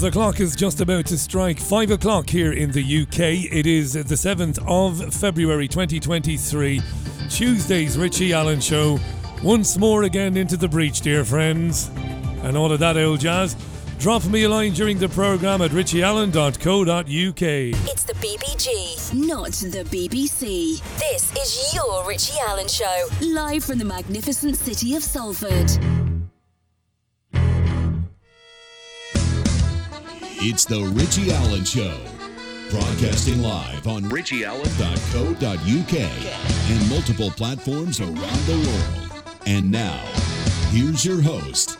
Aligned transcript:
The 0.00 0.10
clock 0.10 0.40
is 0.40 0.56
just 0.56 0.80
about 0.80 1.04
to 1.06 1.18
strike 1.18 1.60
5 1.60 1.90
o'clock 1.90 2.30
here 2.30 2.54
in 2.54 2.70
the 2.70 3.02
UK. 3.02 3.52
It 3.52 3.66
is 3.66 3.92
the 3.92 4.14
7th 4.14 4.58
of 4.66 5.12
February 5.12 5.68
2023. 5.68 6.80
Tuesday's 7.28 7.98
Richie 7.98 8.32
Allen 8.32 8.60
Show. 8.60 8.98
Once 9.42 9.76
more 9.76 10.04
again 10.04 10.38
into 10.38 10.56
the 10.56 10.66
breach, 10.66 11.02
dear 11.02 11.22
friends. 11.22 11.90
And 12.42 12.56
all 12.56 12.72
of 12.72 12.78
that 12.78 12.96
old 12.96 13.20
jazz. 13.20 13.54
Drop 13.98 14.24
me 14.24 14.44
a 14.44 14.48
line 14.48 14.72
during 14.72 14.98
the 14.98 15.10
programme 15.10 15.60
at 15.60 15.70
richieallen.co.uk. 15.72 17.42
It's 17.90 18.04
the 18.04 18.14
BBG, 18.14 19.14
not 19.28 19.52
the 19.52 19.84
BBC. 19.84 20.80
This 20.98 21.30
is 21.36 21.74
your 21.74 22.08
Richie 22.08 22.40
Allen 22.48 22.68
Show, 22.68 23.06
live 23.20 23.64
from 23.64 23.76
the 23.76 23.84
magnificent 23.84 24.56
city 24.56 24.94
of 24.96 25.02
Salford. 25.02 25.99
It's 30.42 30.64
the 30.64 30.80
Richie 30.80 31.30
Allen 31.30 31.66
Show. 31.66 32.00
Broadcasting 32.70 33.42
live 33.42 33.86
on 33.86 34.04
richieallen.co.uk 34.04 35.94
and 36.70 36.88
multiple 36.88 37.30
platforms 37.32 38.00
around 38.00 38.16
the 38.16 38.56
world. 38.56 39.22
And 39.44 39.70
now, 39.70 40.02
here's 40.70 41.04
your 41.04 41.20
host, 41.20 41.76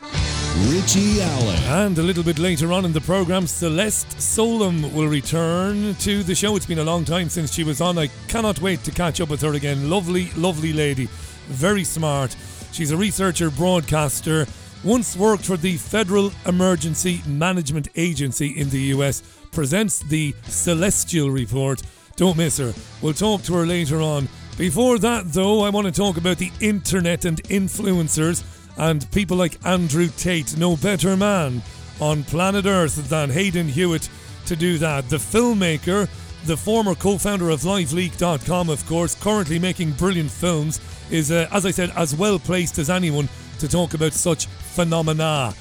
Richie 0.69 1.23
Allen. 1.23 1.63
And 1.87 1.99
a 1.99 2.03
little 2.03 2.23
bit 2.23 2.39
later 2.39 2.71
on 2.71 2.85
in 2.85 2.93
the 2.93 3.01
programme, 3.01 3.47
Celeste 3.47 4.21
Solum 4.21 4.93
will 4.93 5.09
return 5.09 5.95
to 5.95 6.23
the 6.23 6.35
show. 6.35 6.55
It's 6.55 6.67
been 6.67 6.81
a 6.81 6.85
long 6.85 7.07
time 7.07 7.31
since 7.31 7.55
she 7.55 7.65
was 7.65 7.81
on. 7.81 7.97
I 7.97 8.09
cannot 8.29 8.61
wait 8.61 8.85
to 8.85 8.91
catch 8.91 9.23
up 9.23 9.31
with 9.31 9.41
her 9.41 9.55
again. 9.55 9.89
Lovely, 9.89 10.33
lovely 10.37 10.75
lady. 10.75 11.09
Very 11.47 11.85
smart. 11.85 12.37
She's 12.73 12.91
a 12.91 12.97
researcher, 12.99 13.51
broadcaster, 13.51 14.47
once 14.83 15.17
worked 15.17 15.45
for 15.45 15.57
the 15.57 15.77
Federal 15.77 16.33
Emergency 16.47 17.23
Management 17.27 17.89
Agency 17.97 18.59
in 18.59 18.71
the 18.71 18.81
US, 18.95 19.23
presents 19.53 20.01
the 20.01 20.35
Celestial 20.45 21.31
Report. 21.31 21.83
Don't 22.17 22.37
miss 22.37 22.59
her. 22.59 22.73
We'll 23.03 23.13
talk 23.13 23.43
to 23.43 23.55
her 23.55 23.67
later 23.67 24.01
on. 24.01 24.29
Before 24.57 24.99
that, 24.99 25.33
though, 25.33 25.63
I 25.63 25.71
want 25.71 25.87
to 25.87 25.93
talk 25.93 26.17
about 26.17 26.39
the 26.39 26.53
internet 26.61 27.25
and 27.25 27.43
influencers 27.45 28.45
and 28.77 29.11
people 29.11 29.37
like 29.37 29.65
Andrew 29.67 30.09
Tate, 30.17 30.57
no 30.57 30.77
better 30.77 31.17
man 31.17 31.63
on 32.01 32.25
planet 32.25 32.65
Earth 32.65 33.09
than 33.09 33.29
Hayden 33.31 33.69
Hewitt 33.69 34.09
to 34.47 34.57
do 34.57 34.79
that. 34.79 35.09
The 35.09 35.17
filmmaker, 35.17 36.09
the 36.47 36.57
former 36.57 36.95
co 36.95 37.19
founder 37.19 37.51
of 37.51 37.61
LiveLeak.com, 37.61 38.71
of 38.71 38.87
course, 38.87 39.15
currently 39.15 39.59
making 39.59 39.93
brilliant 39.93 40.31
films, 40.31 40.81
is, 41.11 41.31
uh, 41.31 41.49
as 41.53 41.67
I 41.67 41.71
said, 41.71 41.93
as 41.97 42.15
well 42.15 42.39
placed 42.39 42.79
as 42.79 42.89
anyone 42.89 43.29
to 43.61 43.69
talk 43.69 43.95
about 43.95 44.13
such 44.13 44.47
phenomena. 44.47 45.53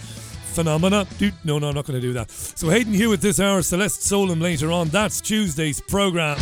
Phenomena? 0.53 1.05
Dude, 1.17 1.33
no, 1.43 1.59
no, 1.59 1.69
I'm 1.69 1.75
not 1.75 1.85
going 1.85 1.99
to 1.99 2.05
do 2.05 2.13
that. 2.13 2.31
So 2.31 2.69
Hayden 2.69 2.93
Hewitt 2.93 3.21
this 3.21 3.39
hour, 3.39 3.61
Celeste 3.61 4.01
Solum 4.03 4.39
later 4.39 4.71
on. 4.71 4.87
That's 4.89 5.21
Tuesday's 5.21 5.79
programme. 5.81 6.39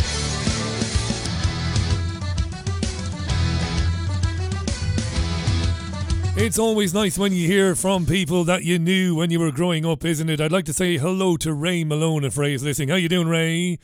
It's 6.40 6.58
always 6.58 6.94
nice 6.94 7.18
when 7.18 7.32
you 7.32 7.48
hear 7.48 7.74
from 7.74 8.06
people 8.06 8.44
that 8.44 8.62
you 8.62 8.78
knew 8.78 9.16
when 9.16 9.30
you 9.30 9.40
were 9.40 9.50
growing 9.50 9.84
up, 9.84 10.04
isn't 10.04 10.30
it? 10.30 10.40
I'd 10.40 10.52
like 10.52 10.66
to 10.66 10.72
say 10.72 10.96
hello 10.96 11.36
to 11.38 11.52
Ray 11.52 11.82
Malone 11.82 12.24
if 12.24 12.38
Ray's 12.38 12.62
listening. 12.62 12.90
How 12.90 12.94
you 12.94 13.08
doing, 13.08 13.26
Ray? 13.26 13.80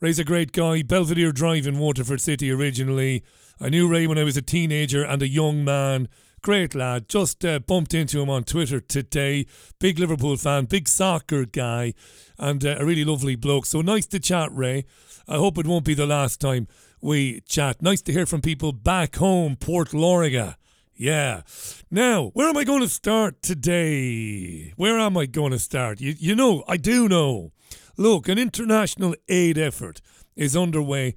Ray's 0.00 0.18
a 0.18 0.24
great 0.24 0.52
guy. 0.52 0.80
Belvedere 0.80 1.30
Drive 1.30 1.66
in 1.66 1.78
Waterford 1.78 2.22
City 2.22 2.50
originally. 2.50 3.22
I 3.60 3.68
knew 3.68 3.86
Ray 3.86 4.06
when 4.06 4.16
I 4.16 4.24
was 4.24 4.38
a 4.38 4.42
teenager 4.42 5.04
and 5.04 5.20
a 5.20 5.28
young 5.28 5.62
man. 5.62 6.08
Great 6.42 6.74
lad. 6.74 7.06
Just 7.06 7.44
uh, 7.44 7.58
bumped 7.58 7.92
into 7.92 8.20
him 8.20 8.30
on 8.30 8.44
Twitter 8.44 8.80
today. 8.80 9.44
Big 9.78 9.98
Liverpool 9.98 10.36
fan, 10.38 10.64
big 10.64 10.88
soccer 10.88 11.44
guy, 11.44 11.92
and 12.38 12.64
uh, 12.64 12.76
a 12.78 12.84
really 12.84 13.04
lovely 13.04 13.36
bloke. 13.36 13.66
So 13.66 13.82
nice 13.82 14.06
to 14.06 14.18
chat, 14.18 14.48
Ray. 14.50 14.86
I 15.28 15.36
hope 15.36 15.58
it 15.58 15.66
won't 15.66 15.84
be 15.84 15.92
the 15.92 16.06
last 16.06 16.40
time 16.40 16.66
we 17.02 17.42
chat. 17.42 17.82
Nice 17.82 18.00
to 18.02 18.12
hear 18.12 18.24
from 18.24 18.40
people 18.40 18.72
back 18.72 19.16
home, 19.16 19.54
Port 19.56 19.90
Láirge. 19.90 20.54
Yeah. 20.94 21.42
Now, 21.90 22.30
where 22.32 22.48
am 22.48 22.56
I 22.56 22.64
going 22.64 22.82
to 22.82 22.88
start 22.88 23.42
today? 23.42 24.72
Where 24.76 24.98
am 24.98 25.18
I 25.18 25.26
going 25.26 25.52
to 25.52 25.58
start? 25.58 26.00
You, 26.00 26.14
you 26.18 26.34
know, 26.34 26.64
I 26.66 26.78
do 26.78 27.06
know. 27.06 27.52
Look, 27.98 28.28
an 28.28 28.38
international 28.38 29.14
aid 29.28 29.58
effort 29.58 30.00
is 30.36 30.56
underway 30.56 31.16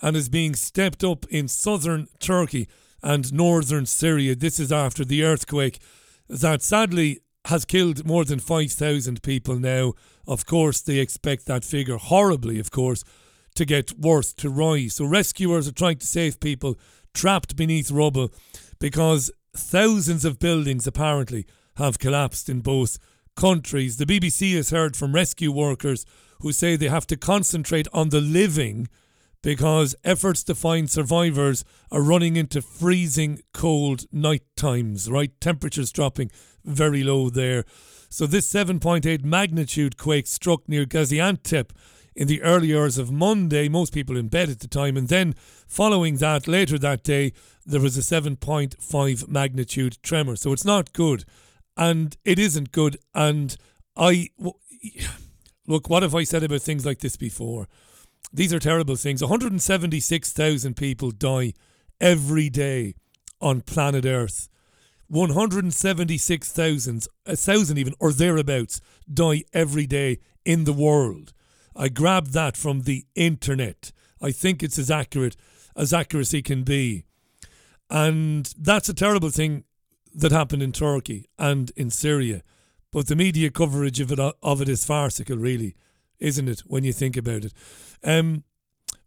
and 0.00 0.16
is 0.16 0.30
being 0.30 0.54
stepped 0.54 1.04
up 1.04 1.26
in 1.28 1.48
southern 1.48 2.08
Turkey 2.18 2.66
and 3.04 3.32
northern 3.32 3.84
Syria. 3.84 4.34
This 4.34 4.58
is 4.58 4.72
after 4.72 5.04
the 5.04 5.22
earthquake 5.22 5.78
that 6.28 6.62
sadly 6.62 7.20
has 7.44 7.66
killed 7.66 8.06
more 8.06 8.24
than 8.24 8.38
5,000 8.40 9.22
people 9.22 9.58
now. 9.58 9.92
Of 10.26 10.46
course, 10.46 10.80
they 10.80 10.98
expect 10.98 11.44
that 11.46 11.64
figure, 11.64 11.98
horribly, 11.98 12.58
of 12.58 12.70
course, 12.70 13.04
to 13.56 13.66
get 13.66 13.98
worse, 13.98 14.32
to 14.32 14.48
rise. 14.48 14.94
So, 14.94 15.04
rescuers 15.04 15.68
are 15.68 15.72
trying 15.72 15.98
to 15.98 16.06
save 16.06 16.40
people 16.40 16.76
trapped 17.12 17.54
beneath 17.56 17.90
rubble 17.90 18.32
because 18.80 19.30
thousands 19.54 20.24
of 20.24 20.38
buildings 20.38 20.86
apparently 20.86 21.46
have 21.76 21.98
collapsed 21.98 22.48
in 22.48 22.60
both 22.60 22.98
countries. 23.36 23.98
The 23.98 24.06
BBC 24.06 24.56
has 24.56 24.70
heard 24.70 24.96
from 24.96 25.14
rescue 25.14 25.52
workers 25.52 26.06
who 26.40 26.52
say 26.52 26.74
they 26.74 26.88
have 26.88 27.06
to 27.08 27.16
concentrate 27.16 27.86
on 27.92 28.08
the 28.08 28.20
living 28.22 28.88
because 29.44 29.94
efforts 30.04 30.42
to 30.42 30.54
find 30.54 30.90
survivors 30.90 31.66
are 31.92 32.00
running 32.00 32.34
into 32.34 32.62
freezing 32.62 33.42
cold 33.52 34.06
night 34.10 34.42
times, 34.56 35.10
right? 35.10 35.38
Temperatures 35.38 35.92
dropping 35.92 36.30
very 36.64 37.04
low 37.04 37.28
there. 37.28 37.66
So, 38.08 38.26
this 38.26 38.50
7.8 38.50 39.22
magnitude 39.22 39.98
quake 39.98 40.26
struck 40.26 40.66
near 40.66 40.86
Gaziantep 40.86 41.70
in 42.16 42.26
the 42.26 42.40
early 42.40 42.74
hours 42.74 42.96
of 42.96 43.12
Monday. 43.12 43.68
Most 43.68 43.92
people 43.92 44.16
in 44.16 44.28
bed 44.28 44.48
at 44.48 44.60
the 44.60 44.68
time. 44.68 44.96
And 44.96 45.08
then, 45.08 45.34
following 45.66 46.16
that, 46.16 46.48
later 46.48 46.78
that 46.78 47.04
day, 47.04 47.34
there 47.66 47.82
was 47.82 47.98
a 47.98 48.20
7.5 48.20 49.28
magnitude 49.28 49.98
tremor. 50.02 50.36
So, 50.36 50.54
it's 50.54 50.64
not 50.64 50.94
good. 50.94 51.26
And 51.76 52.16
it 52.24 52.38
isn't 52.38 52.72
good. 52.72 52.96
And 53.14 53.56
I. 53.94 54.30
Look, 55.66 55.88
what 55.88 56.02
have 56.02 56.14
I 56.14 56.24
said 56.24 56.42
about 56.42 56.60
things 56.60 56.84
like 56.84 56.98
this 56.98 57.16
before? 57.16 57.68
These 58.34 58.52
are 58.52 58.58
terrible 58.58 58.96
things. 58.96 59.22
176,000 59.22 60.76
people 60.76 61.12
die 61.12 61.52
every 62.00 62.50
day 62.50 62.96
on 63.40 63.60
planet 63.60 64.04
Earth. 64.04 64.48
176,000, 65.06 67.06
a 67.26 67.36
thousand 67.36 67.78
even, 67.78 67.94
or 68.00 68.12
thereabouts, 68.12 68.80
die 69.12 69.44
every 69.52 69.86
day 69.86 70.18
in 70.44 70.64
the 70.64 70.72
world. 70.72 71.32
I 71.76 71.88
grabbed 71.88 72.32
that 72.32 72.56
from 72.56 72.80
the 72.80 73.06
internet. 73.14 73.92
I 74.20 74.32
think 74.32 74.64
it's 74.64 74.80
as 74.80 74.90
accurate 74.90 75.36
as 75.76 75.92
accuracy 75.92 76.42
can 76.42 76.64
be. 76.64 77.04
And 77.88 78.52
that's 78.58 78.88
a 78.88 78.94
terrible 78.94 79.30
thing 79.30 79.62
that 80.12 80.32
happened 80.32 80.62
in 80.62 80.72
Turkey 80.72 81.28
and 81.38 81.70
in 81.76 81.90
Syria. 81.90 82.42
But 82.90 83.06
the 83.06 83.14
media 83.14 83.50
coverage 83.50 84.00
of 84.00 84.10
it, 84.10 84.18
of 84.18 84.60
it 84.60 84.68
is 84.68 84.84
farcical, 84.84 85.36
really, 85.36 85.76
isn't 86.18 86.48
it, 86.48 86.60
when 86.60 86.84
you 86.84 86.92
think 86.92 87.16
about 87.16 87.44
it? 87.44 87.52
Um, 88.02 88.44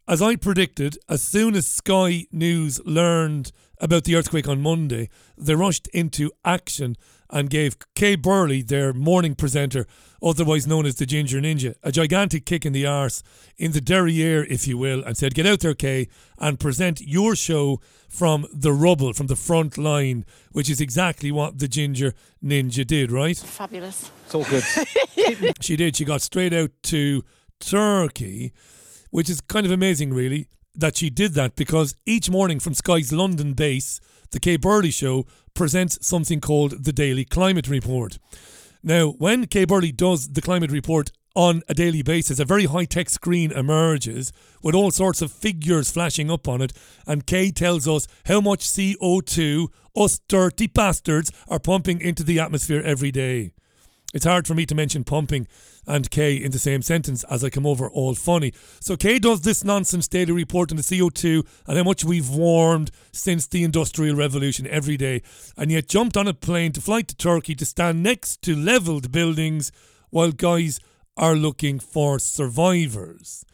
as 0.07 0.21
I 0.21 0.35
predicted, 0.35 0.97
as 1.09 1.21
soon 1.21 1.55
as 1.55 1.67
Sky 1.67 2.27
News 2.31 2.79
learned 2.85 3.51
about 3.79 4.03
the 4.03 4.15
earthquake 4.15 4.47
on 4.47 4.61
Monday, 4.61 5.09
they 5.37 5.55
rushed 5.55 5.87
into 5.87 6.31
action 6.43 6.95
and 7.29 7.49
gave 7.49 7.77
Kay 7.93 8.15
Burley, 8.15 8.61
their 8.61 8.93
morning 8.93 9.35
presenter, 9.35 9.85
otherwise 10.23 10.65
known 10.65 10.85
as 10.85 10.95
the 10.95 11.05
Ginger 11.05 11.41
Ninja, 11.41 11.75
a 11.83 11.91
gigantic 11.91 12.45
kick 12.45 12.65
in 12.65 12.71
the 12.71 12.85
arse, 12.85 13.21
in 13.57 13.73
the 13.73 13.81
derriere, 13.81 14.45
if 14.45 14.67
you 14.67 14.77
will, 14.77 15.03
and 15.03 15.17
said, 15.17 15.35
Get 15.35 15.45
out 15.45 15.59
there, 15.59 15.73
Kay, 15.73 16.07
and 16.37 16.59
present 16.59 17.01
your 17.01 17.35
show 17.35 17.81
from 18.07 18.47
the 18.53 18.71
rubble, 18.71 19.13
from 19.13 19.27
the 19.27 19.35
front 19.35 19.77
line, 19.77 20.25
which 20.53 20.69
is 20.69 20.79
exactly 20.79 21.31
what 21.31 21.59
the 21.59 21.67
Ginger 21.67 22.13
Ninja 22.43 22.87
did, 22.87 23.11
right? 23.11 23.37
Fabulous. 23.37 24.09
It's 24.25 24.35
all 24.35 24.45
good. 24.45 24.63
she 25.61 25.75
did. 25.75 25.97
She 25.97 26.05
got 26.05 26.21
straight 26.21 26.53
out 26.53 26.71
to 26.83 27.23
Turkey 27.59 28.53
which 29.09 29.29
is 29.29 29.41
kind 29.41 29.65
of 29.65 29.71
amazing, 29.71 30.13
really, 30.13 30.47
that 30.77 30.95
she 30.95 31.09
did 31.09 31.33
that 31.33 31.55
because 31.55 31.95
each 32.05 32.29
morning 32.29 32.59
from 32.59 32.73
Sky's 32.73 33.11
London 33.11 33.53
base, 33.53 33.99
the 34.31 34.39
Kay 34.39 34.57
Burley 34.57 34.91
Show 34.91 35.25
presents 35.53 36.05
something 36.05 36.39
called 36.39 36.83
the 36.83 36.93
Daily 36.93 37.25
Climate 37.25 37.67
Report. 37.67 38.19
Now, 38.83 39.09
when 39.17 39.47
Kay 39.47 39.65
Burley 39.65 39.91
does 39.91 40.29
the 40.29 40.41
climate 40.41 40.71
report 40.71 41.11
on 41.35 41.61
a 41.67 41.73
daily 41.73 42.01
basis, 42.01 42.39
a 42.39 42.45
very 42.45 42.65
high 42.65 42.85
tech 42.85 43.09
screen 43.09 43.51
emerges 43.51 44.31
with 44.63 44.75
all 44.75 44.91
sorts 44.91 45.21
of 45.21 45.31
figures 45.31 45.91
flashing 45.91 46.31
up 46.31 46.47
on 46.47 46.61
it, 46.61 46.73
and 47.05 47.27
Kay 47.27 47.51
tells 47.51 47.87
us 47.87 48.07
how 48.25 48.39
much 48.39 48.61
CO2 48.61 49.67
us 49.95 50.19
dirty 50.27 50.67
bastards 50.67 51.31
are 51.47 51.59
pumping 51.59 52.01
into 52.01 52.23
the 52.23 52.39
atmosphere 52.39 52.81
every 52.83 53.11
day. 53.11 53.51
It's 54.17 54.25
hard 54.25 54.47
for 54.47 54.55
me 54.55 54.65
to 54.65 54.73
mention 54.73 55.03
pumping 55.03 55.47
and 55.85 56.09
Kay 56.09 56.37
in 56.37 56.51
the 56.51 56.57
same 56.57 56.81
sentence 56.81 57.23
as 57.25 57.43
I 57.43 57.51
come 57.51 57.67
over 57.67 57.87
all 57.87 58.15
funny. 58.15 58.51
So 58.79 58.97
Kay 58.97 59.19
does 59.19 59.41
this 59.41 59.63
nonsense 59.63 60.07
daily 60.07 60.31
report 60.31 60.71
on 60.71 60.77
the 60.77 60.81
CO2 60.81 61.45
and 61.67 61.77
how 61.77 61.83
much 61.83 62.03
we've 62.03 62.27
warmed 62.27 62.89
since 63.11 63.45
the 63.45 63.63
Industrial 63.63 64.15
Revolution 64.15 64.65
every 64.65 64.97
day, 64.97 65.21
and 65.55 65.71
yet 65.71 65.87
jumped 65.87 66.17
on 66.17 66.27
a 66.27 66.33
plane 66.33 66.71
to 66.71 66.81
fly 66.81 67.03
to 67.03 67.15
Turkey 67.15 67.53
to 67.53 67.65
stand 67.65 68.01
next 68.01 68.41
to 68.41 68.55
levelled 68.55 69.11
buildings 69.11 69.71
while 70.09 70.31
guys 70.31 70.79
are 71.15 71.35
looking 71.35 71.77
for 71.77 72.17
survivors. 72.17 73.45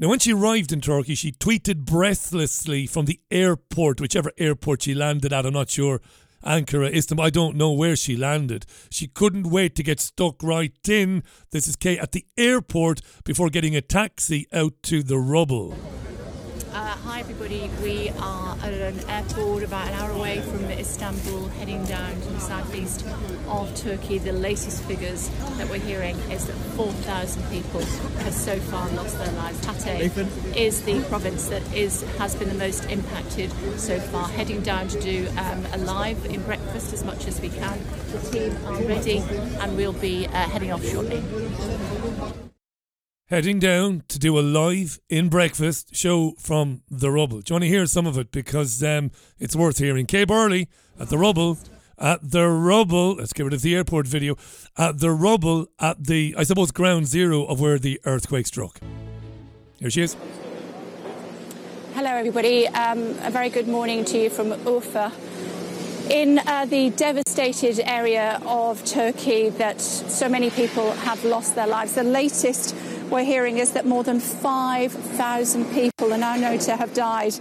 Now, 0.00 0.08
when 0.08 0.18
she 0.18 0.32
arrived 0.32 0.72
in 0.72 0.80
Turkey, 0.80 1.14
she 1.14 1.30
tweeted 1.30 1.84
breathlessly 1.84 2.88
from 2.88 3.04
the 3.04 3.20
airport, 3.30 4.00
whichever 4.00 4.32
airport 4.38 4.82
she 4.82 4.92
landed 4.92 5.32
at. 5.32 5.46
I'm 5.46 5.52
not 5.52 5.70
sure. 5.70 6.00
Ankara, 6.44 6.92
Istanbul. 6.92 7.24
I 7.24 7.30
don't 7.30 7.56
know 7.56 7.72
where 7.72 7.96
she 7.96 8.16
landed. 8.16 8.66
She 8.90 9.06
couldn't 9.06 9.50
wait 9.50 9.74
to 9.76 9.82
get 9.82 10.00
stuck 10.00 10.42
right 10.42 10.72
in. 10.88 11.22
This 11.50 11.66
is 11.66 11.76
Kate 11.76 11.98
at 11.98 12.12
the 12.12 12.26
airport 12.36 13.00
before 13.24 13.50
getting 13.50 13.74
a 13.74 13.80
taxi 13.80 14.46
out 14.52 14.74
to 14.84 15.02
the 15.02 15.18
rubble. 15.18 15.74
Uh, 16.74 16.88
hi 17.04 17.20
everybody, 17.20 17.70
we 17.84 18.08
are 18.18 18.56
at 18.64 18.72
an 18.72 18.98
airport 19.08 19.62
about 19.62 19.86
an 19.86 19.94
hour 19.94 20.10
away 20.10 20.40
from 20.40 20.64
Istanbul, 20.64 21.46
heading 21.50 21.84
down 21.84 22.20
to 22.20 22.28
the 22.30 22.40
southeast 22.40 23.06
of 23.46 23.72
Turkey. 23.76 24.18
The 24.18 24.32
latest 24.32 24.82
figures 24.82 25.28
that 25.56 25.70
we're 25.70 25.78
hearing 25.78 26.16
is 26.32 26.46
that 26.46 26.56
4,000 26.74 27.48
people 27.52 27.80
have 27.80 28.34
so 28.34 28.58
far 28.58 28.88
lost 28.90 29.16
their 29.18 29.30
lives. 29.34 29.64
Hatay 29.64 30.56
is 30.56 30.82
the 30.82 31.00
province 31.04 31.46
that 31.46 31.62
is 31.72 32.02
has 32.18 32.34
been 32.34 32.48
the 32.48 32.56
most 32.56 32.90
impacted 32.90 33.52
so 33.78 34.00
far. 34.00 34.26
Heading 34.30 34.60
down 34.62 34.88
to 34.88 35.00
do 35.00 35.28
um, 35.38 35.64
a 35.74 35.78
live 35.78 36.24
in 36.26 36.42
breakfast 36.42 36.92
as 36.92 37.04
much 37.04 37.28
as 37.28 37.40
we 37.40 37.50
can. 37.50 37.78
The 38.10 38.18
team 38.32 38.66
are 38.66 38.82
ready 38.82 39.18
and 39.60 39.76
we'll 39.76 39.92
be 39.92 40.26
uh, 40.26 40.48
heading 40.48 40.72
off 40.72 40.84
shortly 40.84 41.22
heading 43.28 43.58
down 43.58 44.02
to 44.06 44.18
do 44.18 44.38
a 44.38 44.42
live 44.42 44.98
in 45.08 45.30
breakfast 45.30 45.96
show 45.96 46.34
from 46.38 46.82
the 46.90 47.10
Rubble. 47.10 47.40
Do 47.40 47.52
you 47.52 47.54
want 47.54 47.62
to 47.62 47.68
hear 47.68 47.86
some 47.86 48.06
of 48.06 48.18
it? 48.18 48.30
Because 48.30 48.82
um, 48.82 49.10
it's 49.38 49.56
worth 49.56 49.78
hearing. 49.78 50.04
Kay 50.04 50.24
Burley 50.24 50.68
at 51.00 51.08
the 51.08 51.16
Rubble. 51.16 51.58
At 51.96 52.32
the 52.32 52.48
Rubble, 52.48 53.14
let's 53.14 53.32
get 53.32 53.44
rid 53.44 53.54
of 53.54 53.62
the 53.62 53.74
airport 53.74 54.06
video. 54.06 54.36
At 54.76 54.98
the 54.98 55.10
Rubble, 55.10 55.68
at 55.78 56.04
the, 56.04 56.34
I 56.36 56.42
suppose, 56.42 56.70
ground 56.70 57.06
zero 57.06 57.44
of 57.44 57.60
where 57.60 57.78
the 57.78 58.00
earthquake 58.04 58.46
struck. 58.46 58.80
Here 59.78 59.90
she 59.90 60.02
is. 60.02 60.16
Hello, 61.94 62.10
everybody. 62.10 62.66
Um, 62.66 63.16
a 63.22 63.30
very 63.30 63.48
good 63.48 63.68
morning 63.68 64.04
to 64.06 64.18
you 64.18 64.28
from 64.28 64.48
Urfa. 64.50 65.12
In 66.10 66.38
uh, 66.38 66.66
the 66.66 66.90
devastated 66.90 67.80
area 67.80 68.38
of 68.44 68.84
Turkey 68.84 69.48
that 69.48 69.80
so 69.80 70.28
many 70.28 70.50
people 70.50 70.92
have 70.92 71.24
lost 71.24 71.54
their 71.54 71.66
lives, 71.66 71.94
the 71.94 72.02
latest 72.04 72.76
we're 73.08 73.24
hearing 73.24 73.56
is 73.56 73.72
that 73.72 73.86
more 73.86 74.04
than 74.04 74.20
5,000 74.20 75.64
people 75.72 76.12
are 76.12 76.18
now 76.18 76.36
known 76.36 76.58
to 76.58 76.76
have 76.76 76.92
died 76.92 77.34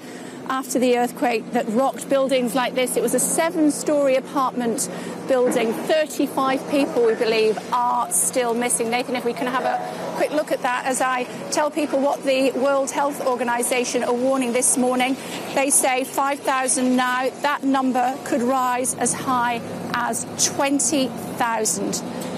after 0.49 0.79
the 0.79 0.97
earthquake 0.97 1.51
that 1.53 1.67
rocked 1.69 2.09
buildings 2.09 2.55
like 2.55 2.75
this. 2.75 2.95
It 2.95 3.03
was 3.03 3.13
a 3.13 3.19
seven 3.19 3.71
story 3.71 4.15
apartment 4.15 4.89
building. 5.27 5.73
35 5.73 6.69
people, 6.69 7.05
we 7.05 7.15
believe, 7.15 7.57
are 7.73 8.11
still 8.11 8.53
missing. 8.53 8.89
Nathan, 8.89 9.15
if 9.15 9.25
we 9.25 9.33
can 9.33 9.47
have 9.47 9.63
a 9.63 10.15
quick 10.15 10.31
look 10.31 10.51
at 10.51 10.61
that 10.61 10.85
as 10.85 11.01
I 11.01 11.23
tell 11.51 11.71
people 11.71 11.99
what 11.99 12.23
the 12.23 12.51
World 12.51 12.91
Health 12.91 13.25
Organization 13.25 14.03
are 14.03 14.13
warning 14.13 14.53
this 14.53 14.77
morning. 14.77 15.17
They 15.55 15.69
say 15.69 16.03
5,000 16.03 16.95
now. 16.95 17.29
That 17.41 17.63
number 17.63 18.17
could 18.23 18.41
rise 18.41 18.95
as 18.95 19.13
high 19.13 19.61
as 19.93 20.25
20,000. 20.55 22.32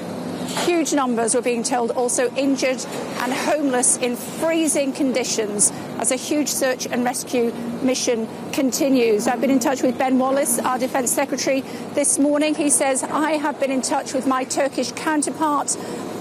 Huge 0.45 0.93
numbers, 0.93 1.33
we're 1.33 1.41
being 1.41 1.63
told, 1.63 1.91
also 1.91 2.29
injured 2.35 2.83
and 3.19 3.33
homeless 3.33 3.97
in 3.97 4.15
freezing 4.15 4.93
conditions 4.93 5.71
as 5.99 6.11
a 6.11 6.15
huge 6.15 6.49
search 6.49 6.85
and 6.85 7.03
rescue 7.03 7.51
mission 7.81 8.27
continues. 8.51 9.27
I've 9.27 9.41
been 9.41 9.51
in 9.51 9.59
touch 9.59 9.81
with 9.81 9.97
Ben 9.97 10.19
Wallace, 10.19 10.59
our 10.59 10.77
Defence 10.77 11.11
Secretary, 11.11 11.61
this 11.93 12.19
morning. 12.19 12.55
He 12.55 12.69
says, 12.69 13.03
I 13.03 13.31
have 13.31 13.59
been 13.59 13.71
in 13.71 13.81
touch 13.81 14.13
with 14.13 14.27
my 14.27 14.43
Turkish 14.43 14.91
counterpart 14.91 15.75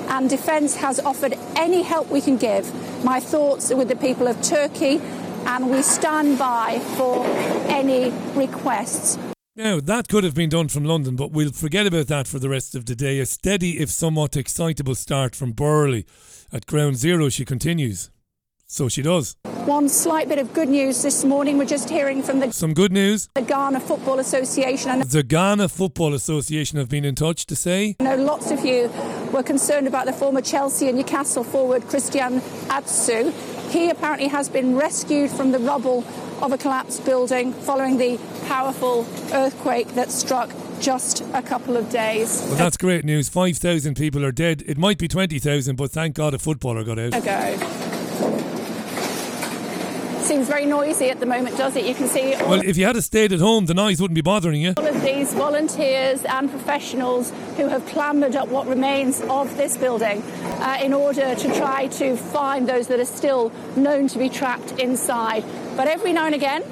and 0.08 0.28
Defence 0.28 0.76
has 0.76 1.00
offered 1.00 1.34
any 1.56 1.82
help 1.82 2.08
we 2.10 2.20
can 2.20 2.36
give. 2.36 2.72
My 3.04 3.20
thoughts 3.20 3.70
are 3.70 3.76
with 3.76 3.88
the 3.88 3.96
people 3.96 4.26
of 4.26 4.40
Turkey 4.42 5.00
and 5.46 5.70
we 5.70 5.82
stand 5.82 6.38
by 6.38 6.78
for 6.96 7.24
any 7.68 8.10
requests. 8.34 9.18
Now, 9.56 9.78
that 9.78 10.08
could 10.08 10.24
have 10.24 10.34
been 10.34 10.50
done 10.50 10.66
from 10.66 10.84
London, 10.84 11.14
but 11.14 11.30
we'll 11.30 11.52
forget 11.52 11.86
about 11.86 12.08
that 12.08 12.26
for 12.26 12.40
the 12.40 12.48
rest 12.48 12.74
of 12.74 12.86
the 12.86 12.96
day. 12.96 13.20
A 13.20 13.26
steady, 13.26 13.78
if 13.78 13.88
somewhat 13.88 14.36
excitable 14.36 14.96
start 14.96 15.36
from 15.36 15.52
Burley. 15.52 16.06
At 16.52 16.66
ground 16.66 16.96
zero, 16.96 17.28
she 17.28 17.44
continues. 17.44 18.10
So 18.66 18.88
she 18.88 19.00
does. 19.00 19.36
One 19.64 19.88
slight 19.88 20.28
bit 20.28 20.40
of 20.40 20.52
good 20.54 20.68
news 20.68 21.04
this 21.04 21.24
morning. 21.24 21.56
We're 21.56 21.66
just 21.66 21.88
hearing 21.88 22.20
from 22.20 22.40
the 22.40 22.52
some 22.52 22.74
good 22.74 22.90
news. 22.90 23.28
The 23.36 23.42
Ghana 23.42 23.78
Football 23.78 24.18
Association. 24.18 24.90
And 24.90 25.04
The 25.04 25.22
Ghana 25.22 25.68
Football 25.68 26.14
Association 26.14 26.78
have 26.78 26.88
been 26.88 27.04
in 27.04 27.14
touch 27.14 27.46
to 27.46 27.54
say. 27.54 27.94
I 28.00 28.02
know 28.02 28.16
lots 28.16 28.50
of 28.50 28.64
you 28.64 28.88
were 29.32 29.44
concerned 29.44 29.86
about 29.86 30.06
the 30.06 30.12
former 30.12 30.40
Chelsea 30.40 30.88
and 30.88 30.98
Newcastle 30.98 31.44
forward 31.44 31.86
Christian 31.88 32.42
Atsu. 32.70 33.32
He 33.70 33.88
apparently 33.88 34.26
has 34.28 34.48
been 34.48 34.76
rescued 34.76 35.30
from 35.30 35.52
the 35.52 35.60
rubble 35.60 36.02
of 36.42 36.52
a 36.52 36.58
collapsed 36.58 37.04
building 37.04 37.52
following 37.52 37.98
the 37.98 38.18
powerful 38.46 39.06
earthquake 39.32 39.88
that 39.94 40.10
struck 40.10 40.50
just 40.80 41.22
a 41.32 41.42
couple 41.42 41.76
of 41.76 41.90
days. 41.90 42.42
Well, 42.46 42.56
that's 42.56 42.76
great 42.76 43.04
news. 43.04 43.28
5,000 43.28 43.94
people 43.94 44.24
are 44.24 44.32
dead. 44.32 44.62
It 44.66 44.76
might 44.76 44.98
be 44.98 45.08
20,000, 45.08 45.76
but 45.76 45.90
thank 45.90 46.14
God 46.14 46.34
a 46.34 46.38
footballer 46.38 46.84
got 46.84 46.98
out. 46.98 47.14
Ago. 47.14 47.93
Seems 50.24 50.48
very 50.48 50.64
noisy 50.64 51.10
at 51.10 51.20
the 51.20 51.26
moment, 51.26 51.58
does 51.58 51.76
it? 51.76 51.84
You 51.84 51.94
can 51.94 52.08
see. 52.08 52.34
Well, 52.36 52.62
if 52.64 52.78
you 52.78 52.86
had 52.86 52.96
stayed 53.04 53.34
at 53.34 53.40
home, 53.40 53.66
the 53.66 53.74
noise 53.74 54.00
wouldn't 54.00 54.14
be 54.14 54.22
bothering 54.22 54.62
you. 54.62 54.72
All 54.78 54.86
of 54.86 55.02
these 55.02 55.34
volunteers 55.34 56.24
and 56.24 56.50
professionals 56.50 57.30
who 57.58 57.68
have 57.68 57.84
clambered 57.84 58.34
up 58.34 58.48
what 58.48 58.66
remains 58.66 59.20
of 59.28 59.54
this 59.58 59.76
building 59.76 60.22
uh, 60.22 60.78
in 60.82 60.94
order 60.94 61.34
to 61.34 61.54
try 61.58 61.88
to 61.88 62.16
find 62.16 62.66
those 62.66 62.86
that 62.86 62.98
are 63.00 63.04
still 63.04 63.52
known 63.76 64.08
to 64.08 64.18
be 64.18 64.30
trapped 64.30 64.72
inside. 64.80 65.44
But 65.76 65.88
every 65.88 66.14
now 66.14 66.24
and 66.24 66.34
again, 66.34 66.62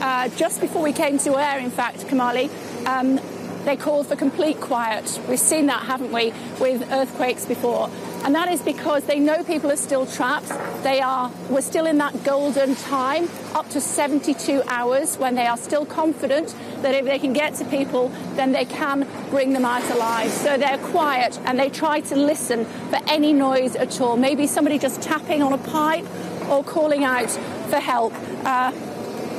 uh, 0.00 0.28
just 0.30 0.62
before 0.62 0.82
we 0.82 0.94
came 0.94 1.18
to 1.18 1.36
air, 1.36 1.58
in 1.58 1.70
fact, 1.70 2.06
Kamali, 2.06 2.48
um, 2.86 3.20
they 3.64 3.76
called 3.76 4.06
for 4.06 4.16
complete 4.16 4.60
quiet. 4.60 5.20
We've 5.28 5.38
seen 5.38 5.66
that, 5.66 5.84
haven't 5.84 6.12
we, 6.12 6.32
with 6.60 6.90
earthquakes 6.90 7.44
before. 7.46 7.90
And 8.24 8.34
that 8.34 8.48
is 8.48 8.62
because 8.62 9.04
they 9.04 9.18
know 9.18 9.42
people 9.42 9.70
are 9.72 9.76
still 9.76 10.06
trapped. 10.06 10.48
They 10.82 11.00
are, 11.00 11.30
we're 11.48 11.60
still 11.60 11.86
in 11.86 11.98
that 11.98 12.24
golden 12.24 12.76
time, 12.76 13.28
up 13.54 13.68
to 13.70 13.80
72 13.80 14.62
hours, 14.66 15.16
when 15.16 15.34
they 15.34 15.46
are 15.46 15.56
still 15.56 15.84
confident 15.84 16.54
that 16.82 16.94
if 16.94 17.04
they 17.04 17.18
can 17.18 17.32
get 17.32 17.54
to 17.54 17.64
people, 17.64 18.08
then 18.34 18.52
they 18.52 18.64
can 18.64 19.08
bring 19.30 19.52
them 19.52 19.64
out 19.64 19.88
alive. 19.90 20.30
So 20.30 20.56
they're 20.56 20.78
quiet 20.78 21.38
and 21.44 21.58
they 21.58 21.68
try 21.68 22.00
to 22.00 22.16
listen 22.16 22.64
for 22.90 22.98
any 23.08 23.32
noise 23.32 23.74
at 23.76 24.00
all. 24.00 24.16
Maybe 24.16 24.46
somebody 24.46 24.78
just 24.78 25.02
tapping 25.02 25.42
on 25.42 25.52
a 25.52 25.58
pipe 25.58 26.06
or 26.48 26.62
calling 26.62 27.04
out 27.04 27.30
for 27.70 27.76
help. 27.76 28.12
Uh, 28.44 28.72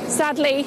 sadly, 0.08 0.64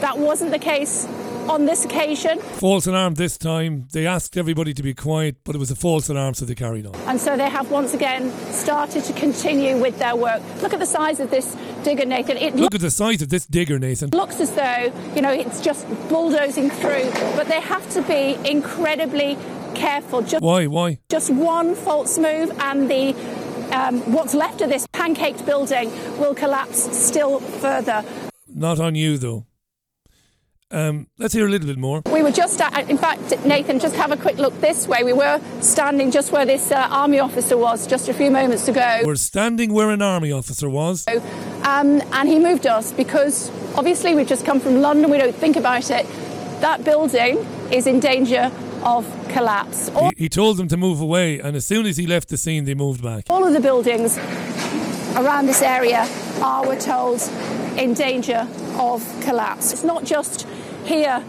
that 0.00 0.18
wasn't 0.18 0.50
the 0.50 0.58
case 0.58 1.06
on 1.48 1.64
this 1.64 1.84
occasion. 1.84 2.38
False 2.38 2.86
alarm 2.86 3.14
this 3.14 3.38
time. 3.38 3.88
They 3.92 4.06
asked 4.06 4.36
everybody 4.36 4.74
to 4.74 4.82
be 4.82 4.94
quiet, 4.94 5.36
but 5.44 5.54
it 5.54 5.58
was 5.58 5.70
a 5.70 5.76
false 5.76 6.08
alarm, 6.08 6.34
so 6.34 6.44
they 6.44 6.54
carried 6.54 6.86
on. 6.86 6.94
And 7.06 7.20
so 7.20 7.36
they 7.36 7.48
have 7.48 7.70
once 7.70 7.94
again 7.94 8.30
started 8.52 9.04
to 9.04 9.12
continue 9.12 9.80
with 9.80 9.98
their 9.98 10.16
work. 10.16 10.42
Look 10.62 10.72
at 10.72 10.80
the 10.80 10.86
size 10.86 11.20
of 11.20 11.30
this 11.30 11.56
digger, 11.84 12.04
Nathan. 12.04 12.36
It 12.36 12.56
Look 12.56 12.74
at 12.74 12.80
the 12.80 12.90
size 12.90 13.22
of 13.22 13.28
this 13.28 13.46
digger, 13.46 13.78
Nathan. 13.78 14.10
Looks 14.10 14.40
as 14.40 14.52
though, 14.52 14.92
you 15.14 15.22
know, 15.22 15.32
it's 15.32 15.60
just 15.60 15.86
bulldozing 16.08 16.70
through, 16.70 17.10
but 17.36 17.46
they 17.48 17.60
have 17.60 17.88
to 17.90 18.02
be 18.02 18.36
incredibly 18.48 19.36
careful. 19.74 20.22
Just, 20.22 20.42
why? 20.42 20.66
Why? 20.66 20.98
Just 21.08 21.30
one 21.30 21.74
false 21.74 22.18
move 22.18 22.50
and 22.60 22.90
the 22.90 23.14
um, 23.72 24.00
what's 24.12 24.34
left 24.34 24.60
of 24.60 24.68
this 24.68 24.86
pancaked 24.88 25.44
building 25.44 25.90
will 26.18 26.34
collapse 26.34 26.96
still 26.96 27.40
further. 27.40 28.04
Not 28.48 28.80
on 28.80 28.94
you, 28.94 29.18
though. 29.18 29.45
Um, 30.72 31.06
let's 31.16 31.32
hear 31.32 31.46
a 31.46 31.48
little 31.48 31.68
bit 31.68 31.78
more. 31.78 32.02
We 32.12 32.24
were 32.24 32.32
just, 32.32 32.60
at, 32.60 32.90
in 32.90 32.98
fact, 32.98 33.44
Nathan, 33.44 33.78
just 33.78 33.94
have 33.94 34.10
a 34.10 34.16
quick 34.16 34.38
look 34.38 34.60
this 34.60 34.88
way. 34.88 35.04
We 35.04 35.12
were 35.12 35.40
standing 35.60 36.10
just 36.10 36.32
where 36.32 36.44
this 36.44 36.72
uh, 36.72 36.88
army 36.90 37.20
officer 37.20 37.56
was 37.56 37.86
just 37.86 38.08
a 38.08 38.14
few 38.14 38.32
moments 38.32 38.66
ago. 38.66 39.02
We're 39.04 39.14
standing 39.14 39.72
where 39.72 39.90
an 39.90 40.02
army 40.02 40.32
officer 40.32 40.68
was. 40.68 41.06
Um, 41.06 42.02
and 42.12 42.28
he 42.28 42.40
moved 42.40 42.66
us 42.66 42.92
because 42.92 43.48
obviously 43.76 44.16
we've 44.16 44.26
just 44.26 44.44
come 44.44 44.58
from 44.58 44.80
London, 44.80 45.08
we 45.08 45.18
don't 45.18 45.36
think 45.36 45.54
about 45.54 45.88
it. 45.90 46.04
That 46.60 46.84
building 46.84 47.38
is 47.70 47.86
in 47.86 48.00
danger 48.00 48.50
of 48.82 49.06
collapse. 49.28 49.88
All 49.90 50.10
he, 50.16 50.24
he 50.24 50.28
told 50.28 50.56
them 50.56 50.66
to 50.68 50.76
move 50.76 51.00
away, 51.00 51.38
and 51.38 51.54
as 51.54 51.64
soon 51.64 51.86
as 51.86 51.96
he 51.96 52.08
left 52.08 52.28
the 52.28 52.36
scene, 52.36 52.64
they 52.64 52.74
moved 52.74 53.02
back. 53.04 53.26
All 53.30 53.46
of 53.46 53.52
the 53.52 53.60
buildings 53.60 54.18
around 55.16 55.46
this 55.46 55.62
area 55.62 56.08
are, 56.40 56.66
we're 56.66 56.80
told, 56.80 57.20
in 57.76 57.94
danger 57.94 58.48
of 58.78 59.02
collapse. 59.22 59.72
It's 59.72 59.84
not 59.84 60.04
just 60.04 60.46
here 60.86 61.22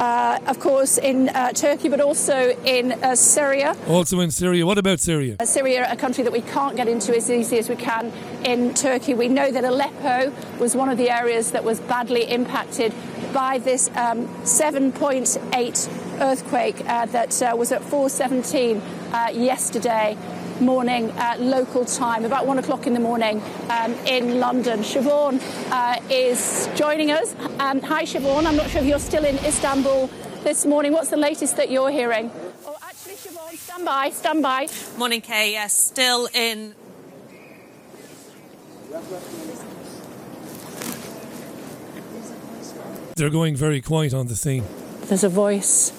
uh, 0.00 0.38
of 0.46 0.58
course, 0.58 0.98
in 0.98 1.28
uh, 1.28 1.52
Turkey, 1.52 1.88
but 1.88 2.00
also 2.00 2.56
in 2.64 2.92
uh, 2.92 3.14
Syria. 3.14 3.76
Also 3.88 4.20
in 4.20 4.30
Syria. 4.30 4.66
What 4.66 4.78
about 4.78 5.00
Syria? 5.00 5.36
Uh, 5.38 5.44
Syria, 5.44 5.86
a 5.90 5.96
country 5.96 6.24
that 6.24 6.32
we 6.32 6.40
can't 6.40 6.76
get 6.76 6.88
into 6.88 7.16
as 7.16 7.30
easy 7.30 7.58
as 7.58 7.68
we 7.68 7.76
can 7.76 8.12
in 8.44 8.74
Turkey. 8.74 9.14
We 9.14 9.28
know 9.28 9.50
that 9.50 9.64
Aleppo 9.64 10.32
was 10.58 10.74
one 10.74 10.88
of 10.88 10.98
the 10.98 11.10
areas 11.10 11.52
that 11.52 11.64
was 11.64 11.80
badly 11.80 12.24
impacted 12.24 12.92
by 13.32 13.58
this 13.58 13.88
um, 13.96 14.28
7.8 14.44 16.20
earthquake 16.20 16.88
uh, 16.88 17.06
that 17.06 17.42
uh, 17.42 17.54
was 17.56 17.72
at 17.72 17.82
4:17 17.82 18.80
uh, 19.12 19.30
yesterday 19.30 20.16
morning 20.60 21.10
uh, 21.12 21.36
local 21.38 21.84
time, 21.84 22.24
about 22.24 22.46
one 22.46 22.58
o'clock 22.58 22.86
in 22.86 22.94
the 22.94 23.00
morning 23.00 23.42
um, 23.70 23.92
in 24.06 24.40
London. 24.40 24.80
Siobhan 24.80 25.40
uh, 25.70 26.00
is 26.10 26.68
joining 26.74 27.10
us. 27.10 27.34
Um, 27.58 27.80
hi, 27.80 28.04
Siobhan. 28.04 28.46
I'm 28.46 28.56
not 28.56 28.70
sure 28.70 28.80
if 28.80 28.86
you're 28.86 28.98
still 28.98 29.24
in 29.24 29.36
Istanbul 29.38 30.08
this 30.42 30.64
morning. 30.66 30.92
What's 30.92 31.10
the 31.10 31.16
latest 31.16 31.56
that 31.56 31.70
you're 31.70 31.90
hearing? 31.90 32.30
Oh, 32.66 32.76
actually, 32.82 33.14
Siobhan, 33.14 33.56
stand 33.56 33.84
by, 33.84 34.10
stand 34.10 34.42
by. 34.42 34.68
Morning, 34.96 35.20
Kay. 35.20 35.52
Yes, 35.52 35.76
still 35.76 36.28
in 36.34 36.74
They're 43.16 43.30
going 43.30 43.54
very 43.54 43.80
quiet 43.80 44.12
on 44.12 44.26
the 44.26 44.34
scene. 44.34 44.64
There's 45.02 45.22
a 45.22 45.28
voice, 45.28 45.92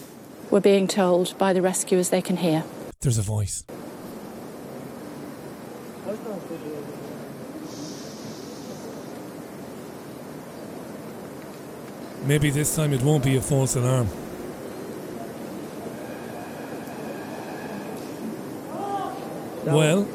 we're 0.50 0.59
being 0.59 0.88
told 0.88 1.38
by 1.38 1.53
the 1.53 1.62
rescuers 1.62 2.09
they 2.09 2.21
can 2.21 2.38
hear. 2.38 2.63
There's 3.00 3.17
a 3.17 3.21
voice. 3.21 3.63
Maybe 12.25 12.51
this 12.51 12.75
time 12.75 12.93
it 12.93 13.01
won't 13.01 13.24
be 13.24 13.38
a 13.38 13.41
false 13.41 13.75
alarm. 13.75 14.07
Well, 19.65 20.07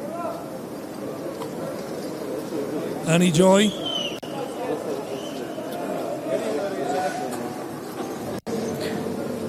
any 3.07 3.31
joy? 3.31 3.67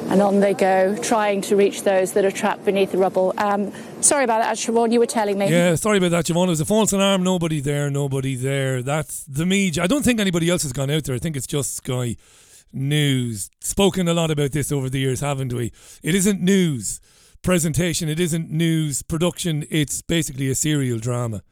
And 0.09 0.21
on 0.21 0.41
they 0.41 0.55
go, 0.55 0.97
trying 0.97 1.41
to 1.43 1.57
reach 1.57 1.85
those 1.85 2.13
that 2.13 2.25
are 2.25 2.33
trapped 2.33 2.65
beneath 2.65 2.91
the 2.91 2.99
rubble. 2.99 3.33
Um, 3.39 3.73
sorry 4.03 4.25
about 4.25 4.43
that, 4.43 4.57
Siobhan, 4.57 4.93
you 4.93 5.01
were 5.01 5.07
telling 5.07 5.39
me. 5.39 5.51
Yeah, 5.51 5.75
sorry 5.75 5.99
about 5.99 6.11
that, 6.11 6.25
Siobhan. 6.27 6.47
It 6.47 6.51
was 6.51 6.61
a 6.61 6.65
false 6.65 6.93
alarm. 6.93 7.23
Nobody 7.23 7.61
there, 7.61 7.91
nobody 7.91 8.35
there. 8.35 8.83
That's 8.83 9.25
the 9.25 9.47
media. 9.47 9.83
I 9.83 9.87
don't 9.87 10.05
think 10.05 10.21
anybody 10.21 10.49
else 10.51 10.63
has 10.63 10.73
gone 10.73 10.91
out 10.91 11.05
there. 11.05 11.15
I 11.15 11.19
think 11.19 11.37
it's 11.37 11.47
just 11.47 11.75
Sky 11.77 12.17
News. 12.73 13.51
Spoken 13.61 14.09
a 14.09 14.15
lot 14.15 14.31
about 14.31 14.53
this 14.53 14.73
over 14.73 14.89
the 14.89 15.01
years, 15.01 15.21
haven't 15.21 15.53
we? 15.53 15.73
It 16.03 16.15
isn't 16.15 16.41
news 16.41 17.01
presentation, 17.43 18.09
it 18.09 18.21
isn't 18.21 18.51
news 18.51 19.03
production. 19.03 19.65
It's 19.69 20.01
basically 20.01 20.49
a 20.49 20.55
serial 20.55 20.99
drama 20.99 21.43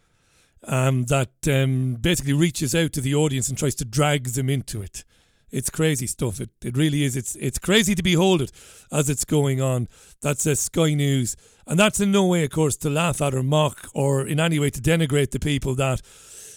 um, 0.64 1.04
that 1.04 1.30
um, 1.48 1.96
basically 2.00 2.32
reaches 2.32 2.74
out 2.74 2.92
to 2.94 3.00
the 3.00 3.14
audience 3.14 3.48
and 3.48 3.58
tries 3.58 3.74
to 3.76 3.84
drag 3.84 4.28
them 4.28 4.48
into 4.48 4.82
it. 4.82 5.04
It's 5.50 5.68
crazy 5.68 6.06
stuff. 6.06 6.40
It 6.40 6.50
it 6.64 6.76
really 6.76 7.02
is. 7.02 7.16
It's 7.16 7.34
it's 7.36 7.58
crazy 7.58 7.96
to 7.96 8.02
behold 8.02 8.40
it 8.40 8.52
as 8.92 9.10
it's 9.10 9.24
going 9.24 9.60
on. 9.60 9.88
That's 10.22 10.46
uh, 10.46 10.54
Sky 10.54 10.94
News, 10.94 11.36
and 11.70 11.78
that's 11.78 12.00
in 12.00 12.10
no 12.10 12.26
way, 12.26 12.42
of 12.42 12.50
course, 12.50 12.76
to 12.78 12.90
laugh 12.90 13.22
at 13.22 13.32
or 13.32 13.44
mock 13.44 13.88
or 13.94 14.26
in 14.26 14.40
any 14.40 14.58
way 14.58 14.70
to 14.70 14.80
denigrate 14.80 15.30
the 15.30 15.38
people 15.38 15.76
that 15.76 16.02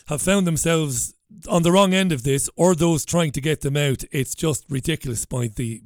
have 0.07 0.23
found 0.23 0.47
themselves 0.47 1.13
on 1.47 1.61
the 1.61 1.71
wrong 1.71 1.93
end 1.93 2.11
of 2.11 2.23
this 2.23 2.49
or 2.55 2.73
those 2.73 3.05
trying 3.05 3.31
to 3.33 3.39
get 3.39 3.61
them 3.61 3.77
out. 3.77 4.03
It's 4.11 4.33
just 4.33 4.65
ridiculous 4.71 5.27
by 5.27 5.49
the 5.55 5.83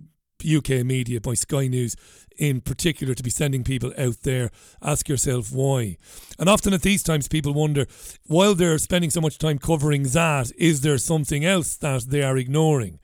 UK 0.50 0.86
media, 0.86 1.20
by 1.20 1.34
Sky 1.34 1.68
News 1.68 1.98
in 2.38 2.62
particular, 2.62 3.14
to 3.16 3.24
be 3.24 3.30
sending 3.30 3.66
people 3.66 3.94
out 3.98 4.22
there. 4.24 4.50
Ask 4.82 5.10
yourself 5.10 5.52
why. 5.52 5.98
And 6.40 6.48
often 6.48 6.72
at 6.72 6.84
these 6.84 7.04
times, 7.04 7.28
people 7.28 7.54
wonder 7.54 7.86
while 8.28 8.56
they're 8.56 8.78
spending 8.78 9.10
so 9.10 9.20
much 9.20 9.40
time 9.40 9.60
covering 9.60 10.04
that, 10.04 10.54
is 10.58 10.82
there 10.82 10.98
something 10.98 11.44
else 11.44 11.76
that 11.76 12.04
they 12.04 12.24
are 12.24 12.38
ignoring 12.38 13.00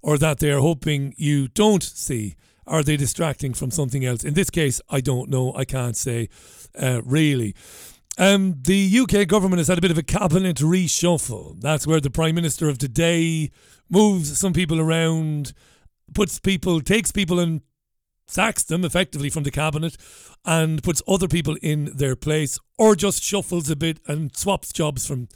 or 0.00 0.16
that 0.16 0.38
they 0.38 0.50
are 0.50 0.60
hoping 0.60 1.12
you 1.18 1.46
don't 1.48 1.82
see? 1.82 2.36
Are 2.68 2.82
they 2.82 2.96
distracting 2.96 3.54
from 3.54 3.70
something 3.70 4.04
else? 4.04 4.24
In 4.24 4.34
this 4.34 4.50
case, 4.50 4.80
I 4.88 5.00
don't 5.00 5.30
know. 5.30 5.54
I 5.54 5.64
can't 5.64 5.96
say 5.96 6.28
uh, 6.80 7.00
really. 7.04 7.54
Um, 8.18 8.56
the 8.62 8.98
UK 9.00 9.28
government 9.28 9.58
has 9.58 9.68
had 9.68 9.78
a 9.78 9.80
bit 9.80 9.90
of 9.90 9.98
a 9.98 10.02
cabinet 10.02 10.56
reshuffle. 10.56 11.60
That's 11.60 11.86
where 11.86 12.00
the 12.00 12.10
Prime 12.10 12.34
Minister 12.34 12.68
of 12.68 12.78
today 12.78 13.50
moves 13.88 14.36
some 14.38 14.52
people 14.52 14.80
around, 14.80 15.52
puts 16.14 16.38
people, 16.38 16.80
takes 16.80 17.12
people 17.12 17.38
and 17.38 17.62
sacks 18.26 18.64
them 18.64 18.84
effectively 18.84 19.30
from 19.30 19.44
the 19.44 19.50
cabinet 19.50 19.96
and 20.44 20.82
puts 20.82 21.02
other 21.08 21.28
people 21.28 21.56
in 21.62 21.90
their 21.96 22.14
place 22.14 22.58
or 22.76 22.94
just 22.94 23.22
shuffles 23.22 23.70
a 23.70 23.76
bit 23.76 24.00
and 24.06 24.36
swaps 24.36 24.72
jobs 24.72 25.06
from 25.06 25.28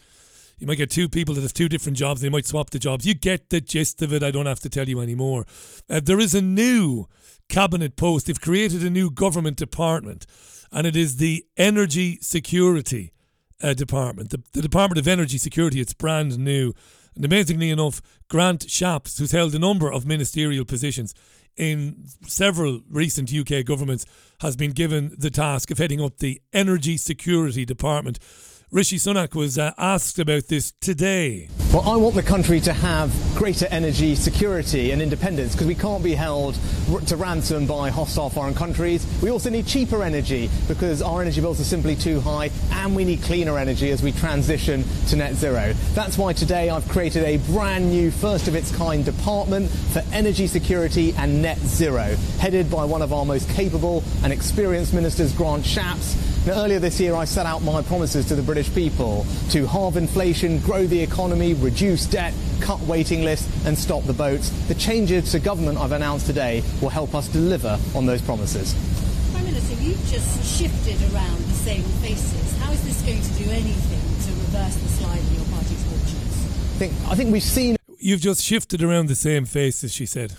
you 0.58 0.66
might 0.66 0.76
get 0.76 0.90
two 0.90 1.08
people 1.08 1.34
that 1.34 1.40
have 1.40 1.54
two 1.54 1.68
different 1.68 1.96
jobs 1.96 2.20
they 2.20 2.28
might 2.28 2.46
swap 2.46 2.70
the 2.70 2.78
jobs 2.78 3.06
you 3.06 3.14
get 3.14 3.48
the 3.48 3.60
gist 3.60 4.02
of 4.02 4.12
it 4.12 4.22
i 4.22 4.30
don't 4.30 4.46
have 4.46 4.60
to 4.60 4.68
tell 4.68 4.88
you 4.88 5.00
anymore 5.00 5.46
uh, 5.88 6.00
there 6.00 6.20
is 6.20 6.34
a 6.34 6.42
new 6.42 7.06
cabinet 7.48 7.96
post. 7.96 8.26
They've 8.26 8.40
created 8.40 8.82
a 8.82 8.90
new 8.90 9.10
government 9.10 9.56
department 9.56 10.26
and 10.72 10.86
it 10.86 10.96
is 10.96 11.16
the 11.16 11.44
energy 11.56 12.18
security 12.20 13.12
uh, 13.62 13.74
department. 13.74 14.30
The, 14.30 14.42
the 14.52 14.62
department 14.62 14.98
of 14.98 15.06
energy 15.06 15.38
security 15.38 15.80
it's 15.80 15.94
brand 15.94 16.38
new. 16.38 16.72
And 17.14 17.24
amazingly 17.24 17.70
enough 17.70 18.00
grant 18.28 18.66
shapps 18.68 19.18
who's 19.18 19.32
held 19.32 19.54
a 19.54 19.58
number 19.58 19.92
of 19.92 20.06
ministerial 20.06 20.64
positions 20.64 21.14
in 21.56 22.06
several 22.26 22.80
recent 22.88 23.32
UK 23.32 23.64
governments 23.64 24.06
has 24.40 24.56
been 24.56 24.70
given 24.70 25.14
the 25.18 25.30
task 25.30 25.70
of 25.70 25.76
heading 25.76 26.00
up 26.00 26.18
the 26.18 26.40
Energy 26.52 26.96
Security 26.96 27.66
Department. 27.66 28.18
Rishi 28.72 28.96
Sunak 28.96 29.34
was 29.34 29.58
uh, 29.58 29.72
asked 29.76 30.18
about 30.18 30.46
this 30.46 30.72
today. 30.80 31.50
Well, 31.74 31.86
I 31.86 31.96
want 31.96 32.14
the 32.14 32.22
country 32.22 32.58
to 32.60 32.72
have 32.72 33.14
greater 33.36 33.66
energy 33.66 34.14
security 34.14 34.92
and 34.92 35.02
independence 35.02 35.52
because 35.52 35.66
we 35.66 35.74
can't 35.74 36.02
be 36.02 36.14
held 36.14 36.58
to 37.06 37.16
ransom 37.16 37.66
by 37.66 37.90
hostile 37.90 38.30
foreign 38.30 38.54
countries. 38.54 39.06
We 39.22 39.30
also 39.30 39.50
need 39.50 39.66
cheaper 39.66 40.02
energy 40.02 40.48
because 40.68 41.02
our 41.02 41.20
energy 41.20 41.42
bills 41.42 41.60
are 41.60 41.64
simply 41.64 41.96
too 41.96 42.22
high 42.22 42.48
and 42.70 42.96
we 42.96 43.04
need 43.04 43.22
cleaner 43.22 43.58
energy 43.58 43.90
as 43.90 44.02
we 44.02 44.10
transition 44.10 44.84
to 45.08 45.16
net 45.16 45.34
zero. 45.34 45.74
That's 45.92 46.16
why 46.16 46.32
today 46.32 46.70
I've 46.70 46.88
created 46.88 47.24
a 47.24 47.36
brand 47.52 47.90
new 47.90 48.10
first 48.10 48.48
of 48.48 48.54
its 48.54 48.74
kind 48.74 49.04
department 49.04 49.68
for 49.68 50.02
energy 50.12 50.46
security 50.46 51.12
and 51.18 51.42
net 51.42 51.58
zero, 51.58 52.16
headed 52.38 52.70
by 52.70 52.86
one 52.86 53.02
of 53.02 53.12
our 53.12 53.26
most 53.26 53.50
capable 53.50 54.02
and 54.24 54.32
experienced 54.32 54.94
ministers, 54.94 55.34
Grant 55.34 55.66
Shapps. 55.66 56.31
Now, 56.44 56.64
earlier 56.64 56.80
this 56.80 56.98
year, 56.98 57.14
I 57.14 57.24
set 57.24 57.46
out 57.46 57.62
my 57.62 57.82
promises 57.82 58.26
to 58.26 58.34
the 58.34 58.42
British 58.42 58.74
people 58.74 59.24
to 59.50 59.64
halve 59.64 59.96
inflation, 59.96 60.58
grow 60.58 60.88
the 60.88 60.98
economy, 60.98 61.54
reduce 61.54 62.04
debt, 62.04 62.34
cut 62.60 62.80
waiting 62.80 63.22
lists, 63.22 63.48
and 63.64 63.78
stop 63.78 64.02
the 64.02 64.12
boats. 64.12 64.48
The 64.66 64.74
changes 64.74 65.30
to 65.30 65.38
government 65.38 65.78
I've 65.78 65.92
announced 65.92 66.26
today 66.26 66.64
will 66.80 66.88
help 66.88 67.14
us 67.14 67.28
deliver 67.28 67.78
on 67.94 68.06
those 68.06 68.20
promises. 68.20 68.74
Prime 69.30 69.44
Minister, 69.44 69.80
you've 69.84 70.04
just 70.08 70.58
shifted 70.58 71.00
around 71.14 71.38
the 71.44 71.54
same 71.54 71.84
faces. 72.02 72.58
How 72.58 72.72
is 72.72 72.82
this 72.82 73.00
going 73.02 73.22
to 73.22 73.44
do 73.44 73.48
anything 73.48 74.00
to 74.00 74.40
reverse 74.40 74.74
the 74.74 74.88
slide 74.88 75.20
in 75.20 75.34
your 75.36 75.44
party's 75.44 75.84
fortunes? 75.84 76.44
I 76.74 76.78
think, 76.78 76.92
I 77.06 77.14
think 77.14 77.32
we've 77.32 77.42
seen. 77.44 77.76
You've 78.00 78.20
just 78.20 78.42
shifted 78.42 78.82
around 78.82 79.06
the 79.06 79.14
same 79.14 79.44
faces, 79.44 79.92
she 79.92 80.06
said. 80.06 80.32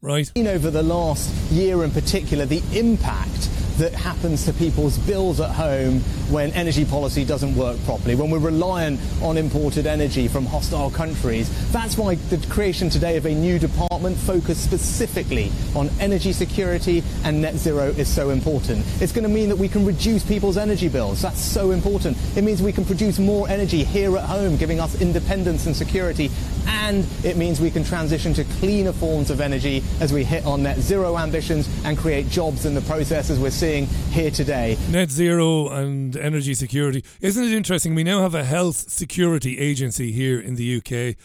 Right? 0.00 0.30
Over 0.38 0.70
the 0.70 0.84
last 0.84 1.34
year 1.50 1.82
in 1.82 1.90
particular, 1.90 2.46
the 2.46 2.62
impact 2.72 3.50
that 3.78 3.94
happens 3.94 4.44
to 4.44 4.52
people's 4.52 4.98
bills 4.98 5.40
at 5.40 5.50
home 5.50 6.00
when 6.30 6.50
energy 6.52 6.84
policy 6.84 7.24
doesn't 7.24 7.54
work 7.54 7.78
properly, 7.84 8.16
when 8.16 8.28
we're 8.28 8.38
reliant 8.38 9.00
on 9.22 9.36
imported 9.36 9.86
energy 9.86 10.26
from 10.26 10.44
hostile 10.44 10.90
countries. 10.90 11.48
That's 11.70 11.96
why 11.96 12.16
the 12.16 12.44
creation 12.48 12.90
today 12.90 13.16
of 13.16 13.24
a 13.24 13.32
new 13.32 13.58
department 13.58 14.16
focused 14.16 14.64
specifically 14.64 15.52
on 15.76 15.90
energy 16.00 16.32
security 16.32 17.04
and 17.24 17.40
net 17.40 17.54
zero 17.54 17.86
is 17.86 18.08
so 18.08 18.30
important. 18.30 18.84
It's 19.00 19.12
going 19.12 19.22
to 19.22 19.28
mean 19.28 19.48
that 19.48 19.56
we 19.56 19.68
can 19.68 19.86
reduce 19.86 20.24
people's 20.24 20.56
energy 20.56 20.88
bills. 20.88 21.22
That's 21.22 21.40
so 21.40 21.70
important. 21.70 22.16
It 22.36 22.42
means 22.42 22.60
we 22.60 22.72
can 22.72 22.84
produce 22.84 23.20
more 23.20 23.48
energy 23.48 23.84
here 23.84 24.16
at 24.16 24.24
home, 24.24 24.56
giving 24.56 24.80
us 24.80 25.00
independence 25.00 25.66
and 25.66 25.76
security. 25.76 26.30
And 26.66 27.06
it 27.24 27.36
means 27.36 27.60
we 27.60 27.70
can 27.70 27.84
transition 27.84 28.34
to 28.34 28.44
cleaner 28.44 28.92
forms 28.92 29.30
of 29.30 29.40
energy 29.40 29.84
as 30.00 30.12
we 30.12 30.24
hit 30.24 30.44
our 30.44 30.58
net 30.58 30.78
zero 30.78 31.16
ambitions 31.16 31.68
and 31.84 31.96
create 31.96 32.28
jobs 32.28 32.66
in 32.66 32.74
the 32.74 32.82
process 32.82 33.30
as 33.30 33.38
we're 33.38 33.50
seeing 33.50 33.67
seeing 33.68 33.86
here 34.12 34.30
today. 34.30 34.78
Net 34.88 35.10
zero 35.10 35.68
and 35.68 36.16
energy 36.16 36.54
security. 36.54 37.04
Isn't 37.20 37.44
it 37.44 37.52
interesting? 37.52 37.94
We 37.94 38.02
now 38.02 38.22
have 38.22 38.34
a 38.34 38.42
health 38.44 38.90
security 38.90 39.58
agency 39.58 40.10
here 40.10 40.40
in 40.40 40.54
the 40.54 40.78
UK. 40.78 41.16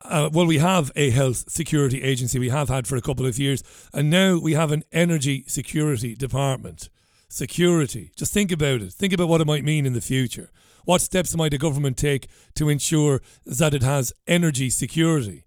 Uh, 0.00 0.30
well, 0.32 0.46
we 0.46 0.58
have 0.58 0.90
a 0.96 1.10
health 1.10 1.50
security 1.50 2.02
agency 2.02 2.38
we 2.38 2.48
have 2.48 2.70
had 2.70 2.86
for 2.86 2.96
a 2.96 3.02
couple 3.02 3.26
of 3.26 3.38
years, 3.38 3.62
and 3.92 4.08
now 4.08 4.38
we 4.38 4.54
have 4.54 4.72
an 4.72 4.82
energy 4.92 5.44
security 5.46 6.14
department. 6.14 6.88
Security. 7.28 8.12
Just 8.16 8.32
think 8.32 8.50
about 8.50 8.80
it. 8.80 8.90
Think 8.90 9.12
about 9.12 9.28
what 9.28 9.42
it 9.42 9.46
might 9.46 9.64
mean 9.64 9.84
in 9.84 9.92
the 9.92 10.00
future. 10.00 10.50
What 10.86 11.02
steps 11.02 11.36
might 11.36 11.50
the 11.50 11.58
government 11.58 11.98
take 11.98 12.28
to 12.54 12.70
ensure 12.70 13.20
that 13.44 13.74
it 13.74 13.82
has 13.82 14.10
energy 14.26 14.70
security? 14.70 15.44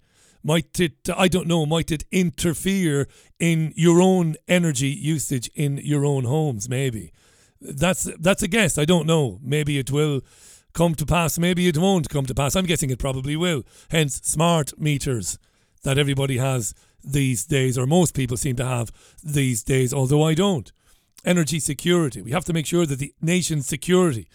Might 0.47 0.79
it, 0.79 1.09
I 1.13 1.27
don't 1.27 1.45
know, 1.45 1.65
might 1.65 1.91
it 1.91 2.05
interfere 2.09 3.09
in 3.37 3.73
your 3.75 4.01
own 4.01 4.37
energy 4.47 4.87
usage 4.87 5.51
in 5.55 5.75
your 5.83 6.05
own 6.05 6.23
homes? 6.23 6.69
Maybe. 6.69 7.11
That's 7.59 8.03
that's 8.17 8.43
a 8.43 8.47
guess. 8.47 8.77
I 8.77 8.85
don't 8.85 9.05
know. 9.05 9.39
Maybe 9.43 9.77
it 9.77 9.91
will 9.91 10.21
come 10.73 10.95
to 10.95 11.05
pass. 11.05 11.37
Maybe 11.37 11.67
it 11.67 11.77
won't 11.77 12.07
come 12.07 12.25
to 12.27 12.33
pass. 12.33 12.55
I'm 12.55 12.65
guessing 12.65 12.89
it 12.89 12.97
probably 12.97 13.35
will. 13.35 13.63
Hence, 13.91 14.21
smart 14.23 14.71
meters 14.79 15.37
that 15.83 15.97
everybody 15.97 16.37
has 16.37 16.73
these 17.03 17.43
days, 17.45 17.77
or 17.77 17.85
most 17.85 18.13
people 18.13 18.37
seem 18.37 18.55
to 18.55 18.65
have 18.65 18.89
these 19.21 19.63
days, 19.63 19.93
although 19.93 20.23
I 20.23 20.33
don't. 20.33 20.71
Energy 21.25 21.59
security. 21.59 22.21
We 22.21 22.31
have 22.31 22.45
to 22.45 22.53
make 22.53 22.67
sure 22.67 22.85
that 22.85 22.99
the 22.99 23.13
nation's 23.21 23.67
security, 23.67 24.29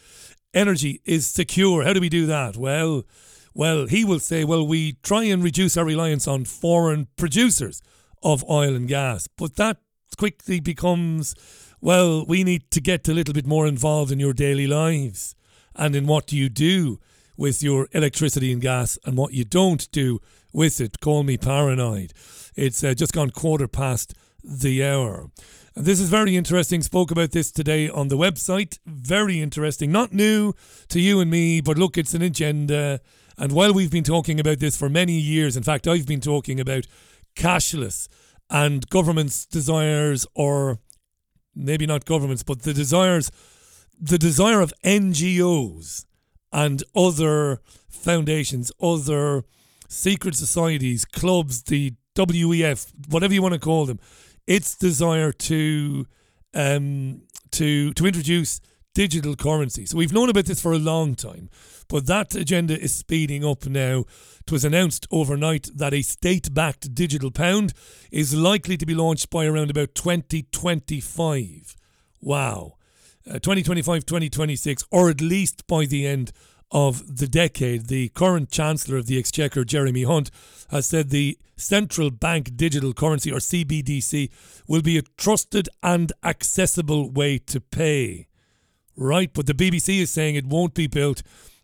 energy 0.52 1.00
is 1.07 1.26
secure. 1.26 1.85
How 1.85 1.95
do 1.95 2.02
we 2.02 2.11
do 2.11 2.26
that? 2.26 2.59
Well, 2.59 3.04
well, 3.54 3.87
he 3.87 4.04
will 4.04 4.18
say, 4.18 4.44
well, 4.44 4.66
we 4.66 4.94
try 5.02 5.25
and 5.25 5.42
reduce 5.42 5.76
our 5.76 5.85
reliance 5.85 6.26
on 6.26 6.44
foreign 6.44 7.09
producers 7.16 7.82
of 8.23 8.44
oil 8.49 8.75
and 8.75 8.88
gas. 8.88 9.28
But 9.28 9.56
that 9.56 9.78
quickly 10.16 10.61
becomes, 10.61 11.35
well, 11.80 12.25
we 12.26 12.44
need 12.44 12.71
to 12.71 12.80
get 12.80 13.09
a 13.09 13.14
little 13.14 13.35
bit 13.35 13.47
more 13.47 13.66
involved 13.66 14.12
in 14.12 14.21
your 14.21 14.32
daily 14.32 14.66
lives 14.66 15.35
and 15.75 15.97
in 15.97 16.06
what 16.06 16.32
you 16.32 16.49
do 16.49 16.99
with 17.37 17.62
your 17.62 17.88
electricity 17.92 18.52
and 18.52 18.61
gas 18.61 18.99
and 19.04 19.16
what 19.16 19.32
you 19.32 19.44
don't 19.44 19.90
do 19.90 20.21
with 20.52 20.80
it. 20.80 21.00
Call 21.00 21.23
me 21.23 21.37
paranoid. 21.37 22.12
It's 22.54 22.85
uh, 22.85 22.94
just 22.94 23.12
gone 23.12 23.30
quarter 23.30 23.68
past 23.68 24.14
the 24.44 24.85
hour. 24.85 25.30
And 25.75 25.87
this 25.87 26.00
is 26.00 26.11
very 26.11 26.37
interesting. 26.37 26.82
Spoke 26.82 27.11
about 27.11 27.32
this 27.32 27.50
today 27.50 27.88
on 27.88 28.09
the 28.09 28.16
website. 28.16 28.78
Very 28.85 29.40
interesting. 29.40 29.90
Not 29.90 30.12
new 30.12 30.52
to 30.88 31.00
you 31.00 31.21
and 31.21 31.30
me, 31.30 31.62
but 31.62 31.78
look, 31.78 31.97
it's 31.97 32.12
an 32.12 32.23
agenda. 32.23 33.00
And 33.43 33.51
while 33.51 33.75
we've 33.75 33.91
been 33.91 34.05
talking 34.05 34.39
about 34.39 34.61
this 34.61 34.77
for 34.77 34.89
many 34.89 35.15
years, 35.15 35.57
in 35.57 35.65
fact, 35.65 35.89
I've 35.89 36.07
been 36.07 36.21
talking 36.21 36.61
about 36.61 36.87
cashless 37.35 38.07
and 38.49 38.89
government's 38.89 39.47
desires, 39.47 40.25
or 40.37 40.79
maybe 41.53 41.85
not 41.85 42.05
governments, 42.05 42.45
but 42.45 42.63
the 42.63 42.73
desires, 42.73 43.33
the 44.01 44.17
desire 44.17 44.61
of 44.61 44.73
NGOs 44.85 46.05
and 46.53 46.85
other 46.95 47.61
foundations, 47.89 48.71
other 48.81 49.43
secret 49.89 50.37
societies, 50.37 51.05
clubs, 51.05 51.65
the 51.65 51.95
WEF, 52.15 52.93
whatever 53.09 53.35
you 53.35 53.43
want 53.43 53.55
to 53.55 53.61
call 53.61 53.87
them, 53.87 53.99
its 54.47 54.77
desire 54.77 55.33
to 55.33 56.07
um, 56.55 57.23
to 57.51 57.93
to 57.95 58.07
introduce 58.07 58.61
digital 58.95 59.37
currency. 59.37 59.87
So 59.87 59.97
we've 59.97 60.13
known 60.13 60.29
about 60.29 60.47
this 60.47 60.61
for 60.61 60.73
a 60.73 60.79
long 60.79 61.15
time, 61.15 61.49
but 61.89 62.07
that 62.07 62.35
agenda 62.35 62.79
is 62.79 62.95
speeding 62.95 63.45
up 63.45 63.67
now. 63.67 64.05
It 64.41 64.53
was 64.53 64.65
announced 64.65 65.07
overnight 65.11 65.69
that 65.75 65.95
a 65.95 66.03
state-backed 66.03 66.95
digital 66.95 67.31
pound 67.31 67.73
is 68.11 68.35
likely 68.35 68.77
to 68.77 68.87
be 68.87 68.95
launched 68.95 69.31
by 69.31 69.47
around 69.47 69.71
about 69.71 69.95
2025. 69.95 71.77
Wow. 72.21 72.75
Uh, 73.25 73.35
2025, 73.35 74.05
2026, 74.05 74.85
or 74.91 75.09
at 75.09 75.21
least 75.21 75.67
by 75.67 75.87
the 75.87 76.07
end 76.07 76.33
of 76.73 77.19
the 77.19 77.29
decade. 77.29 77.87
The 77.87 78.09
current 78.11 78.51
Chancellor 78.51 78.97
of 78.97 79.07
the 79.07 79.19
Exchequer, 79.19 79.65
Jeremy 79.65 80.05
Hunt, 80.05 80.31
has 80.71 80.87
said 80.87 81.11
the 81.11 81.39
central 81.57 82.11
bank 82.11 82.57
digital 82.57 82.93
currency, 82.93 83.31
or 83.31 83.37
CBDC, 83.37 84.31
will 84.67 84.83
be 84.83 84.99
a 84.99 85.03
trusted 85.17 85.69
and 85.83 86.13
accessible 86.25 87.11
way 87.11 87.39
to 87.39 87.61
pay. 87.61 88.27
Right, 88.97 89.33
but 89.33 89.47
the 89.47 89.55
BBC 89.55 90.01
is 90.01 90.11
saying 90.11 90.35
it 90.35 90.47
won't 90.47 90.75
be 90.75 90.87
built 90.87 91.23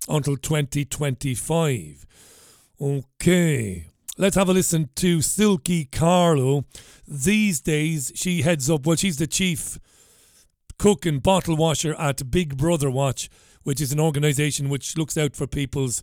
until 0.08 0.36
2025. 0.36 2.06
Okay, 2.80 3.86
let's 4.16 4.36
have 4.36 4.48
a 4.48 4.52
listen 4.52 4.88
to 4.96 5.18
Silkie 5.18 5.90
Carlo. 5.90 6.64
These 7.06 7.60
days, 7.60 8.12
she 8.14 8.42
heads 8.42 8.70
up, 8.70 8.86
well, 8.86 8.96
she's 8.96 9.18
the 9.18 9.26
chief 9.26 9.78
cook 10.78 11.04
and 11.04 11.22
bottle 11.22 11.56
washer 11.56 11.94
at 11.96 12.30
Big 12.30 12.56
Brother 12.56 12.90
Watch 12.90 13.28
which 13.68 13.82
is 13.82 13.92
an 13.92 14.00
organisation 14.00 14.70
which 14.70 14.96
looks 14.96 15.18
out 15.18 15.36
for 15.36 15.46
people's 15.46 16.02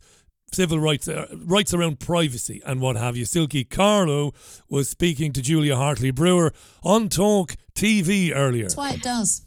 civil 0.53 0.79
rights, 0.79 1.07
uh, 1.07 1.25
rights 1.33 1.73
around 1.73 1.99
privacy 1.99 2.61
and 2.63 2.79
what 2.79 2.95
have 2.95 3.17
you. 3.17 3.25
Silkie 3.25 3.67
Carlo 3.67 4.33
was 4.69 4.87
speaking 4.87 5.33
to 5.33 5.41
Julia 5.41 5.75
Hartley 5.75 6.11
Brewer 6.11 6.53
on 6.83 7.09
Talk 7.09 7.55
TV 7.73 8.31
earlier. 8.35 8.65
That's 8.65 8.77
why 8.77 8.91
it 8.91 9.01
does. 9.01 9.44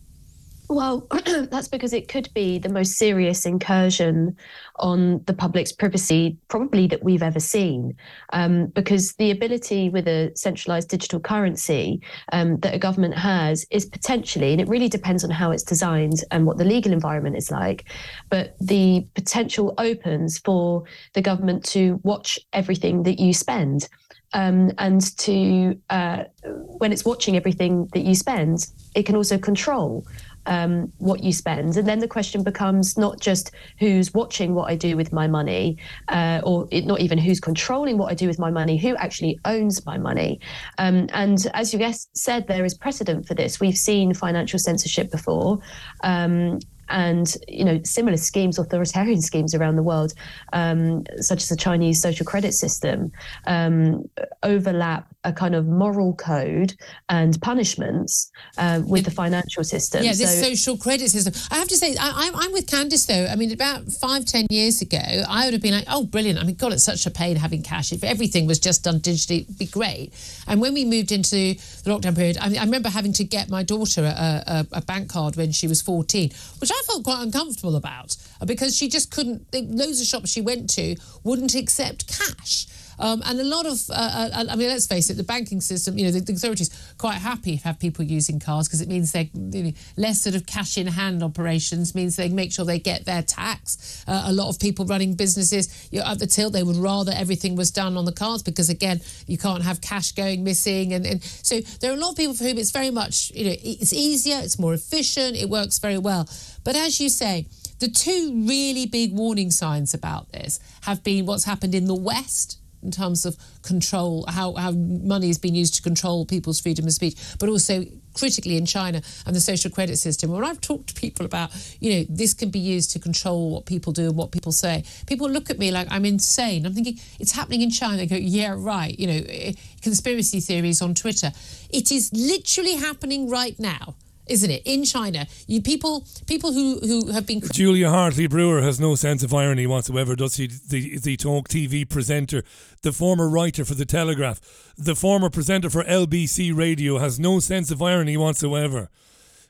Well, 0.69 1.07
that's 1.51 1.69
because 1.69 1.95
it 1.95 2.09
could 2.09 2.29
be 2.35 2.59
the 2.59 2.69
most 2.69 2.99
serious 2.99 3.47
incursion 3.47 4.37
on 4.77 5.23
the 5.25 5.33
public's 5.33 5.73
privacy, 5.73 6.37
probably 6.49 6.87
that 6.89 7.03
we've 7.03 7.23
ever 7.23 7.41
seen. 7.41 7.97
Um, 8.35 8.67
because 8.67 9.15
the 9.15 9.31
ability 9.31 9.89
with 9.89 10.07
a 10.07 10.31
centralized 10.35 10.91
digital 10.91 11.21
currency 11.21 12.03
um, 12.33 12.59
that 12.59 12.75
a 12.75 12.79
government 12.79 13.17
has 13.17 13.67
is 13.71 13.87
potentially, 13.87 14.53
and 14.53 14.61
it 14.61 14.69
really 14.69 14.91
depends 14.91 15.25
on 15.25 15.31
how 15.31 15.53
it's 15.53 15.63
designed 15.63 16.23
and 16.31 16.45
what 16.45 16.59
the 16.59 16.65
legal 16.65 16.93
environment 16.93 17.37
is 17.37 17.51
like, 17.51 17.85
but 18.29 18.55
the 18.61 19.07
potential 19.15 19.73
opens 19.79 20.39
for 20.39 20.85
the 21.15 21.23
government 21.23 21.65
to 21.65 21.99
watch 22.03 22.39
everything 22.53 23.05
that 23.05 23.19
you 23.19 23.33
spend. 23.33 23.89
Um, 24.35 24.73
and 24.77 25.01
to 25.19 25.81
uh, 25.89 26.25
when 26.45 26.93
it's 26.93 27.07
watching 27.07 27.37
everything 27.37 27.89
that 27.95 28.03
you 28.03 28.15
spend, 28.15 28.67
it 28.95 29.05
can 29.07 29.17
also 29.17 29.39
control 29.39 30.07
um, 30.49 30.93
what 30.99 31.23
you 31.23 31.33
spend. 31.33 31.77
And 31.77 31.87
then 31.87 32.01
the 32.01 32.09
question 32.09 32.43
becomes 32.43 32.97
not 32.99 33.21
just 33.21 33.53
who's 33.79 34.13
watching 34.13 34.55
what 34.55 34.71
I 34.71 34.75
do 34.75 34.97
with 34.97 35.13
my 35.13 35.29
money, 35.29 35.77
uh, 36.09 36.41
or 36.43 36.67
it, 36.71 36.87
not 36.87 37.01
even 37.01 37.19
who's 37.19 37.39
controlling 37.39 37.99
what 37.99 38.11
I 38.11 38.15
do 38.15 38.27
with 38.27 38.39
my 38.39 38.51
money, 38.51 38.77
who 38.77 38.97
actually 38.97 39.39
owns 39.45 39.85
my 39.87 39.99
money. 39.99 40.41
Um, 40.79 41.09
and 41.13 41.39
as 41.55 41.73
you 41.73 41.79
guys 41.79 42.09
said, 42.15 42.49
there 42.49 42.65
is 42.65 42.75
precedent 42.75 43.29
for 43.29 43.35
this. 43.35 43.61
We've 43.61 43.77
seen 43.77 44.15
financial 44.15 44.59
censorship 44.59 45.11
before. 45.11 45.59
Um, 46.03 46.59
and 46.89 47.37
you 47.47 47.65
know 47.65 47.81
similar 47.85 48.17
schemes, 48.17 48.59
authoritarian 48.59 49.21
schemes 49.21 49.55
around 49.55 49.77
the 49.77 49.83
world, 49.83 50.15
um, 50.53 51.05
such 51.19 51.43
as 51.43 51.49
the 51.49 51.57
Chinese 51.57 52.01
social 52.01 52.27
credit 52.27 52.53
system, 52.53 53.11
um, 53.47 54.05
overlap 54.43 55.09
a 55.25 55.33
kind 55.33 55.55
of 55.55 55.67
moral 55.67 56.15
code 56.15 56.75
and 57.09 57.41
punishments 57.43 58.31
uh, 58.57 58.81
with 58.87 59.05
the 59.05 59.11
financial 59.11 59.65
system. 59.65 60.05
Yeah, 60.05 60.13
this 60.13 60.41
so, 60.41 60.49
social 60.49 60.77
credit 60.77 61.11
system. 61.11 61.35
I 61.51 61.59
have 61.59 61.69
to 61.69 61.77
say, 61.77 61.97
I, 61.99 62.31
I'm 62.35 62.53
with 62.53 62.67
Candice 62.67 63.07
though. 63.07 63.27
I 63.31 63.37
mean, 63.37 63.53
about 63.53 63.91
five, 63.93 64.25
ten 64.25 64.47
years 64.51 64.81
ago, 64.81 64.99
I 65.29 65.45
would 65.45 65.53
have 65.53 65.63
been 65.63 65.75
like, 65.75 65.87
oh, 65.89 66.05
brilliant. 66.05 66.39
I 66.39 66.45
mean, 66.45 66.57
God, 66.57 66.73
it's 66.73 66.85
such 66.85 67.07
a 67.07 67.11
pain 67.11 67.37
having 67.37 67.63
cash. 67.63 67.93
If 67.93 68.05
everything 68.05 68.47
was 68.47 68.59
just 68.59 68.85
done 68.85 69.01
digitally, 69.01 69.43
it'd 69.43 69.59
be 69.59 69.67
great. 69.67 70.13
And 70.47 70.61
when 70.61 70.75
we 70.75 70.85
moved 70.85 71.13
into 71.13 71.31
the 71.35 71.91
lockdown 71.91 72.17
period, 72.17 72.39
I, 72.41 72.49
mean, 72.49 72.59
I 72.59 72.65
remember 72.65 72.89
having 72.89 73.13
to 73.15 73.25
get 73.25 73.49
my 73.49 73.63
daughter 73.63 74.05
a, 74.05 74.43
a, 74.47 74.67
a 74.73 74.83
bank 74.83 75.11
card 75.11 75.37
when 75.37 75.53
she 75.53 75.67
was 75.67 75.83
14, 75.83 76.31
which 76.61 76.71
I 76.71 76.78
felt 76.87 77.05
quite 77.05 77.23
uncomfortable 77.23 77.77
about 77.77 78.17
because 78.47 78.77
she 78.77 78.89
just 78.89 79.11
couldn't, 79.11 79.47
loads 79.53 80.01
of 80.01 80.07
shops 80.07 80.31
she 80.31 80.41
went 80.41 80.71
to 80.71 80.97
wouldn't 81.25 81.55
accept 81.55 82.07
cash. 82.07 82.67
Um, 82.99 83.23
and 83.25 83.39
a 83.39 83.45
lot 83.45 83.67
of, 83.67 83.79
uh, 83.91 83.95
uh, 83.95 84.45
I 84.51 84.57
mean, 84.57 84.69
let's 84.69 84.87
face 84.87 85.11
it, 85.11 85.15
the 85.15 85.23
banking 85.23 85.61
system, 85.61 85.99
you 85.99 86.07
know, 86.07 86.11
the, 86.11 86.21
the 86.21 86.33
authorities 86.33 86.95
quite 86.99 87.15
happy 87.15 87.57
to 87.57 87.65
have 87.65 87.79
people 87.79 88.05
using 88.05 88.41
cards 88.41 88.69
because 88.69 88.81
it 88.81 88.89
means 88.89 89.13
they're 89.13 89.29
you 89.35 89.63
know, 89.63 89.73
less 89.97 90.23
sort 90.23 90.35
of 90.35 90.47
cash 90.47 90.77
in 90.77 90.87
hand 90.87 91.23
operations, 91.23 91.95
means 91.95 92.17
they 92.17 92.29
make 92.29 92.53
sure 92.53 92.65
they 92.65 92.79
get 92.79 93.05
their 93.05 93.23
tax. 93.23 94.05
Uh, 94.09 94.25
a 94.27 94.33
lot 94.33 94.49
of 94.49 94.59
people 94.59 94.85
running 94.85 95.15
businesses 95.15 95.89
you 95.93 96.01
know, 96.01 96.07
at 96.07 96.19
the 96.19 96.27
tilt, 96.27 96.53
they 96.53 96.63
would 96.63 96.77
rather 96.77 97.13
everything 97.15 97.55
was 97.55 97.71
done 97.71 97.97
on 97.97 98.05
the 98.05 98.13
cards 98.13 98.43
because, 98.43 98.69
again, 98.69 99.01
you 99.27 99.39
can't 99.39 99.63
have 99.63 99.81
cash 99.81 100.13
going 100.13 100.43
missing. 100.43 100.93
And, 100.93 101.07
and 101.07 101.23
so 101.23 101.61
there 101.81 101.93
are 101.93 101.95
a 101.95 102.01
lot 102.01 102.11
of 102.11 102.17
people 102.17 102.35
for 102.35 102.45
whom 102.45 102.59
it's 102.59 102.73
very 102.73 102.91
much, 102.91 103.31
you 103.31 103.45
know, 103.45 103.55
it's 103.63 103.93
easier, 103.93 104.41
it's 104.43 104.59
more 104.59 104.75
efficient, 104.75 105.37
it 105.37 105.49
works 105.49 105.79
very 105.79 105.99
well. 105.99 106.29
But 106.69 106.77
as 106.77 107.01
you 107.01 107.09
say, 107.09 107.47
the 107.79 107.89
two 107.89 108.45
really 108.47 108.85
big 108.85 109.15
warning 109.15 109.51
signs 109.51 109.95
about 109.95 110.33
this 110.33 110.61
have 110.83 111.03
been 111.03 111.25
what's 111.25 111.45
happened 111.45 111.75
in 111.75 111.87
the 111.87 111.95
West 111.95 112.59
in 112.83 112.91
terms 112.91 113.25
of 113.25 113.39
control, 113.63 114.27
how, 114.29 114.53
how 114.53 114.73
money 114.73 115.29
has 115.29 115.39
been 115.39 115.55
used 115.55 115.77
to 115.77 115.83
control 115.83 116.27
people's 116.27 116.61
freedom 116.61 116.85
of 116.85 116.93
speech, 116.93 117.17
but 117.39 117.49
also 117.49 117.87
critically 118.13 118.59
in 118.59 118.67
China 118.67 119.01
and 119.25 119.35
the 119.35 119.41
social 119.41 119.71
credit 119.71 119.97
system. 119.97 120.31
When 120.31 120.45
I've 120.45 120.61
talked 120.61 120.89
to 120.89 121.01
people 121.01 121.25
about, 121.25 121.53
you 121.81 121.91
know, 121.91 122.07
this 122.11 122.35
can 122.35 122.51
be 122.51 122.59
used 122.59 122.91
to 122.91 122.99
control 122.99 123.51
what 123.51 123.65
people 123.65 123.95
do 123.95 124.09
and 124.09 124.17
what 124.17 124.31
people 124.31 124.53
say, 124.53 124.85
people 125.07 125.31
look 125.31 125.49
at 125.49 125.59
me 125.59 125.71
like 125.71 125.89
I'm 125.91 126.05
insane. 126.05 126.67
I'm 126.67 126.75
thinking, 126.75 127.01
it's 127.19 127.33
happening 127.33 127.63
in 127.63 127.71
China. 127.71 127.97
They 127.97 128.07
go, 128.07 128.17
yeah, 128.17 128.55
right. 128.55 128.95
You 128.99 129.07
know, 129.07 129.23
eh, 129.27 129.53
conspiracy 129.81 130.41
theories 130.41 130.83
on 130.83 130.95
Twitter. 130.95 131.33
It 131.71 131.91
is 131.91 132.13
literally 132.13 132.75
happening 132.75 133.31
right 133.31 133.59
now 133.59 133.95
isn't 134.29 134.51
it? 134.51 134.63
In 134.65 134.85
China, 134.85 135.27
you 135.47 135.63
people 135.63 136.07
people 136.27 136.53
who 136.53 136.79
who 136.81 137.11
have 137.13 137.27
been 137.27 137.41
Julia 137.41 137.91
Hartley 137.91 138.27
Brewer 138.27 138.63
has 138.63 138.79
no 138.79 138.95
sense 138.95 139.23
of 139.23 139.35
irony 139.35 139.67
whatsoever, 139.67 140.15
does 140.15 140.37
she? 140.37 140.47
The 140.47 140.99
the 140.99 141.17
talk 141.17 141.49
TV 141.49 141.89
presenter, 141.89 142.43
the 142.83 142.93
former 142.93 143.29
writer 143.29 143.65
for 143.65 143.75
the 143.75 143.87
Telegraph, 143.87 144.41
the 144.77 144.95
former 144.95 145.31
presenter 145.31 145.71
for 145.71 145.85
LBC 145.85 146.57
Radio 146.57 146.99
has 146.99 147.19
no 147.19 147.41
sense 147.41 147.71
of 147.71 147.83
irony 147.83 148.17
whatsoever. 148.17 148.89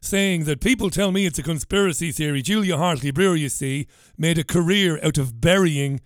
Saying 0.01 0.45
that 0.45 0.61
people 0.61 0.91
tell 0.91 1.11
me 1.11 1.27
it's 1.27 1.41
a 1.41 1.43
conspiracy 1.43 2.13
theory. 2.13 2.41
Julia 2.41 2.77
Hartley 2.77 3.11
Brewer, 3.11 3.35
you 3.35 3.49
see, 3.49 3.89
made 4.17 4.39
a 4.39 4.45
career 4.45 5.01
out 5.03 5.19
of 5.19 5.41
burying 5.41 6.01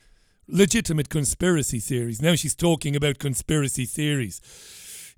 legitimate 0.48 1.10
conspiracy 1.10 1.78
theories. 1.78 2.22
Now 2.22 2.34
she's 2.34 2.54
talking 2.54 2.96
about 2.96 3.18
conspiracy 3.18 3.84
theories 3.84 4.40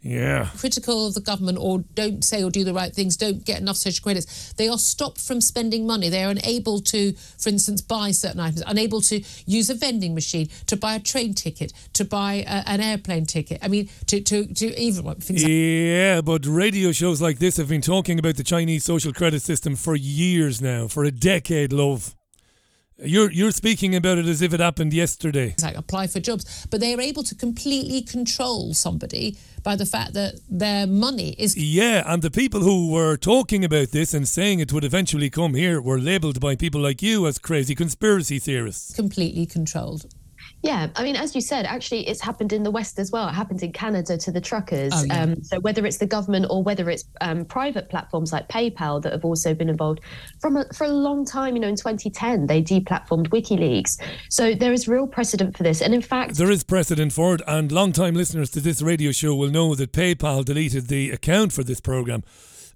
Yeah. 0.04 0.50
critical 0.58 1.06
of 1.06 1.14
the 1.14 1.22
government 1.22 1.56
or 1.58 1.78
don't 1.94 2.22
say 2.22 2.44
or 2.44 2.50
do 2.50 2.62
the 2.62 2.74
right 2.74 2.94
things, 2.94 3.16
don't 3.16 3.42
get 3.44 3.58
enough 3.58 3.78
social 3.78 4.02
credits, 4.02 4.52
they 4.52 4.68
are 4.68 4.76
stopped 4.76 5.20
from 5.20 5.40
spending 5.40 5.86
money. 5.86 6.10
They 6.10 6.22
are 6.22 6.30
unable 6.30 6.80
to, 6.80 7.14
for 7.38 7.48
instance, 7.48 7.80
buy 7.80 8.10
certain 8.10 8.40
items, 8.40 8.62
unable 8.66 9.00
to 9.02 9.24
use 9.46 9.70
a 9.70 9.74
vending 9.74 10.14
machine, 10.14 10.50
to 10.66 10.76
buy 10.76 10.94
a 10.96 11.00
train 11.00 11.32
ticket, 11.32 11.72
to 11.94 12.04
buy 12.04 12.44
a, 12.46 12.68
an 12.68 12.80
airplane 12.82 13.24
ticket. 13.24 13.60
I 13.62 13.68
mean, 13.68 13.88
to, 14.08 14.20
to, 14.20 14.46
to 14.46 14.78
even 14.78 15.04
what 15.04 15.22
things 15.22 15.42
like 15.42 15.50
Yeah, 15.50 16.20
but 16.20 16.44
radio 16.44 16.92
shows 16.92 17.22
like 17.22 17.38
this 17.38 17.56
have 17.56 17.70
been 17.70 17.80
talking 17.80 18.18
about 18.18 18.36
the 18.36 18.44
Chinese 18.44 18.84
social 18.84 19.12
credit 19.14 19.40
system 19.40 19.74
for 19.74 19.96
years 19.96 20.60
now, 20.60 20.86
for 20.86 21.04
a 21.04 21.10
decade, 21.10 21.72
love. 21.72 22.14
You're 23.04 23.30
you're 23.30 23.52
speaking 23.52 23.94
about 23.94 24.18
it 24.18 24.26
as 24.26 24.42
if 24.42 24.52
it 24.54 24.60
happened 24.60 24.92
yesterday. 24.94 25.54
like 25.62 25.76
apply 25.76 26.06
for 26.06 26.20
jobs, 26.20 26.66
but 26.70 26.80
they 26.80 26.94
are 26.94 27.00
able 27.00 27.22
to 27.24 27.34
completely 27.34 28.02
control 28.02 28.74
somebody 28.74 29.36
by 29.62 29.76
the 29.76 29.86
fact 29.86 30.12
that 30.14 30.34
their 30.48 30.86
money 30.86 31.34
is 31.38 31.56
Yeah, 31.56 32.02
and 32.06 32.22
the 32.22 32.30
people 32.30 32.60
who 32.60 32.90
were 32.90 33.16
talking 33.16 33.64
about 33.64 33.88
this 33.90 34.14
and 34.14 34.26
saying 34.28 34.60
it 34.60 34.72
would 34.72 34.84
eventually 34.84 35.30
come 35.30 35.54
here 35.54 35.80
were 35.80 35.98
labelled 35.98 36.40
by 36.40 36.56
people 36.56 36.80
like 36.80 37.02
you 37.02 37.26
as 37.26 37.38
crazy 37.38 37.74
conspiracy 37.74 38.38
theorists. 38.38 38.94
completely 38.94 39.46
controlled. 39.46 40.06
Yeah, 40.64 40.88
I 40.96 41.02
mean, 41.02 41.14
as 41.14 41.34
you 41.34 41.42
said, 41.42 41.66
actually, 41.66 42.08
it's 42.08 42.22
happened 42.22 42.50
in 42.50 42.62
the 42.62 42.70
West 42.70 42.98
as 42.98 43.12
well. 43.12 43.28
It 43.28 43.32
happened 43.32 43.62
in 43.62 43.70
Canada 43.70 44.16
to 44.16 44.32
the 44.32 44.40
truckers. 44.40 44.94
Oh, 44.94 45.04
yeah. 45.04 45.22
um, 45.22 45.42
so 45.42 45.60
whether 45.60 45.84
it's 45.84 45.98
the 45.98 46.06
government 46.06 46.46
or 46.48 46.62
whether 46.62 46.88
it's 46.88 47.04
um, 47.20 47.44
private 47.44 47.90
platforms 47.90 48.32
like 48.32 48.48
PayPal 48.48 49.02
that 49.02 49.12
have 49.12 49.26
also 49.26 49.52
been 49.52 49.68
involved 49.68 50.00
from 50.40 50.56
a, 50.56 50.64
for 50.72 50.84
a 50.84 50.88
long 50.88 51.26
time. 51.26 51.54
You 51.54 51.60
know, 51.60 51.68
in 51.68 51.76
2010 51.76 52.46
they 52.46 52.62
deplatformed 52.62 53.28
WikiLeaks. 53.28 54.00
So 54.30 54.54
there 54.54 54.72
is 54.72 54.88
real 54.88 55.06
precedent 55.06 55.54
for 55.54 55.64
this, 55.64 55.82
and 55.82 55.92
in 55.92 56.00
fact, 56.00 56.36
There 56.36 56.50
is 56.50 56.64
precedent 56.64 57.12
for 57.12 57.34
it, 57.34 57.42
and 57.46 57.70
long-time 57.70 58.14
listeners 58.14 58.48
to 58.52 58.60
this 58.60 58.80
radio 58.80 59.12
show 59.12 59.34
will 59.34 59.50
know 59.50 59.74
that 59.74 59.92
PayPal 59.92 60.46
deleted 60.46 60.86
the 60.88 61.10
account 61.10 61.52
for 61.52 61.62
this 61.62 61.80
program 61.80 62.22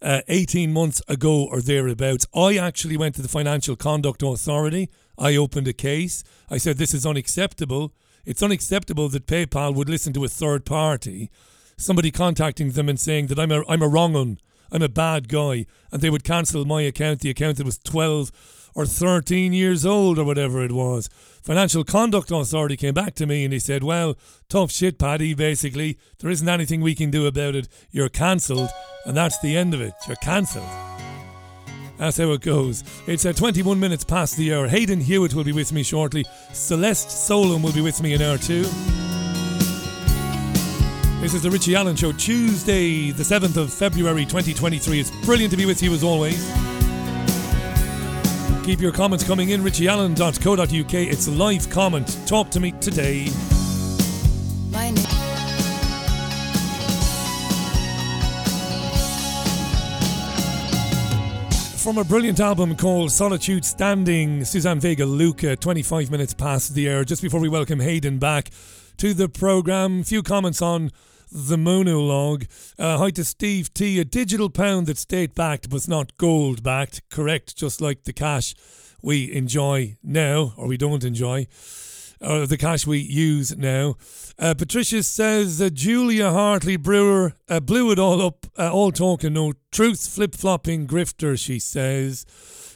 uh, 0.03 0.20
18 0.29 0.74
months 0.74 1.01
ago 1.09 1.48
or 1.51 1.62
thereabouts. 1.62 2.27
I 2.35 2.59
actually 2.59 2.98
went 2.98 3.14
to 3.14 3.22
the 3.22 3.29
Financial 3.29 3.77
Conduct 3.77 4.22
Authority. 4.22 4.90
I 5.18 5.37
opened 5.37 5.68
a 5.68 5.72
case. 5.72 6.22
I 6.50 6.59
said, 6.59 6.78
This 6.78 6.94
is 6.94 7.04
unacceptable. 7.04 7.92
It's 8.24 8.42
unacceptable 8.42 9.09
that 9.09 9.26
PayPal 9.26 9.74
would 9.74 9.88
listen 9.88 10.12
to 10.12 10.24
a 10.24 10.28
third 10.28 10.64
party, 10.64 11.31
somebody 11.76 12.11
contacting 12.11 12.72
them 12.72 12.88
and 12.88 13.00
saying 13.00 13.28
that 13.28 13.38
I'm 13.38 13.50
a, 13.50 13.64
I'm 13.68 13.83
a 13.83 13.88
wrong 13.88 14.14
un, 14.14 14.38
I'm 14.70 14.83
a 14.83 14.88
bad 14.88 15.28
guy, 15.28 15.66
and 15.90 16.02
they 16.02 16.11
would 16.11 16.24
cancel 16.24 16.64
my 16.64 16.83
account, 16.83 17.20
the 17.20 17.31
account 17.31 17.57
that 17.57 17.66
was 17.66 17.78
12 17.78 18.31
or 18.74 18.87
13 18.87 19.52
years 19.52 19.87
old 19.87 20.18
or 20.18 20.24
whatever 20.24 20.62
it 20.62 20.72
was. 20.72 21.09
Financial 21.42 21.85
Conduct 21.85 22.31
Authority 22.31 22.76
came 22.76 22.94
back 22.94 23.14
to 23.14 23.26
me 23.26 23.44
and 23.44 23.52
he 23.52 23.59
said, 23.59 23.83
Well, 23.83 24.16
tough 24.48 24.70
shit, 24.70 24.98
Paddy, 24.98 25.35
basically. 25.35 25.98
There 26.18 26.31
isn't 26.31 26.48
anything 26.48 26.81
we 26.81 26.94
can 26.94 27.11
do 27.11 27.26
about 27.26 27.54
it. 27.54 27.68
You're 27.90 28.11
cancelled, 28.11 28.68
and 29.07 29.16
that's 29.16 29.38
the 29.40 29.57
end 29.57 29.74
of 29.74 29.81
it. 29.81 29.94
You're 30.07 30.16
cancelled. 30.16 30.68
That's 31.99 32.17
how 32.17 32.31
it 32.31 32.41
goes. 32.41 32.85
It's 33.07 33.27
uh, 33.27 33.33
21 33.33 33.79
minutes 33.79 34.05
past 34.05 34.37
the 34.37 34.55
hour. 34.55 34.69
Hayden 34.69 35.01
Hewitt 35.01 35.35
will 35.35 35.45
be 35.45 35.53
with 35.53 35.73
me 35.73 35.83
shortly. 35.83 36.25
Celeste 36.53 37.11
Solum 37.11 37.63
will 37.63 37.73
be 37.73 37.81
with 37.81 38.01
me 38.01 38.15
in 38.15 38.23
hour 38.23 38.39
two. 38.39 38.63
This 41.21 41.35
is 41.35 41.43
the 41.43 41.51
Richie 41.51 41.75
Allen 41.75 41.97
Show, 41.97 42.13
Tuesday, 42.13 43.11
the 43.11 43.25
7th 43.25 43.57
of 43.57 43.73
February 43.73 44.25
2023. 44.25 45.01
It's 45.01 45.11
brilliant 45.27 45.51
to 45.51 45.57
be 45.57 45.67
with 45.67 45.83
you 45.83 45.93
as 45.93 46.05
always. 46.05 46.39
Keep 48.65 48.81
your 48.81 48.93
comments 48.93 49.25
coming 49.25 49.49
in, 49.49 49.63
richieallen.co.uk. 49.63 50.95
It's 50.95 51.27
live 51.27 51.69
comment. 51.71 52.19
Talk 52.27 52.51
to 52.51 52.61
me 52.61 52.71
today. 52.81 53.29
My 54.71 54.91
name. 54.91 55.38
From 61.88 61.96
a 61.96 62.05
brilliant 62.05 62.38
album 62.38 62.77
called 62.77 63.11
Solitude 63.11 63.64
Standing, 63.64 64.44
Suzanne 64.44 64.79
Vega 64.79 65.07
Luka, 65.07 65.57
25 65.57 66.11
minutes 66.11 66.35
past 66.35 66.74
the 66.74 66.90
hour. 66.90 67.03
Just 67.03 67.22
before 67.22 67.40
we 67.40 67.48
welcome 67.48 67.81
Hayden 67.81 68.18
back 68.18 68.51
to 68.98 69.14
the 69.14 69.27
programme, 69.27 70.03
few 70.03 70.22
comments 70.22 70.61
on 70.61 70.90
the 71.33 71.57
monologue. 71.57 72.44
Uh, 72.79 72.98
hi 72.98 73.09
to 73.12 73.24
Steve 73.24 73.72
T. 73.72 73.98
A 74.01 74.05
digital 74.05 74.51
pound 74.51 74.87
that's 74.87 75.01
state 75.01 75.35
backed 75.35 75.70
but 75.70 75.88
not 75.88 76.14
gold 76.18 76.62
backed. 76.62 77.09
Correct, 77.09 77.57
just 77.57 77.81
like 77.81 78.05
the 78.05 78.12
cash 78.12 78.55
we 79.01 79.33
enjoy 79.33 79.96
now, 80.03 80.53
or 80.59 80.66
we 80.66 80.77
don't 80.77 81.05
enjoy, 81.05 81.46
or 82.20 82.46
the 82.46 82.57
cash 82.57 82.87
we 82.87 82.98
use 82.98 83.57
now. 83.57 83.96
Uh, 84.38 84.54
Patricia 84.54 85.02
says 85.02 85.61
uh, 85.61 85.68
Julia 85.70 86.31
Hartley 86.31 86.76
Brewer 86.76 87.35
uh, 87.48 87.61
blew 87.61 87.90
it 87.90 87.98
all 87.98 88.22
up, 88.22 88.46
uh, 88.59 88.72
all 88.72 88.92
talk 88.92 89.24
and 89.24 89.35
no 89.35 89.52
truth, 89.70 90.07
flip 90.09 90.35
flopping 90.35 90.87
grifter, 90.87 91.38
she 91.38 91.59
says. 91.59 92.24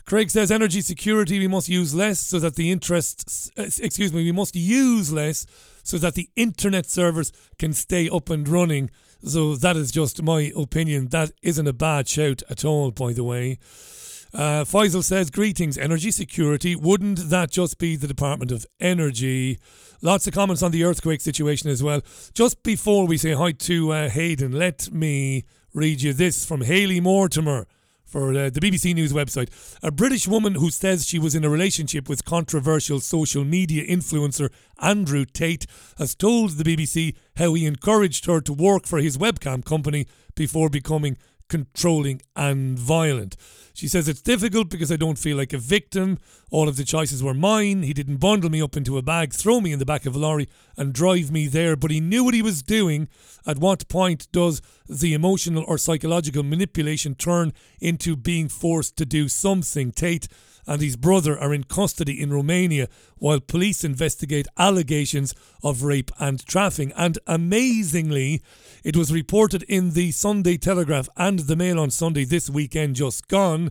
Craig 0.04 0.30
says 0.30 0.50
energy 0.50 0.80
security 0.80 1.38
we 1.38 1.48
must 1.48 1.68
use 1.68 1.94
less 1.94 2.18
so 2.18 2.38
that 2.38 2.56
the 2.56 2.70
interest, 2.70 3.52
uh, 3.56 3.62
excuse 3.62 4.12
me, 4.12 4.24
we 4.24 4.32
must 4.32 4.56
use 4.56 5.12
less 5.12 5.46
so 5.84 5.98
that 5.98 6.14
the 6.14 6.28
internet 6.36 6.86
servers 6.86 7.32
can 7.58 7.72
stay 7.72 8.08
up 8.08 8.30
and 8.30 8.48
running. 8.48 8.90
So 9.24 9.54
that 9.56 9.76
is 9.76 9.92
just 9.92 10.22
my 10.22 10.52
opinion. 10.56 11.08
That 11.08 11.30
isn't 11.42 11.66
a 11.66 11.72
bad 11.72 12.08
shout 12.08 12.42
at 12.50 12.64
all, 12.64 12.90
by 12.90 13.12
the 13.12 13.24
way. 13.24 13.58
Uh, 14.34 14.64
Faisal 14.64 15.04
says, 15.04 15.30
Greetings, 15.30 15.76
energy 15.76 16.10
security. 16.10 16.74
Wouldn't 16.74 17.28
that 17.28 17.50
just 17.50 17.78
be 17.78 17.96
the 17.96 18.06
Department 18.06 18.50
of 18.50 18.66
Energy? 18.80 19.58
Lots 20.00 20.26
of 20.26 20.32
comments 20.32 20.62
on 20.62 20.70
the 20.70 20.84
earthquake 20.84 21.20
situation 21.20 21.68
as 21.68 21.82
well. 21.82 22.00
Just 22.32 22.62
before 22.62 23.06
we 23.06 23.18
say 23.18 23.32
hi 23.32 23.52
to 23.52 23.92
uh, 23.92 24.08
Hayden, 24.08 24.52
let 24.52 24.90
me 24.90 25.44
read 25.74 26.00
you 26.00 26.14
this 26.14 26.46
from 26.46 26.62
Haley 26.62 26.98
Mortimer 26.98 27.66
for 28.12 28.30
uh, 28.30 28.50
the 28.50 28.60
BBC 28.60 28.94
News 28.94 29.12
website. 29.12 29.48
A 29.82 29.90
British 29.90 30.26
woman 30.28 30.54
who 30.54 30.70
says 30.70 31.06
she 31.06 31.18
was 31.18 31.34
in 31.34 31.44
a 31.44 31.50
relationship 31.50 32.08
with 32.08 32.24
controversial 32.24 33.00
social 33.00 33.44
media 33.44 33.86
influencer 33.86 34.50
Andrew 34.78 35.24
Tate 35.24 35.66
has 35.98 36.14
told 36.14 36.52
the 36.52 36.64
BBC 36.64 37.16
how 37.36 37.54
he 37.54 37.66
encouraged 37.66 38.26
her 38.26 38.40
to 38.42 38.52
work 38.52 38.86
for 38.86 38.98
his 38.98 39.16
webcam 39.16 39.64
company 39.64 40.06
before 40.34 40.68
becoming 40.68 41.16
controlling 41.52 42.22
and 42.34 42.78
violent. 42.78 43.36
She 43.74 43.86
says 43.86 44.08
it's 44.08 44.22
difficult 44.22 44.70
because 44.70 44.90
I 44.90 44.96
don't 44.96 45.18
feel 45.18 45.36
like 45.36 45.52
a 45.52 45.58
victim. 45.58 46.18
All 46.50 46.66
of 46.66 46.76
the 46.76 46.84
choices 46.84 47.22
were 47.22 47.34
mine. 47.34 47.82
He 47.82 47.92
didn't 47.92 48.16
bundle 48.16 48.48
me 48.48 48.62
up 48.62 48.74
into 48.74 48.96
a 48.96 49.02
bag, 49.02 49.34
throw 49.34 49.60
me 49.60 49.70
in 49.70 49.78
the 49.78 49.84
back 49.84 50.06
of 50.06 50.16
a 50.16 50.18
lorry, 50.18 50.48
and 50.78 50.94
drive 50.94 51.30
me 51.30 51.48
there, 51.48 51.76
but 51.76 51.90
he 51.90 52.00
knew 52.00 52.24
what 52.24 52.32
he 52.32 52.40
was 52.40 52.62
doing. 52.62 53.06
At 53.46 53.58
what 53.58 53.86
point 53.88 54.28
does 54.32 54.62
the 54.88 55.12
emotional 55.12 55.62
or 55.68 55.76
psychological 55.76 56.42
manipulation 56.42 57.14
turn 57.14 57.52
into 57.82 58.16
being 58.16 58.48
forced 58.48 58.96
to 58.96 59.04
do 59.04 59.28
something? 59.28 59.92
Tate 59.92 60.28
and 60.66 60.80
his 60.80 60.96
brother 60.96 61.38
are 61.38 61.52
in 61.52 61.64
custody 61.64 62.20
in 62.20 62.32
Romania 62.32 62.88
while 63.16 63.40
police 63.40 63.84
investigate 63.84 64.46
allegations 64.56 65.34
of 65.62 65.82
rape 65.82 66.10
and 66.18 66.46
trafficking. 66.46 66.92
And 66.96 67.18
amazingly, 67.26 68.42
it 68.84 68.96
was 68.96 69.12
reported 69.12 69.62
in 69.64 69.90
the 69.90 70.10
Sunday 70.10 70.56
Telegraph 70.56 71.08
and 71.16 71.40
the 71.40 71.56
Mail 71.56 71.78
on 71.78 71.90
Sunday 71.90 72.24
this 72.24 72.50
weekend 72.50 72.96
just 72.96 73.28
gone 73.28 73.70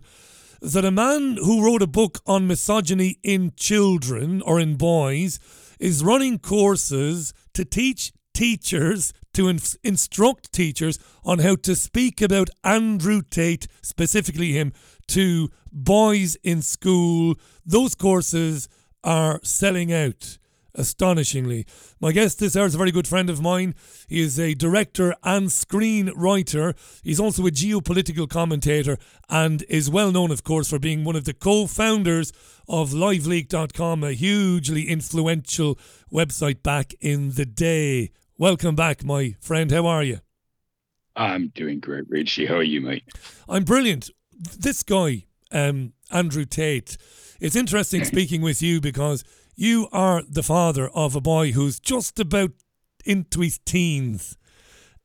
that 0.60 0.84
a 0.84 0.90
man 0.90 1.36
who 1.36 1.64
wrote 1.64 1.82
a 1.82 1.86
book 1.86 2.20
on 2.26 2.46
misogyny 2.46 3.18
in 3.22 3.52
children 3.56 4.40
or 4.42 4.60
in 4.60 4.76
boys 4.76 5.38
is 5.78 6.04
running 6.04 6.38
courses 6.38 7.34
to 7.52 7.64
teach 7.64 8.12
teachers 8.32 9.12
to 9.34 9.48
instruct 9.82 10.52
teachers 10.52 10.98
on 11.24 11.40
how 11.40 11.56
to 11.56 11.74
speak 11.74 12.22
about 12.22 12.50
Andrew 12.64 13.22
Tate, 13.22 13.66
specifically 13.82 14.52
him, 14.52 14.72
to 15.08 15.50
boys 15.70 16.36
in 16.42 16.62
school. 16.62 17.34
Those 17.66 17.94
courses 17.94 18.68
are 19.04 19.40
selling 19.42 19.92
out 19.92 20.38
astonishingly. 20.74 21.66
My 22.00 22.12
guest 22.12 22.38
this 22.38 22.56
hour 22.56 22.66
is 22.66 22.74
a 22.74 22.78
very 22.78 22.90
good 22.90 23.08
friend 23.08 23.28
of 23.30 23.40
mine. 23.40 23.74
He 24.08 24.20
is 24.20 24.38
a 24.38 24.54
director 24.54 25.14
and 25.22 25.48
screenwriter. 25.48 26.74
He's 27.02 27.20
also 27.20 27.46
a 27.46 27.50
geopolitical 27.50 28.28
commentator 28.28 28.98
and 29.28 29.64
is 29.68 29.90
well 29.90 30.12
known, 30.12 30.30
of 30.30 30.44
course, 30.44 30.68
for 30.70 30.78
being 30.78 31.04
one 31.04 31.16
of 31.16 31.24
the 31.24 31.34
co 31.34 31.66
founders 31.66 32.32
of 32.68 32.90
LiveLeak.com, 32.90 34.04
a 34.04 34.12
hugely 34.12 34.88
influential 34.88 35.78
website 36.12 36.62
back 36.62 36.94
in 37.00 37.32
the 37.32 37.46
day. 37.46 38.10
Welcome 38.38 38.74
back, 38.74 39.04
my 39.04 39.36
friend. 39.40 39.70
How 39.70 39.86
are 39.86 40.02
you? 40.02 40.20
I'm 41.14 41.48
doing 41.48 41.80
great, 41.80 42.08
Richie. 42.08 42.46
How 42.46 42.56
are 42.56 42.62
you, 42.62 42.80
mate? 42.80 43.04
I'm 43.48 43.64
brilliant. 43.64 44.10
This 44.58 44.82
guy, 44.82 45.26
um, 45.50 45.92
Andrew 46.10 46.44
Tate, 46.44 46.96
it's 47.40 47.56
interesting 47.56 48.04
speaking 48.04 48.40
with 48.40 48.62
you 48.62 48.80
because 48.80 49.24
you 49.54 49.88
are 49.92 50.22
the 50.28 50.42
father 50.42 50.88
of 50.88 51.14
a 51.16 51.20
boy 51.20 51.52
who's 51.52 51.78
just 51.80 52.18
about 52.18 52.52
into 53.04 53.40
his 53.40 53.58
teens. 53.64 54.36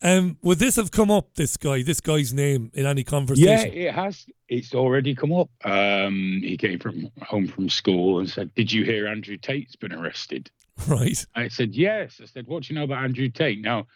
Um, 0.02 0.38
would 0.44 0.60
this 0.60 0.76
have 0.76 0.92
come 0.92 1.10
up, 1.10 1.34
this 1.36 1.58
guy, 1.58 1.82
this 1.82 2.02
guy's 2.02 2.32
name, 2.32 2.70
in 2.74 2.86
any 2.86 3.04
conversation? 3.04 3.74
Yeah, 3.74 3.90
it 3.90 3.94
has. 3.96 4.28
It's 4.48 4.76
already 4.76 5.16
come 5.16 5.34
up. 5.34 5.50
Um, 5.64 6.40
he 6.44 6.56
came 6.56 6.78
from 6.78 7.10
home 7.24 7.48
from 7.48 7.68
school 7.70 8.20
and 8.20 8.30
said, 8.30 8.54
"Did 8.54 8.72
you 8.72 8.84
hear 8.84 9.08
Andrew 9.08 9.38
Tate's 9.38 9.76
been 9.76 9.94
arrested?" 9.94 10.52
Right. 10.88 11.26
I 11.34 11.48
said, 11.48 11.74
"Yes." 11.74 12.20
I 12.22 12.26
said, 12.26 12.46
"What 12.46 12.64
do 12.64 12.74
you 12.74 12.80
know 12.80 12.84
about 12.84 13.04
Andrew 13.04 13.30
Tate?" 13.30 13.60
Now, 13.60 13.88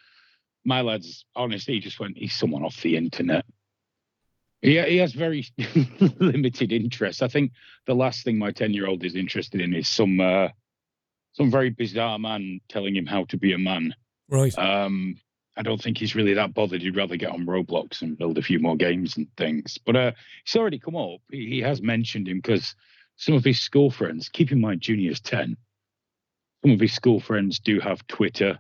my 0.66 0.82
lad's 0.82 1.24
honestly 1.36 1.80
just 1.80 2.00
went. 2.00 2.18
He's 2.18 2.34
someone 2.34 2.64
off 2.64 2.82
the 2.82 2.98
internet. 2.98 3.46
He 4.62 4.80
he 4.80 4.98
has 4.98 5.14
very 5.14 5.46
limited 6.20 6.72
interest. 6.72 7.24
I 7.24 7.28
think 7.28 7.52
the 7.88 7.96
last 7.96 8.24
thing 8.24 8.38
my 8.38 8.52
ten 8.52 8.74
year 8.74 8.88
old 8.88 9.04
is 9.04 9.16
interested 9.16 9.60
in 9.60 9.74
is 9.74 9.88
some 9.88 10.20
uh, 10.20 10.50
some 11.34 11.50
very 11.50 11.70
bizarre 11.70 12.20
man 12.20 12.62
telling 12.70 12.96
him 12.96 13.06
how 13.06 13.26
to 13.26 13.38
be 13.38 13.54
a 13.54 13.58
man. 13.58 13.96
Right. 14.30 14.58
Um, 14.58 15.16
I 15.58 15.64
don't 15.64 15.82
think 15.82 15.98
he's 15.98 16.16
really 16.16 16.34
that 16.36 16.54
bothered. 16.54 16.82
He'd 16.82 16.96
rather 16.96 17.18
get 17.18 17.32
on 17.32 17.46
Roblox 17.46 18.02
and 18.02 18.18
build 18.18 18.38
a 18.38 18.42
few 18.42 18.60
more 18.60 18.78
games 18.78 19.18
and 19.18 19.28
things. 19.36 19.78
But 19.86 19.96
uh, 19.96 20.12
he's 20.46 20.56
already 20.56 20.80
come 20.80 20.96
up. 20.96 21.20
He, 21.30 21.48
he 21.48 21.60
has 21.60 21.82
mentioned 21.82 22.28
him 22.28 22.38
because 22.38 22.74
some 23.18 23.36
of 23.36 23.44
his 23.44 23.60
school 23.60 23.92
friends, 23.92 24.30
keep 24.30 24.52
in 24.52 24.62
mind, 24.62 24.82
Junior's 24.82 25.20
10, 25.20 25.58
some 26.64 26.72
of 26.72 26.80
his 26.80 26.94
school 26.94 27.20
friends 27.20 27.60
do 27.60 27.80
have 27.82 28.08
Twitter 28.08 28.60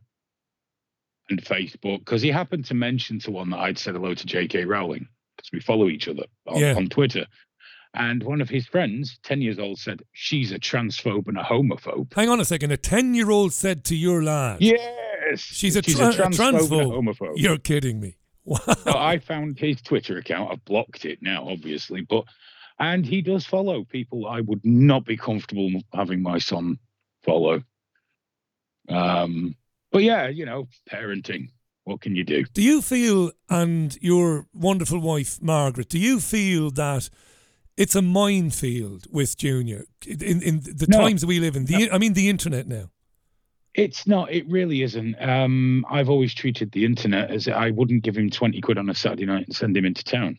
and 1.30 1.42
Facebook 1.42 2.00
because 2.00 2.22
he 2.22 2.30
happened 2.30 2.66
to 2.66 2.74
mention 2.74 3.20
to 3.20 3.32
one 3.32 3.52
that 3.52 3.60
I'd 3.60 3.78
said 3.78 3.96
hello 3.96 4.14
to 4.14 4.26
J.K. 4.26 4.66
Rowling 4.66 5.08
we 5.52 5.60
follow 5.60 5.88
each 5.90 6.08
other 6.08 6.24
on, 6.48 6.60
Yeah. 6.60 6.76
on 6.76 6.88
Twitter. 6.88 7.26
And 7.94 8.24
one 8.24 8.40
of 8.40 8.48
his 8.50 8.66
friends, 8.68 9.20
10 9.24 9.42
years 9.42 9.60
old, 9.60 9.78
said, 9.78 10.02
She's 10.14 10.52
a 10.54 10.60
transphobe 10.60 11.28
and 11.28 11.38
a 11.38 11.44
homophobe. 11.44 12.14
Hang 12.14 12.30
on 12.30 12.40
a 12.40 12.46
second. 12.46 12.72
A 12.72 12.78
10 12.78 13.14
year 13.16 13.30
old 13.30 13.52
said 13.54 13.84
to 13.86 13.96
your 13.96 14.24
lad, 14.24 14.62
Yes. 14.62 15.40
She's 15.42 15.76
a, 15.76 15.84
She's 15.84 15.96
tra- 15.96 16.06
a 16.06 16.10
a 16.10 16.14
transphobe 16.30 16.82
and 16.82 16.92
a 16.92 16.96
homophobe. 17.14 17.34
You're 17.36 17.58
kidding 17.58 18.00
me. 18.00 18.16
Wow. 18.46 18.58
So 18.84 18.94
I 18.98 19.20
found 19.20 19.60
his 19.60 19.82
Twitter 19.82 20.18
account. 20.18 20.52
I've 20.52 20.66
blocked 20.66 21.06
it 21.06 21.20
now, 21.22 21.48
obviously, 21.48 22.02
but 22.02 22.24
and 22.80 23.06
he 23.06 23.22
does 23.22 23.46
follow 23.46 23.84
people 23.84 24.26
I 24.28 24.42
would 24.42 24.62
not 24.66 25.06
be 25.06 25.16
comfortable 25.16 25.70
having 25.94 26.24
my 26.24 26.40
son 26.40 26.80
follow. 27.24 27.62
Um, 28.90 29.56
but 29.92 30.04
yeah, 30.04 30.28
you 30.28 30.46
know, 30.46 30.68
parenting. 30.90 31.50
What 31.84 32.02
can 32.02 32.16
you 32.16 32.24
do? 32.24 32.44
Do 32.54 32.62
you 32.62 32.82
feel, 32.82 33.32
and 33.50 33.98
your 34.02 34.46
wonderful 34.54 35.00
wife, 35.00 35.42
Margaret, 35.42 35.90
do 35.90 35.98
you 36.00 36.20
feel 36.20 36.70
that 36.72 37.10
it's 37.76 37.96
a 37.96 38.02
minefield 38.02 39.08
with 39.12 39.36
Junior 39.38 39.86
in, 40.06 40.42
in 40.42 40.60
the 40.62 40.86
No. 40.88 41.00
times 41.00 41.26
we 41.26 41.40
live 41.40 41.56
in? 41.56 41.66
The, 41.66 41.90
I 41.92 41.98
mean, 41.98 42.14
the 42.14 42.30
internet 42.30 42.68
now. 42.68 42.92
It's 43.74 44.06
not. 44.06 44.32
It 44.32 44.48
really 44.50 44.82
isn't. 44.84 45.16
Um, 45.22 45.86
I've 45.90 46.10
always 46.10 46.34
treated 46.34 46.72
the 46.72 46.84
internet 46.86 47.32
as 47.32 47.48
I 47.48 47.72
wouldn't 47.72 48.04
give 48.04 48.18
him 48.18 48.30
twenty 48.30 48.60
quid 48.60 48.78
on 48.78 48.90
a 48.90 48.94
Saturday 48.94 49.26
night 49.26 49.46
and 49.48 49.56
send 49.56 49.76
him 49.78 49.86
into 49.86 50.04
town. 50.04 50.38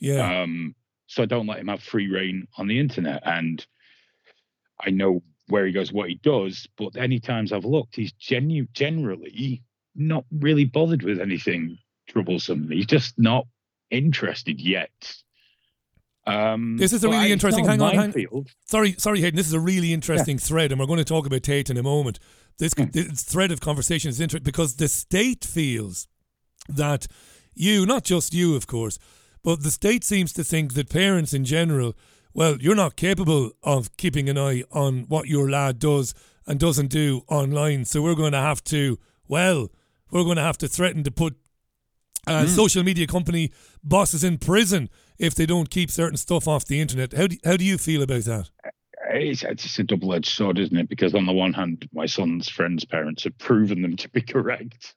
Yeah. 0.00 0.42
Um, 0.42 0.74
so 1.06 1.22
I 1.22 1.26
don't 1.26 1.46
let 1.46 1.60
him 1.60 1.68
have 1.68 1.82
free 1.82 2.10
reign 2.10 2.48
on 2.58 2.66
the 2.66 2.80
internet, 2.80 3.22
and 3.24 3.64
I 4.84 4.90
know 4.90 5.22
where 5.48 5.66
he 5.66 5.72
goes, 5.72 5.92
what 5.92 6.08
he 6.08 6.16
does. 6.16 6.66
But 6.76 6.96
any 6.96 7.20
times 7.20 7.52
I've 7.52 7.64
looked, 7.64 7.94
he's 7.94 8.12
genu- 8.12 8.66
generally 8.72 9.62
not 9.94 10.24
really 10.40 10.64
bothered 10.64 11.02
with 11.02 11.20
anything 11.20 11.78
troublesome. 12.08 12.70
He's 12.70 12.86
just 12.86 13.18
not 13.18 13.46
interested 13.90 14.60
yet. 14.60 14.90
Um, 16.26 16.76
This 16.78 16.92
is 16.92 17.04
a 17.04 17.08
really 17.08 17.32
interesting. 17.32 17.66
Hang 17.66 17.82
on, 17.82 17.94
hang. 17.94 18.46
Sorry, 18.64 18.94
sorry, 18.98 19.20
Hayden. 19.20 19.36
This 19.36 19.46
is 19.46 19.52
a 19.52 19.60
really 19.60 19.92
interesting 19.92 20.38
thread, 20.38 20.72
and 20.72 20.80
we're 20.80 20.86
going 20.86 20.98
to 20.98 21.04
talk 21.04 21.26
about 21.26 21.42
Tate 21.42 21.68
in 21.70 21.76
a 21.76 21.82
moment. 21.82 22.18
This, 22.58 22.72
Hmm. 22.74 22.84
this 22.92 23.22
thread 23.24 23.50
of 23.52 23.60
conversation 23.60 24.08
is 24.08 24.20
interesting 24.20 24.44
because 24.44 24.76
the 24.76 24.88
state 24.88 25.44
feels 25.44 26.08
that 26.68 27.06
you, 27.54 27.84
not 27.84 28.04
just 28.04 28.32
you, 28.32 28.54
of 28.56 28.66
course, 28.66 28.98
but 29.42 29.62
the 29.62 29.70
state 29.70 30.02
seems 30.04 30.32
to 30.32 30.44
think 30.44 30.72
that 30.74 30.88
parents 30.88 31.34
in 31.34 31.44
general, 31.44 31.94
well, 32.32 32.56
you're 32.58 32.74
not 32.74 32.96
capable 32.96 33.50
of 33.62 33.94
keeping 33.98 34.28
an 34.30 34.38
eye 34.38 34.64
on 34.72 35.00
what 35.08 35.28
your 35.28 35.50
lad 35.50 35.78
does 35.78 36.14
and 36.46 36.58
doesn't 36.58 36.88
do 36.88 37.22
online. 37.28 37.84
So 37.84 38.00
we're 38.00 38.14
going 38.14 38.32
to 38.32 38.40
have 38.40 38.64
to, 38.64 38.98
well, 39.28 39.70
we're 40.14 40.24
going 40.24 40.36
to 40.36 40.42
have 40.42 40.58
to 40.58 40.68
threaten 40.68 41.02
to 41.04 41.10
put 41.10 41.36
uh, 42.26 42.42
Hmm. 42.42 42.48
social 42.48 42.82
media 42.82 43.06
company 43.06 43.50
bosses 43.82 44.24
in 44.24 44.38
prison 44.38 44.88
if 45.18 45.34
they 45.34 45.44
don't 45.44 45.68
keep 45.68 45.90
certain 45.90 46.16
stuff 46.16 46.48
off 46.48 46.64
the 46.64 46.80
internet. 46.80 47.12
How 47.12 47.26
do, 47.26 47.36
how 47.44 47.56
do 47.58 47.64
you 47.64 47.76
feel 47.76 48.02
about 48.02 48.22
that? 48.24 48.48
It's, 49.10 49.42
it's 49.42 49.62
just 49.64 49.78
a 49.78 49.84
double 49.84 50.14
edged 50.14 50.30
sword, 50.30 50.58
isn't 50.58 50.76
it? 50.76 50.88
Because 50.88 51.14
on 51.14 51.26
the 51.26 51.32
one 51.32 51.52
hand, 51.52 51.86
my 51.92 52.06
son's 52.06 52.48
friends' 52.48 52.84
parents 52.84 53.24
have 53.24 53.36
proven 53.38 53.82
them 53.82 53.96
to 53.96 54.08
be 54.08 54.22
correct. 54.34 54.94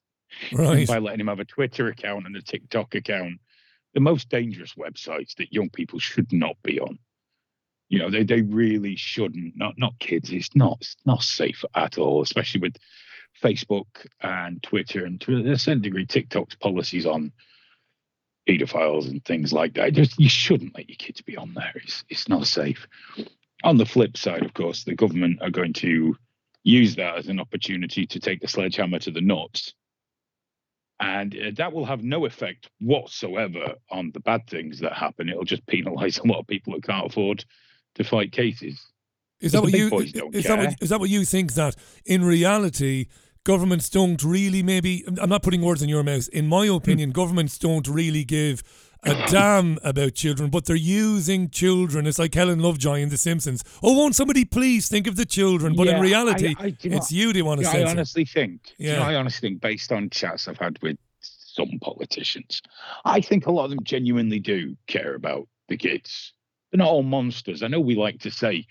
Right. 0.53 0.87
By 0.87 0.99
letting 0.99 1.19
him 1.19 1.27
have 1.27 1.39
a 1.39 1.45
Twitter 1.45 1.87
account 1.87 2.25
and 2.25 2.35
a 2.35 2.41
TikTok 2.41 2.95
account, 2.95 3.39
the 3.93 3.99
most 3.99 4.29
dangerous 4.29 4.75
websites 4.75 5.35
that 5.35 5.51
young 5.51 5.69
people 5.69 5.99
should 5.99 6.31
not 6.31 6.55
be 6.63 6.79
on. 6.79 6.99
You 7.89 7.99
know, 7.99 8.09
they, 8.09 8.23
they 8.23 8.41
really 8.41 8.95
shouldn't. 8.95 9.55
Not 9.55 9.75
not 9.77 9.97
kids. 9.99 10.29
It's 10.31 10.55
not 10.55 10.77
it's 10.81 10.95
not 11.05 11.23
safe 11.23 11.63
at 11.73 11.97
all, 11.97 12.21
especially 12.21 12.61
with 12.61 12.75
Facebook 13.43 13.85
and 14.21 14.61
Twitter 14.63 15.05
and 15.05 15.19
to 15.21 15.51
a 15.51 15.57
certain 15.57 15.81
degree 15.81 16.05
TikTok's 16.05 16.55
policies 16.55 17.05
on 17.05 17.31
pedophiles 18.47 19.09
and 19.09 19.23
things 19.25 19.51
like 19.51 19.73
that. 19.73 19.93
Just 19.93 20.19
you 20.19 20.29
shouldn't 20.29 20.75
let 20.75 20.89
your 20.89 20.95
kids 20.95 21.21
be 21.21 21.37
on 21.37 21.53
there. 21.53 21.73
It's 21.75 22.03
it's 22.09 22.29
not 22.29 22.47
safe. 22.47 22.87
On 23.63 23.77
the 23.77 23.85
flip 23.85 24.17
side, 24.17 24.43
of 24.43 24.53
course, 24.53 24.83
the 24.83 24.95
government 24.95 25.41
are 25.41 25.49
going 25.49 25.73
to 25.73 26.15
use 26.63 26.95
that 26.95 27.17
as 27.17 27.27
an 27.27 27.39
opportunity 27.39 28.05
to 28.05 28.19
take 28.19 28.41
the 28.41 28.47
sledgehammer 28.47 28.99
to 28.99 29.11
the 29.11 29.21
nuts. 29.21 29.73
And 30.99 31.35
uh, 31.35 31.51
that 31.57 31.73
will 31.73 31.85
have 31.85 32.03
no 32.03 32.25
effect 32.25 32.69
whatsoever 32.79 33.75
on 33.91 34.11
the 34.13 34.19
bad 34.19 34.47
things 34.47 34.79
that 34.79 34.93
happen. 34.93 35.29
It'll 35.29 35.43
just 35.43 35.65
penalise 35.67 36.19
a 36.19 36.27
lot 36.27 36.39
of 36.39 36.47
people 36.47 36.73
that 36.73 36.83
can't 36.83 37.05
afford 37.05 37.45
to 37.95 38.03
fight 38.03 38.31
cases. 38.31 38.81
Is 39.39 39.51
that 39.51 39.61
what 39.61 39.73
you 39.73 39.95
is 39.99 40.13
that 40.13 40.57
what, 40.57 40.81
is 40.81 40.89
that 40.89 40.99
what 40.99 41.09
you 41.09 41.23
think 41.23 41.53
that 41.53 41.75
in 42.05 42.23
reality 42.23 43.05
governments 43.47 43.89
don't 43.89 44.21
really 44.23 44.61
maybe 44.61 45.05
I'm 45.21 45.29
not 45.29 45.41
putting 45.41 45.61
words 45.61 45.81
in 45.81 45.87
your 45.87 46.03
mouth. 46.03 46.27
In 46.33 46.47
my 46.47 46.65
opinion, 46.67 47.11
governments 47.11 47.57
don't 47.57 47.87
really 47.87 48.25
give 48.25 48.61
a 49.03 49.13
damn 49.31 49.77
about 49.83 50.15
children, 50.15 50.49
but 50.49 50.65
they're 50.65 50.75
using 50.75 51.49
children. 51.49 52.05
It's 52.07 52.19
like 52.19 52.35
Helen 52.35 52.59
Lovejoy 52.59 52.99
in 52.99 53.07
The 53.07 53.17
Simpsons. 53.17 53.63
Oh, 53.81 53.93
won't 53.97 54.15
somebody 54.17 54.43
please 54.43 54.89
think 54.89 55.07
of 55.07 55.15
the 55.15 55.25
children? 55.25 55.75
But 55.77 55.87
Yeah, 55.87 55.95
in 55.95 56.01
reality, 56.01 56.55
I- 56.59 56.63
I- 56.65 56.77
you 56.81 56.89
know 56.89 56.97
it's 56.97 57.09
you 57.09 57.31
they 57.31 57.41
want 57.41 57.61
to 57.61 57.65
Yeah, 57.67 57.87
I 57.87 57.89
honestly 57.89 58.25
think. 58.25 58.63
do 58.77 58.83
you 58.83 58.91
know, 58.91 58.97
Yeah. 58.99 59.07
I 59.07 59.15
honestly 59.15 59.47
think, 59.49 59.61
based 59.61 59.93
on 59.93 60.09
chats 60.09 60.49
I've 60.49 60.57
had 60.59 60.77
with 60.81 60.97
some 61.21 61.79
politicians, 61.81 62.61
I 63.05 63.21
think 63.21 63.45
a 63.45 63.51
lot 63.51 63.65
of 63.65 63.69
them 63.69 63.83
genuinely 63.83 64.39
do 64.41 64.75
care 64.87 65.15
about 65.15 65.47
the 65.69 65.77
kids. 65.77 66.33
They're 66.71 66.79
not 66.79 66.89
all 66.89 67.03
monsters. 67.03 67.63
I 67.63 67.69
know 67.69 67.79
we 67.79 67.95
like 67.95 68.19
to 68.21 68.31
say, 68.31 68.65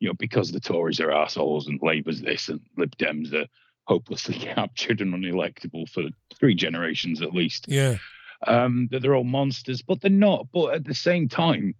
you 0.00 0.08
know, 0.08 0.14
because 0.18 0.50
the 0.50 0.58
Tories 0.60 0.98
are 0.98 1.12
assholes 1.12 1.68
and 1.68 1.78
Labour's 1.80 2.22
this 2.22 2.48
and 2.48 2.60
Lib 2.76 2.96
Dems 2.96 3.32
are 3.32 3.46
hopelessly 3.86 4.34
captured 4.54 5.00
and 5.00 5.14
unelectable 5.14 5.88
for 5.88 6.04
three 6.38 6.54
generations 6.54 7.22
at 7.22 7.34
least. 7.34 7.66
Yeah. 7.68 7.96
Um, 8.46 8.88
that 8.90 9.00
they're 9.00 9.14
all 9.14 9.24
monsters, 9.24 9.80
but 9.80 10.00
they're 10.00 10.10
not. 10.10 10.48
But 10.52 10.74
at 10.74 10.84
the 10.84 10.94
same 10.94 11.28
time, 11.28 11.74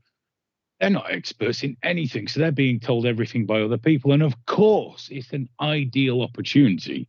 they're 0.80 0.90
not 0.90 1.10
experts 1.10 1.62
in 1.62 1.76
anything, 1.82 2.28
so 2.28 2.40
they're 2.40 2.52
being 2.52 2.80
told 2.80 3.06
everything 3.06 3.46
by 3.46 3.60
other 3.60 3.78
people. 3.78 4.12
And 4.12 4.22
of 4.22 4.34
course, 4.46 5.08
it's 5.10 5.32
an 5.32 5.48
ideal 5.60 6.22
opportunity 6.22 7.08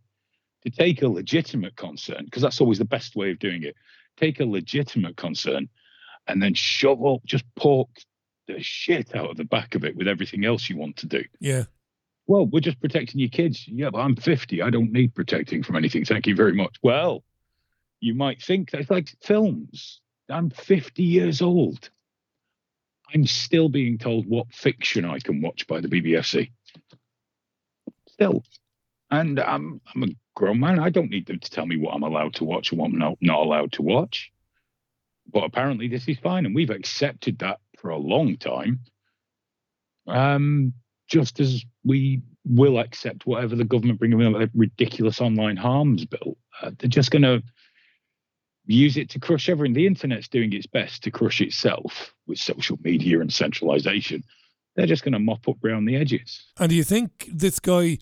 to 0.64 0.70
take 0.70 1.02
a 1.02 1.08
legitimate 1.08 1.76
concern, 1.76 2.26
because 2.26 2.42
that's 2.42 2.60
always 2.60 2.78
the 2.78 2.86
best 2.86 3.16
way 3.16 3.32
of 3.32 3.40
doing 3.40 3.64
it. 3.64 3.76
Take 4.18 4.40
a 4.40 4.46
legitimate 4.46 5.16
concern 5.16 5.70
and 6.28 6.42
then 6.42 6.54
shove 6.54 7.06
up, 7.06 7.24
just 7.26 7.46
pork 7.56 7.90
the 8.48 8.62
shit 8.62 9.16
out 9.16 9.32
of 9.32 9.38
the 9.38 9.46
back 9.46 9.76
of 9.76 9.84
it 9.84 9.96
with 9.96 10.08
everything 10.08 10.46
else 10.46 10.70
you 10.70 10.78
want 10.78 10.98
to 10.98 11.06
do. 11.06 11.24
Yeah. 11.40 11.66
Well, 12.28 12.46
we're 12.46 12.60
just 12.60 12.80
protecting 12.82 13.20
your 13.20 13.30
kids. 13.30 13.68
Yeah, 13.68 13.90
but 13.90 14.00
I'm 14.00 14.16
50. 14.16 14.62
I 14.62 14.70
don't 14.70 14.92
need 14.92 15.16
protecting 15.16 15.64
from 15.64 15.78
anything. 15.78 16.04
Thank 16.04 16.28
you 16.28 16.36
very 16.36 16.54
much. 16.54 16.76
Well, 16.84 17.24
you 18.02 18.14
might 18.14 18.42
think 18.42 18.70
that's 18.70 18.90
like 18.90 19.10
films. 19.22 20.02
I'm 20.30 20.50
50 20.50 21.04
years 21.04 21.42
old. 21.42 21.90
I'm 23.14 23.26
still 23.26 23.70
being 23.70 23.98
told 23.98 24.26
what 24.28 24.54
fiction 24.54 25.06
I 25.06 25.20
can 25.20 25.42
watch 25.42 25.66
by 25.68 25.80
the 25.80 25.88
BBFC. 25.88 26.52
Still. 28.10 28.44
And 29.10 29.40
I'm 29.40 29.80
I'm 29.96 30.04
a 30.04 30.08
grown 30.36 30.60
man. 30.60 30.80
I 30.80 30.90
don't 30.90 31.10
need 31.10 31.28
them 31.28 31.40
to 31.40 31.50
tell 31.50 31.66
me 31.66 31.78
what 31.78 31.96
I'm 31.96 32.04
allowed 32.04 32.34
to 32.36 32.44
watch 32.44 32.72
and 32.72 32.80
what 32.80 32.88
I'm 32.88 32.98
not, 32.98 33.18
not 33.22 33.40
allowed 33.40 33.72
to 33.74 33.82
watch. 33.82 34.32
But 35.32 35.46
apparently 35.46 35.88
this 35.88 36.08
is 36.10 36.18
fine, 36.20 36.46
and 36.46 36.54
we've 36.54 36.70
accepted 36.70 37.40
that 37.40 37.60
for 37.78 37.90
a 37.90 37.98
long 37.98 38.36
time. 38.38 38.82
Um, 40.08 40.74
just 41.08 41.40
as 41.40 41.64
we 41.84 42.22
will 42.46 42.80
accept 42.80 43.26
whatever 43.26 43.56
the 43.56 43.64
government 43.64 44.00
bring 44.00 44.14
in 44.14 44.36
a 44.36 44.50
ridiculous 44.54 45.20
online 45.22 45.58
harms 45.58 46.06
bill. 46.06 46.38
Uh, 46.62 46.72
they're 46.78 46.90
just 46.90 47.12
going 47.12 47.22
to 47.24 47.42
use 48.66 48.98
it 48.98 49.10
to 49.12 49.20
crush 49.20 49.50
everything. 49.50 49.74
The 49.74 49.88
internet's 49.88 50.28
doing 50.28 50.52
its 50.54 50.68
best 50.68 51.04
to 51.04 51.12
crush 51.12 51.42
itself 51.42 52.14
with 52.26 52.38
social 52.40 52.78
media 52.84 53.20
and 53.22 53.32
centralization. 53.32 54.24
They're 54.76 54.86
just 54.88 55.04
going 55.04 55.14
to 55.14 55.20
mop 55.20 55.48
up 55.48 55.64
around 55.64 55.86
the 55.86 55.96
edges. 55.96 56.46
And 56.60 56.70
do 56.70 56.76
you 56.76 56.84
think 56.84 57.30
this 57.34 57.60
guy, 57.60 57.98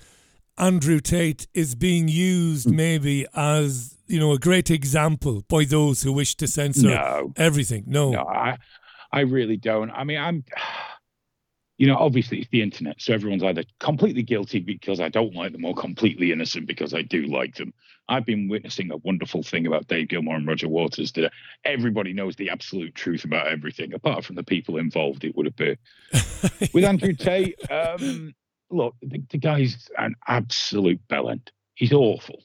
Andrew 0.57 0.99
Tate, 0.99 1.47
is 1.53 1.75
being 1.75 2.07
used 2.07 2.67
Hmm. 2.69 2.75
maybe 2.75 3.25
as, 3.35 3.97
you 4.07 4.19
know, 4.19 4.31
a 4.33 4.39
great 4.39 4.69
example 4.71 5.43
by 5.47 5.65
those 5.65 6.01
who 6.03 6.11
wish 6.11 6.35
to 6.35 6.47
censor 6.47 6.87
No. 6.89 7.33
everything? 7.37 7.83
No. 7.87 8.11
No, 8.11 8.25
I, 8.25 8.57
I 9.11 9.21
really 9.21 9.57
don't. 9.57 9.89
I 9.91 10.03
mean, 10.03 10.17
I'm. 10.17 10.43
You 11.77 11.87
know, 11.87 11.97
obviously 11.97 12.39
it's 12.39 12.49
the 12.51 12.61
internet, 12.61 13.01
so 13.01 13.13
everyone's 13.13 13.43
either 13.43 13.63
completely 13.79 14.23
guilty 14.23 14.59
because 14.59 15.01
I 15.01 15.09
don't 15.09 15.35
like 15.35 15.51
them 15.51 15.65
or 15.65 15.75
completely 15.75 16.31
innocent 16.31 16.67
because 16.67 16.93
I 16.93 17.01
do 17.01 17.25
like 17.25 17.55
them. 17.55 17.73
I've 18.07 18.25
been 18.25 18.47
witnessing 18.47 18.91
a 18.91 18.97
wonderful 18.97 19.43
thing 19.43 19.65
about 19.65 19.87
Dave 19.87 20.09
Gilmour 20.09 20.35
and 20.35 20.47
Roger 20.47 20.69
Waters 20.69 21.11
that 21.13 21.31
everybody 21.63 22.13
knows 22.13 22.35
the 22.35 22.49
absolute 22.49 22.93
truth 22.93 23.25
about 23.25 23.47
everything, 23.47 23.93
apart 23.93 24.23
from 24.23 24.35
the 24.35 24.43
people 24.43 24.77
involved, 24.77 25.23
it 25.23 25.35
would 25.35 25.47
appear. 25.47 25.77
With 26.73 26.83
Andrew 26.83 27.13
Tate, 27.13 27.59
um, 27.71 28.33
look, 28.69 28.95
the, 29.01 29.23
the 29.29 29.37
guy's 29.37 29.89
an 29.97 30.15
absolute 30.27 31.01
bellend. 31.07 31.49
He's 31.73 31.93
awful. 31.93 32.43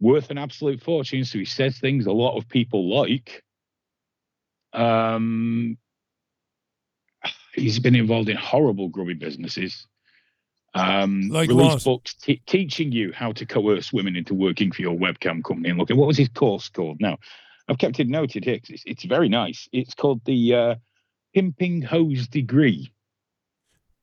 Worth 0.00 0.30
an 0.30 0.38
absolute 0.38 0.82
fortune, 0.82 1.24
so 1.24 1.38
he 1.38 1.44
says 1.44 1.78
things 1.78 2.06
a 2.06 2.12
lot 2.12 2.36
of 2.36 2.48
people 2.48 2.88
like. 2.88 3.42
Um, 4.72 5.78
he's 7.54 7.78
been 7.78 7.94
involved 7.94 8.28
in 8.28 8.36
horrible 8.36 8.88
grubby 8.88 9.14
businesses. 9.14 9.86
Um, 10.74 11.28
Like 11.28 11.48
released 11.48 11.84
what? 11.86 11.96
books 11.98 12.14
t- 12.14 12.40
teaching 12.46 12.92
you 12.92 13.12
how 13.12 13.32
to 13.32 13.44
coerce 13.44 13.92
women 13.92 14.16
into 14.16 14.32
working 14.34 14.72
for 14.72 14.80
your 14.82 14.96
webcam 14.96 15.44
company. 15.44 15.68
And 15.68 15.78
look 15.78 15.90
at 15.90 15.96
what 15.96 16.06
was 16.06 16.16
his 16.16 16.28
course 16.28 16.68
called? 16.70 16.98
Now, 17.00 17.18
I've 17.68 17.78
kept 17.78 18.00
it 18.00 18.08
noted 18.08 18.44
here 18.44 18.54
it's, 18.68 18.82
it's 18.86 19.04
very 19.04 19.28
nice. 19.28 19.68
It's 19.72 19.94
called 19.94 20.22
the 20.24 20.54
uh, 20.54 20.74
Pimping 21.34 21.82
Hoes 21.82 22.26
Degree. 22.26 22.90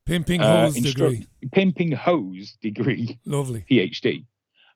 Pimping 0.06 0.42
Uh, 0.42 0.66
hose 0.66 0.76
instru- 0.78 0.84
degree. 0.94 1.28
Pimping 1.52 1.92
Hoes 1.92 2.58
Degree. 2.62 3.18
Lovely. 3.26 3.66
PhD. 3.70 4.26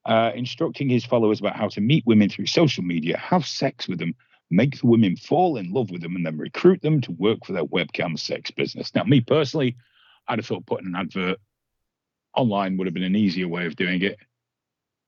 Uh, 0.06 0.32
instructing 0.36 0.90
his 0.90 1.06
followers 1.06 1.40
about 1.40 1.56
how 1.56 1.68
to 1.70 1.80
meet 1.80 2.06
women 2.06 2.28
through 2.28 2.46
social 2.48 2.84
media, 2.84 3.18
have 3.18 3.46
sex 3.46 3.88
with 3.88 4.00
them, 4.00 4.14
make 4.56 4.80
the 4.80 4.88
women 4.88 5.16
fall 5.16 5.58
in 5.58 5.72
love 5.72 5.92
with 5.92 6.02
them, 6.02 6.16
and 6.16 6.26
then 6.26 6.38
recruit 6.38 6.82
them 6.82 7.02
to 7.02 7.12
work 7.12 7.46
for 7.46 7.54
their 7.54 7.66
webcam 7.66 8.18
sex 8.18 8.52
business. 8.52 8.94
Now, 8.96 9.04
me 9.04 9.22
personally, 9.22 9.76
I'd 10.28 10.40
have 10.40 10.46
thought 10.46 10.66
putting 10.66 10.88
an 10.88 10.96
advert 10.96 11.40
online 12.36 12.78
would 12.78 12.88
have 12.88 12.94
been 12.94 13.04
an 13.04 13.16
easier 13.16 13.48
way 13.48 13.66
of 13.66 13.76
doing 13.76 14.02
it. 14.02 14.18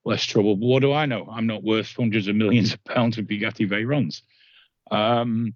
Less 0.04 0.24
trouble. 0.24 0.56
But 0.56 0.68
what 0.68 0.82
do 0.82 0.94
I 0.94 1.06
know? 1.06 1.28
I'm 1.32 1.48
not 1.48 1.64
worth 1.64 1.96
hundreds 1.96 2.28
of 2.28 2.36
millions 2.36 2.74
of 2.74 2.84
pounds 2.84 3.18
of 3.18 3.26
Bugatti 3.26 3.68
Veyrons. 3.68 4.22
Um, 4.92 5.56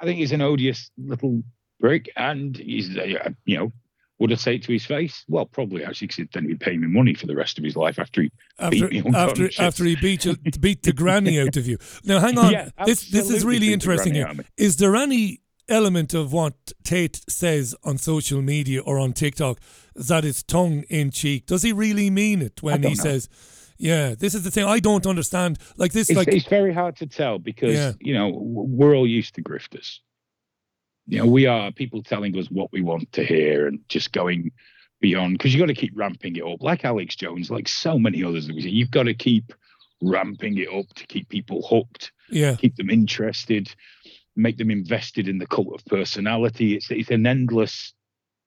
I 0.00 0.04
think 0.04 0.18
he's 0.18 0.32
an 0.32 0.40
odious 0.40 0.90
little 0.96 1.42
brick, 1.80 2.10
and 2.16 2.56
he's, 2.56 2.88
you 2.88 3.58
know, 3.58 3.72
would 4.18 4.32
I 4.32 4.36
say 4.36 4.54
it 4.56 4.62
to 4.64 4.72
his 4.72 4.86
face? 4.86 5.24
Well, 5.28 5.44
probably 5.44 5.84
actually, 5.84 6.08
because 6.08 6.26
then 6.32 6.48
he'd 6.48 6.60
pay 6.60 6.76
me 6.76 6.86
money 6.86 7.14
for 7.14 7.26
the 7.26 7.36
rest 7.36 7.58
of 7.58 7.64
his 7.64 7.76
life 7.76 7.98
after 7.98 8.22
he 8.22 8.30
After, 8.58 8.88
beat 8.88 9.04
me 9.04 9.12
after, 9.14 9.50
after 9.58 9.84
he 9.84 9.96
beat 9.96 10.24
you, 10.24 10.36
beat 10.60 10.82
the 10.82 10.92
granny 10.92 11.40
out 11.40 11.56
of 11.56 11.66
you. 11.66 11.78
Now, 12.04 12.20
hang 12.20 12.38
on. 12.38 12.52
Yeah, 12.52 12.70
this 12.84 13.10
this 13.10 13.30
is 13.30 13.44
really 13.44 13.72
interesting 13.72 14.14
here. 14.14 14.24
out 14.24 14.30
of 14.32 14.38
me. 14.38 14.44
Is 14.56 14.76
there 14.76 14.96
any 14.96 15.42
element 15.68 16.14
of 16.14 16.32
what 16.32 16.54
Tate 16.84 17.20
says 17.28 17.74
on 17.84 17.98
social 17.98 18.40
media 18.40 18.80
or 18.80 18.98
on 18.98 19.12
TikTok 19.12 19.58
that 19.94 20.24
is 20.24 20.42
tongue 20.42 20.84
in 20.88 21.10
cheek? 21.10 21.46
Does 21.46 21.62
he 21.62 21.72
really 21.72 22.08
mean 22.08 22.40
it 22.40 22.62
when 22.62 22.82
he 22.82 22.90
know. 22.90 22.94
says, 22.94 23.28
"Yeah, 23.76 24.14
this 24.14 24.34
is 24.34 24.44
the 24.44 24.50
thing 24.50 24.64
I 24.64 24.78
don't 24.78 25.06
understand"? 25.06 25.58
Like 25.76 25.92
this, 25.92 26.08
it's, 26.08 26.16
like 26.16 26.28
it's 26.28 26.46
very 26.46 26.72
hard 26.72 26.96
to 26.96 27.06
tell 27.06 27.38
because 27.38 27.74
Yeah. 27.74 27.92
you 28.00 28.14
know 28.14 28.30
we're 28.30 28.94
all 28.94 29.06
used 29.06 29.34
to 29.34 29.42
grifters. 29.42 29.98
You 31.06 31.18
know, 31.18 31.26
we 31.26 31.46
are 31.46 31.70
people 31.70 32.02
telling 32.02 32.36
us 32.36 32.50
what 32.50 32.72
we 32.72 32.82
want 32.82 33.12
to 33.12 33.24
hear 33.24 33.68
and 33.68 33.80
just 33.88 34.12
going 34.12 34.50
beyond 35.00 35.38
because 35.38 35.54
you've 35.54 35.60
got 35.60 35.66
to 35.66 35.74
keep 35.74 35.92
ramping 35.94 36.36
it 36.36 36.44
up, 36.44 36.62
like 36.62 36.84
Alex 36.84 37.14
Jones, 37.14 37.50
like 37.50 37.68
so 37.68 37.98
many 37.98 38.24
others 38.24 38.46
that 38.46 38.56
we 38.56 38.62
see. 38.62 38.70
You've 38.70 38.90
got 38.90 39.04
to 39.04 39.14
keep 39.14 39.52
ramping 40.02 40.58
it 40.58 40.68
up 40.68 40.86
to 40.94 41.06
keep 41.06 41.28
people 41.28 41.66
hooked, 41.66 42.12
yeah, 42.28 42.56
keep 42.56 42.76
them 42.76 42.90
interested, 42.90 43.72
make 44.34 44.58
them 44.58 44.70
invested 44.70 45.28
in 45.28 45.38
the 45.38 45.46
cult 45.46 45.74
of 45.74 45.84
personality. 45.84 46.74
It's 46.74 46.90
it's 46.90 47.10
an 47.10 47.26
endless 47.26 47.94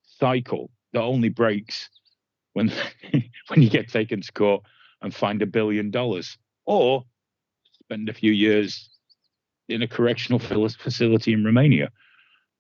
cycle 0.04 0.70
that 0.94 1.02
only 1.02 1.30
breaks 1.30 1.90
when 2.54 2.72
when 3.48 3.62
you 3.62 3.70
get 3.70 3.90
taken 3.90 4.22
to 4.22 4.32
court 4.34 4.64
and 5.02 5.14
fined 5.14 5.42
a 5.42 5.48
billion 5.48 5.92
dollars 5.92 6.38
or 6.66 7.06
spend 7.84 8.10
a 8.10 8.14
few 8.14 8.32
years 8.32 8.90
in 9.70 9.82
a 9.82 9.88
correctional 9.88 10.40
facility 10.40 11.32
in 11.32 11.44
Romania. 11.44 11.90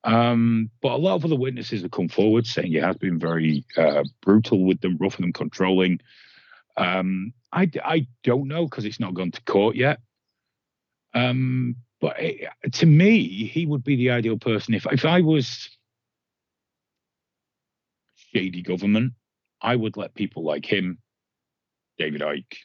Um, 0.03 0.69
but 0.81 0.93
a 0.93 0.97
lot 0.97 1.15
of 1.15 1.25
other 1.25 1.35
witnesses 1.35 1.81
have 1.81 1.91
come 1.91 2.07
forward 2.07 2.47
saying 2.47 2.71
he 2.71 2.75
has 2.75 2.95
been 2.97 3.19
very 3.19 3.65
uh, 3.77 4.03
brutal 4.21 4.65
with 4.65 4.79
them, 4.81 4.97
rough 4.99 5.19
and 5.19 5.33
controlling. 5.33 5.99
Um, 6.77 7.33
I, 7.51 7.69
I 7.83 8.07
don't 8.23 8.47
know 8.47 8.65
because 8.65 8.85
it's 8.85 8.99
not 8.99 9.13
gone 9.13 9.31
to 9.31 9.41
court 9.41 9.75
yet. 9.75 9.99
Um, 11.13 11.75
but 11.99 12.15
it, 12.19 12.49
to 12.73 12.85
me, 12.85 13.27
he 13.47 13.65
would 13.65 13.83
be 13.83 13.97
the 13.97 14.11
ideal 14.11 14.37
person. 14.37 14.73
If 14.73 14.85
if 14.91 15.03
I 15.03 15.21
was 15.21 15.69
shady 18.15 18.61
government, 18.61 19.13
I 19.61 19.75
would 19.75 19.97
let 19.97 20.13
people 20.13 20.43
like 20.43 20.65
him, 20.65 20.99
David 21.97 22.21
Icke. 22.21 22.57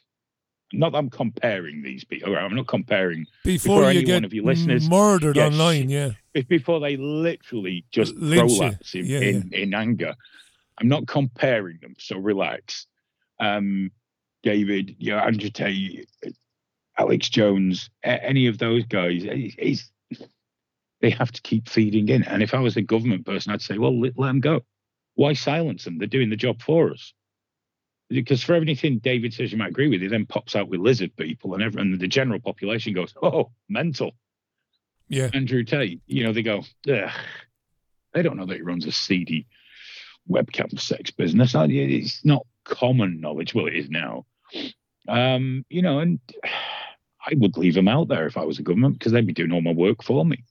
Not 0.73 0.91
that 0.91 0.97
I'm 0.97 1.09
comparing 1.09 1.81
these 1.83 2.03
people. 2.03 2.35
I'm 2.35 2.55
not 2.55 2.67
comparing 2.67 3.27
before, 3.43 3.83
you 3.83 3.99
any 3.99 4.03
get 4.03 4.13
one 4.15 4.25
of 4.25 4.33
your 4.33 4.45
listeners 4.45 4.89
murdered 4.89 5.35
Yes. 5.35 5.53
online, 5.53 5.89
yeah. 5.89 6.11
before 6.49 6.79
they 6.79 6.97
literally 6.97 7.85
just 7.91 8.15
Lynch 8.15 8.57
prolapse 8.57 8.93
him 8.93 9.05
Yeah, 9.05 9.19
in, 9.19 9.53
in 9.53 9.73
anger. 9.73 10.15
I'm 10.77 10.87
not 10.87 11.07
comparing 11.07 11.77
them, 11.81 11.95
so 11.99 12.17
relax. 12.17 12.87
Um, 13.39 13.91
David, 14.43 14.95
you 14.99 15.11
know, 15.11 15.19
Andrew 15.19 15.49
Tate, 15.49 16.09
Alex 16.97 17.29
Jones, 17.29 17.89
any 18.03 18.47
of 18.47 18.57
those 18.57 18.85
guys, 18.85 19.23
it's, 19.23 19.55
it's- 19.57 19.89
they 21.01 21.09
have 21.11 21.31
to 21.31 21.41
keep 21.41 21.67
feeding 21.69 22.07
in. 22.09 22.23
And 22.23 22.41
if 22.41 22.53
I 22.53 22.59
was 22.59 22.77
a 22.77 22.81
government 22.81 23.25
person, 23.25 23.51
I'd 23.51 23.61
say, 23.61 23.77
well, 23.77 23.99
let, 23.99 24.17
let 24.17 24.27
them 24.27 24.39
go. 24.39 24.61
Why 25.15 25.33
silence 25.33 25.83
them? 25.83 25.97
They're 25.99 26.07
doing 26.07 26.29
the 26.29 26.35
job 26.37 26.61
for 26.61 26.89
us. 26.91 27.13
Because 28.09 28.43
for 28.43 28.53
everything 28.53 28.99
David 28.99 29.33
says 29.33 29.51
you 29.51 29.57
might 29.57 29.69
agree 29.69 29.87
with, 29.87 30.01
he 30.01 30.07
then 30.07 30.27
pops 30.27 30.55
out 30.55 30.69
with 30.69 30.79
lizard 30.79 31.15
people, 31.15 31.53
and 31.53 31.63
everyone, 31.63 31.97
the 31.97 32.07
general 32.07 32.39
population 32.39 32.93
goes, 32.93 33.13
"Oh, 33.21 33.51
mental." 33.67 34.11
Yeah. 35.07 35.29
Andrew 35.33 35.63
Tate, 35.63 36.01
you 36.07 36.23
know, 36.23 36.33
they 36.33 36.41
go, 36.41 36.63
Ugh. 36.89 37.11
they 38.13 38.21
don't 38.21 38.37
know 38.37 38.45
that 38.45 38.55
he 38.55 38.61
runs 38.61 38.85
a 38.85 38.91
seedy 38.91 39.47
webcam 40.29 40.79
sex 40.79 41.11
business. 41.11 41.53
It's 41.55 42.25
not 42.25 42.45
common 42.63 43.21
knowledge. 43.21 43.53
Well, 43.53 43.67
it 43.67 43.75
is 43.75 43.89
now. 43.89 44.25
Um, 45.07 45.65
you 45.69 45.81
know, 45.81 45.99
and 45.99 46.19
I 47.27 47.33
would 47.35 47.57
leave 47.57 47.75
him 47.75 47.87
out 47.87 48.07
there 48.07 48.27
if 48.27 48.37
I 48.37 48.43
was 48.43 48.59
a 48.59 48.63
government 48.63 48.99
because 48.99 49.11
they'd 49.11 49.25
be 49.25 49.33
doing 49.33 49.51
all 49.51 49.61
my 49.61 49.71
work 49.71 50.03
for 50.03 50.23
me. 50.23 50.43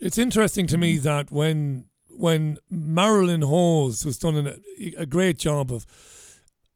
It's 0.00 0.16
interesting 0.16 0.66
to 0.68 0.78
me 0.78 0.96
that 0.98 1.30
when 1.30 1.84
when 2.08 2.58
Marilyn 2.70 3.42
Hawes 3.42 4.04
was 4.04 4.18
done 4.18 4.36
an, 4.36 4.62
a 4.96 5.06
great 5.06 5.38
job 5.38 5.70
of 5.70 5.86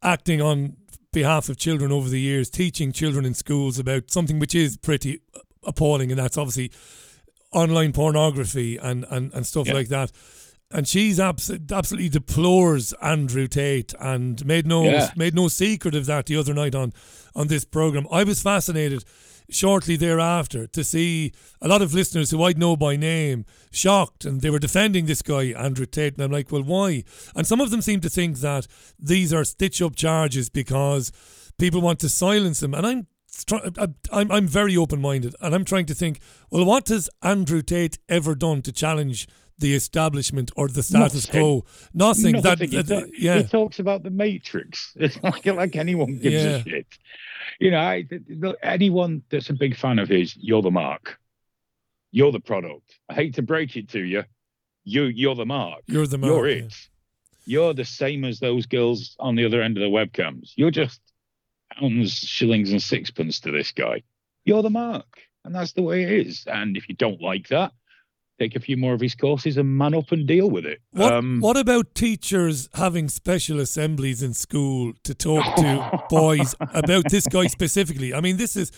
acting 0.03 0.41
on 0.41 0.77
behalf 1.13 1.49
of 1.49 1.57
children 1.57 1.91
over 1.93 2.09
the 2.09 2.21
years, 2.21 2.51
teaching 2.51 2.93
children 2.93 3.25
in 3.25 3.35
schools 3.35 3.79
about 3.79 4.11
something 4.11 4.39
which 4.39 4.55
is 4.55 4.77
pretty 4.77 5.21
appalling, 5.65 6.11
and 6.11 6.19
that's 6.19 6.37
obviously 6.39 6.71
online 7.53 7.93
pornography 7.93 8.77
and, 8.77 9.05
and, 9.11 9.33
and 9.33 9.47
stuff 9.47 9.67
Yeah. 9.67 9.75
like 9.75 9.89
that. 9.89 10.13
And 10.71 10.87
she's 10.87 11.21
abs- 11.21 11.51
absolutely 11.71 12.09
deplores 12.09 12.93
Andrew 12.95 13.47
Tate 13.47 13.95
and 14.01 14.45
made 14.45 14.67
no 14.67 14.85
Yeah. 14.85 15.11
made 15.17 15.33
no 15.35 15.47
secret 15.49 15.95
of 15.95 16.07
that 16.07 16.27
the 16.27 16.37
other 16.37 16.53
night 16.53 16.75
on 16.75 16.93
on 17.37 17.47
this 17.47 17.65
program. 17.65 18.07
I 18.11 18.25
was 18.25 18.43
fascinated 18.43 19.05
shortly 19.49 19.97
thereafter 19.97 20.67
to 20.67 20.83
see 20.83 21.33
a 21.61 21.69
lot 21.69 21.83
of 21.83 21.95
listeners 21.95 22.31
who 22.31 22.43
I'd 22.43 22.59
know 22.59 22.77
by 22.77 22.97
name 22.97 23.45
shocked 23.71 24.25
and 24.25 24.41
they 24.41 24.51
were 24.51 24.59
defending 24.59 25.07
this 25.07 25.23
guy 25.23 25.47
Andrew 25.57 25.87
Tate 25.87 26.15
and 26.15 26.23
I'm 26.23 26.33
like 26.33 26.51
well 26.51 26.63
why? 26.63 27.05
And 27.35 27.47
some 27.47 27.61
of 27.61 27.71
them 27.71 27.83
seem 27.83 28.01
to 28.01 28.11
think 28.11 28.39
that 28.39 28.67
these 28.99 29.33
are 29.33 29.45
stitch 29.45 29.81
up 29.81 29.97
charges 29.97 30.49
because 30.49 31.13
people 31.59 31.81
want 31.81 32.01
to 32.01 32.09
silence 32.09 32.63
him 32.63 32.75
and 32.75 32.87
I'm 32.87 33.07
I'm 34.13 34.31
I'm 34.31 34.47
very 34.47 34.77
open 34.77 35.01
minded 35.01 35.35
and 35.41 35.55
I'm 35.55 35.65
trying 35.65 35.87
to 35.87 35.95
think 35.95 36.21
well 36.51 36.65
what 36.65 36.89
has 36.89 37.09
Andrew 37.23 37.63
Tate 37.63 37.99
ever 38.09 38.35
done 38.35 38.63
to 38.63 38.73
challenge 38.73 39.29
the 39.59 39.75
establishment 39.75 40.51
or 40.57 40.69
the 40.69 40.83
status 40.83 41.27
Nothing. 41.29 41.41
quo 41.41 41.65
nothing, 41.95 42.33
that, 42.43 42.45
Nothing. 42.45 42.71
He 42.71 42.83
that- 42.83 43.11
yeah 43.19 43.39
He 43.39 43.45
talks 43.45 43.79
about 43.79 44.03
the 44.03 44.11
Matrix. 44.11 44.93
It's 44.97 45.23
like, 45.23 45.47
like 45.47 45.77
anyone 45.77 46.19
gives 46.19 46.35
Yeah. 46.45 46.57
a 46.57 46.63
shit. 46.63 46.87
You 47.59 47.71
know, 47.71 47.79
I, 47.79 48.07
anyone 48.63 49.23
that's 49.31 49.49
a 49.49 49.55
big 49.55 49.77
fan 49.77 49.99
of 49.99 50.09
his, 50.09 50.37
you're 50.37 50.61
the 50.63 50.71
mark. 50.71 51.19
You're 52.13 52.33
the 52.33 52.41
product. 52.41 52.99
I 53.09 53.15
hate 53.15 53.35
to 53.37 53.43
break 53.43 53.77
it 53.77 53.89
to 53.91 54.01
you. 54.05 54.25
You, 54.85 55.05
you're 55.05 55.35
the 55.35 55.47
mark. 55.47 55.83
You're 55.87 56.07
the 56.07 56.19
mark. 56.19 56.31
You're 56.33 56.49
it. 56.49 56.75
You're 57.47 57.73
the 57.75 57.85
same 57.85 58.25
as 58.25 58.41
those 58.41 58.67
girls 58.67 59.17
on 59.21 59.37
the 59.37 59.45
other 59.47 59.63
end 59.63 59.77
of 59.79 59.81
the 59.83 59.89
webcams. 59.89 60.53
You're 60.57 60.71
just 60.71 61.01
pounds, 61.79 62.13
shillings, 62.13 62.71
and 62.73 62.83
sixpence 62.83 63.41
to 63.41 63.51
this 63.53 63.73
guy. 63.73 64.03
You're 64.45 64.63
the 64.63 64.71
mark, 64.71 65.07
and 65.45 65.55
that's 65.55 65.73
the 65.73 65.83
way 65.83 66.03
it 66.03 66.27
is. 66.27 66.45
And 66.47 66.77
if 66.77 66.89
you 66.89 66.95
don't 66.95 67.21
like 67.21 67.49
that, 67.49 67.73
take 68.39 68.55
a 68.55 68.61
few 68.61 68.77
more 68.77 68.93
of 68.93 69.01
his 69.01 69.15
courses 69.15 69.57
and 69.57 69.77
man 69.79 69.95
up 69.95 70.13
and 70.13 70.27
deal 70.27 70.51
with 70.51 70.67
it. 70.67 70.81
What, 70.91 71.13
Um, 71.13 71.41
what 71.41 71.57
about 71.57 71.95
teachers 71.95 72.69
having 72.75 73.09
special 73.09 73.59
assemblies 73.61 74.23
in 74.23 74.35
school 74.35 74.93
to 75.05 75.15
talk 75.15 75.43
to 75.57 76.03
boys 76.11 76.55
about 76.61 77.11
this 77.11 77.27
guy 77.27 77.47
specifically? 77.47 78.13
I 78.15 78.21
mean, 78.21 78.37
this 78.37 78.55
is 78.57 78.71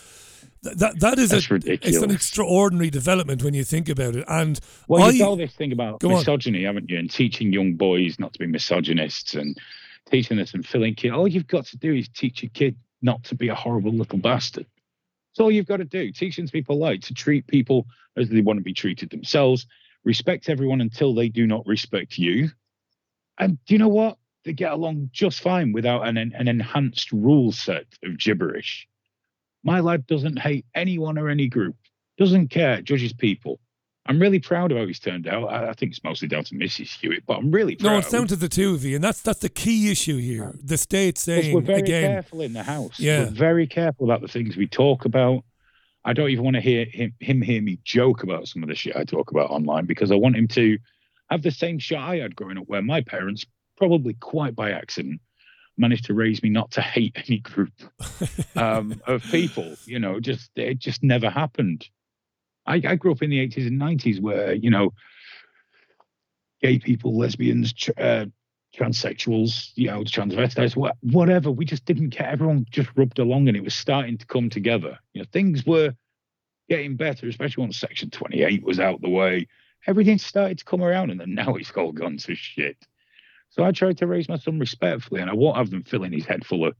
That 0.62 0.98
that 1.00 1.18
is 1.18 1.30
That's 1.30 1.50
a 1.50 1.54
ridiculous. 1.54 1.96
it's 1.96 2.04
an 2.04 2.10
extraordinary 2.10 2.90
development 2.90 3.42
when 3.44 3.54
you 3.54 3.62
think 3.64 3.88
about 3.88 4.14
it. 4.16 4.24
And 4.28 4.58
Well, 4.88 5.04
I, 5.04 5.10
you've 5.10 5.18
got 5.20 5.28
all 5.28 5.36
this 5.36 5.54
thing 5.54 5.72
about 5.72 6.00
Go 6.00 6.08
on. 6.10 6.14
misogyny, 6.18 6.64
haven't 6.64 6.88
you? 6.90 6.98
And 6.98 7.10
teaching 7.10 7.52
young 7.52 7.74
boys 7.74 8.18
not 8.18 8.32
to 8.34 8.38
be 8.38 8.46
misogynists 8.46 9.34
and 9.34 9.56
teaching 10.10 10.36
this 10.36 10.54
and 10.54 10.64
filling 10.66 10.94
kid. 10.94 11.12
All 11.12 11.28
you've 11.28 11.46
got 11.46 11.66
to 11.66 11.76
do 11.76 11.94
is 11.94 12.08
teach 12.08 12.42
a 12.42 12.48
kid 12.48 12.76
not 13.02 13.22
to 13.24 13.34
be 13.34 13.48
a 13.48 13.54
horrible 13.54 13.92
little 13.92 14.18
bastard. 14.18 14.66
That's 15.30 15.40
all 15.40 15.50
you've 15.50 15.66
got 15.66 15.76
to 15.78 15.84
do. 15.84 16.10
Teaching 16.10 16.48
people 16.48 16.78
like 16.78 17.02
to 17.02 17.14
treat 17.14 17.46
people 17.46 17.86
as 18.16 18.28
they 18.28 18.40
want 18.40 18.58
to 18.58 18.64
be 18.64 18.74
treated 18.74 19.10
themselves, 19.10 19.66
respect 20.04 20.48
everyone 20.48 20.80
until 20.80 21.14
they 21.14 21.28
do 21.28 21.46
not 21.46 21.66
respect 21.66 22.18
you. 22.18 22.50
And 23.38 23.58
do 23.66 23.74
you 23.74 23.78
know 23.78 23.88
what? 23.88 24.18
They 24.44 24.52
get 24.52 24.72
along 24.72 25.10
just 25.12 25.40
fine 25.40 25.72
without 25.72 26.06
an, 26.06 26.16
an 26.16 26.48
enhanced 26.48 27.12
rule 27.12 27.52
set 27.52 27.86
of 28.02 28.18
gibberish. 28.18 28.88
My 29.62 29.80
lad 29.80 30.06
doesn't 30.06 30.38
hate 30.38 30.66
anyone 30.74 31.18
or 31.18 31.28
any 31.28 31.48
group, 31.48 31.76
doesn't 32.16 32.48
care, 32.48 32.80
judges 32.80 33.12
people. 33.12 33.60
I'm 34.08 34.18
really 34.18 34.38
proud 34.38 34.72
of 34.72 34.78
how 34.78 34.86
he's 34.86 34.98
turned 34.98 35.28
out. 35.28 35.44
I, 35.48 35.68
I 35.68 35.72
think 35.74 35.92
it's 35.92 36.02
mostly 36.02 36.28
down 36.28 36.42
to 36.44 36.54
Mrs. 36.54 36.98
Hewitt, 36.98 37.24
but 37.26 37.38
I'm 37.38 37.50
really 37.50 37.76
proud. 37.76 37.92
no, 37.92 37.98
it's 37.98 38.10
down 38.10 38.26
to 38.28 38.36
the 38.36 38.48
two 38.48 38.74
of 38.74 38.82
you, 38.82 38.94
and 38.94 39.04
that's 39.04 39.20
that's 39.20 39.40
the 39.40 39.50
key 39.50 39.90
issue 39.90 40.16
here. 40.16 40.54
The 40.62 40.78
state 40.78 41.18
saying 41.18 41.54
we're 41.54 41.60
very 41.60 41.80
again, 41.80 42.10
careful 42.10 42.40
in 42.40 42.54
the 42.54 42.62
house. 42.62 42.98
Yeah. 42.98 43.24
We're 43.24 43.30
very 43.30 43.66
careful 43.66 44.06
about 44.06 44.22
the 44.22 44.28
things 44.28 44.56
we 44.56 44.66
talk 44.66 45.04
about. 45.04 45.44
I 46.06 46.14
don't 46.14 46.30
even 46.30 46.42
want 46.42 46.54
to 46.54 46.62
hear 46.62 46.86
him, 46.86 47.12
him 47.20 47.42
hear 47.42 47.60
me 47.60 47.78
joke 47.84 48.22
about 48.22 48.48
some 48.48 48.62
of 48.62 48.70
the 48.70 48.74
shit 48.74 48.96
I 48.96 49.04
talk 49.04 49.30
about 49.30 49.50
online 49.50 49.84
because 49.84 50.10
I 50.10 50.14
want 50.14 50.36
him 50.36 50.48
to 50.48 50.78
have 51.28 51.42
the 51.42 51.50
same 51.50 51.78
shit 51.78 51.98
I 51.98 52.16
had 52.16 52.34
growing 52.34 52.56
up, 52.56 52.64
where 52.66 52.80
my 52.80 53.02
parents, 53.02 53.44
probably 53.76 54.14
quite 54.14 54.56
by 54.56 54.70
accident, 54.70 55.20
managed 55.76 56.06
to 56.06 56.14
raise 56.14 56.42
me 56.42 56.48
not 56.48 56.70
to 56.72 56.80
hate 56.80 57.16
any 57.28 57.40
group 57.40 57.74
um, 58.56 59.00
of 59.06 59.22
people. 59.24 59.76
You 59.84 59.98
know, 59.98 60.18
just 60.18 60.50
it 60.56 60.78
just 60.78 61.02
never 61.02 61.28
happened. 61.28 61.86
I, 62.68 62.82
I 62.86 62.94
grew 62.96 63.12
up 63.12 63.22
in 63.22 63.30
the 63.30 63.46
80s 63.48 63.66
and 63.66 63.80
90s 63.80 64.20
where, 64.20 64.52
you 64.54 64.70
know, 64.70 64.92
gay 66.60 66.78
people, 66.78 67.16
lesbians, 67.16 67.72
tr- 67.72 67.90
uh, 67.96 68.26
transsexuals, 68.76 69.70
you 69.74 69.86
know, 69.86 70.02
transvestites, 70.02 70.76
wha- 70.76 70.92
whatever. 71.00 71.50
We 71.50 71.64
just 71.64 71.84
didn't 71.84 72.10
care. 72.10 72.28
Everyone 72.28 72.66
just 72.70 72.90
rubbed 72.96 73.18
along 73.18 73.48
and 73.48 73.56
it 73.56 73.64
was 73.64 73.74
starting 73.74 74.18
to 74.18 74.26
come 74.26 74.50
together. 74.50 74.98
You 75.14 75.22
know, 75.22 75.28
things 75.32 75.64
were 75.64 75.94
getting 76.68 76.96
better, 76.96 77.28
especially 77.28 77.62
once 77.62 77.78
Section 77.78 78.10
28 78.10 78.62
was 78.62 78.78
out 78.78 79.00
the 79.00 79.08
way. 79.08 79.46
Everything 79.86 80.18
started 80.18 80.58
to 80.58 80.64
come 80.64 80.82
around 80.82 81.10
and 81.10 81.18
then 81.18 81.34
now 81.34 81.54
it's 81.54 81.70
all 81.72 81.92
gone 81.92 82.18
to 82.18 82.34
shit. 82.34 82.76
So 83.50 83.64
I 83.64 83.72
tried 83.72 83.98
to 83.98 84.06
raise 84.06 84.28
my 84.28 84.36
son 84.36 84.58
respectfully 84.58 85.22
and 85.22 85.30
I 85.30 85.34
won't 85.34 85.56
have 85.56 85.70
them 85.70 85.82
filling 85.82 86.12
his 86.12 86.26
head 86.26 86.44
full 86.44 86.66
of 86.66 86.76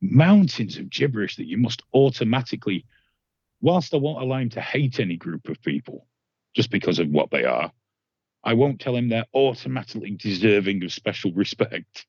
mountains 0.00 0.76
of 0.76 0.90
gibberish 0.90 1.36
that 1.36 1.46
you 1.46 1.58
must 1.58 1.82
automatically, 1.94 2.84
whilst 3.60 3.94
I 3.94 3.98
won't 3.98 4.22
allow 4.22 4.38
him 4.38 4.50
to 4.50 4.60
hate 4.60 5.00
any 5.00 5.16
group 5.16 5.48
of 5.48 5.60
people 5.62 6.06
just 6.54 6.70
because 6.70 6.98
of 6.98 7.08
what 7.08 7.30
they 7.30 7.44
are, 7.44 7.70
I 8.42 8.54
won't 8.54 8.80
tell 8.80 8.96
him 8.96 9.08
they're 9.08 9.26
automatically 9.34 10.12
deserving 10.12 10.82
of 10.84 10.92
special 10.92 11.32
respect. 11.32 12.06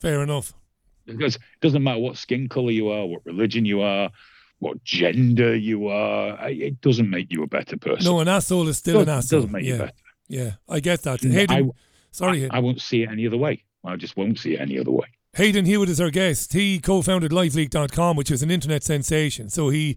fair 0.00 0.22
enough. 0.22 0.52
Because 1.04 1.34
it 1.34 1.42
doesn't 1.60 1.82
matter 1.82 1.98
what 1.98 2.16
skin 2.16 2.48
color 2.48 2.70
you 2.70 2.88
are, 2.90 3.04
what 3.04 3.26
religion 3.26 3.64
you 3.64 3.80
are, 3.80 4.10
what 4.60 4.82
gender 4.84 5.56
you 5.56 5.88
are, 5.88 6.48
it 6.48 6.80
doesn't 6.80 7.10
make 7.10 7.32
you 7.32 7.42
a 7.42 7.48
better 7.48 7.76
person. 7.76 8.04
No, 8.04 8.20
an 8.20 8.28
asshole 8.28 8.68
is 8.68 8.78
still 8.78 9.00
an 9.00 9.08
asshole. 9.08 9.40
doesn't 9.40 9.52
make 9.52 9.64
you 9.64 9.72
yeah, 9.72 9.78
better. 9.78 9.92
yeah, 10.28 10.50
I 10.68 10.78
get 10.78 11.02
that. 11.02 11.20
Hayden, 11.20 11.70
I- 11.70 11.70
sorry, 12.12 12.38
I, 12.38 12.40
Hayden. 12.42 12.50
I 12.52 12.58
won't 12.60 12.80
see 12.80 13.02
it 13.02 13.10
any 13.10 13.26
other 13.26 13.36
way. 13.36 13.64
I 13.84 13.96
just 13.96 14.16
won't 14.16 14.38
see 14.38 14.54
it 14.54 14.60
any 14.60 14.78
other 14.78 14.92
way. 14.92 15.06
Hayden 15.34 15.64
Hewitt 15.64 15.88
is 15.88 16.00
our 16.00 16.10
guest. 16.10 16.52
He 16.52 16.78
co-founded 16.78 17.32
LiveLeak.com, 17.32 18.16
which 18.16 18.30
is 18.30 18.42
an 18.44 18.50
internet 18.52 18.84
sensation. 18.84 19.48
So 19.48 19.70
he 19.70 19.96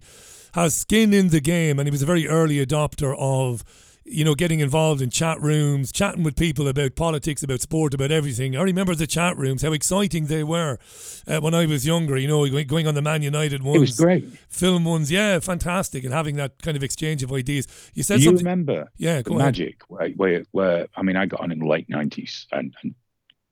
has 0.56 0.74
skin 0.76 1.14
in 1.14 1.28
the 1.28 1.40
game, 1.40 1.78
and 1.78 1.86
he 1.86 1.90
was 1.90 2.02
a 2.02 2.06
very 2.06 2.26
early 2.26 2.56
adopter 2.64 3.14
of, 3.18 3.62
you 4.04 4.24
know, 4.24 4.34
getting 4.34 4.60
involved 4.60 5.02
in 5.02 5.10
chat 5.10 5.40
rooms, 5.40 5.92
chatting 5.92 6.22
with 6.22 6.34
people 6.36 6.66
about 6.68 6.94
politics, 6.96 7.42
about 7.42 7.60
sport, 7.60 7.92
about 7.94 8.10
everything. 8.10 8.56
I 8.56 8.62
remember 8.62 8.94
the 8.94 9.06
chat 9.06 9.36
rooms, 9.36 9.62
how 9.62 9.72
exciting 9.72 10.26
they 10.26 10.42
were 10.44 10.78
uh, 11.26 11.40
when 11.40 11.54
I 11.54 11.66
was 11.66 11.86
younger. 11.86 12.16
You 12.16 12.28
know, 12.28 12.48
going- 12.64 12.86
on 12.86 12.94
the 12.94 13.02
Man 13.02 13.22
United 13.22 13.62
ones, 13.62 13.76
It 13.76 13.80
was 13.80 13.96
great. 13.96 14.24
film 14.48 14.84
ones, 14.84 15.10
yeah, 15.12 15.38
fantastic, 15.40 16.04
and 16.04 16.12
having 16.12 16.36
that 16.36 16.62
kind 16.62 16.76
of 16.76 16.82
exchange 16.82 17.22
of 17.22 17.32
ideas. 17.32 17.66
You 17.94 18.02
said 18.02 18.20
you 18.20 18.26
something. 18.26 18.44
remember 18.44 18.88
Yeah, 18.96 19.22
the 19.22 19.34
magic 19.34 19.82
where, 19.88 20.08
where, 20.10 20.44
where 20.52 20.86
I 20.96 21.02
mean, 21.02 21.16
I 21.16 21.26
got 21.26 21.40
on 21.40 21.52
in 21.52 21.58
the 21.60 21.66
late 21.66 21.88
90s 21.88 22.46
and, 22.52 22.74
and 22.82 22.94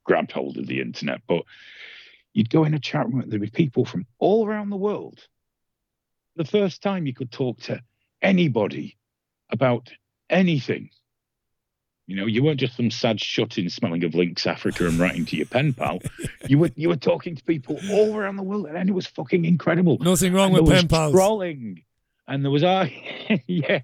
grabbed 0.05 0.33
hold 0.33 0.57
of 0.57 0.67
the 0.67 0.81
internet, 0.81 1.21
but 1.27 1.43
you'd 2.33 2.51
go 2.51 2.65
in 2.65 2.75
a 2.75 2.79
chat 2.79 3.07
room, 3.13 3.25
there'd 3.27 3.43
be 3.43 3.51
people 3.51 3.85
from 3.85 4.07
all 4.19 4.47
around 4.47 4.71
the 4.71 4.77
world. 4.77 5.27
The 6.37 6.45
first 6.45 6.83
time 6.83 7.07
you 7.07 7.15
could 7.15 7.31
talk 7.31 7.61
to 7.63 7.81
anybody 8.23 8.97
about 9.51 9.91
anything. 10.29 10.91
You 12.07 12.17
know, 12.17 12.27
you 12.27 12.43
weren't 12.43 12.61
just 12.61 12.77
some 12.77 12.91
sad 12.91 13.19
shut-in 13.19 13.71
smelling 13.71 14.05
of 14.05 14.15
Lynx 14.15 14.47
Africa 14.47 14.87
and 14.87 14.99
writing 14.99 15.25
to 15.27 15.37
your 15.37 15.47
pen 15.47 15.73
pal. 15.73 16.01
You 16.47 16.59
were 16.59 16.71
you 16.77 16.91
were 16.91 16.97
talking 16.97 17.35
to 17.35 17.43
people 17.45 17.79
all 17.91 18.15
around 18.15 18.37
the 18.37 18.43
world, 18.43 18.67
and 18.67 18.89
it 18.89 18.93
was 18.93 19.07
fucking 19.07 19.45
incredible. 19.47 19.97
Nothing 20.01 20.35
wrong 20.35 20.47
And 20.49 20.55
with 20.55 20.67
there 20.67 20.75
was 20.75 20.83
pen 20.83 20.89
pals. 20.89 21.13
Trolling, 21.15 21.83
and 22.29 22.45
there 22.45 22.51
was 22.51 22.63
I, 22.63 22.93
ah, 23.31 23.37
yeah. 23.47 23.81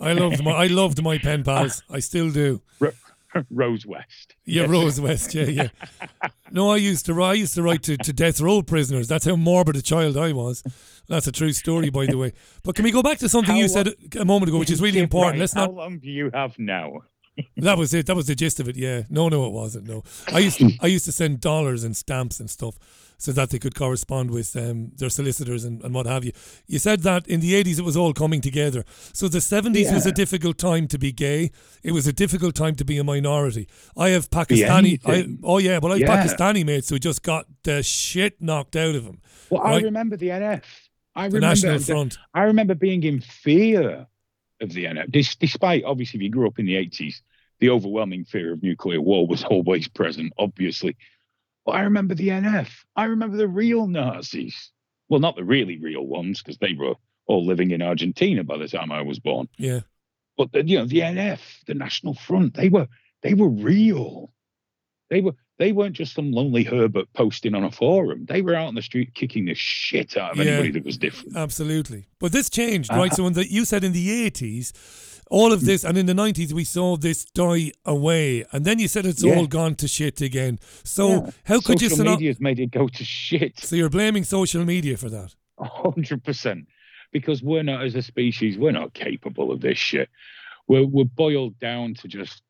I 0.00 0.12
loved 0.14 0.42
my 0.42 0.52
I 0.52 0.66
loved 0.68 1.02
my 1.02 1.18
pen 1.18 1.44
pals. 1.44 1.82
I 1.90 1.98
still 1.98 2.30
do. 2.30 2.62
Ro- 2.80 2.92
Rose 3.50 3.84
West. 3.84 4.34
Yeah. 4.46 4.64
Rose 4.66 5.00
West. 5.00 5.34
Yeah, 5.34 5.44
yeah. 5.44 5.68
No, 6.52 6.70
I 6.70 6.76
used 6.76 7.06
to 7.06 7.14
write. 7.14 7.30
I 7.30 7.34
used 7.34 7.54
to 7.54 7.62
write 7.62 7.82
to, 7.82 7.96
to 7.96 8.12
death 8.12 8.40
row 8.40 8.62
prisoners. 8.62 9.08
That's 9.08 9.24
how 9.24 9.34
morbid 9.34 9.74
a 9.74 9.82
child 9.82 10.16
I 10.16 10.30
was. 10.32 10.62
That's 11.08 11.26
a 11.26 11.32
true 11.32 11.52
story, 11.52 11.90
by 11.90 12.06
the 12.06 12.16
way. 12.18 12.32
But 12.64 12.74
can 12.74 12.84
we 12.84 12.90
go 12.90 13.02
back 13.02 13.18
to 13.18 13.28
something 13.28 13.54
How 13.54 13.60
you 13.60 13.68
said 13.68 13.88
a 14.18 14.24
moment 14.24 14.48
ago, 14.48 14.58
which 14.58 14.70
is 14.70 14.80
really 14.80 15.00
important? 15.00 15.32
right. 15.34 15.40
Let's 15.40 15.52
How 15.54 15.66
not. 15.66 15.74
long 15.74 15.98
do 15.98 16.10
you 16.10 16.30
have 16.34 16.58
now? 16.58 17.02
That 17.58 17.76
was 17.76 17.92
it. 17.92 18.06
That 18.06 18.16
was 18.16 18.26
the 18.26 18.34
gist 18.34 18.60
of 18.60 18.68
it. 18.68 18.76
Yeah. 18.76 19.02
No, 19.10 19.28
no, 19.28 19.44
it 19.46 19.52
wasn't. 19.52 19.86
No, 19.86 20.02
I 20.32 20.38
used 20.38 20.58
to, 20.58 20.70
I 20.80 20.86
used 20.86 21.04
to 21.04 21.12
send 21.12 21.40
dollars 21.42 21.84
and 21.84 21.94
stamps 21.94 22.40
and 22.40 22.48
stuff 22.48 22.78
so 23.18 23.30
that 23.32 23.50
they 23.50 23.58
could 23.58 23.74
correspond 23.74 24.30
with 24.30 24.56
um, 24.56 24.92
their 24.96 25.10
solicitors 25.10 25.62
and, 25.64 25.82
and 25.84 25.94
what 25.94 26.06
have 26.06 26.24
you. 26.24 26.32
You 26.66 26.78
said 26.78 27.00
that 27.02 27.26
in 27.26 27.40
the 27.40 27.54
eighties 27.54 27.78
it 27.78 27.84
was 27.84 27.94
all 27.96 28.14
coming 28.14 28.40
together. 28.40 28.84
So 29.12 29.28
the 29.28 29.42
seventies 29.42 29.92
was 29.92 30.06
a 30.06 30.12
difficult 30.12 30.56
time 30.56 30.88
to 30.88 30.98
be 30.98 31.12
gay. 31.12 31.50
It 31.82 31.92
was 31.92 32.06
a 32.06 32.12
difficult 32.12 32.54
time 32.54 32.74
to 32.76 32.84
be 32.86 32.96
a 32.96 33.04
minority. 33.04 33.68
I 33.98 34.08
have 34.10 34.30
Pakistani. 34.30 34.98
I, 35.04 35.28
oh 35.44 35.58
yeah, 35.58 35.76
well 35.78 35.92
I 35.92 35.98
have 35.98 36.08
Yeah. 36.08 36.16
Pakistani 36.24 36.64
mates 36.64 36.88
who 36.88 36.98
just 36.98 37.22
got 37.22 37.44
the 37.64 37.82
shit 37.82 38.40
knocked 38.40 38.76
out 38.76 38.94
of 38.94 39.04
them. 39.04 39.20
Well, 39.50 39.60
I 39.62 39.80
remember 39.80 40.16
the 40.16 40.28
NF. 40.28 40.62
I 41.16 41.28
The 41.28 41.36
remember 41.36 41.48
National 41.54 41.78
the- 41.78 41.84
Front. 41.84 42.18
I 42.34 42.42
remember 42.44 42.74
being 42.74 43.02
in 43.02 43.20
fear 43.20 44.06
of 44.60 44.72
the 44.72 44.84
NF. 44.84 45.10
Despite 45.38 45.84
obviously, 45.84 46.18
if 46.18 46.22
you 46.22 46.30
grew 46.30 46.46
up 46.46 46.58
in 46.58 46.66
the 46.66 46.76
eighties, 46.76 47.22
the 47.58 47.70
overwhelming 47.70 48.24
fear 48.24 48.52
of 48.52 48.62
nuclear 48.62 49.00
war 49.00 49.26
was 49.26 49.42
always 49.44 49.88
present. 49.88 50.32
Obviously, 50.38 50.96
but 51.64 51.72
I 51.72 51.82
remember 51.82 52.14
the 52.14 52.28
NF. 52.28 52.68
I 52.94 53.04
remember 53.04 53.36
the 53.36 53.48
real 53.48 53.86
Nazis. 53.86 54.70
Well, 55.08 55.20
not 55.20 55.36
the 55.36 55.44
really 55.44 55.78
real 55.78 56.06
ones 56.06 56.42
because 56.42 56.58
they 56.58 56.74
were 56.74 56.94
all 57.26 57.44
living 57.46 57.70
in 57.70 57.80
Argentina 57.82 58.44
by 58.44 58.58
the 58.58 58.68
time 58.68 58.92
I 58.92 59.02
was 59.02 59.18
born. 59.18 59.48
Yeah. 59.56 59.80
but 60.36 60.52
the, 60.52 60.64
you 60.66 60.78
know 60.78 60.84
the 60.86 61.00
NF, 61.00 61.40
the 61.66 61.74
National 61.74 62.14
Front, 62.14 62.54
they 62.54 62.68
were 62.68 62.88
they 63.22 63.34
were 63.34 63.48
real. 63.48 64.32
They 65.10 65.20
were 65.22 65.34
they 65.58 65.72
weren't 65.72 65.94
just 65.96 66.14
some 66.14 66.32
lonely 66.32 66.64
Herbert 66.64 67.06
posting 67.14 67.54
on 67.54 67.64
a 67.64 67.70
forum. 67.70 68.26
They 68.28 68.42
were 68.42 68.54
out 68.54 68.68
on 68.68 68.74
the 68.74 68.82
street 68.82 69.14
kicking 69.14 69.46
the 69.46 69.54
shit 69.54 70.16
out 70.16 70.32
of 70.32 70.38
Yeah. 70.38 70.52
anybody 70.52 70.70
that 70.72 70.84
was 70.84 70.98
different. 70.98 71.36
Absolutely. 71.36 72.06
But 72.18 72.32
this 72.32 72.50
changed, 72.50 72.90
right? 72.90 73.06
Uh-huh. 73.06 73.16
So 73.16 73.24
when 73.24 73.32
the, 73.32 73.50
you 73.50 73.64
said 73.64 73.82
in 73.84 73.92
the 73.92 74.08
80s, 74.30 74.72
all 75.30 75.52
of 75.52 75.64
this, 75.64 75.82
and 75.82 75.96
in 75.98 76.06
the 76.06 76.12
90s, 76.12 76.52
we 76.52 76.62
saw 76.64 76.96
this 76.96 77.24
die 77.24 77.72
away. 77.84 78.44
And 78.52 78.64
then 78.64 78.78
you 78.78 78.86
said 78.86 79.06
it's 79.06 79.24
Yeah. 79.24 79.34
all 79.34 79.46
gone 79.46 79.74
to 79.76 79.88
shit 79.88 80.20
again. 80.20 80.58
So 80.84 81.08
Yeah. 81.08 81.30
how 81.44 81.60
could 81.60 81.80
you... 81.82 81.88
Social 81.88 82.04
media's 82.16 82.38
made 82.40 82.60
it 82.60 82.70
go 82.70 82.86
to 82.88 83.04
shit. 83.04 83.58
So 83.58 83.76
you're 83.76 83.90
blaming 83.90 84.24
social 84.24 84.64
media 84.64 84.96
for 84.96 85.08
that? 85.10 85.34
hundred 85.58 86.22
percent. 86.22 86.66
Because 87.12 87.42
we're 87.42 87.62
not, 87.62 87.82
as 87.82 87.94
a 87.94 88.02
species, 88.02 88.58
we're 88.58 88.72
not 88.72 88.92
capable 88.92 89.50
of 89.50 89.62
this 89.62 89.78
shit. 89.78 90.10
We're 90.68 90.84
we're 90.84 91.04
boiled 91.04 91.58
down 91.60 91.94
to 91.94 92.08
just 92.08 92.42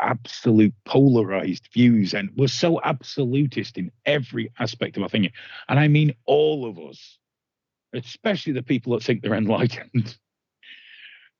absolute 0.00 0.74
polarized 0.84 1.68
views, 1.72 2.14
and 2.14 2.30
we're 2.36 2.48
so 2.48 2.80
absolutist 2.82 3.78
in 3.78 3.90
every 4.06 4.50
aspect 4.58 4.96
of 4.96 5.02
our 5.02 5.08
thinking. 5.08 5.32
And 5.68 5.78
I 5.78 5.88
mean 5.88 6.14
all 6.26 6.66
of 6.66 6.78
us, 6.78 7.18
especially 7.92 8.52
the 8.52 8.62
people 8.62 8.92
that 8.92 9.02
think 9.02 9.22
they're 9.22 9.34
enlightened. 9.34 10.16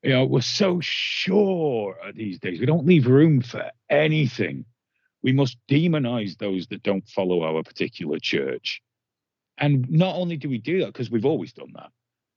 You 0.05 0.09
know, 0.09 0.25
we're 0.25 0.41
so 0.41 0.81
sure 0.81 1.95
these 2.13 2.37
days. 2.37 2.59
We 2.59 2.65
don't 2.65 2.85
leave 2.85 3.07
room 3.07 3.41
for 3.41 3.71
anything. 3.89 4.65
We 5.21 5.31
must 5.31 5.57
demonize 5.69 6.37
those 6.37 6.67
that 6.67 6.83
don't 6.83 7.07
follow 7.07 7.43
our 7.43 7.63
particular 7.63 8.19
church. 8.19 8.81
And 9.57 9.89
not 9.89 10.17
only 10.17 10.35
do 10.35 10.49
we 10.49 10.57
do 10.57 10.79
that 10.79 10.87
because 10.87 11.09
we've 11.09 11.25
always 11.25 11.53
done 11.53 11.71
that, 11.75 11.89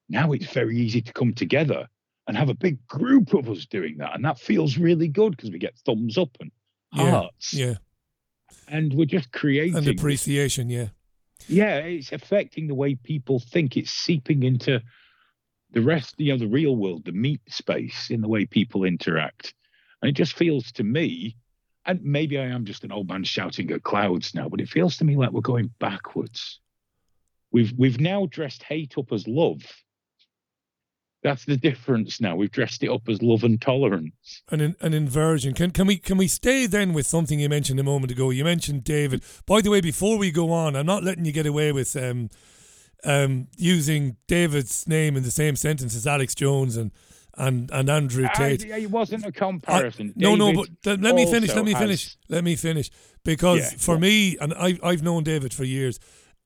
now 0.08 0.30
it's 0.30 0.46
very 0.46 0.78
easy 0.78 1.02
to 1.02 1.12
come 1.12 1.34
together 1.34 1.88
and 2.26 2.36
have 2.36 2.48
a 2.48 2.54
big 2.54 2.84
group 2.86 3.34
of 3.34 3.48
us 3.48 3.66
doing 3.66 3.98
that. 3.98 4.14
And 4.14 4.24
that 4.24 4.38
feels 4.38 4.76
really 4.76 5.08
good 5.08 5.36
because 5.36 5.50
we 5.50 5.58
get 5.58 5.76
thumbs 5.78 6.18
up 6.18 6.36
and 6.40 6.50
Yeah. 6.92 7.10
hearts. 7.10 7.54
Yeah. 7.54 7.74
And 8.68 8.92
we're 8.94 9.06
just 9.06 9.32
creating 9.32 9.76
And 9.76 9.88
appreciation, 9.88 10.68
yeah. 10.70 10.88
Yeah, 11.48 11.78
it's 11.78 12.12
affecting 12.12 12.66
the 12.66 12.74
way 12.74 12.94
people 12.94 13.38
think. 13.38 13.76
It's 13.76 13.90
seeping 13.90 14.42
into 14.42 14.80
the 15.70 15.82
rest, 15.82 16.14
you 16.18 16.32
know, 16.32 16.38
the 16.38 16.48
real 16.48 16.76
world, 16.76 17.04
the 17.04 17.12
meat 17.12 17.40
space 17.48 18.10
in 18.10 18.20
the 18.20 18.28
way 18.28 18.46
people 18.46 18.84
interact. 18.84 19.54
And 20.00 20.08
it 20.08 20.12
just 20.12 20.34
feels 20.34 20.72
to 20.72 20.84
me, 20.84 21.36
and 21.84 22.02
maybe 22.02 22.38
I 22.38 22.46
am 22.46 22.64
just 22.64 22.84
an 22.84 22.92
old 22.92 23.08
man 23.08 23.24
shouting 23.24 23.70
at 23.70 23.82
clouds 23.82 24.34
now, 24.34 24.48
but 24.48 24.60
it 24.60 24.68
feels 24.68 24.96
to 24.96 25.04
me 25.04 25.16
like 25.16 25.30
we're 25.30 25.40
going 25.40 25.70
backwards. 25.78 26.60
We've 27.52 27.72
we've 27.76 28.00
now 28.00 28.26
dressed 28.26 28.62
hate 28.62 28.98
up 28.98 29.12
as 29.12 29.28
love. 29.28 29.62
That's 31.26 31.44
the 31.44 31.56
difference 31.56 32.20
now. 32.20 32.36
We've 32.36 32.52
dressed 32.52 32.84
it 32.84 32.88
up 32.88 33.08
as 33.08 33.20
love 33.20 33.42
and 33.42 33.60
tolerance. 33.60 34.42
An 34.48 34.60
in, 34.60 34.76
an 34.80 34.94
inversion. 34.94 35.54
Can 35.54 35.72
can 35.72 35.88
we 35.88 35.96
can 35.96 36.18
we 36.18 36.28
stay 36.28 36.66
then 36.66 36.92
with 36.92 37.04
something 37.04 37.40
you 37.40 37.48
mentioned 37.48 37.80
a 37.80 37.82
moment 37.82 38.12
ago? 38.12 38.30
You 38.30 38.44
mentioned 38.44 38.84
David. 38.84 39.24
By 39.44 39.60
the 39.60 39.70
way, 39.70 39.80
before 39.80 40.18
we 40.18 40.30
go 40.30 40.52
on, 40.52 40.76
I'm 40.76 40.86
not 40.86 41.02
letting 41.02 41.24
you 41.24 41.32
get 41.32 41.44
away 41.44 41.72
with 41.72 41.96
um, 41.96 42.30
um, 43.02 43.48
using 43.56 44.18
David's 44.28 44.86
name 44.86 45.16
in 45.16 45.24
the 45.24 45.32
same 45.32 45.56
sentence 45.56 45.96
as 45.96 46.06
Alex 46.06 46.32
Jones 46.32 46.76
and 46.76 46.92
and 47.36 47.72
and 47.72 47.90
Andrew 47.90 48.28
Tate. 48.36 48.70
I, 48.72 48.78
it 48.78 48.90
wasn't 48.92 49.26
a 49.26 49.32
comparison. 49.32 50.10
I, 50.10 50.20
no, 50.20 50.36
no, 50.36 50.52
but 50.52 50.68
th- 50.84 51.00
let 51.00 51.16
me 51.16 51.28
finish. 51.28 51.52
Let 51.52 51.64
me 51.64 51.72
has- 51.72 51.80
finish. 51.80 52.16
Let 52.28 52.44
me 52.44 52.54
finish. 52.54 52.88
Because 53.24 53.72
Yeah, 53.72 53.78
for 53.78 53.96
on. 53.96 54.00
me, 54.00 54.38
and 54.40 54.54
I've 54.54 54.78
I've 54.80 55.02
known 55.02 55.24
David 55.24 55.52
for 55.52 55.64
years, 55.64 55.98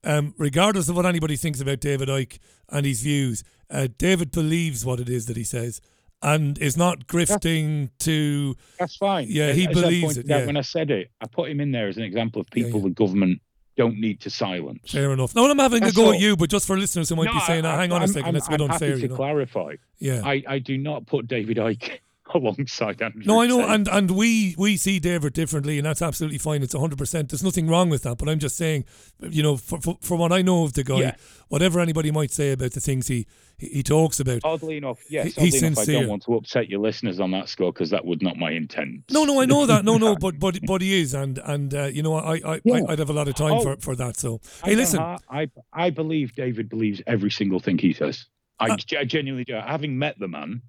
um, 0.03 0.33
regardless 0.37 0.89
of 0.89 0.95
what 0.95 1.05
anybody 1.05 1.35
thinks 1.35 1.61
about 1.61 1.79
David 1.79 2.09
Icke 2.09 2.37
and 2.69 2.85
his 2.85 3.01
views, 3.01 3.43
uh, 3.69 3.87
David 3.97 4.31
believes 4.31 4.85
what 4.85 4.99
it 4.99 5.09
is 5.09 5.25
that 5.27 5.37
he 5.37 5.43
says 5.43 5.81
and 6.23 6.57
is 6.59 6.77
not 6.77 7.07
grifting 7.07 7.89
to. 7.99 8.55
That's 8.79 8.95
fine. 8.95 9.27
Yeah, 9.29 9.53
he 9.53 9.67
As 9.67 9.73
believes 9.73 10.17
it. 10.17 10.27
Yeah. 10.27 10.45
When 10.45 10.57
I 10.57 10.61
said 10.61 10.91
it, 10.91 11.09
I 11.21 11.27
put 11.27 11.49
him 11.49 11.59
in 11.59 11.71
there 11.71 11.87
as 11.87 11.97
an 11.97 12.03
example 12.03 12.41
of 12.41 12.47
people 12.51 12.79
the 12.79 12.89
government 12.91 13.41
don't 13.77 13.97
need 13.99 14.19
to 14.21 14.29
silence. 14.29 14.91
Fair 14.91 15.13
enough. 15.13 15.33
No, 15.33 15.49
I'm 15.49 15.57
having 15.57 15.79
That's 15.81 15.93
a 15.93 15.95
go 15.95 16.07
all. 16.07 16.13
at 16.13 16.19
you, 16.19 16.35
but 16.35 16.49
just 16.49 16.67
for 16.67 16.77
listeners 16.77 17.09
who 17.09 17.15
might 17.15 17.25
No, 17.25 17.33
be 17.33 17.39
saying, 17.41 17.65
I- 17.65 17.73
oh, 17.73 17.77
hang 17.77 17.91
on 17.91 18.01
a 18.01 18.03
I'm- 18.03 18.07
second, 18.09 18.25
I'm- 18.25 18.33
that's 18.33 18.47
a 18.47 18.51
bit 18.51 18.61
I'm 18.61 18.69
unfair. 18.71 18.89
Happy 18.89 18.99
to 19.01 19.03
you 19.03 19.09
know? 19.09 19.15
clarify. 19.15 19.75
Yeah. 19.99 20.21
I, 20.25 20.43
I 20.47 20.59
do 20.59 20.77
not 20.77 21.05
put 21.07 21.27
David 21.27 21.57
Icke 21.57 21.99
alongside 22.35 23.01
Andrew. 23.01 23.23
No, 23.25 23.41
I 23.41 23.47
know, 23.47 23.65
and 23.67 23.87
and 23.87 24.11
we 24.11 24.55
we 24.57 24.77
see 24.77 24.99
David 24.99 25.33
differently, 25.33 25.77
and 25.77 25.85
that's 25.85 26.01
absolutely 26.01 26.37
fine. 26.37 26.63
It's 26.63 26.73
hundred 26.75 26.97
percent. 26.97 27.29
There's 27.29 27.43
nothing 27.43 27.67
wrong 27.67 27.89
with 27.89 28.03
that. 28.03 28.17
But 28.17 28.29
I'm 28.29 28.39
just 28.39 28.57
saying, 28.57 28.85
you 29.21 29.43
know, 29.43 29.57
for 29.57 29.79
for, 29.79 29.97
for 30.01 30.17
what 30.17 30.31
I 30.31 30.41
know 30.41 30.63
of 30.63 30.73
the 30.73 30.83
guy, 30.83 30.99
Yeah. 30.99 31.15
whatever 31.49 31.79
anybody 31.79 32.11
might 32.11 32.31
say 32.31 32.51
about 32.51 32.71
the 32.71 32.79
things 32.79 33.07
he 33.07 33.27
he, 33.57 33.83
talks 33.83 34.19
about, 34.19 34.41
Oddly 34.43 34.77
enough, 34.77 34.99
yes, 35.07 35.35
He- 35.35 35.47
oddly 35.47 35.67
enough, 35.67 35.79
I 35.79 35.85
don't 35.85 36.07
want 36.07 36.23
to 36.23 36.33
upset 36.35 36.67
your 36.67 36.79
listeners 36.79 37.19
on 37.19 37.29
that 37.31 37.47
score 37.47 37.71
because 37.71 37.91
that 37.91 38.03
would 38.05 38.23
not 38.23 38.35
my 38.37 38.49
intent. 38.51 39.03
No, 39.11 39.23
no, 39.23 39.39
I 39.39 39.45
know 39.45 39.67
that. 39.67 39.85
No, 39.85 39.97
no, 39.97 40.15
but 40.19 40.39
but 40.39 40.59
but 40.65 40.81
he 40.81 40.99
is, 41.01 41.13
and 41.13 41.39
and 41.45 41.73
uh, 41.73 41.83
you 41.85 42.01
know, 42.01 42.15
I 42.15 42.35
I, 42.45 42.61
Yeah. 42.63 42.81
I 42.87 42.93
I'd 42.93 42.99
have 42.99 43.09
a 43.09 43.13
lot 43.13 43.27
of 43.27 43.35
time 43.35 43.53
Oh. 43.53 43.61
for 43.61 43.75
for 43.77 43.95
that. 43.97 44.17
So 44.17 44.41
hey, 44.63 44.71
know 44.71 44.77
listen, 44.77 44.99
I 45.29 45.49
I 45.73 45.89
believe 45.91 46.33
David 46.35 46.69
believes 46.69 47.01
every 47.05 47.29
single 47.31 47.59
thing 47.59 47.77
he 47.77 47.93
says. 47.93 48.25
I, 48.59 48.69
Uh, 48.71 48.77
I 48.99 49.05
genuinely 49.05 49.43
do. 49.43 49.55
Having 49.55 49.97
met 49.97 50.19
the 50.19 50.27
man, 50.27 50.61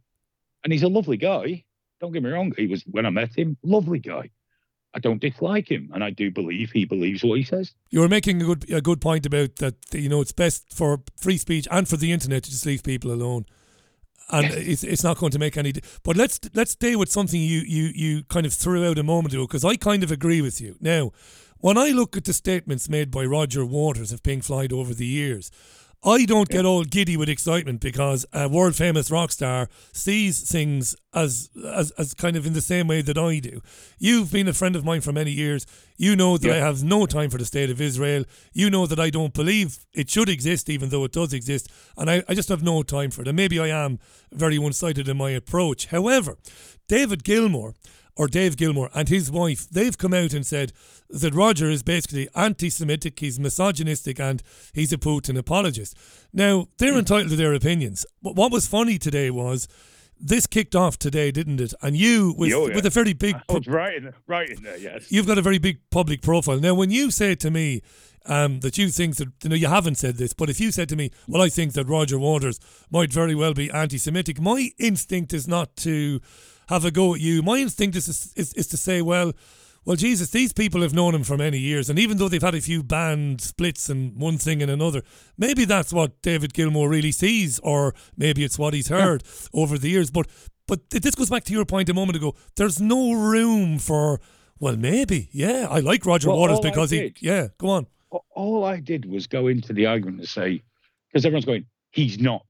and 0.65 0.73
he's 0.73 0.83
a 0.83 0.89
lovely 0.89 1.17
guy. 1.17 1.65
Don't 2.01 2.13
get 2.13 2.23
me 2.23 2.31
wrong. 2.31 2.53
He 2.57 2.67
was 2.67 2.83
when 2.91 3.07
I 3.07 3.11
met 3.11 3.37
him, 3.37 3.57
lovely 3.63 3.99
guy. 3.99 4.31
I 4.95 4.99
don't 4.99 5.21
dislike 5.23 5.71
him, 5.71 5.91
and 5.95 6.05
I 6.05 6.11
do 6.11 6.31
believe 6.31 6.71
he 6.71 6.85
believes 6.85 7.25
what 7.25 7.39
he 7.39 7.45
says. 7.45 7.73
you 7.91 8.01
were 8.01 8.09
making 8.09 8.43
a 8.43 8.45
good 8.45 8.71
a 8.71 8.81
good 8.83 9.01
point 9.01 9.25
about 9.25 9.57
that. 9.57 9.75
You 9.93 10.09
know, 10.09 10.21
it's 10.21 10.33
best 10.33 10.73
for 10.75 11.01
free 11.17 11.39
speech 11.39 11.67
and 11.71 11.89
for 11.89 11.97
the 11.97 12.13
internet 12.13 12.43
to 12.45 12.51
just 12.51 12.67
leave 12.67 12.83
people 12.83 13.11
alone. 13.13 13.47
And 14.31 14.47
it's 14.47 14.85
it's 14.85 15.03
not 15.05 15.19
going 15.19 15.33
to 15.33 15.39
make 15.39 15.57
any. 15.57 15.73
di- 15.73 15.81
But 16.03 16.17
let's 16.17 16.39
let's 16.55 16.73
stay 16.73 16.95
with 16.97 17.11
something 17.11 17.41
you 17.41 17.61
you 17.61 17.85
you 17.95 18.23
kind 18.25 18.45
of 18.47 18.53
threw 18.53 18.87
out 18.89 18.99
a 18.99 19.03
moment 19.03 19.33
ago 19.35 19.47
because 19.47 19.65
I 19.65 19.77
kind 19.77 20.03
of 20.05 20.11
agree 20.11 20.41
with 20.43 20.61
you. 20.61 20.77
Now, 20.81 21.13
when 21.59 21.77
I 21.79 21.91
look 21.91 22.17
at 22.17 22.25
the 22.25 22.33
statements 22.33 22.89
made 22.89 23.11
by 23.11 23.25
Roger 23.25 23.65
Waters 23.65 24.13
of 24.13 24.23
Pink 24.23 24.45
Floyd 24.45 24.73
over 24.73 24.95
the 24.95 25.07
years, 25.07 25.51
I 26.05 26.25
don't 26.25 26.49
get 26.49 26.65
all 26.65 26.83
giddy 26.83 27.17
with 27.17 27.29
excitement 27.29 27.81
because 27.81 28.27
a 28.33 28.49
world 28.49 28.75
famous 28.75 29.09
rock 29.09 29.31
star 29.31 29.69
sees 29.93 30.41
things 30.41 30.97
as, 31.15 31.49
as 31.65 31.93
as 31.93 32.13
kind 32.13 32.35
of 32.35 32.45
in 32.45 32.55
the 32.55 32.61
same 32.61 32.89
way 32.89 33.03
that 33.03 33.17
I 33.17 33.39
do. 33.39 33.61
You've 33.99 34.33
been 34.33 34.49
a 34.49 34.53
friend 34.53 34.75
of 34.75 34.85
mine 34.85 35.01
for 35.01 35.13
many 35.13 35.31
years. 35.31 35.65
You 35.97 36.17
know 36.17 36.39
that 36.39 36.51
I 36.51 36.57
have 36.57 36.83
no 36.83 37.07
time 37.07 37.31
for 37.31 37.39
the 37.39 37.45
state 37.45 37.71
of 37.71 37.81
Israel. 37.81 38.25
You 38.53 38.69
know 38.69 38.87
that 38.87 38.99
I 38.99 39.11
don't 39.11 39.33
believe 39.33 39.79
it 39.95 40.11
should 40.11 40.29
exist, 40.29 40.69
even 40.69 40.89
though 40.89 41.05
it 41.05 41.13
does 41.13 41.33
exist. 41.33 41.71
And 41.97 42.11
I, 42.11 42.25
I 42.29 42.35
just 42.35 42.49
have 42.49 42.65
no 42.65 42.83
time 42.83 43.13
for 43.13 43.23
it. 43.23 43.29
And 43.29 43.37
maybe 43.37 43.61
I 43.61 43.69
am 43.69 44.01
very 44.33 44.59
one 44.59 44.73
sided 44.73 45.09
in 45.09 45.17
my 45.17 45.31
approach. 45.31 45.87
However, 45.87 46.37
David 46.89 47.23
Gilmour 47.23 47.75
or 48.17 48.29
Dave 48.29 48.57
Gilmour 48.57 48.91
and 48.95 49.09
his 49.09 49.31
wife, 49.31 49.69
they've 49.71 49.97
come 49.97 50.15
out 50.15 50.33
and 50.33 50.47
said 50.47 50.73
that 51.09 51.35
Roger 51.35 51.71
is 51.71 51.83
basically 51.83 52.29
anti 52.35 52.71
Semitic, 52.71 53.19
he's 53.21 53.41
misogynistic, 53.41 54.21
and 54.21 54.43
he's 54.73 54.93
a 54.93 54.99
Putin 54.99 55.39
apologist. 55.39 55.97
Now, 56.33 56.69
they're 56.79 56.93
hmm. 56.93 57.01
entitled 57.01 57.31
to 57.31 57.37
their 57.37 57.55
opinions. 57.55 58.07
But 58.23 58.37
what 58.37 58.53
was 58.53 58.67
funny 58.67 58.99
today 58.99 59.31
was 59.31 59.69
this 60.19 60.47
kicked 60.47 60.77
off 60.77 60.99
today, 60.99 61.31
didn't 61.31 61.61
it? 61.61 61.75
And 61.83 61.97
you, 61.97 62.35
with, 62.39 62.53
Oh, 62.53 62.69
yeah. 62.69 62.77
with 62.77 62.87
a 62.87 62.91
very 62.91 63.13
big. 63.13 63.37
Was 63.49 63.67
right 63.67 63.97
in, 63.97 64.13
right 64.27 64.49
in 64.49 64.63
there. 64.63 64.79
Yes. 64.79 65.11
You've 65.11 65.27
got 65.27 65.39
a 65.39 65.43
very 65.43 65.59
big 65.59 65.81
public 65.91 66.23
profile. 66.23 66.61
Now, 66.61 66.75
when 66.75 66.91
you 66.91 67.11
say 67.11 67.35
to 67.35 67.51
me 67.51 67.83
um, 68.27 68.61
that 68.61 68.79
you 68.79 68.89
think 68.89 69.17
that, 69.17 69.29
you 69.43 69.51
know, 69.51 69.57
you 69.57 69.69
haven't 69.69 69.97
said 69.97 70.17
this, 70.17 70.33
but 70.33 70.51
if 70.51 70.61
you 70.61 70.71
said 70.71 70.89
to 70.91 70.97
me, 70.97 71.11
well, 71.27 71.43
I 71.43 71.49
think 71.49 71.73
that 71.75 71.89
Roger 71.89 72.19
Waters 72.19 72.61
might 72.91 73.13
very 73.13 73.35
well 73.35 73.55
be 73.55 73.71
anti 73.71 73.99
Semitic, 73.99 74.41
my 74.41 74.71
instinct 74.79 75.33
is 75.33 75.49
not 75.49 75.77
to 75.77 76.21
have 76.69 76.85
a 76.85 76.91
go 76.91 77.15
at 77.15 77.21
you. 77.21 77.43
My 77.43 77.59
instinct 77.59 77.97
is, 77.97 78.33
is, 78.37 78.53
is 78.55 78.67
to 78.69 78.77
say, 78.77 79.03
well, 79.03 79.33
well, 79.85 79.97
Jesus, 79.97 80.31
these 80.31 80.53
people 80.53 80.83
have 80.83 80.95
known 80.95 81.13
him 81.13 81.25
for 81.25 81.37
many 81.37 81.59
years, 81.59 81.91
and 81.91 81.99
even 81.99 82.17
though 82.17 82.29
they've 82.29 82.41
had 82.41 82.55
a 82.55 82.61
few 82.61 82.85
band 82.85 83.41
splits 83.41 83.89
and 83.89 84.17
one 84.17 84.39
thing 84.39 84.63
and 84.63 84.71
another, 84.71 85.03
maybe 85.37 85.65
that's 85.65 85.93
what 85.93 86.23
David 86.23 86.55
Gilmour 86.55 86.89
really 86.89 87.11
sees, 87.11 87.59
or 87.61 87.93
maybe 88.17 88.45
it's 88.45 88.59
what 88.61 88.75
he's 88.75 88.89
heard 88.89 89.25
over 89.53 89.77
the 89.79 89.91
years. 89.91 90.11
But 90.13 90.29
but 90.69 90.89
this 90.91 91.17
goes 91.17 91.29
back 91.29 91.43
to 91.45 91.53
your 91.53 91.65
point 91.65 91.89
a 91.89 91.95
moment 91.95 92.17
ago. 92.17 92.37
There's 92.55 92.81
no 92.81 93.13
room 93.13 93.81
for 93.81 94.21
well, 94.63 94.77
maybe, 94.77 95.29
yeah. 95.33 95.67
I 95.69 95.81
like 95.81 96.07
Roger 96.07 96.29
Well, 96.29 96.39
Waters 96.39 96.61
because 96.61 96.91
he, 96.93 97.13
yeah. 97.19 97.49
Go 97.59 97.71
on. 97.71 97.89
All 98.35 98.65
I 98.65 98.81
did 98.81 99.05
was 99.05 99.27
go 99.27 99.47
into 99.47 99.73
the 99.73 99.87
argument 99.87 100.21
and 100.21 100.29
say, 100.29 100.63
because 101.09 101.25
everyone's 101.25 101.45
going, 101.45 101.67
he's 101.91 102.19
not. 102.19 102.45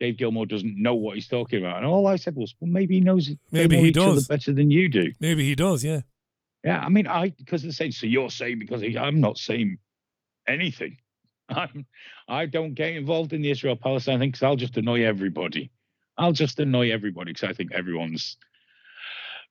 Dave 0.00 0.16
Gilmour 0.16 0.46
doesn't 0.46 0.76
know 0.76 0.94
what 0.94 1.14
he's 1.14 1.28
talking 1.28 1.60
about. 1.60 1.76
And 1.76 1.86
all 1.86 2.08
I 2.08 2.16
said 2.16 2.34
was, 2.34 2.54
well, 2.60 2.70
maybe 2.70 2.94
he 2.94 3.00
knows 3.00 3.28
they 3.28 3.36
Maybe 3.52 3.76
know 3.76 3.82
he 3.82 3.90
does. 3.92 4.26
better 4.26 4.52
than 4.52 4.70
you 4.70 4.88
do. 4.88 5.12
Maybe 5.20 5.44
he 5.44 5.54
does, 5.54 5.84
yeah. 5.84 6.00
Yeah, 6.64 6.80
I 6.80 6.88
mean, 6.88 7.06
I 7.06 7.30
because 7.30 7.62
they're 7.62 7.72
saying 7.72 7.92
so 7.92 8.06
you're 8.06 8.30
saying 8.30 8.58
because 8.58 8.80
he, 8.80 8.96
I'm 8.96 9.20
not 9.20 9.38
saying 9.38 9.78
anything. 10.46 10.96
I'm 11.48 11.86
I 12.28 12.46
don't 12.46 12.74
get 12.74 12.92
involved 12.94 13.32
in 13.32 13.42
the 13.42 13.50
Israel 13.50 13.76
Palestine 13.76 14.18
thing 14.18 14.30
because 14.30 14.42
I'll 14.42 14.56
just 14.56 14.76
annoy 14.76 15.04
everybody. 15.04 15.70
I'll 16.16 16.32
just 16.32 16.60
annoy 16.60 16.92
everybody 16.92 17.32
because 17.32 17.48
I 17.48 17.52
think 17.52 17.72
everyone's 17.72 18.36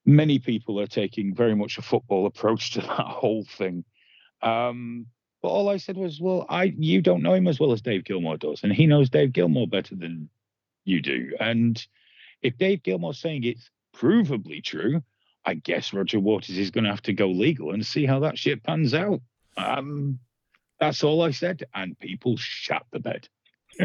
many 0.06 0.40
people 0.40 0.80
are 0.80 0.88
taking 0.88 1.36
very 1.36 1.56
much 1.56 1.78
a 1.78 1.82
football 1.82 2.26
approach 2.26 2.72
to 2.72 2.82
that 2.82 2.90
whole 3.08 3.46
thing. 3.46 3.84
Um, 4.42 5.08
but 5.42 5.50
all 5.50 5.70
I 5.70 5.78
said 5.78 5.98
was, 5.98 6.20
well, 6.22 6.46
I 6.50 6.74
you 6.78 7.02
don't 7.02 7.24
know 7.24 7.34
him 7.34 7.48
as 7.48 7.60
well 7.60 7.72
as 7.72 7.82
Dave 7.82 8.04
Gilmour 8.04 8.38
does, 8.38 8.62
and 8.64 8.72
he 8.72 8.86
knows 8.86 9.10
Dave 9.10 9.34
Gilmour 9.34 9.68
better 9.68 9.96
than 9.96 10.30
you 10.86 11.02
do. 11.02 11.36
And 11.39 11.84
if 12.42 12.58
Dave 12.58 12.84
Gilmour's 12.84 13.20
saying 13.20 13.44
it's 13.44 13.70
provably 13.96 14.64
true, 14.64 15.02
I 15.46 15.56
guess 15.56 15.94
Roger 15.94 16.20
Waters 16.20 16.58
is 16.58 16.72
going 16.72 16.84
to 16.84 16.92
have 16.92 17.02
to 17.04 17.14
go 17.14 17.28
legal 17.28 17.72
and 17.72 17.86
see 17.86 18.06
how 18.06 18.20
that 18.20 18.38
shit 18.38 18.64
pans 18.64 18.94
out. 18.94 19.22
Um, 19.58 20.20
that's 20.80 21.04
all 21.04 21.22
I 21.22 21.32
said, 21.32 21.64
and 21.74 21.98
people 22.00 22.38
shat 22.38 22.84
the 22.92 23.00
bed. 23.00 23.28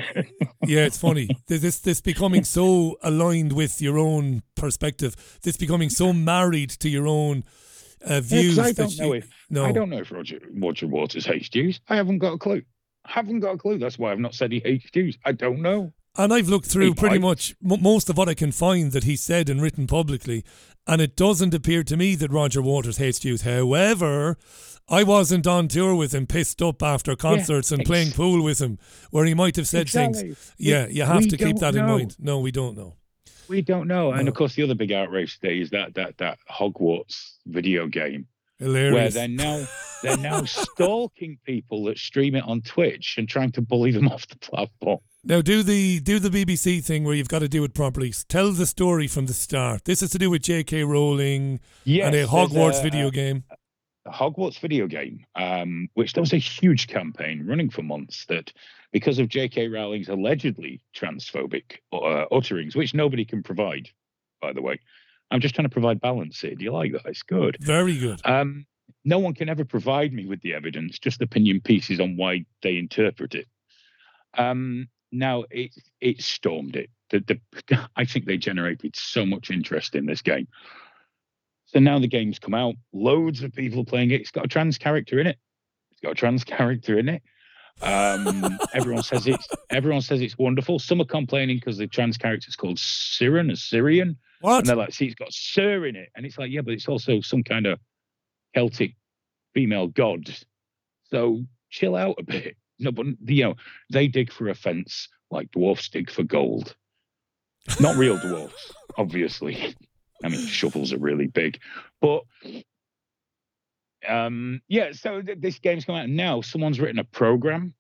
yeah, 0.67 0.85
it's 0.85 0.99
funny. 0.99 1.29
This 1.47 1.79
this 1.79 2.01
becoming 2.01 2.45
so 2.45 2.97
aligned 3.03 3.53
with 3.53 3.81
your 3.81 3.99
own 3.99 4.43
perspective. 4.57 5.39
This 5.43 5.57
becoming 5.57 5.91
so 5.91 6.13
married 6.13 6.71
to 6.81 6.89
your 6.89 7.07
own 7.07 7.45
uh, 8.05 8.15
Yeah, 8.15 8.21
views. 8.21 8.59
I 8.59 8.73
don't 8.73 8.99
know 8.99 9.07
you- 9.07 9.15
if 9.15 9.29
no. 9.51 9.65
I 9.65 9.73
don't 9.73 9.91
know 9.91 9.99
if 9.99 10.11
Roger 10.11 10.39
Roger 10.55 10.87
Waters 10.87 11.25
hates 11.27 11.49
Jews. 11.49 11.81
I 11.89 11.97
haven't 11.97 12.19
got 12.19 12.33
a 12.33 12.39
clue. 12.39 12.63
I 13.05 13.13
haven't 13.13 13.41
got 13.41 13.55
a 13.55 13.59
clue. 13.59 13.79
That's 13.79 13.99
why 13.99 14.13
I've 14.13 14.19
not 14.19 14.35
said 14.35 14.51
he 14.53 14.61
hates 14.61 14.91
Jews. 14.91 15.17
I 15.25 15.33
don't 15.33 15.63
know. 15.63 15.93
And 16.19 16.33
I've 16.33 16.49
looked 16.49 16.67
through 16.67 16.89
He 16.89 16.95
pretty 16.95 17.19
might. 17.19 17.29
much 17.29 17.55
m- 17.63 17.83
most 17.83 18.09
of 18.09 18.17
what 18.17 18.29
I 18.29 18.35
can 18.35 18.51
find 18.51 18.91
that 18.93 19.05
he 19.05 19.17
said 19.17 19.49
and 19.51 19.61
written 19.61 19.87
publicly, 19.87 20.45
and 20.87 21.01
it 21.03 21.15
doesn't 21.15 21.53
appear 21.53 21.83
to 21.85 21.97
me 21.97 22.15
that 22.17 22.33
Roger 22.33 22.63
Waters 22.63 22.97
hates 22.97 23.19
Jews. 23.19 23.43
However, 23.43 24.39
I 24.89 25.03
wasn't 25.03 25.47
on 25.47 25.69
tour 25.69 25.95
with 25.95 26.15
him, 26.15 26.27
pissed 26.27 26.63
up 26.63 26.83
after 26.83 27.17
concerts 27.17 27.71
and 27.71 27.85
playing 27.85 28.13
pool 28.13 28.43
with 28.43 28.61
him, 28.61 28.79
where 29.11 29.27
he 29.27 29.35
might 29.35 29.57
have 29.57 29.69
said 29.69 29.83
Exactly. 29.83 30.23
things. 30.23 30.53
Yeah, 30.57 30.87
you 30.87 31.03
have 31.03 31.25
We 31.25 31.29
to 31.29 31.37
keep 31.37 31.57
that 31.59 31.75
in 31.77 31.85
mind. 31.85 32.17
No, 32.19 32.39
we 32.41 32.51
don't 32.51 32.77
know. 32.77 32.95
We 33.49 33.63
don't 33.63 33.89
know. 33.89 34.13
And 34.13 34.29
of 34.29 34.35
course, 34.35 34.55
the 34.55 34.63
other 34.63 34.75
big 34.75 34.93
outrage 34.93 35.39
today 35.39 35.61
is 35.61 35.71
that 35.71 35.95
that 35.95 36.19
that 36.19 36.39
Hogwarts 36.51 37.35
video 37.47 37.87
game 37.87 38.27
where 38.59 39.11
they're 39.11 39.29
now 39.29 39.67
they're 40.03 40.17
now 40.17 40.45
stalking 40.45 41.39
people 41.45 41.85
that 41.85 41.99
stream 41.99 42.35
it 42.35 42.45
on 42.45 42.63
Twitch 42.63 43.17
and 43.19 43.29
trying 43.29 43.53
to 43.53 43.61
bully 43.63 43.91
them 43.91 44.09
off 44.13 44.27
the 44.29 44.37
platform. 44.39 44.99
Now 45.25 45.43
do 45.43 45.63
the 45.63 46.01
do 46.01 46.19
the 46.19 46.31
BBC 46.31 46.83
thing 46.85 47.05
where 47.05 47.15
you've 47.15 47.29
got 47.29 47.41
to 47.41 47.49
do 47.49 47.65
it 47.65 47.75
properly. 47.75 48.13
Tell 48.29 48.53
the 48.53 48.67
story 48.67 49.09
from 49.09 49.27
the 49.27 49.35
start. 49.35 49.85
This 49.85 50.03
is 50.03 50.11
to 50.11 50.19
do 50.19 50.31
with 50.31 50.43
J.K. 50.43 50.85
Rowling 50.85 51.61
Yes, 51.85 52.07
and 52.07 52.15
a 52.15 52.27
Hogwarts 52.27 52.81
a- 52.81 52.83
video 52.83 53.09
a- 53.09 53.11
game. 53.11 53.45
the 54.05 54.11
Hogwarts 54.13 54.61
video 54.61 54.87
game, 54.87 55.27
um, 55.35 55.89
which 55.95 56.13
there 56.13 56.23
was 56.23 56.33
a 56.33 56.39
huge 56.39 56.87
campaign 56.87 57.45
running 57.45 57.71
for 57.71 57.83
months 57.83 58.25
that 58.27 58.53
because 58.97 59.19
of 59.19 59.29
J.K. 59.29 59.69
Rowling's 59.69 60.09
allegedly 60.09 60.81
transphobic 60.97 61.81
uh, 61.93 62.25
utterings, 62.33 62.75
which 62.75 62.95
nobody 62.95 63.27
can 63.27 63.43
provide, 63.43 63.91
by 64.41 64.55
the 64.55 64.63
way. 64.63 64.81
I'm 65.31 65.43
just 65.43 65.55
trying 65.55 65.69
to 65.69 65.71
provide 65.71 66.01
balance 66.01 66.41
here. 66.41 66.55
Do 66.55 66.65
you 66.65 66.73
like 66.73 66.93
that? 66.93 67.05
It's 67.05 67.23
good. 67.23 67.59
Very 67.61 67.99
good. 67.99 68.23
Um, 68.25 68.65
no 69.05 69.19
one 69.19 69.35
can 69.35 69.51
ever 69.51 69.67
provide 69.67 70.15
me 70.15 70.25
with 70.25 70.41
the 70.41 70.55
evidence, 70.55 70.99
just 70.99 71.21
opinion 71.21 71.61
pieces 71.61 72.01
on 72.01 72.17
why 72.17 72.47
they 72.63 72.79
interpret 72.79 73.35
it. 73.35 73.47
Um, 74.33 74.89
now 75.13 75.45
it 75.51 75.73
it 76.01 76.23
stormed 76.23 76.77
it. 76.77 76.89
The, 77.11 77.39
the, 77.69 77.91
I 77.97 78.07
think 78.07 78.25
they 78.25 78.39
generated 78.39 78.97
so 78.97 79.27
much 79.27 79.51
interest 79.51 79.95
in 79.95 80.07
this 80.07 80.23
game. 80.23 80.49
So 81.67 81.81
now 81.81 81.99
the 81.99 82.09
game's 82.09 82.39
come 82.39 82.55
out. 82.55 82.77
Loads 82.95 83.43
of 83.43 83.53
people 83.53 83.85
playing 83.85 84.13
it. 84.13 84.23
It's 84.23 84.31
got 84.31 84.47
a 84.47 84.49
trans 84.49 84.79
character 84.79 85.21
in 85.21 85.27
it. 85.27 85.37
It's 85.91 86.01
got 86.01 86.13
a 86.13 86.15
trans 86.15 86.45
character 86.57 86.99
in 86.99 87.11
it. 87.11 87.23
Um, 87.83 88.59
everyone 88.75 89.03
says 89.03 89.27
it's 89.27 89.47
everyone 89.71 90.01
says 90.01 90.21
it's 90.21 90.39
wonderful. 90.39 90.79
Some 90.79 91.01
are 91.01 91.07
complaining 91.07 91.57
because 91.57 91.79
the 91.79 91.87
trans 91.87 92.17
character 92.17 92.49
is 92.49 92.57
called 92.57 92.79
Sirona 92.79 93.57
Ryan. 93.83 94.17
What? 94.41 94.59
And 94.59 94.67
they're 94.67 94.77
like, 94.77 94.93
see, 94.93 95.07
it's 95.07 95.15
got 95.15 95.33
Sir 95.33 95.87
in 95.87 95.97
it. 95.97 96.11
And 96.15 96.25
it's 96.25 96.39
like, 96.39 96.51
yeah, 96.51 96.63
but 96.63 96.75
it's 96.75 96.89
also 96.89 97.21
some 97.21 97.43
kind 97.43 97.67
of 97.67 97.79
Celtic 98.55 98.95
female 99.55 99.89
god. 99.89 100.35
So 101.11 101.45
chill 101.71 101.97
out 101.97 102.17
a 102.19 102.23
bit. 102.23 102.57
No, 102.79 102.93
but 102.93 103.07
you 103.27 103.43
know, 103.43 103.55
they 103.91 104.07
dig 104.07 104.31
for 104.31 104.51
a 104.51 104.55
fence 104.55 105.09
like 105.31 105.51
dwarfs 105.51 105.89
dig 105.89 106.11
for 106.11 106.23
gold. 106.23 106.75
Not 107.81 107.97
real 107.97 108.19
dwarfs, 108.19 108.73
obviously. 108.97 109.75
I 110.23 110.29
mean, 110.29 110.47
shovels 110.47 110.93
are 110.93 110.99
really 110.99 111.27
big, 111.27 111.59
but 112.01 112.25
um, 114.09 114.61
yeah. 114.69 114.93
So 114.93 115.23
th- 115.23 115.41
this 115.41 115.59
game's 115.59 115.85
come 115.85 115.97
out 115.97 116.09
now. 116.09 116.41
Someone's 116.41 116.81
written 116.81 116.99
a 116.99 117.05
program 117.05 117.75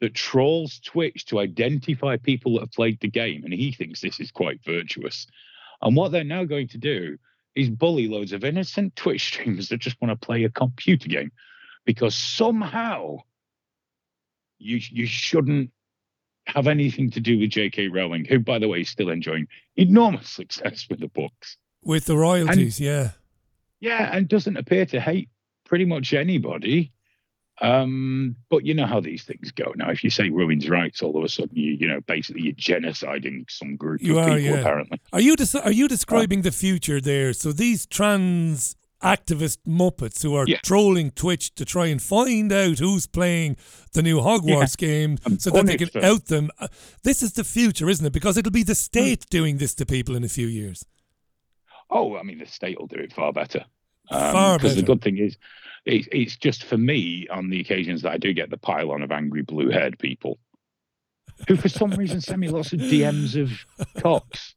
that 0.00 0.14
trolls 0.14 0.80
Twitch 0.80 1.26
to 1.26 1.38
identify 1.38 2.16
people 2.16 2.54
that 2.54 2.62
have 2.62 2.72
played 2.72 2.98
the 3.00 3.08
game, 3.08 3.44
and 3.44 3.52
he 3.52 3.72
thinks 3.72 4.00
this 4.00 4.20
is 4.20 4.30
quite 4.30 4.60
virtuous. 4.64 5.26
And 5.80 5.96
what 5.96 6.12
they're 6.12 6.24
now 6.24 6.44
going 6.44 6.68
to 6.68 6.78
do 6.78 7.18
is 7.54 7.70
bully 7.70 8.08
loads 8.08 8.32
of 8.32 8.44
innocent 8.44 8.96
Twitch 8.96 9.26
streamers 9.28 9.68
that 9.68 9.78
just 9.78 10.00
want 10.00 10.10
to 10.10 10.26
play 10.26 10.44
a 10.44 10.50
computer 10.50 11.08
game, 11.08 11.30
because 11.84 12.14
somehow 12.14 13.18
you 14.58 14.80
you 14.90 15.06
shouldn't 15.06 15.70
have 16.46 16.66
anything 16.66 17.10
to 17.10 17.20
do 17.20 17.38
with 17.38 17.50
J.K. 17.50 17.88
Rowling, 17.88 18.24
who, 18.24 18.38
by 18.38 18.58
the 18.58 18.68
way, 18.68 18.80
is 18.80 18.88
still 18.88 19.10
enjoying 19.10 19.46
enormous 19.76 20.28
success 20.40 20.86
with 20.90 21.00
the 21.00 21.08
books. 21.08 21.56
With 21.84 22.06
the 22.06 22.16
royalties, 22.16 22.78
and, 22.78 22.86
yeah. 22.86 23.10
Yeah, 23.80 24.16
and 24.16 24.28
doesn't 24.28 24.56
appear 24.56 24.86
to 24.86 25.00
hate 25.00 25.28
pretty 25.72 25.86
much 25.86 26.12
anybody. 26.12 26.92
Um, 27.62 28.36
but 28.50 28.66
you 28.66 28.74
know 28.74 28.84
how 28.84 29.00
these 29.00 29.24
things 29.24 29.52
go. 29.52 29.72
Now, 29.74 29.90
if 29.90 30.04
you 30.04 30.10
say 30.10 30.28
women's 30.28 30.68
rights, 30.68 31.00
all 31.00 31.16
of 31.16 31.24
a 31.24 31.30
sudden 31.30 31.56
you 31.56 31.72
you 31.80 31.88
know 31.88 32.02
basically 32.02 32.42
you're 32.42 32.52
genociding 32.52 33.50
some 33.50 33.76
group 33.76 34.02
you 34.02 34.18
of 34.18 34.26
are, 34.26 34.36
people. 34.36 34.42
Yeah. 34.42 34.60
Apparently, 34.60 35.00
are 35.14 35.20
you 35.22 35.34
des- 35.34 35.58
are 35.58 35.72
you 35.72 35.88
describing 35.88 36.40
uh, 36.40 36.42
the 36.42 36.52
future 36.52 37.00
there? 37.00 37.32
So 37.32 37.52
these 37.52 37.86
trans 37.86 38.76
activist 39.02 39.60
muppets 39.66 40.22
who 40.22 40.34
are 40.34 40.44
yeah. 40.46 40.58
trolling 40.62 41.10
Twitch 41.10 41.54
to 41.54 41.64
try 41.64 41.86
and 41.86 42.02
find 42.02 42.52
out 42.52 42.78
who's 42.78 43.06
playing 43.06 43.56
the 43.94 44.02
new 44.02 44.18
Hogwarts 44.20 44.76
yeah. 44.78 44.88
game 44.88 45.18
so 45.38 45.48
that 45.52 45.64
they 45.64 45.78
can 45.78 46.04
out 46.04 46.26
them. 46.26 46.50
Uh, 46.58 46.68
this 47.02 47.22
is 47.22 47.32
the 47.32 47.44
future, 47.44 47.88
isn't 47.88 48.04
it? 48.04 48.12
Because 48.12 48.36
it'll 48.36 48.52
be 48.52 48.62
the 48.62 48.74
state 48.74 49.24
doing 49.30 49.56
this 49.56 49.74
to 49.76 49.86
people 49.86 50.16
in 50.16 50.22
a 50.22 50.28
few 50.28 50.48
years. 50.48 50.84
Oh, 51.88 52.18
I 52.18 52.22
mean, 52.24 52.38
the 52.38 52.46
state 52.46 52.78
will 52.78 52.88
do 52.88 52.96
it 52.96 53.14
far 53.14 53.32
better. 53.32 53.64
Um, 54.10 54.56
Because 54.58 54.76
the 54.76 54.82
good 54.82 55.02
thing 55.02 55.18
is, 55.18 55.36
it, 55.84 56.08
it's 56.12 56.36
just 56.36 56.64
for 56.64 56.76
me 56.78 57.26
on 57.28 57.50
the 57.50 57.60
occasions 57.60 58.02
that 58.02 58.12
I 58.12 58.18
do 58.18 58.32
get 58.32 58.50
the 58.50 58.56
pile 58.56 58.90
on 58.92 59.02
of 59.02 59.10
angry 59.10 59.42
blue 59.42 59.70
haired 59.70 59.98
people 59.98 60.38
who, 61.48 61.56
for 61.56 61.68
some 61.68 61.90
reason, 61.92 62.20
send 62.20 62.40
me 62.40 62.48
lots 62.48 62.72
of 62.72 62.80
DMs 62.80 63.40
of 63.40 63.50
cocks. 64.02 64.54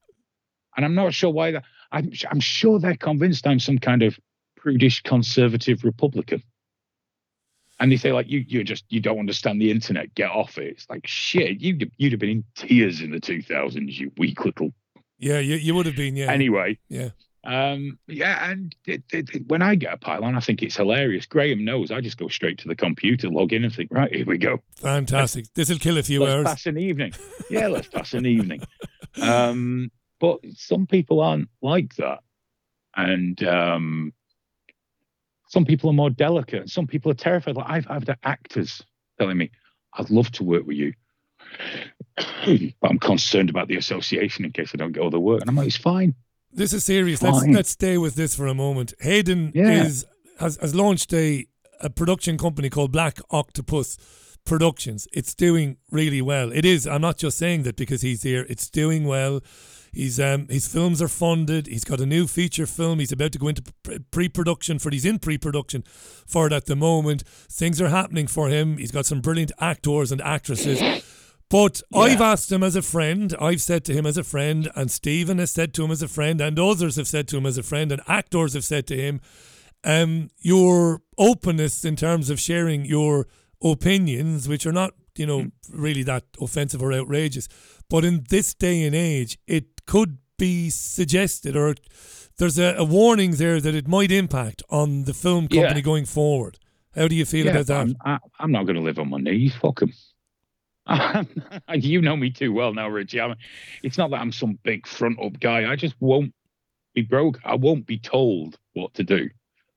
And 0.75 0.85
I'm 0.85 0.95
not 0.95 1.13
sure 1.13 1.31
why 1.31 1.51
that. 1.51 1.63
I'm, 1.91 2.11
I'm 2.29 2.39
sure 2.39 2.79
they're 2.79 2.95
convinced 2.97 3.47
I'm 3.47 3.59
some 3.59 3.77
kind 3.79 4.03
of 4.03 4.19
prudish 4.57 5.01
conservative 5.03 5.83
Republican. 5.83 6.43
And 7.79 7.91
they 7.91 7.97
say 7.97 8.13
like 8.13 8.29
you 8.29 8.39
you 8.47 8.63
just 8.63 8.85
you 8.89 9.01
don't 9.01 9.19
understand 9.19 9.61
the 9.61 9.69
internet. 9.69 10.15
Get 10.15 10.31
off 10.31 10.57
it. 10.57 10.67
It's 10.67 10.89
like 10.89 11.05
shit. 11.05 11.59
You 11.59 11.77
you'd 11.97 12.13
have 12.13 12.19
been 12.19 12.29
in 12.29 12.43
tears 12.55 13.01
in 13.01 13.11
the 13.11 13.19
2000s. 13.19 13.97
You 13.97 14.11
weak 14.17 14.45
little. 14.45 14.73
Yeah, 15.19 15.39
you 15.39 15.55
you 15.55 15.75
would 15.75 15.85
have 15.85 15.95
been. 15.95 16.15
Yeah. 16.15 16.31
Anyway. 16.31 16.77
Yeah. 16.87 17.09
Um. 17.45 17.99
Yeah. 18.07 18.49
And 18.49 18.75
it, 18.85 19.03
it, 19.11 19.29
it, 19.33 19.47
when 19.47 19.61
I 19.61 19.75
get 19.75 19.93
a 19.93 19.97
pylon, 19.97 20.35
I 20.35 20.39
think 20.39 20.63
it's 20.63 20.75
hilarious. 20.75 21.25
Graham 21.25 21.63
knows. 21.63 21.91
I 21.91 22.01
just 22.01 22.17
go 22.17 22.27
straight 22.27 22.57
to 22.59 22.67
the 22.67 22.75
computer, 22.75 23.29
log 23.29 23.53
in, 23.53 23.63
and 23.63 23.73
think, 23.73 23.91
right, 23.91 24.13
here 24.13 24.25
we 24.25 24.37
go. 24.37 24.61
Fantastic. 24.77 25.53
This 25.53 25.69
will 25.69 25.77
kill 25.77 25.97
a 25.97 26.03
few 26.03 26.21
let's 26.21 26.33
hours. 26.33 26.45
Pass 26.45 26.65
an 26.65 26.77
evening. 26.77 27.13
Yeah, 27.49 27.67
let's 27.67 27.87
pass 27.87 28.13
an 28.13 28.25
evening. 28.25 28.61
Um. 29.21 29.91
But 30.19 30.39
some 30.55 30.87
people 30.87 31.19
aren't 31.19 31.49
like 31.61 31.95
that, 31.95 32.19
and 32.95 33.41
um 33.43 34.13
some 35.47 35.65
people 35.65 35.89
are 35.89 35.93
more 35.93 36.09
delicate. 36.09 36.69
Some 36.69 36.87
people 36.87 37.11
are 37.11 37.15
terrified. 37.15 37.55
Like 37.55 37.69
I've, 37.69 37.85
I've 37.89 38.07
had 38.07 38.17
actors 38.23 38.83
telling 39.19 39.37
me, 39.37 39.51
I'd 39.93 40.09
love 40.09 40.31
to 40.33 40.43
work 40.43 40.65
with 40.65 40.77
you. 40.77 40.93
but 42.81 42.91
I'm 42.91 42.99
concerned 42.99 43.49
about 43.49 43.67
the 43.67 43.77
association 43.77 44.45
in 44.45 44.51
case 44.51 44.71
I 44.73 44.77
don't 44.77 44.91
get 44.91 45.01
all 45.01 45.09
the 45.09 45.19
work. 45.19 45.41
And 45.41 45.49
I'm 45.49 45.55
like, 45.55 45.67
it's 45.67 45.77
fine. 45.77 46.15
This 46.55 46.71
is 46.71 46.85
serious. 46.85 47.21
Let's 47.21 47.45
let's 47.45 47.69
stay 47.69 47.97
with 47.97 48.15
this 48.15 48.33
for 48.33 48.47
a 48.47 48.53
moment. 48.53 48.93
Hayden 49.01 49.51
yeah. 49.53 49.83
is 49.83 50.05
has, 50.39 50.57
has 50.61 50.73
launched 50.73 51.13
a, 51.13 51.45
a 51.81 51.89
production 51.89 52.37
company 52.37 52.69
called 52.69 52.91
Black 52.91 53.19
Octopus 53.29 53.97
Productions. 54.45 55.07
It's 55.11 55.33
doing 55.33 55.77
really 55.91 56.21
well. 56.21 56.51
It 56.51 56.65
is. 56.65 56.87
I'm 56.87 57.01
not 57.01 57.17
just 57.17 57.37
saying 57.37 57.63
that 57.63 57.75
because 57.75 58.01
he's 58.03 58.23
here. 58.23 58.45
It's 58.47 58.69
doing 58.69 59.03
well. 59.03 59.41
He's 59.91 60.19
um 60.19 60.47
his 60.47 60.67
films 60.67 61.01
are 61.01 61.09
funded. 61.09 61.67
He's 61.67 61.83
got 61.83 61.99
a 61.99 62.05
new 62.05 62.25
feature 62.25 62.65
film. 62.65 62.99
He's 62.99 63.11
about 63.11 63.33
to 63.33 63.39
go 63.39 63.49
into 63.49 63.63
pre-production 64.11 64.79
for. 64.79 64.91
He's 64.91 65.05
in 65.05 65.19
pre-production 65.19 65.83
for 66.25 66.47
it 66.47 66.53
at 66.53 66.67
the 66.67 66.75
moment. 66.75 67.23
Things 67.51 67.81
are 67.81 67.89
happening 67.89 68.27
for 68.27 68.47
him. 68.47 68.77
He's 68.77 68.91
got 68.91 69.05
some 69.05 69.19
brilliant 69.19 69.51
actors 69.59 70.11
and 70.11 70.21
actresses. 70.21 70.79
But 71.55 71.81
yeah. 71.89 71.99
I've 71.99 72.21
asked 72.21 72.51
him 72.51 72.63
as 72.63 72.75
a 72.75 72.81
friend. 72.81 73.33
I've 73.39 73.61
said 73.61 73.85
to 73.85 73.93
him 73.93 74.05
as 74.05 74.17
a 74.17 74.25
friend, 74.25 74.69
and 74.75 74.91
Stephen 74.91 75.37
has 75.37 75.51
said 75.51 75.73
to 75.75 75.85
him 75.85 75.91
as 75.91 76.01
a 76.01 76.09
friend, 76.09 76.41
and 76.41 76.59
others 76.59 76.97
have 76.97 77.07
said 77.07 77.29
to 77.29 77.37
him 77.37 77.45
as 77.45 77.57
a 77.57 77.63
friend, 77.63 77.93
and 77.93 78.01
actors 78.09 78.55
have 78.55 78.65
said 78.65 78.85
to 78.87 78.97
him, 78.97 79.21
um, 79.85 80.31
your 80.39 81.01
openness 81.17 81.85
in 81.85 81.95
terms 81.95 82.29
of 82.29 82.41
sharing 82.41 82.83
your 82.83 83.29
opinions, 83.63 84.49
which 84.49 84.65
are 84.65 84.73
not, 84.73 84.95
you 85.15 85.25
know, 85.25 85.49
really 85.71 86.03
that 86.03 86.25
offensive 86.41 86.83
or 86.83 86.91
outrageous, 86.91 87.47
but 87.89 88.03
in 88.03 88.25
this 88.29 88.53
day 88.53 88.83
and 88.83 88.93
age, 88.93 89.39
it 89.47 89.85
could 89.85 90.17
be 90.37 90.69
suggested 90.69 91.55
or 91.55 91.73
there's 92.37 92.59
a, 92.59 92.75
a, 92.75 92.83
warning 92.83 93.31
there 93.31 93.61
that 93.61 93.73
it 93.73 93.87
might 93.87 94.11
impact 94.11 94.61
on 94.69 95.05
the 95.05 95.13
film 95.13 95.47
company 95.47 95.75
yeah. 95.75 95.79
going 95.79 96.03
forward. 96.03 96.59
How 96.93 97.07
do 97.07 97.15
you 97.15 97.23
feel 97.23 97.45
yeah, 97.45 97.51
about 97.53 97.67
that? 97.67 97.79
I'm, 97.79 97.95
I, 98.03 98.17
I'm 98.41 98.51
not 98.51 98.65
going 98.65 98.75
to 98.75 98.81
live 98.81 98.99
on 98.99 99.09
my 99.09 99.19
knees. 99.19 99.55
Fuck 99.55 99.83
him. 99.83 99.93
you 101.73 102.01
know 102.01 102.15
me 102.15 102.29
too 102.29 102.53
well 102.53 102.73
now, 102.73 102.87
Richie. 102.87 103.21
I 103.21 103.33
it's 103.83 103.97
not 103.97 104.11
that 104.11 104.21
I'm 104.21 104.31
some 104.31 104.59
big 104.63 104.85
front 104.85 105.19
up 105.23 105.39
guy. 105.39 105.71
I 105.71 105.75
just 105.75 105.95
won't 105.99 106.33
be 106.93 107.01
broke. 107.01 107.39
I 107.43 107.55
won't 107.55 107.85
be 107.85 107.97
told 107.97 108.57
what 108.73 108.93
to 108.95 109.03
do. 109.03 109.29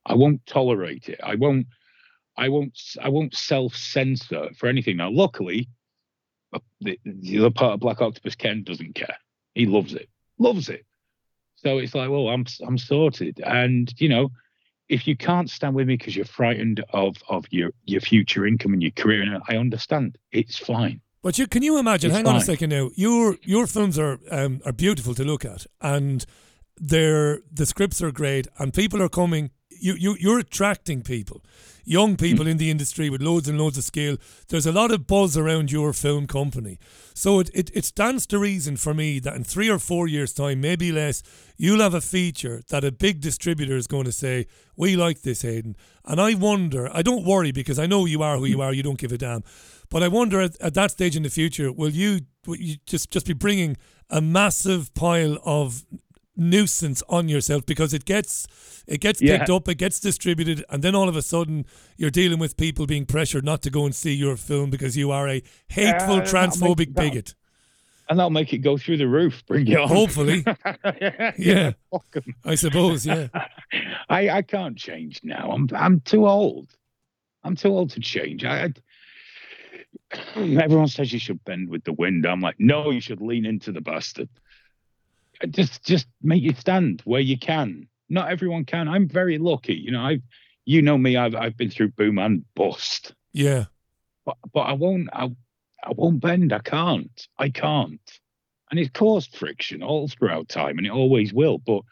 I 0.04 0.14
won't 0.14 0.44
tolerate 0.46 1.08
it. 1.08 1.20
I 1.22 1.34
won't. 1.34 1.66
I 2.36 2.48
won't. 2.48 2.78
I 3.02 3.08
won't 3.08 3.34
self 3.34 3.74
censor 3.74 4.50
for 4.56 4.68
anything. 4.68 4.98
Now, 4.98 5.10
luckily, 5.10 5.68
uh, 6.52 6.60
the, 6.80 6.98
the 7.04 7.38
other 7.38 7.50
part 7.50 7.74
of 7.74 7.80
Black 7.80 8.00
Octopus, 8.00 8.34
Ken, 8.34 8.62
doesn't 8.62 8.94
care. 8.94 9.16
He 9.54 9.66
loves 9.66 9.94
it, 9.94 10.08
loves 10.38 10.68
it. 10.68 10.84
So 11.56 11.78
it's 11.78 11.94
like, 11.94 12.10
well, 12.10 12.28
I'm 12.28 12.44
I'm 12.66 12.78
sorted. 12.78 13.40
And 13.44 13.92
you 13.98 14.08
know, 14.08 14.30
if 14.88 15.06
you 15.06 15.16
can't 15.16 15.50
stand 15.50 15.74
with 15.74 15.86
me 15.86 15.96
because 15.96 16.16
you're 16.16 16.24
frightened 16.24 16.84
of 16.92 17.16
of 17.28 17.44
your 17.50 17.72
your 17.84 18.00
future 18.00 18.46
income 18.46 18.72
and 18.72 18.82
your 18.82 18.92
career, 18.92 19.22
and 19.22 19.42
I 19.48 19.56
understand, 19.56 20.18
it's 20.32 20.58
fine. 20.58 21.00
But 21.22 21.38
you 21.38 21.46
can 21.46 21.62
you 21.62 21.78
imagine? 21.78 22.10
It's 22.10 22.16
hang 22.16 22.24
fine. 22.24 22.36
on 22.36 22.40
a 22.40 22.44
second 22.44 22.70
now. 22.70 22.90
Your 22.94 23.36
your 23.42 23.66
films 23.66 23.98
are 23.98 24.18
um, 24.30 24.60
are 24.64 24.72
beautiful 24.72 25.14
to 25.14 25.24
look 25.24 25.44
at, 25.44 25.66
and 25.80 26.24
they're 26.76 27.40
the 27.52 27.66
scripts 27.66 28.02
are 28.02 28.12
great, 28.12 28.48
and 28.58 28.72
people 28.72 29.02
are 29.02 29.08
coming. 29.08 29.50
You 29.80 29.94
you 29.94 30.16
you're 30.18 30.38
attracting 30.38 31.02
people 31.02 31.42
young 31.88 32.16
people 32.16 32.44
hmm. 32.44 32.50
in 32.50 32.58
the 32.58 32.70
industry 32.70 33.08
with 33.08 33.22
loads 33.22 33.48
and 33.48 33.58
loads 33.58 33.78
of 33.78 33.84
skill. 33.84 34.18
There's 34.48 34.66
a 34.66 34.72
lot 34.72 34.92
of 34.92 35.06
buzz 35.06 35.36
around 35.36 35.72
your 35.72 35.92
film 35.92 36.26
company. 36.26 36.78
So 37.14 37.40
it, 37.40 37.50
it, 37.54 37.70
it 37.74 37.84
stands 37.84 38.26
to 38.26 38.38
reason 38.38 38.76
for 38.76 38.92
me 38.92 39.18
that 39.20 39.34
in 39.34 39.42
three 39.42 39.70
or 39.70 39.78
four 39.78 40.06
years' 40.06 40.34
time, 40.34 40.60
maybe 40.60 40.92
less, 40.92 41.22
you'll 41.56 41.80
have 41.80 41.94
a 41.94 42.02
feature 42.02 42.62
that 42.68 42.84
a 42.84 42.92
big 42.92 43.20
distributor 43.20 43.76
is 43.76 43.86
going 43.86 44.04
to 44.04 44.12
say, 44.12 44.46
We 44.76 44.96
like 44.96 45.22
this, 45.22 45.42
Hayden. 45.42 45.76
And 46.04 46.20
I 46.20 46.34
wonder, 46.34 46.90
I 46.94 47.02
don't 47.02 47.24
worry 47.24 47.52
because 47.52 47.78
I 47.78 47.86
know 47.86 48.04
you 48.04 48.22
are 48.22 48.36
who 48.36 48.44
you 48.44 48.56
hmm. 48.56 48.62
are, 48.62 48.72
you 48.74 48.82
don't 48.82 48.98
give 48.98 49.12
a 49.12 49.18
damn. 49.18 49.42
But 49.90 50.02
I 50.02 50.08
wonder 50.08 50.40
at, 50.42 50.60
at 50.60 50.74
that 50.74 50.90
stage 50.90 51.16
in 51.16 51.22
the 51.22 51.30
future, 51.30 51.72
will 51.72 51.90
you, 51.90 52.20
will 52.46 52.56
you 52.56 52.76
just, 52.86 53.10
just 53.10 53.26
be 53.26 53.32
bringing 53.32 53.78
a 54.10 54.20
massive 54.20 54.92
pile 54.94 55.38
of 55.44 55.86
nuisance 56.38 57.02
on 57.08 57.28
yourself 57.28 57.66
because 57.66 57.92
it 57.92 58.04
gets 58.04 58.46
it 58.86 59.00
gets 59.00 59.20
Yeah. 59.20 59.38
picked 59.38 59.50
up, 59.50 59.68
it 59.68 59.74
gets 59.76 60.00
distributed, 60.00 60.64
and 60.70 60.82
then 60.82 60.94
all 60.94 61.08
of 61.08 61.16
a 61.16 61.22
sudden 61.22 61.66
you're 61.96 62.10
dealing 62.10 62.38
with 62.38 62.56
people 62.56 62.86
being 62.86 63.04
pressured 63.06 63.44
not 63.44 63.60
to 63.62 63.70
go 63.70 63.84
and 63.84 63.94
see 63.94 64.14
your 64.14 64.36
film 64.36 64.70
because 64.70 64.96
you 64.96 65.10
are 65.10 65.28
a 65.28 65.42
hateful, 65.68 66.16
Uh, 66.16 66.20
transphobic 66.22 66.94
bigot. 66.94 67.34
And 68.08 68.18
that'll 68.18 68.30
make 68.30 68.54
it 68.54 68.58
go 68.58 68.78
through 68.78 68.96
the 68.96 69.06
roof. 69.08 69.44
Bring 69.46 69.66
it 69.68 69.76
on. 69.76 69.88
Hopefully. 69.88 70.42
Yeah. 71.36 71.72
'em. 71.92 72.34
I 72.44 72.54
suppose, 72.54 73.04
yeah. 73.04 73.28
I, 74.08 74.30
I 74.30 74.42
can't 74.42 74.78
change 74.78 75.20
now. 75.22 75.50
I'm 75.50 75.68
I'm 75.74 76.00
too 76.00 76.26
old. 76.26 76.70
I'm 77.44 77.54
too 77.56 77.68
old 77.68 77.90
to 77.90 78.00
change. 78.00 78.44
I, 78.44 78.64
I 78.64 78.72
everyone 80.62 80.88
says 80.88 81.12
you 81.12 81.18
should 81.18 81.44
bend 81.44 81.68
with 81.68 81.84
the 81.84 81.92
wind. 81.92 82.24
I'm 82.26 82.40
like, 82.40 82.56
no, 82.58 82.90
you 82.90 83.00
should 83.00 83.20
lean 83.20 83.44
into 83.44 83.72
the 83.72 83.80
bastard. 83.82 84.28
Just 85.50 85.84
just 85.84 86.06
make 86.22 86.44
it 86.44 86.58
stand 86.58 87.02
where 87.04 87.20
you 87.20 87.38
can. 87.38 87.88
Not 88.08 88.30
everyone 88.30 88.64
can. 88.64 88.88
I'm 88.88 89.08
very 89.08 89.38
lucky. 89.38 89.74
You 89.74 89.92
know, 89.92 90.02
I've 90.02 90.22
you 90.64 90.82
know 90.82 90.98
me, 90.98 91.16
I've 91.16 91.34
I've 91.34 91.56
been 91.56 91.70
through 91.70 91.92
boom 91.92 92.18
and 92.18 92.44
bust. 92.54 93.14
Yeah. 93.32 93.66
But 94.24 94.36
but 94.52 94.60
I 94.60 94.72
won't 94.72 95.08
I 95.12 95.30
I 95.82 95.92
won't 95.92 96.20
bend. 96.20 96.52
I 96.52 96.58
can't. 96.58 97.26
I 97.38 97.50
can't. 97.50 98.00
And 98.70 98.78
it's 98.78 98.90
caused 98.90 99.36
friction 99.36 99.82
all 99.82 100.08
throughout 100.08 100.48
time, 100.48 100.78
and 100.78 100.86
it 100.86 100.92
always 100.92 101.32
will. 101.32 101.58
But 101.58 101.82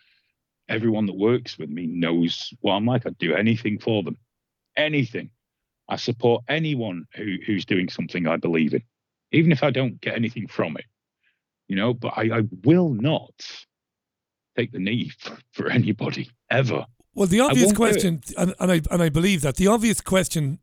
everyone 0.69 1.07
that 1.07 1.17
works 1.17 1.59
with 1.59 1.71
me 1.71 1.87
knows 1.87 2.53
what 2.61 2.75
I'm 2.75 2.87
like. 2.87 3.07
I'd 3.07 3.19
do 3.19 3.35
anything 3.35 3.79
for 3.79 4.03
them. 4.03 4.17
Anything. 4.77 5.31
I 5.89 5.97
support 5.97 6.45
anyone 6.49 7.07
who, 7.15 7.37
who's 7.47 7.65
doing 7.65 7.89
something 7.89 8.27
I 8.27 8.37
believe 8.37 8.75
in, 8.75 8.83
even 9.33 9.53
if 9.53 9.63
I 9.63 9.71
don't 9.71 10.01
get 10.01 10.17
anything 10.17 10.49
from 10.49 10.77
it. 10.77 10.85
You 11.69 11.77
know, 11.77 11.95
but 11.95 12.13
I, 12.17 12.39
I 12.39 12.43
will 12.65 12.91
not 12.91 13.33
take 14.57 14.73
the 14.73 14.79
knee 14.79 15.11
for, 15.19 15.37
for 15.53 15.69
anybody 15.69 16.31
ever. 16.51 16.87
Well, 17.15 17.27
the 17.27 17.41
obvious 17.41 17.67
won't 17.67 17.77
do 17.77 17.85
it. 17.85 17.91
question, 17.91 18.21
and, 18.37 18.55
and 18.61 18.73
I 18.73 18.81
and 18.91 19.03
I 19.03 19.09
believe 19.09 19.41
that 19.43 19.57
the 19.57 19.69
obvious 19.69 20.01
question 20.01 20.59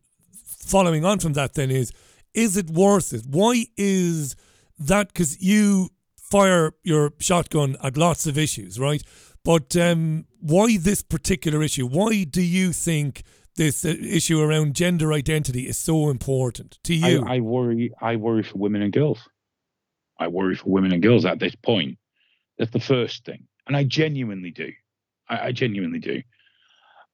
following 0.46 1.04
on 1.04 1.20
from 1.20 1.34
that 1.34 1.56
then 1.56 1.72
is, 1.72 1.92
is 2.34 2.58
it 2.58 2.70
worth 2.70 3.14
it? 3.14 3.24
Why 3.28 3.66
is 3.76 4.36
that? 4.80 5.08
Because 5.08 5.42
you 5.42 5.90
fire 6.16 6.74
your 6.84 7.14
shotgun 7.20 7.76
at 7.84 7.98
lots 7.98 8.26
of 8.28 8.38
issues, 8.38 8.80
right? 8.80 9.04
But 9.44 9.76
um, 9.76 10.26
why 10.40 10.78
this 10.78 11.02
particular 11.02 11.62
issue? 11.62 11.86
Why 11.86 12.24
do 12.24 12.42
you 12.42 12.72
think 12.72 13.24
this 13.56 13.86
uh, 13.86 13.90
issue 13.90 14.40
around 14.40 14.74
gender 14.76 15.12
identity 15.14 15.68
is 15.68 15.78
so 15.78 16.10
important 16.10 16.80
to 16.84 16.96
you? 16.96 17.24
I, 17.26 17.36
I 17.36 17.40
worry. 17.40 17.94
I 18.02 18.16
worry 18.16 18.44
for 18.44 18.58
women 18.58 18.82
and 18.82 18.94
girls. 18.94 19.20
I 20.20 20.28
worry 20.28 20.56
for 20.56 20.70
women 20.70 20.94
and 20.94 21.02
girls 21.02 21.26
at 21.26 21.40
this 21.40 21.56
point. 21.56 21.98
That's 22.58 22.72
the 22.72 22.80
first 22.80 23.26
thing, 23.26 23.48
and 23.68 23.76
I 23.76 23.84
genuinely 23.84 24.52
do. 24.52 24.72
I, 25.30 25.48
I 25.48 25.52
genuinely 25.52 26.00
do. 26.00 26.22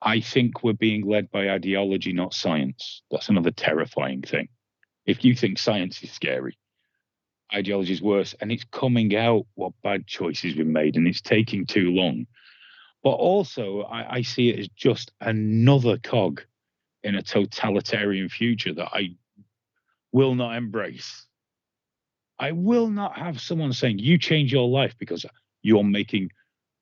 I 0.02 0.22
think 0.22 0.64
we're 0.64 0.74
being 0.74 1.06
led 1.06 1.30
by 1.32 1.50
ideology, 1.50 2.14
not 2.14 2.34
science. 2.34 3.02
That's 3.12 3.30
another 3.30 3.52
terrifying 3.52 4.22
thing. 4.22 4.48
If 5.06 5.26
you 5.26 5.36
think 5.36 5.60
science 5.60 6.02
is 6.04 6.12
scary, 6.12 6.58
ideology 7.54 7.94
is 7.94 8.02
worse, 8.02 8.36
and 8.40 8.52
it's 8.52 8.66
coming 8.66 9.16
out 9.16 9.46
what 9.56 9.74
bad 9.84 10.08
choices 10.08 10.56
we've 10.56 10.68
made, 10.68 10.96
and 10.96 11.08
it's 11.08 11.22
taking 11.22 11.66
too 11.66 11.92
long. 11.92 12.28
But 13.04 13.12
also, 13.12 13.82
I, 13.84 14.16
I 14.16 14.22
see 14.22 14.50
it 14.50 14.60
as 14.60 14.68
just 14.70 15.12
another 15.22 15.98
cog 15.98 16.42
in 17.04 17.16
a 17.16 17.24
totalitarian 17.24 18.30
future 18.30 18.74
that 18.74 18.90
I 18.92 19.16
will 20.12 20.36
not 20.36 20.56
embrace. 20.56 21.26
I 22.40 22.54
will 22.54 22.90
not 22.90 23.18
have 23.18 23.40
someone 23.42 23.74
saying, 23.74 24.00
You 24.00 24.18
change 24.18 24.52
your 24.52 24.68
life 24.68 24.96
because 24.98 25.26
you're 25.62 25.84
making 25.84 26.32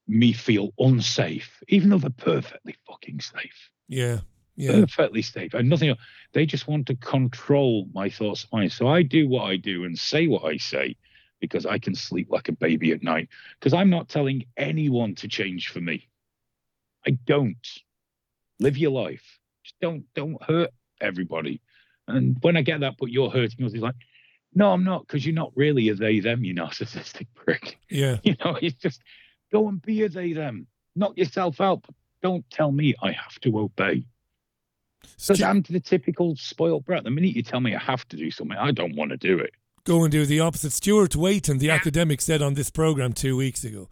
me 0.07 0.31
feel 0.33 0.71
unsafe, 0.79 1.61
even 1.67 1.89
though 1.89 1.97
they're 1.97 2.09
perfectly 2.11 2.75
fucking 2.87 3.19
safe. 3.19 3.69
yeah, 3.87 4.19
yeah, 4.55 4.71
Perfectly 4.71 5.21
safe. 5.21 5.53
And 5.53 5.69
nothing 5.69 5.89
else. 5.89 5.99
They 6.33 6.45
just 6.45 6.67
want 6.67 6.87
to 6.87 6.95
control 6.95 7.87
my 7.93 8.09
thoughts 8.09 8.43
and 8.51 8.59
minds. 8.59 8.75
So 8.75 8.87
I 8.87 9.01
do 9.01 9.27
what 9.27 9.43
I 9.43 9.57
do 9.57 9.83
and 9.83 9.97
say 9.97 10.27
what 10.27 10.45
I 10.45 10.57
say 10.57 10.95
because 11.39 11.65
I 11.65 11.77
can 11.77 11.93
sleep 11.95 12.27
like 12.29 12.49
a 12.49 12.53
baby 12.53 12.91
at 12.91 13.03
night. 13.03 13.29
Because 13.59 13.73
I'm 13.73 13.89
not 13.89 14.09
telling 14.09 14.45
anyone 14.55 15.15
to 15.15 15.27
change 15.27 15.69
for 15.69 15.81
me. 15.81 16.07
I 17.05 17.11
don't. 17.11 17.55
Live 18.59 18.77
your 18.77 18.91
life. 18.91 19.39
Just 19.63 19.79
don't 19.81 20.03
don't 20.15 20.41
hurt 20.43 20.71
everybody. 21.01 21.61
And 22.07 22.37
when 22.41 22.57
I 22.57 22.61
get 22.61 22.79
that, 22.79 22.95
but 22.97 23.11
you're 23.11 23.29
hurting 23.29 23.65
us, 23.65 23.73
it's 23.73 23.83
like, 23.83 23.95
no, 24.53 24.71
I'm 24.71 24.83
not, 24.83 25.05
because 25.05 25.25
you're 25.25 25.35
not 25.35 25.51
really 25.55 25.89
a 25.89 25.95
they 25.95 26.19
them, 26.19 26.43
you 26.43 26.55
narcissistic 26.55 27.27
prick. 27.35 27.77
yeah. 27.89 28.17
You 28.23 28.35
know, 28.43 28.57
it's 28.61 28.75
just 28.75 29.01
go 29.51 29.67
and 29.67 29.81
be 29.81 30.03
a 30.03 30.09
they 30.09 30.33
them. 30.33 30.67
Knock 30.95 31.17
yourself 31.17 31.61
out. 31.61 31.83
But 31.83 31.95
don't 32.21 32.49
tell 32.49 32.71
me 32.71 32.95
I 33.01 33.11
have 33.11 33.39
to 33.41 33.59
obey. 33.59 34.05
Because 35.01 35.41
I'm 35.41 35.61
the 35.61 35.79
typical 35.79 36.35
spoiled 36.35 36.85
brat. 36.85 37.03
The 37.03 37.11
minute 37.11 37.35
you 37.35 37.43
tell 37.43 37.59
me 37.59 37.75
I 37.75 37.79
have 37.79 38.07
to 38.09 38.17
do 38.17 38.31
something, 38.31 38.57
I 38.57 38.71
don't 38.71 38.95
want 38.95 39.11
to 39.11 39.17
do 39.17 39.39
it. 39.39 39.53
go 39.83 40.03
and 40.03 40.11
do 40.11 40.25
the 40.25 40.39
opposite. 40.39 40.73
Stuart 40.73 41.15
Waiton, 41.15 41.59
the 41.59 41.69
academic, 41.69 42.19
said 42.21 42.41
on 42.41 42.55
this 42.55 42.69
program 42.69 43.13
two 43.13 43.37
weeks 43.37 43.63
ago. 43.63 43.89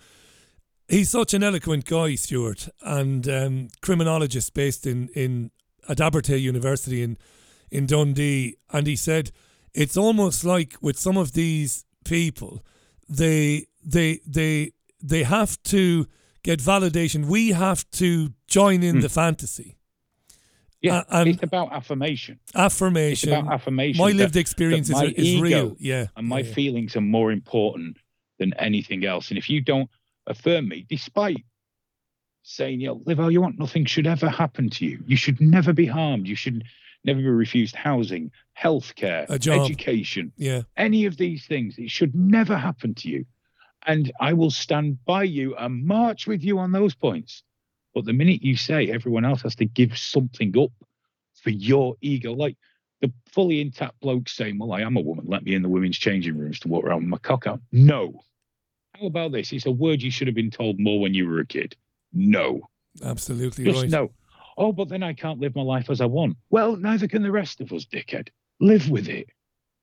He's 0.88 1.10
such 1.10 1.34
an 1.34 1.44
eloquent 1.44 1.86
guy, 1.86 2.16
Stuart, 2.16 2.70
and 2.82 3.28
um, 3.28 3.68
criminologist 3.82 4.54
based 4.54 4.86
in 4.86 5.10
in 5.10 5.52
at 5.88 5.98
Abertay 5.98 6.40
University 6.42 7.02
in 7.02 7.18
in 7.72 7.86
Dundee, 7.88 8.58
and 8.72 8.86
he 8.86 8.96
said 8.96 9.32
it's 9.76 9.98
almost 9.98 10.44
like 10.44 10.76
with 10.82 10.98
some 10.98 11.18
of 11.18 11.32
these 11.34 11.86
people, 12.04 12.64
they 13.10 13.68
they 13.84 14.20
they 14.26 14.72
they 15.04 15.24
have 15.24 15.52
to 15.64 16.08
get 16.44 16.60
validation. 16.60 17.26
We 17.26 17.50
have 17.52 17.82
to 17.92 18.34
join 18.48 18.84
in 18.84 18.96
Hmm. 18.96 19.02
the 19.02 19.10
fantasy. 19.10 19.78
Yeah, 20.82 20.98
Uh, 21.00 21.04
and 21.22 21.30
it's 21.30 21.44
about 21.44 21.74
affirmation. 21.74 22.40
affirmation. 22.54 23.30
It's 23.30 23.40
about 23.40 23.54
affirmation. 23.54 24.00
My 24.06 24.12
that- 24.12 24.18
lived 24.18 24.34
that 24.36 24.40
experience 24.40 24.88
is, 24.90 24.96
my 24.96 25.14
is 25.18 25.42
real. 25.42 25.76
Yeah. 25.80 26.08
And 26.16 26.28
my 26.28 26.40
yeah. 26.42 26.54
feelings 26.54 26.96
are 26.96 27.02
more 27.02 27.32
important 27.32 27.98
than 28.40 28.54
anything 28.60 29.04
else. 29.06 29.30
And 29.32 29.38
if 29.38 29.50
you 29.50 29.62
don't 29.62 29.90
affirm 30.28 30.68
me, 30.68 30.86
despite 30.90 31.44
saying, 32.44 32.82
you 32.82 32.88
know, 32.88 33.02
live 33.06 33.18
how 33.18 33.30
you 33.30 33.42
want, 33.42 33.58
nothing 33.58 33.86
should 33.86 34.06
ever 34.06 34.30
happen 34.30 34.70
to 34.70 34.86
you. 34.86 35.04
You 35.08 35.18
should 35.18 35.42
never 35.42 35.74
be 35.74 35.88
harmed. 35.88 36.28
You 36.28 36.36
should 36.36 36.64
never 37.06 37.20
be 37.20 37.28
refused 37.28 37.76
housing, 37.76 38.32
healthcare, 38.60 39.30
education, 39.30 40.32
Yeah. 40.38 40.64
any 40.78 41.06
of 41.06 41.18
these 41.18 41.46
things. 41.46 41.78
It 41.78 41.90
should 41.92 42.16
never 42.16 42.58
happen 42.58 42.94
to 42.96 43.10
you. 43.10 43.26
And 43.88 44.12
I 44.20 44.34
will 44.34 44.52
stand 44.52 45.04
by 45.06 45.24
you 45.24 45.56
and 45.56 45.86
march 45.86 46.26
with 46.28 46.44
you 46.44 46.58
on 46.60 46.72
those 46.72 46.96
points. 46.96 47.44
But 47.94 48.06
the 48.06 48.14
minute 48.14 48.42
you 48.44 48.58
say 48.58 48.90
everyone 48.92 49.26
else 49.26 49.44
has 49.44 49.56
to 49.58 49.66
give 49.66 49.98
something 49.98 50.58
up 50.58 50.72
for 51.42 51.52
your 51.52 51.96
ego, 52.02 52.34
like 52.34 52.58
the 53.02 53.12
fully 53.28 53.62
intact 53.62 54.00
bloke 54.00 54.28
saying, 54.28 54.58
Well, 54.58 54.74
I 54.74 54.82
am 54.82 54.98
a 54.98 55.02
woman, 55.02 55.26
let 55.28 55.44
me 55.44 55.54
in 55.54 55.62
the 55.62 55.70
women's 55.70 55.98
changing 55.98 56.38
rooms 56.38 56.60
to 56.62 56.68
walk 56.68 56.84
around 56.86 57.02
with 57.02 57.10
my 57.10 57.18
cock 57.20 57.46
out. 57.46 57.62
No. 57.72 58.22
How 59.00 59.06
about 59.08 59.32
this? 59.34 59.52
It's 59.54 59.66
a 59.66 59.72
word 59.72 60.02
you 60.02 60.10
should 60.12 60.28
have 60.28 60.36
been 60.36 60.52
told 60.52 60.80
more 60.80 61.00
when 61.00 61.14
you 61.14 61.28
were 61.28 61.40
a 61.40 61.46
kid. 61.46 61.76
No. 62.14 62.70
Absolutely 63.04 63.66
Just 63.66 63.82
right. 63.82 63.90
no. 63.90 64.12
Oh, 64.58 64.72
but 64.72 64.90
then 64.90 65.04
I 65.04 65.14
can't 65.14 65.40
live 65.40 65.56
my 65.56 65.62
life 65.62 65.90
as 65.90 66.00
I 66.02 66.06
want. 66.06 66.38
Well, 66.50 66.76
neither 66.78 67.08
can 67.08 67.24
the 67.24 67.32
rest 67.32 67.60
of 67.62 67.72
us, 67.74 67.86
dickhead. 67.86 68.30
Live 68.60 68.90
with 68.90 69.10
it. 69.10 69.28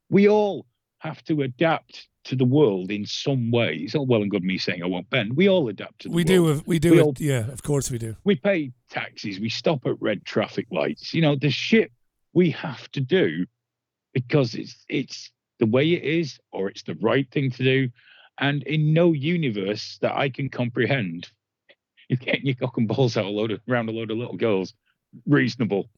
We 0.08 0.28
all 0.28 0.66
have 0.98 1.22
to 1.24 1.42
adapt 1.42 2.08
to 2.24 2.36
the 2.36 2.44
world 2.44 2.90
in 2.90 3.04
some 3.04 3.50
way. 3.50 3.74
It's 3.76 3.94
all 3.94 4.06
well 4.06 4.22
and 4.22 4.30
good 4.30 4.44
me 4.44 4.56
saying 4.56 4.82
I 4.82 4.86
won't 4.86 5.10
bend. 5.10 5.36
We 5.36 5.48
all 5.48 5.68
adapt 5.68 6.00
to 6.02 6.08
the 6.08 6.14
We 6.14 6.20
world. 6.22 6.26
do. 6.28 6.46
have- 6.46 6.66
We 6.66 6.78
do. 6.78 6.92
We 6.92 6.98
it- 6.98 7.02
all- 7.02 7.14
yeah, 7.18 7.50
of 7.50 7.62
course 7.62 7.90
we 7.90 7.98
do. 7.98 8.16
we 8.24 8.36
pay 8.36 8.72
taxes, 8.90 9.40
we 9.40 9.48
stop 9.48 9.84
at 9.86 10.00
red 10.00 10.24
traffic 10.24 10.66
lights. 10.70 11.12
You 11.12 11.20
know, 11.22 11.34
the 11.36 11.50
shit 11.50 11.90
we 12.32 12.50
have 12.52 12.90
to 12.92 13.00
do 13.00 13.46
because 14.14 14.54
it's 14.54 14.84
it's 14.88 15.30
the 15.58 15.66
way 15.66 15.92
it 15.92 16.02
is 16.04 16.38
or 16.52 16.68
it's 16.70 16.82
the 16.84 16.94
right 17.00 17.30
thing 17.30 17.50
to 17.50 17.62
do. 17.64 17.90
And 18.38 18.62
in 18.62 18.92
no 18.94 19.12
universe 19.12 19.98
that 20.00 20.16
I 20.16 20.28
can 20.30 20.48
comprehend 20.48 21.30
getting 22.16 22.46
your 22.46 22.54
cock 22.54 22.76
and 22.76 22.88
balls 22.88 23.16
out 23.16 23.24
a 23.24 23.28
load 23.28 23.50
of 23.50 23.60
round 23.66 23.88
a 23.88 23.92
load 23.92 24.10
of 24.10 24.18
little 24.18 24.36
girls 24.36 24.74
reasonable. 25.26 25.88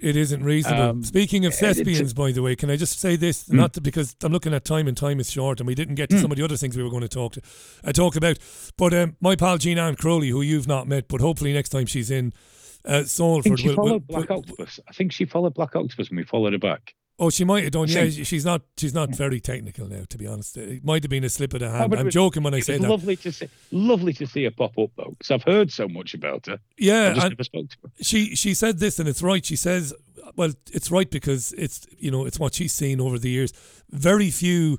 It 0.00 0.16
isn't 0.16 0.42
reasonable. 0.42 0.82
Um, 0.82 1.04
Speaking 1.04 1.46
of 1.46 1.54
thespians, 1.54 2.14
by 2.14 2.32
the 2.32 2.42
way, 2.42 2.56
can 2.56 2.68
I 2.68 2.76
just 2.76 2.98
say 2.98 3.14
this? 3.14 3.46
Hmm. 3.46 3.56
Not 3.56 3.74
to, 3.74 3.80
because 3.80 4.16
I'm 4.22 4.32
looking 4.32 4.52
at 4.52 4.64
time 4.64 4.88
and 4.88 4.96
time 4.96 5.20
is 5.20 5.30
short, 5.30 5.60
and 5.60 5.66
we 5.66 5.74
didn't 5.74 5.94
get 5.94 6.10
to 6.10 6.18
some 6.18 6.32
of 6.32 6.36
the 6.36 6.44
other 6.44 6.56
things 6.56 6.76
we 6.76 6.82
were 6.82 6.90
going 6.90 7.02
to 7.02 7.08
talk 7.08 7.34
to, 7.34 7.40
uh, 7.84 7.92
talk 7.92 8.16
about. 8.16 8.38
But 8.76 8.92
um, 8.92 9.16
my 9.20 9.36
pal 9.36 9.56
Jean 9.58 9.78
Ann 9.78 9.94
Crowley, 9.94 10.30
who 10.30 10.42
you've 10.42 10.66
not 10.66 10.88
met, 10.88 11.06
but 11.06 11.20
hopefully 11.20 11.52
next 11.52 11.68
time 11.68 11.86
she's 11.86 12.10
in 12.10 12.32
uh, 12.86 12.98
I 12.98 13.40
think 13.40 13.58
she 13.58 13.68
will, 13.68 13.76
will, 13.76 13.76
followed 13.76 14.06
Black 14.06 14.30
Octopus. 14.30 14.80
I 14.88 14.92
think 14.92 15.12
she 15.12 15.24
followed 15.24 15.54
Black 15.54 15.74
Octopus 15.74 16.08
and 16.08 16.18
we 16.18 16.24
followed 16.24 16.52
her 16.52 16.58
back. 16.58 16.94
Oh, 17.16 17.30
she 17.30 17.44
might 17.44 17.62
have 17.62 17.72
done. 17.72 17.88
I 17.88 18.02
Yeah, 18.02 18.24
she's 18.24 18.44
not. 18.44 18.62
She's 18.76 18.92
not 18.92 19.14
very 19.14 19.38
technical 19.38 19.86
now, 19.86 20.02
to 20.08 20.18
be 20.18 20.26
honest. 20.26 20.56
It 20.56 20.84
might 20.84 21.04
have 21.04 21.10
been 21.10 21.22
a 21.22 21.28
slip 21.28 21.54
of 21.54 21.60
the 21.60 21.66
oh, 21.66 21.70
hand. 21.70 21.90
but 21.90 22.00
I'm 22.00 22.10
joking 22.10 22.42
when 22.42 22.54
I 22.54 22.60
say 22.60 22.76
that. 22.76 22.88
lovely 22.88 23.14
to 23.16 23.30
see 23.30 23.48
lovely 23.70 24.12
to 24.14 24.26
see 24.26 24.44
her 24.44 24.50
pop 24.50 24.76
up 24.78 24.90
though, 24.96 25.14
because 25.16 25.30
I've 25.30 25.44
heard 25.44 25.70
so 25.70 25.86
much 25.86 26.14
about 26.14 26.46
her. 26.46 26.54
I 26.54 26.58
Yeah, 26.76 27.14
just 27.14 27.28
never 27.28 27.44
spoke 27.44 27.68
to 27.70 27.76
her. 27.84 27.90
she 28.02 28.34
she 28.34 28.52
said 28.52 28.80
this, 28.80 28.98
and 28.98 29.08
it's 29.08 29.22
right. 29.22 29.44
She 29.44 29.54
says, 29.56 29.94
well, 30.34 30.52
it's 30.72 30.90
right 30.90 31.08
because 31.08 31.52
it's 31.52 31.86
you 31.96 32.10
know 32.10 32.24
it's 32.26 32.40
what 32.40 32.54
she's 32.54 32.72
seen 32.72 33.00
over 33.00 33.18
the 33.18 33.30
years. 33.30 33.52
Very 33.90 34.30
few 34.30 34.78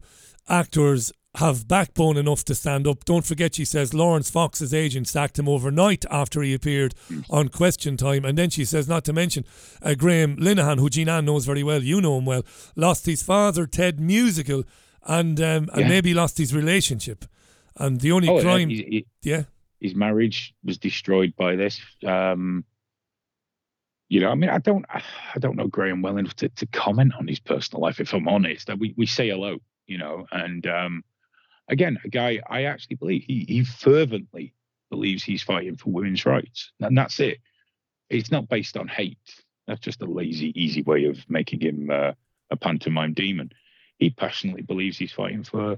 actors 0.49 1.13
have 1.35 1.67
backbone 1.67 2.17
enough 2.17 2.43
to 2.45 2.55
stand 2.55 2.87
up. 2.87 3.03
Don't 3.05 3.25
forget, 3.25 3.55
she 3.55 3.65
says 3.65 3.93
Laurence 3.93 4.29
Fox's 4.29 4.73
agent 4.73 5.07
sacked 5.07 5.37
him 5.37 5.47
overnight 5.49 6.05
after 6.09 6.41
he 6.41 6.53
appeared 6.53 6.95
on 7.29 7.49
Question 7.49 7.97
Time. 7.97 8.23
And 8.25 8.37
then 8.37 8.49
she 8.49 8.63
says, 8.65 8.87
not 8.87 9.03
to 9.05 9.13
mention 9.13 9.45
uh, 9.81 9.95
Graham 9.95 10.37
Linehan, 10.37 10.79
who 10.79 10.89
Jean 10.89 11.09
Ann 11.09 11.25
knows 11.25 11.45
very 11.45 11.63
well, 11.63 11.83
you 11.83 11.99
know 12.01 12.17
him 12.17 12.25
well, 12.25 12.43
lost 12.75 13.05
his 13.05 13.21
Father 13.23 13.65
Ted 13.67 13.99
Musical, 13.99 14.63
and 15.07 15.39
um, 15.41 15.69
and 15.73 15.87
maybe 15.89 16.13
lost 16.13 16.37
his 16.37 16.53
relationship. 16.55 17.25
And 17.77 17.99
the 18.01 18.11
only 18.13 18.29
Oh, 18.29 18.37
yeah, 18.37 18.41
crime, 18.41 18.69
he- 18.69 18.75
he- 18.89 19.05
yeah, 19.21 19.43
his 19.81 19.93
marriage 19.93 20.53
was 20.63 20.77
destroyed 20.77 21.35
by 21.35 21.55
this. 21.57 21.79
Um, 22.05 22.63
you 24.07 24.19
know, 24.21 24.29
I 24.29 24.35
mean, 24.35 24.49
I 24.49 24.59
don't, 24.59 24.85
I 24.89 25.01
don't 25.39 25.55
know 25.55 25.67
Graham 25.67 26.01
well 26.01 26.17
enough 26.17 26.35
to, 26.37 26.49
to 26.49 26.65
comment 26.67 27.13
on 27.19 27.27
his 27.27 27.39
personal 27.39 27.81
life. 27.81 27.99
If 27.99 28.13
I'm 28.13 28.27
honest, 28.27 28.69
we 28.77 28.93
we 28.95 29.05
say 29.05 29.29
hello, 29.29 29.57
you 29.87 29.97
know, 29.97 30.25
and 30.31 30.65
um, 30.67 31.03
again, 31.67 31.97
a 32.03 32.09
guy 32.09 32.39
I 32.49 32.63
actually 32.63 32.95
believe 32.97 33.23
he 33.23 33.45
he 33.47 33.63
fervently 33.63 34.53
believes 34.89 35.23
he's 35.23 35.43
fighting 35.43 35.75
for 35.77 35.89
women's 35.91 36.25
rights, 36.25 36.71
and 36.79 36.97
that's 36.97 37.19
it. 37.19 37.39
It's 38.09 38.31
not 38.31 38.47
based 38.49 38.77
on 38.77 38.87
hate. 38.87 39.17
That's 39.67 39.79
just 39.81 40.01
a 40.01 40.05
lazy, 40.05 40.53
easy 40.61 40.83
way 40.83 41.05
of 41.05 41.17
making 41.29 41.61
him 41.61 41.89
uh, 41.91 42.11
a 42.51 42.55
pantomime 42.55 43.13
demon. 43.13 43.51
He 43.97 44.11
passionately 44.11 44.61
believes 44.61 44.97
he's 44.97 45.11
fighting 45.11 45.43
for 45.43 45.77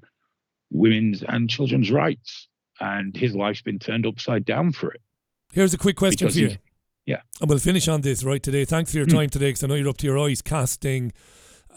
women's 0.71 1.23
and 1.23 1.49
children's 1.49 1.89
rights, 1.91 2.47
and 2.81 3.15
his 3.15 3.33
life's 3.35 3.61
been 3.61 3.79
turned 3.79 4.05
upside 4.05 4.43
down 4.45 4.73
for 4.73 4.91
it. 4.91 5.01
Here's 5.53 5.73
a 5.73 5.77
quick 5.77 5.95
question 5.95 6.25
Because 6.27 6.35
for 6.35 6.41
you. 6.41 6.57
yeah. 7.05 7.21
And 7.39 7.49
we'll 7.49 7.59
finish 7.59 7.87
on 7.87 8.01
this 8.01 8.23
right 8.25 8.43
today. 8.43 8.65
Thanks 8.65 8.91
for 8.91 8.97
your 8.97 9.05
Hmm. 9.07 9.15
time 9.15 9.29
today, 9.29 9.47
because 9.49 9.63
I 9.63 9.67
know 9.67 9.75
you're 9.75 9.87
up 9.87 9.97
to 9.97 10.07
your 10.07 10.19
eyes 10.19 10.41
casting 10.41 11.13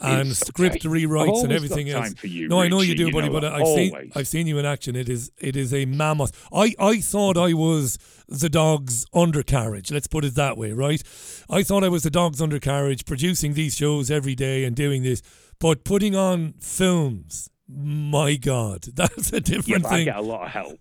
and 0.01 0.35
script 0.35 0.77
okay. 0.77 0.87
Rewrites 0.89 1.43
and 1.43 1.51
always 1.51 1.51
everything 1.51 1.89
else. 1.89 2.13
for 2.13 2.27
you, 2.27 2.47
no, 2.47 2.59
I 2.59 2.67
know 2.67 2.81
you 2.81 2.95
do, 2.95 3.07
you 3.07 3.11
buddy. 3.11 3.29
but. 3.29 3.45
I've 3.45 3.67
seen 3.67 4.11
I've 4.15 4.27
seen 4.27 4.47
you 4.47 4.57
in 4.57 4.65
action. 4.65 4.95
It 4.95 5.09
is 5.09 5.31
it 5.37 5.55
is 5.55 5.73
a 5.73 5.85
mammoth. 5.85 6.31
I 6.53 6.73
I 6.79 6.99
thought 6.99 7.37
I 7.37 7.53
was 7.53 7.97
the 8.27 8.49
dog's 8.49 9.05
undercarriage. 9.13 9.91
Let's 9.91 10.07
put 10.07 10.25
it 10.25 10.35
that 10.35 10.57
way, 10.57 10.71
right? 10.71 11.03
I 11.49 11.63
thought 11.63 11.83
I 11.83 11.89
was 11.89 12.03
the 12.03 12.09
dog's 12.09 12.41
undercarriage, 12.41 13.05
producing 13.05 13.53
these 13.53 13.75
shows 13.75 14.09
every 14.09 14.35
day 14.35 14.63
and 14.63 14.75
doing 14.75 15.03
this, 15.03 15.21
but 15.59 15.83
putting 15.83 16.15
on 16.15 16.53
films. 16.59 17.50
My 17.73 18.35
God, 18.35 18.81
that's 18.93 19.31
a 19.31 19.35
Yeah, 19.35 19.39
different 19.39 19.83
but 19.83 19.91
I 19.93 20.03
get 20.03 20.15
a 20.17 20.21
lot 20.21 20.43
of 20.45 20.49
help. 20.51 20.79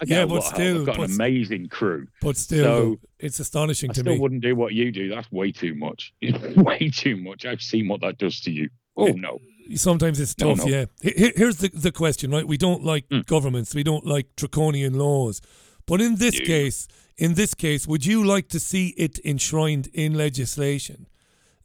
I 0.00 0.04
Yeah, 0.06 0.26
but 0.26 0.42
still, 0.42 0.80
I've 0.80 0.86
got 0.86 0.98
an 0.98 1.04
amazing 1.04 1.68
crew. 1.68 2.08
But 2.20 2.36
still, 2.36 2.64
So, 2.64 2.96
it's 3.20 3.38
astonishing 3.38 3.90
I 3.90 3.94
to 3.94 4.00
still 4.00 4.14
me. 4.14 4.18
wouldn't 4.18 4.42
do 4.42 4.56
what 4.56 4.72
you 4.74 4.90
do. 4.90 5.08
That's 5.08 5.30
way 5.30 5.52
too 5.52 5.74
much. 5.74 6.12
It's 6.20 6.56
way 6.56 6.90
too 6.92 7.16
much. 7.16 7.46
I've 7.46 7.62
seen 7.62 7.86
what 7.88 8.00
that 8.00 8.18
does 8.18 8.40
to 8.40 8.50
you. 8.50 8.68
Oh 8.96 9.08
no. 9.08 9.38
Sometimes 9.74 10.18
it's 10.20 10.34
tough, 10.34 10.58
no. 10.58 10.66
yeah. 10.66 10.84
He- 11.02 11.10
he- 11.16 11.32
Here's 11.36 11.56
the, 11.58 11.68
the 11.68 11.92
question, 11.92 12.30
right? 12.30 12.46
We 12.46 12.56
don't 12.56 12.82
like 12.84 13.04
Hmm. 13.10 13.20
governments, 13.26 13.74
we 13.74 13.82
don't 13.82 14.06
like 14.06 14.34
draconian 14.36 14.94
laws. 14.98 15.40
But 15.86 16.00
in 16.00 16.16
this 16.16 16.38
case, 16.40 16.88
in 17.16 17.34
this 17.34 17.54
case, 17.54 17.86
would 17.86 18.04
you 18.04 18.24
like 18.24 18.48
to 18.48 18.58
see 18.60 18.88
it 18.96 19.20
enshrined 19.24 19.88
in 19.92 20.14
legislation 20.14 21.06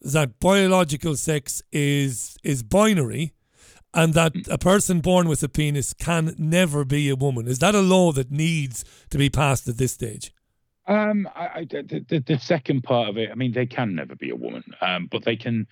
that 0.01 0.39
biological 0.39 1.15
sex 1.15 1.61
is 1.71 2.37
is 2.43 2.61
binary 2.63 3.33
and 3.93 4.13
that 4.13 4.33
Hmm. 4.33 4.41
a 4.49 4.57
person 4.57 5.01
born 5.01 5.27
with 5.27 5.43
a 5.43 5.49
penis 5.49 5.93
can 5.93 6.35
never 6.37 6.85
be 6.85 7.09
a 7.09 7.15
woman? 7.15 7.47
Is 7.47 7.59
that 7.59 7.75
a 7.75 7.81
law 7.81 8.11
that 8.13 8.31
needs 8.31 8.83
to 9.09 9.17
be 9.17 9.29
passed 9.29 9.67
at 9.67 9.77
this 9.77 9.91
stage? 9.93 10.31
Um, 10.87 11.27
I, 11.35 11.47
I, 11.47 11.65
the, 11.69 12.03
the, 12.07 12.19
the 12.19 12.39
second 12.39 12.83
part 12.83 13.09
of 13.09 13.17
it, 13.17 13.29
I 13.31 13.35
mean, 13.35 13.51
they 13.53 13.65
can 13.67 13.95
never 13.95 14.15
be 14.15 14.29
a 14.31 14.35
woman, 14.35 14.63
um, 14.81 15.07
but 15.11 15.23
they 15.23 15.35
can 15.35 15.67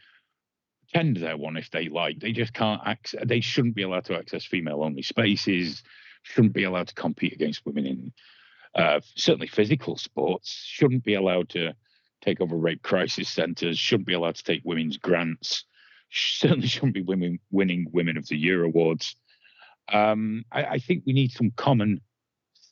pretend 0.91 1.17
they're 1.17 1.37
one 1.37 1.57
if 1.57 1.71
they 1.71 1.89
like. 1.89 2.19
They 2.19 2.31
just 2.31 2.53
can't 2.53 2.81
access. 2.85 3.21
They 3.25 3.41
shouldn't 3.41 3.75
be 3.75 3.83
allowed 3.83 4.05
to 4.05 4.17
access 4.17 4.45
female-only 4.45 5.01
spaces. 5.01 5.83
Shouldn't 6.23 6.53
be 6.53 6.63
allowed 6.63 6.89
to 6.89 6.95
compete 6.95 7.33
against 7.33 7.65
women 7.65 7.85
in 7.85 8.13
uh, 8.75 8.99
certainly 9.15 9.47
physical 9.47 9.97
sports. 9.97 10.63
Shouldn't 10.65 11.03
be 11.03 11.15
allowed 11.15 11.49
to 11.49 11.73
take 12.21 12.39
over 12.41 12.55
rape 12.55 12.83
crisis 12.83 13.29
centres. 13.29 13.79
Shouldn't 13.79 14.07
be 14.07 14.13
allowed 14.13 14.35
to 14.35 14.43
take 14.43 14.61
women's 14.63 14.97
grants. 14.97 15.65
Certainly 16.39 16.67
shouldn't 16.67 16.93
be 16.93 17.01
women 17.01 17.39
winning 17.51 17.87
Women 17.91 18.17
of 18.17 18.27
the 18.27 18.37
Year 18.37 18.63
awards. 18.63 19.15
Um, 19.91 20.45
I, 20.51 20.63
I 20.63 20.79
think 20.79 21.03
we 21.05 21.13
need 21.13 21.31
some 21.31 21.51
common 21.55 22.01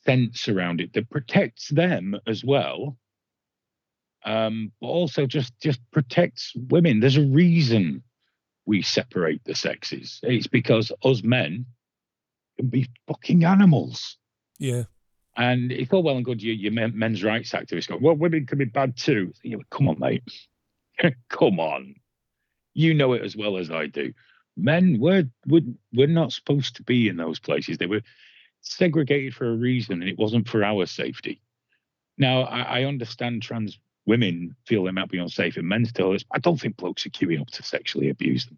sense 0.06 0.48
around 0.48 0.80
it 0.82 0.94
that 0.94 1.10
protects 1.10 1.68
them 1.70 2.16
as 2.26 2.44
well. 2.44 2.98
Um 4.26 4.72
but 4.82 4.88
also 4.88 5.26
just 5.28 5.54
just 5.60 5.80
protects 5.92 6.54
women. 6.56 7.00
There's 7.00 7.18
a 7.18 7.26
reason 7.26 8.04
we 8.66 8.82
separate 8.82 9.44
the 9.44 9.54
sexes. 9.54 10.20
It's 10.24 10.48
because 10.48 10.92
us 11.04 11.24
men 11.24 11.66
can 12.58 12.68
be 12.68 12.88
fucking 13.08 13.44
animals. 13.46 14.18
Yeah. 14.60 14.84
and 15.36 15.72
it's 15.72 15.94
all 15.94 16.04
well 16.04 16.16
and 16.16 16.26
good 16.26 16.42
you 16.42 16.54
you 16.54 16.72
men's 16.72 17.24
rights 17.24 17.52
activists 17.52 17.88
go 17.88 17.98
well 18.02 18.16
women 18.16 18.46
can 18.48 18.58
be 18.58 18.66
bad 18.66 18.98
too. 18.98 19.34
Come 19.70 19.90
on 19.90 20.00
mate. 20.00 20.24
Come 21.30 21.60
on 21.60 21.96
you 22.78 22.94
know 22.94 23.14
it 23.14 23.24
as 23.24 23.36
well 23.36 23.58
as 23.58 23.70
i 23.72 23.86
do 23.86 24.14
men 24.56 24.98
we're, 25.00 25.30
we're 25.46 25.62
we're 25.94 26.08
not 26.08 26.32
supposed 26.32 26.76
to 26.76 26.84
be 26.84 27.08
in 27.08 27.18
those 27.18 27.40
places 27.40 27.78
they 27.78 27.86
were 27.86 28.02
segregated 28.62 29.36
for 29.36 29.48
a 29.48 29.56
reason 29.56 30.02
and 30.02 30.10
it 30.10 30.18
wasn't 30.18 30.48
for 30.48 30.64
our 30.64 30.86
safety. 30.86 31.42
Now, 32.18 32.42
I, 32.42 32.80
I 32.80 32.84
understand 32.84 33.44
trans 33.44 33.80
women 34.06 34.56
feel 34.66 34.84
they 34.84 34.92
might 34.92 35.10
be 35.10 35.20
unsafe 35.20 35.58
in 35.58 35.68
men's 35.68 35.92
toilets. 35.92 36.26
I 36.32 36.40
don't 36.40 36.60
think 36.60 36.78
blokes 36.78 37.06
are 37.06 37.10
queuing 37.10 37.42
up 37.42 37.50
to 37.52 37.64
sexually 37.64 38.10
abuse 38.10 38.46
them. 38.46 38.58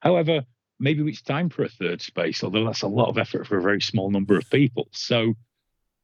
However, 0.00 0.44
maybe 0.80 1.08
it's 1.08 1.22
time 1.22 1.48
for 1.48 1.64
a 1.64 1.68
third 1.68 2.02
space, 2.02 2.42
although 2.42 2.64
that's 2.64 2.82
a 2.82 2.88
lot 2.88 3.08
of 3.08 3.18
effort 3.18 3.46
for 3.46 3.56
a 3.56 3.62
very 3.62 3.80
small 3.80 4.10
number 4.10 4.36
of 4.36 4.50
people. 4.50 4.88
So 4.90 5.34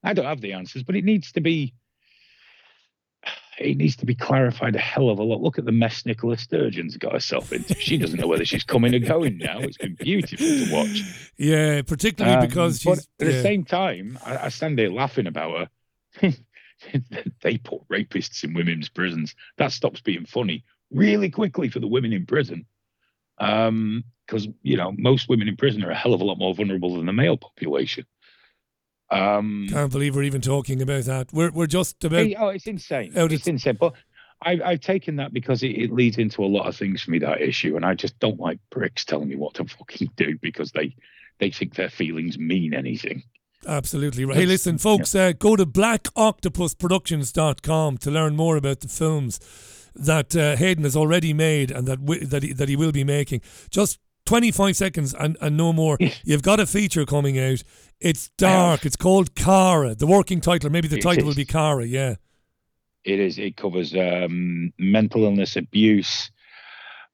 I 0.03 0.15
don't 0.15 0.25
have 0.25 0.41
the 0.41 0.53
answers, 0.53 0.85
but 0.85 0.97
it 0.97 1.05
needs 1.05 1.33
to 1.33 1.41
be 1.41 1.75
it 3.61 3.77
needs 3.77 3.97
to 3.97 4.07
be 4.07 4.15
clarified 4.15 4.77
a 4.77 4.79
hell 4.79 5.11
of 5.11 5.19
a 5.19 5.23
lot. 5.23 5.41
Look 5.41 5.59
at 5.59 5.65
the 5.65 5.73
mess 5.73 6.07
Nicola 6.07 6.37
Sturgeon's 6.37 6.97
got 6.97 7.13
herself 7.13 7.53
into. 7.53 7.75
She 7.75 7.99
doesn't 7.99 8.21
know 8.21 8.27
whether 8.27 8.45
she's 8.45 8.65
coming 8.65 8.95
or 8.95 8.99
going 8.99 9.39
now. 9.39 9.59
It's 9.59 9.77
been 9.77 9.95
beautiful 9.95 10.47
to 10.47 10.73
watch. 10.73 11.31
Yeah, 11.37 11.83
particularly 11.83 12.37
Um, 12.37 12.47
because 12.47 12.83
but 12.83 12.99
she's 12.99 13.09
at 13.21 13.27
yeah. 13.27 13.33
the 13.33 13.43
same 13.43 13.65
time, 13.65 14.19
I, 14.25 14.37
I 14.37 14.49
stand 14.49 14.79
there 14.79 14.91
laughing 14.91 15.27
about 15.27 15.71
her. 16.21 16.33
they 17.43 17.59
put 17.59 17.89
rapists 17.89 18.45
in 18.45 18.55
women's 18.55 18.89
prisons. 18.89 19.35
That 19.57 19.73
stops 19.73 20.01
being 20.01 20.27
funny 20.27 20.65
really 20.91 21.31
quickly 21.31 21.69
for 21.69 21.81
the 21.81 21.87
women 21.87 22.13
in 22.13 22.27
prison. 22.27 22.67
Um, 23.39 24.05
because 24.27 24.47
you 24.63 24.77
know 24.77 24.93
most 24.99 25.29
women 25.29 25.49
in 25.49 25.57
prison 25.57 25.83
are 25.83 25.91
a 25.91 25.95
hell 25.95 26.13
of 26.13 26.21
a 26.21 26.25
lot 26.25 26.39
more 26.39 26.55
vulnerable 26.55 26.97
than 26.97 27.07
the 27.07 27.13
male 27.13 27.37
population. 27.37 28.05
Um, 29.11 29.67
Can't 29.71 29.91
believe 29.91 30.15
we're 30.15 30.23
even 30.25 30.41
talking 30.41 30.83
about 30.83 31.05
that. 31.05 31.33
We're 31.33 31.51
we're 31.51 31.67
just 31.67 32.05
about 32.05 32.27
Hey, 32.27 32.35
oh, 32.35 32.49
it's 32.49 32.67
insane. 32.67 33.17
out 33.17 33.33
it's 33.33 33.47
insane. 33.47 33.77
But 33.81 33.95
I've, 34.43 34.61
I've 34.63 34.81
taken 34.81 35.17
that 35.17 35.33
because 35.33 35.63
it, 35.63 35.71
it 35.71 35.93
leads 35.93 36.19
into 36.19 36.45
a 36.45 36.47
lot 36.47 36.67
of 36.67 36.77
things 36.77 37.03
for 37.03 37.11
me 37.11 37.19
that 37.21 37.41
issue, 37.41 37.77
and 37.77 37.85
I 37.85 37.95
just 37.95 38.19
don't 38.19 38.39
like 38.39 38.59
bricks 38.71 39.05
telling 39.05 39.29
me 39.29 39.37
what 39.37 39.55
to 39.55 39.65
fucking 39.65 40.11
do 40.17 40.39
because 40.41 40.73
they 40.73 40.95
they 41.39 41.51
think 41.51 41.75
their 41.75 41.91
feelings 41.91 42.39
mean 42.39 42.75
anything. 42.75 43.23
Absolutely 43.67 44.25
right. 44.25 44.37
Hey, 44.37 44.47
listen, 44.47 44.79
folks, 44.79 45.15
uh, 45.17 45.33
go 45.33 45.57
to 45.57 45.67
blackoctopusproductions.com 45.67 47.99
to 47.99 48.11
learn 48.11 48.37
more 48.37 48.57
about 48.57 48.81
the 48.81 48.89
films 48.89 49.41
that 49.95 50.35
uh, 50.37 50.55
Hayden 50.57 50.85
has 50.85 50.97
already 50.97 51.33
made 51.33 51.71
and 51.73 51.87
that 51.89 51.99
wi- 52.01 52.25
that 52.25 52.43
he, 52.45 52.53
that 52.53 52.69
he 52.69 52.77
will 52.77 52.93
be 52.93 53.03
making. 53.05 53.41
Just 53.71 53.99
25 54.27 54.77
seconds 54.77 55.15
and, 55.15 55.37
and 55.41 55.57
no 55.57 55.73
more. 55.73 55.97
You've 56.25 56.43
got 56.43 56.61
a 56.61 56.67
feature 56.67 57.05
coming 57.05 57.37
out. 57.39 57.63
It's 58.01 58.29
dark. 58.39 58.87
It's 58.87 58.97
called 58.97 59.35
Kara. 59.35 59.95
The 59.95 60.07
working 60.07 60.41
title, 60.41 60.71
maybe 60.71 60.89
the 60.89 60.99
It 60.99 61.03
title 61.03 61.27
will 61.27 61.35
be 61.35 61.45
Kara. 61.45 61.85
yeah. 61.85 62.17
It 63.05 63.21
is. 63.21 63.39
It 63.39 63.57
covers 63.57 63.95
um, 63.95 64.73
mental 64.79 65.25
illness, 65.25 65.57
abuse, 65.57 66.31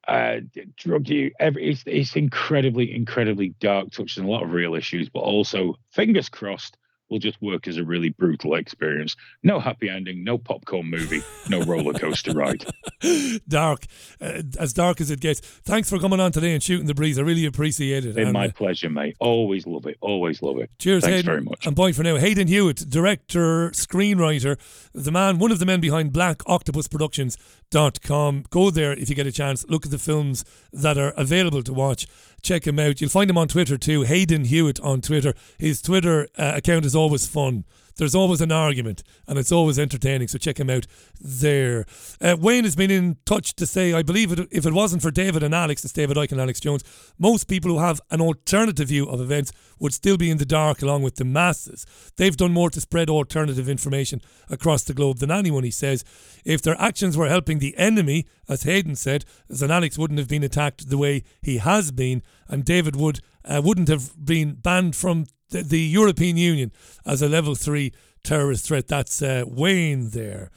uh, 0.07 0.37
drug 0.77 1.07
use. 1.07 1.33
Every, 1.39 1.69
it's, 1.69 1.83
it's 1.85 2.15
incredibly, 2.15 2.93
incredibly 2.93 3.49
dark, 3.59 3.91
touching 3.91 4.25
a 4.25 4.27
lot 4.27 4.43
of 4.43 4.51
real 4.51 4.75
issues, 4.75 5.09
but 5.09 5.21
also, 5.21 5.75
fingers 5.91 6.27
crossed, 6.29 6.77
will 7.09 7.19
just 7.19 7.41
work 7.41 7.67
as 7.67 7.77
a 7.77 7.83
really 7.83 8.09
brutal 8.09 8.55
experience. 8.55 9.15
No 9.43 9.59
happy 9.59 9.89
ending, 9.89 10.23
no 10.23 10.37
popcorn 10.37 10.89
movie, 10.89 11.21
no 11.49 11.61
roller 11.61 11.93
coaster 11.93 12.33
ride. 12.33 12.65
dark, 13.47 13.85
uh, 14.19 14.41
as 14.59 14.73
dark 14.73 14.99
as 15.01 15.11
it 15.11 15.19
gets. 15.19 15.39
Thanks 15.39 15.89
for 15.89 15.99
coming 15.99 16.19
on 16.19 16.31
today 16.31 16.53
and 16.53 16.63
shooting 16.63 16.87
the 16.87 16.93
breeze. 16.93 17.19
I 17.19 17.21
really 17.21 17.45
appreciate 17.45 18.05
it. 18.05 18.17
And, 18.17 18.33
my 18.33 18.47
uh, 18.47 18.51
pleasure, 18.51 18.89
mate. 18.89 19.15
Always 19.19 19.67
love 19.67 19.85
it. 19.85 19.97
Always 20.01 20.41
love 20.41 20.57
it. 20.59 20.69
Cheers, 20.79 21.03
Thanks 21.03 21.17
Hayden. 21.17 21.25
very 21.25 21.41
much. 21.41 21.65
And 21.65 21.75
bye 21.75 21.91
for 21.91 22.03
now. 22.03 22.15
Hayden 22.17 22.47
Hewitt, 22.47 22.89
director, 22.89 23.69
screenwriter, 23.71 24.57
the 24.93 25.11
man, 25.11 25.39
one 25.39 25.51
of 25.51 25.59
the 25.59 25.65
men 25.65 25.79
behind 25.79 26.13
BlackOctopusProductions.com. 26.13 28.45
Go 28.49 28.69
there 28.71 28.93
if 28.93 29.09
you 29.09 29.15
get 29.15 29.27
a 29.27 29.31
chance. 29.31 29.65
Look 29.69 29.85
at 29.85 29.91
the 29.91 29.99
films 29.99 30.43
that 30.73 30.97
are 30.97 31.11
available 31.11 31.61
to 31.63 31.73
watch. 31.73 32.07
Check 32.45 32.67
him 32.67 32.77
out. 32.77 33.01
You'll 33.01 33.09
find 33.09 33.27
him 33.27 33.39
on 33.39 33.47
Twitter 33.47 33.75
too. 33.75 34.03
Hayden 34.03 34.45
Hewitt 34.45 34.79
on 34.81 35.01
Twitter. 35.01 35.33
His 35.57 35.81
Twitter 35.81 36.27
uh, 36.37 36.51
account 36.53 36.85
is 36.85 36.95
always 36.95 37.25
fun. 37.25 37.65
There's 37.97 38.15
always 38.15 38.41
an 38.41 38.51
argument 38.51 39.03
and 39.27 39.39
it's 39.39 39.51
always 39.51 39.79
entertaining. 39.79 40.27
So 40.27 40.37
check 40.37 40.59
him 40.59 40.69
out 40.69 40.87
there. 41.19 41.85
Uh, 42.21 42.35
Wayne 42.39 42.63
has 42.63 42.75
been 42.75 42.91
in 42.91 43.17
touch 43.25 43.55
to 43.55 43.65
say, 43.65 43.93
I 43.93 44.03
believe 44.03 44.31
it, 44.31 44.47
if 44.51 44.65
it 44.65 44.73
wasn't 44.73 45.01
for 45.01 45.11
David 45.11 45.43
and 45.43 45.53
Alex, 45.53 45.83
it's 45.83 45.93
David 45.93 46.17
Icke 46.17 46.31
and 46.31 46.41
Alex 46.41 46.59
Jones, 46.59 46.83
most 47.17 47.47
people 47.47 47.71
who 47.71 47.79
have 47.79 48.01
an 48.11 48.21
alternative 48.21 48.87
view 48.87 49.07
of 49.07 49.21
events 49.21 49.51
would 49.79 49.93
still 49.93 50.17
be 50.17 50.29
in 50.29 50.37
the 50.37 50.45
dark 50.45 50.81
along 50.81 51.03
with 51.03 51.15
the 51.15 51.25
masses. 51.25 51.85
They've 52.17 52.35
done 52.35 52.51
more 52.51 52.69
to 52.69 52.81
spread 52.81 53.09
alternative 53.09 53.69
information 53.69 54.21
across 54.49 54.83
the 54.83 54.93
globe 54.93 55.17
than 55.17 55.31
anyone, 55.31 55.63
he 55.63 55.71
says. 55.71 56.03
If 56.43 56.61
their 56.61 56.79
actions 56.79 57.17
were 57.17 57.29
helping 57.29 57.59
the 57.59 57.77
enemy, 57.77 58.25
as 58.47 58.63
Hayden 58.63 58.95
said, 58.95 59.25
then 59.49 59.71
Alex 59.71 59.97
wouldn't 59.97 60.19
have 60.19 60.29
been 60.29 60.43
attacked 60.43 60.89
the 60.89 60.97
way 60.97 61.23
he 61.41 61.57
has 61.57 61.91
been, 61.91 62.21
and 62.47 62.63
David 62.63 62.95
would 62.95 63.21
uh, 63.47 63.61
wouldn't 63.63 63.87
have 63.89 64.25
been 64.25 64.53
banned 64.53 64.95
from 64.95 65.25
the, 65.49 65.63
the, 65.63 65.79
European 65.79 66.37
Union 66.37 66.71
as 67.05 67.21
a 67.21 67.29
level 67.29 67.55
three 67.55 67.93
terrorist 68.23 68.67
threat. 68.67 68.87
That's 68.87 69.21
uh, 69.21 69.43
Wayne 69.47 70.09
there. 70.09 70.51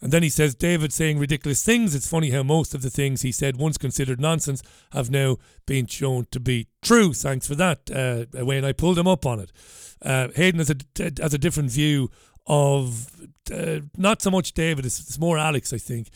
And 0.00 0.12
then 0.12 0.22
he 0.22 0.28
says, 0.28 0.54
David 0.54 0.92
saying 0.92 1.18
ridiculous 1.18 1.64
things. 1.64 1.94
It's 1.94 2.08
funny 2.08 2.30
how 2.30 2.44
most 2.44 2.74
of 2.74 2.82
the 2.82 2.90
things 2.90 3.22
he 3.22 3.32
said, 3.32 3.56
once 3.56 3.76
considered 3.76 4.20
nonsense, 4.20 4.62
have 4.92 5.10
now 5.10 5.38
been 5.66 5.86
shown 5.86 6.26
to 6.30 6.38
be 6.38 6.68
true. 6.82 7.12
Thanks 7.12 7.48
for 7.48 7.56
that, 7.56 7.90
uh, 7.90 8.44
Wayne. 8.44 8.64
I 8.64 8.72
pulled 8.72 8.98
him 8.98 9.08
up 9.08 9.26
on 9.26 9.40
it. 9.40 9.52
Uh, 10.00 10.28
Hayden 10.36 10.60
has 10.60 10.70
a, 10.70 10.76
has 11.20 11.34
a 11.34 11.38
different 11.38 11.70
view 11.70 12.10
of 12.46 13.10
uh, 13.52 13.80
not 13.96 14.22
so 14.22 14.30
much 14.30 14.52
David, 14.52 14.86
it's, 14.86 15.00
it's 15.00 15.18
more 15.18 15.38
Alex, 15.38 15.72
I 15.72 15.78
think, 15.78 16.10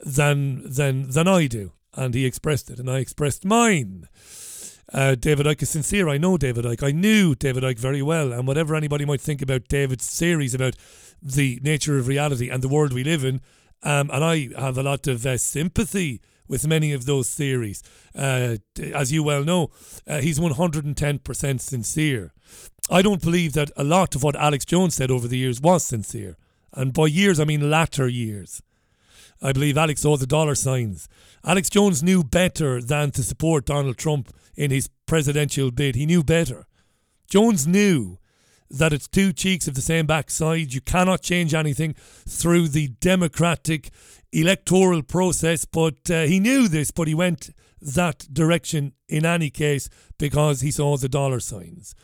than, 0.00 0.62
than, 0.64 1.10
than 1.10 1.26
I 1.26 1.46
do. 1.46 1.72
And 1.94 2.14
he 2.14 2.26
expressed 2.26 2.70
it, 2.70 2.78
and 2.78 2.90
I 2.90 2.98
expressed 2.98 3.44
mine. 3.44 4.08
Uh, 4.92 5.14
David 5.14 5.46
Icke 5.46 5.62
is 5.62 5.70
sincere. 5.70 6.08
I 6.08 6.18
know 6.18 6.36
David 6.36 6.64
Icke. 6.64 6.82
I 6.82 6.92
knew 6.92 7.34
David 7.34 7.64
Icke 7.64 7.78
very 7.78 8.02
well. 8.02 8.32
And 8.32 8.46
whatever 8.46 8.74
anybody 8.74 9.04
might 9.04 9.20
think 9.20 9.42
about 9.42 9.68
David's 9.68 10.04
series 10.04 10.54
about 10.54 10.76
the 11.20 11.58
nature 11.62 11.98
of 11.98 12.06
reality 12.06 12.48
and 12.48 12.62
the 12.62 12.68
world 12.68 12.92
we 12.92 13.02
live 13.02 13.24
in, 13.24 13.40
um, 13.82 14.10
and 14.12 14.24
I 14.24 14.48
have 14.58 14.78
a 14.78 14.82
lot 14.82 15.06
of 15.06 15.26
uh, 15.26 15.38
sympathy 15.38 16.20
with 16.48 16.66
many 16.66 16.92
of 16.92 17.06
those 17.06 17.34
theories. 17.34 17.82
Uh, 18.14 18.56
as 18.94 19.12
you 19.12 19.22
well 19.22 19.44
know, 19.44 19.70
uh, 20.06 20.20
he's 20.20 20.38
110% 20.38 21.60
sincere. 21.60 22.32
I 22.88 23.02
don't 23.02 23.22
believe 23.22 23.52
that 23.54 23.70
a 23.76 23.84
lot 23.84 24.14
of 24.14 24.22
what 24.22 24.36
Alex 24.36 24.64
Jones 24.64 24.94
said 24.94 25.10
over 25.10 25.26
the 25.26 25.38
years 25.38 25.60
was 25.60 25.84
sincere. 25.84 26.36
And 26.72 26.92
by 26.92 27.06
years, 27.06 27.40
I 27.40 27.44
mean 27.44 27.68
latter 27.70 28.06
years. 28.06 28.62
I 29.42 29.52
believe 29.52 29.76
Alex 29.76 30.02
saw 30.02 30.16
the 30.16 30.26
dollar 30.26 30.54
signs. 30.54 31.08
Alex 31.44 31.68
Jones 31.68 32.02
knew 32.02 32.22
better 32.22 32.80
than 32.80 33.10
to 33.12 33.22
support 33.22 33.66
Donald 33.66 33.98
Trump 33.98 34.32
in 34.56 34.70
his 34.70 34.88
presidential 35.06 35.70
bid. 35.70 35.94
He 35.94 36.06
knew 36.06 36.22
better. 36.22 36.66
Jones 37.28 37.66
knew 37.66 38.18
that 38.70 38.92
it's 38.92 39.08
two 39.08 39.32
cheeks 39.32 39.68
of 39.68 39.74
the 39.74 39.80
same 39.80 40.06
backside. 40.06 40.72
You 40.72 40.80
cannot 40.80 41.22
change 41.22 41.54
anything 41.54 41.94
through 42.28 42.68
the 42.68 42.88
democratic 43.00 43.90
electoral 44.32 45.02
process, 45.02 45.64
but 45.64 46.10
uh, 46.10 46.22
he 46.22 46.40
knew 46.40 46.68
this, 46.68 46.90
but 46.90 47.08
he 47.08 47.14
went 47.14 47.50
that 47.80 48.26
direction 48.32 48.92
in 49.08 49.24
any 49.24 49.50
case 49.50 49.88
because 50.18 50.60
he 50.60 50.70
saw 50.70 50.96
the 50.96 51.08
dollar 51.08 51.40
signs. 51.40 51.94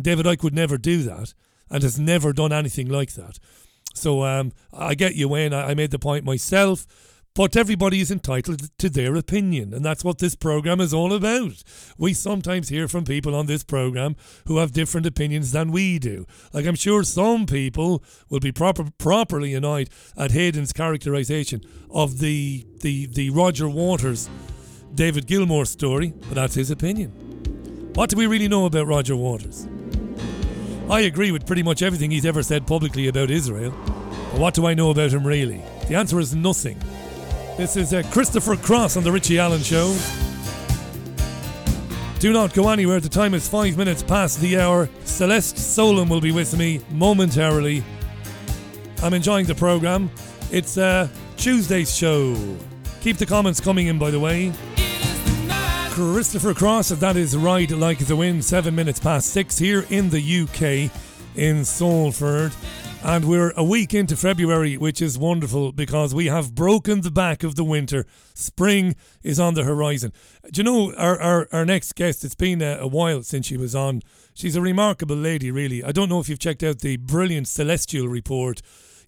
David 0.00 0.26
Icke 0.26 0.42
would 0.42 0.54
never 0.54 0.78
do 0.78 1.02
that 1.02 1.34
and 1.70 1.82
has 1.82 1.98
never 1.98 2.32
done 2.32 2.52
anything 2.52 2.88
like 2.88 3.12
that. 3.14 3.38
So 3.94 4.24
um, 4.24 4.52
I 4.72 4.94
get 4.94 5.16
you, 5.16 5.28
Wayne. 5.28 5.52
I, 5.52 5.70
I 5.70 5.74
made 5.74 5.90
the 5.90 5.98
point 5.98 6.24
myself. 6.24 6.86
But 7.34 7.56
everybody 7.56 8.00
is 8.00 8.10
entitled 8.10 8.68
to 8.78 8.90
their 8.90 9.14
opinion, 9.14 9.72
and 9.72 9.82
that's 9.82 10.04
what 10.04 10.18
this 10.18 10.34
program 10.34 10.82
is 10.82 10.92
all 10.92 11.14
about. 11.14 11.62
We 11.96 12.12
sometimes 12.12 12.68
hear 12.68 12.88
from 12.88 13.06
people 13.06 13.34
on 13.34 13.46
this 13.46 13.64
program 13.64 14.16
who 14.46 14.58
have 14.58 14.72
different 14.72 15.06
opinions 15.06 15.50
than 15.50 15.72
we 15.72 15.98
do. 15.98 16.26
Like 16.52 16.66
I'm 16.66 16.74
sure 16.74 17.02
some 17.04 17.46
people 17.46 18.04
will 18.28 18.40
be 18.40 18.52
proper, 18.52 18.84
properly 18.98 19.54
annoyed 19.54 19.88
at 20.14 20.32
Hayden's 20.32 20.74
characterization 20.74 21.62
of 21.90 22.18
the 22.18 22.66
the 22.80 23.06
the 23.06 23.30
Roger 23.30 23.66
Waters, 23.66 24.28
David 24.94 25.26
Gilmour 25.26 25.66
story, 25.66 26.12
but 26.28 26.34
that's 26.34 26.54
his 26.54 26.70
opinion. 26.70 27.12
What 27.94 28.10
do 28.10 28.16
we 28.16 28.26
really 28.26 28.48
know 28.48 28.66
about 28.66 28.86
Roger 28.86 29.16
Waters? 29.16 29.66
I 30.90 31.00
agree 31.00 31.32
with 31.32 31.46
pretty 31.46 31.62
much 31.62 31.80
everything 31.80 32.10
he's 32.10 32.26
ever 32.26 32.42
said 32.42 32.66
publicly 32.66 33.08
about 33.08 33.30
Israel. 33.30 33.72
But 34.32 34.40
what 34.40 34.54
do 34.54 34.66
I 34.66 34.74
know 34.74 34.90
about 34.90 35.12
him 35.12 35.26
really? 35.26 35.62
The 35.88 35.94
answer 35.94 36.20
is 36.20 36.34
nothing. 36.34 36.78
This 37.56 37.76
is 37.76 37.92
uh, 37.92 38.02
Christopher 38.10 38.56
Cross 38.56 38.96
on 38.96 39.04
The 39.04 39.12
Richie 39.12 39.38
Allen 39.38 39.60
Show. 39.60 39.94
Do 42.18 42.32
not 42.32 42.54
go 42.54 42.70
anywhere. 42.70 42.98
The 42.98 43.10
time 43.10 43.34
is 43.34 43.46
five 43.46 43.76
minutes 43.76 44.02
past 44.02 44.40
the 44.40 44.58
hour. 44.58 44.88
Celeste 45.04 45.58
Solum 45.58 46.08
will 46.08 46.22
be 46.22 46.32
with 46.32 46.56
me 46.56 46.80
momentarily. 46.90 47.84
I'm 49.02 49.12
enjoying 49.12 49.44
the 49.44 49.54
program. 49.54 50.10
It's 50.50 50.78
uh, 50.78 51.08
Tuesday's 51.36 51.94
show. 51.94 52.34
Keep 53.02 53.18
the 53.18 53.26
comments 53.26 53.60
coming 53.60 53.88
in, 53.88 53.98
by 53.98 54.10
the 54.10 54.18
way. 54.18 54.50
Christopher 55.90 56.54
Cross, 56.54 56.88
that 56.88 57.16
is 57.16 57.36
ride 57.36 57.70
like 57.70 57.98
the 57.98 58.16
wind, 58.16 58.42
seven 58.46 58.74
minutes 58.74 58.98
past 58.98 59.28
six 59.28 59.58
here 59.58 59.84
in 59.90 60.08
the 60.08 60.40
UK 60.42 60.90
in 61.36 61.66
Salford. 61.66 62.52
And 63.04 63.24
we're 63.24 63.50
a 63.56 63.64
week 63.64 63.94
into 63.94 64.16
February, 64.16 64.76
which 64.76 65.02
is 65.02 65.18
wonderful 65.18 65.72
because 65.72 66.14
we 66.14 66.26
have 66.26 66.54
broken 66.54 67.00
the 67.00 67.10
back 67.10 67.42
of 67.42 67.56
the 67.56 67.64
winter. 67.64 68.06
Spring 68.32 68.94
is 69.24 69.40
on 69.40 69.54
the 69.54 69.64
horizon. 69.64 70.12
Do 70.52 70.60
you 70.60 70.64
know 70.64 70.94
our, 70.94 71.20
our, 71.20 71.48
our 71.50 71.64
next 71.64 71.96
guest? 71.96 72.24
It's 72.24 72.36
been 72.36 72.62
a, 72.62 72.78
a 72.78 72.86
while 72.86 73.24
since 73.24 73.46
she 73.46 73.56
was 73.56 73.74
on. 73.74 74.02
She's 74.34 74.54
a 74.54 74.60
remarkable 74.60 75.16
lady, 75.16 75.50
really. 75.50 75.82
I 75.82 75.90
don't 75.90 76.08
know 76.08 76.20
if 76.20 76.28
you've 76.28 76.38
checked 76.38 76.62
out 76.62 76.78
the 76.78 76.96
brilliant 76.96 77.48
Celestial 77.48 78.06
report 78.06 78.62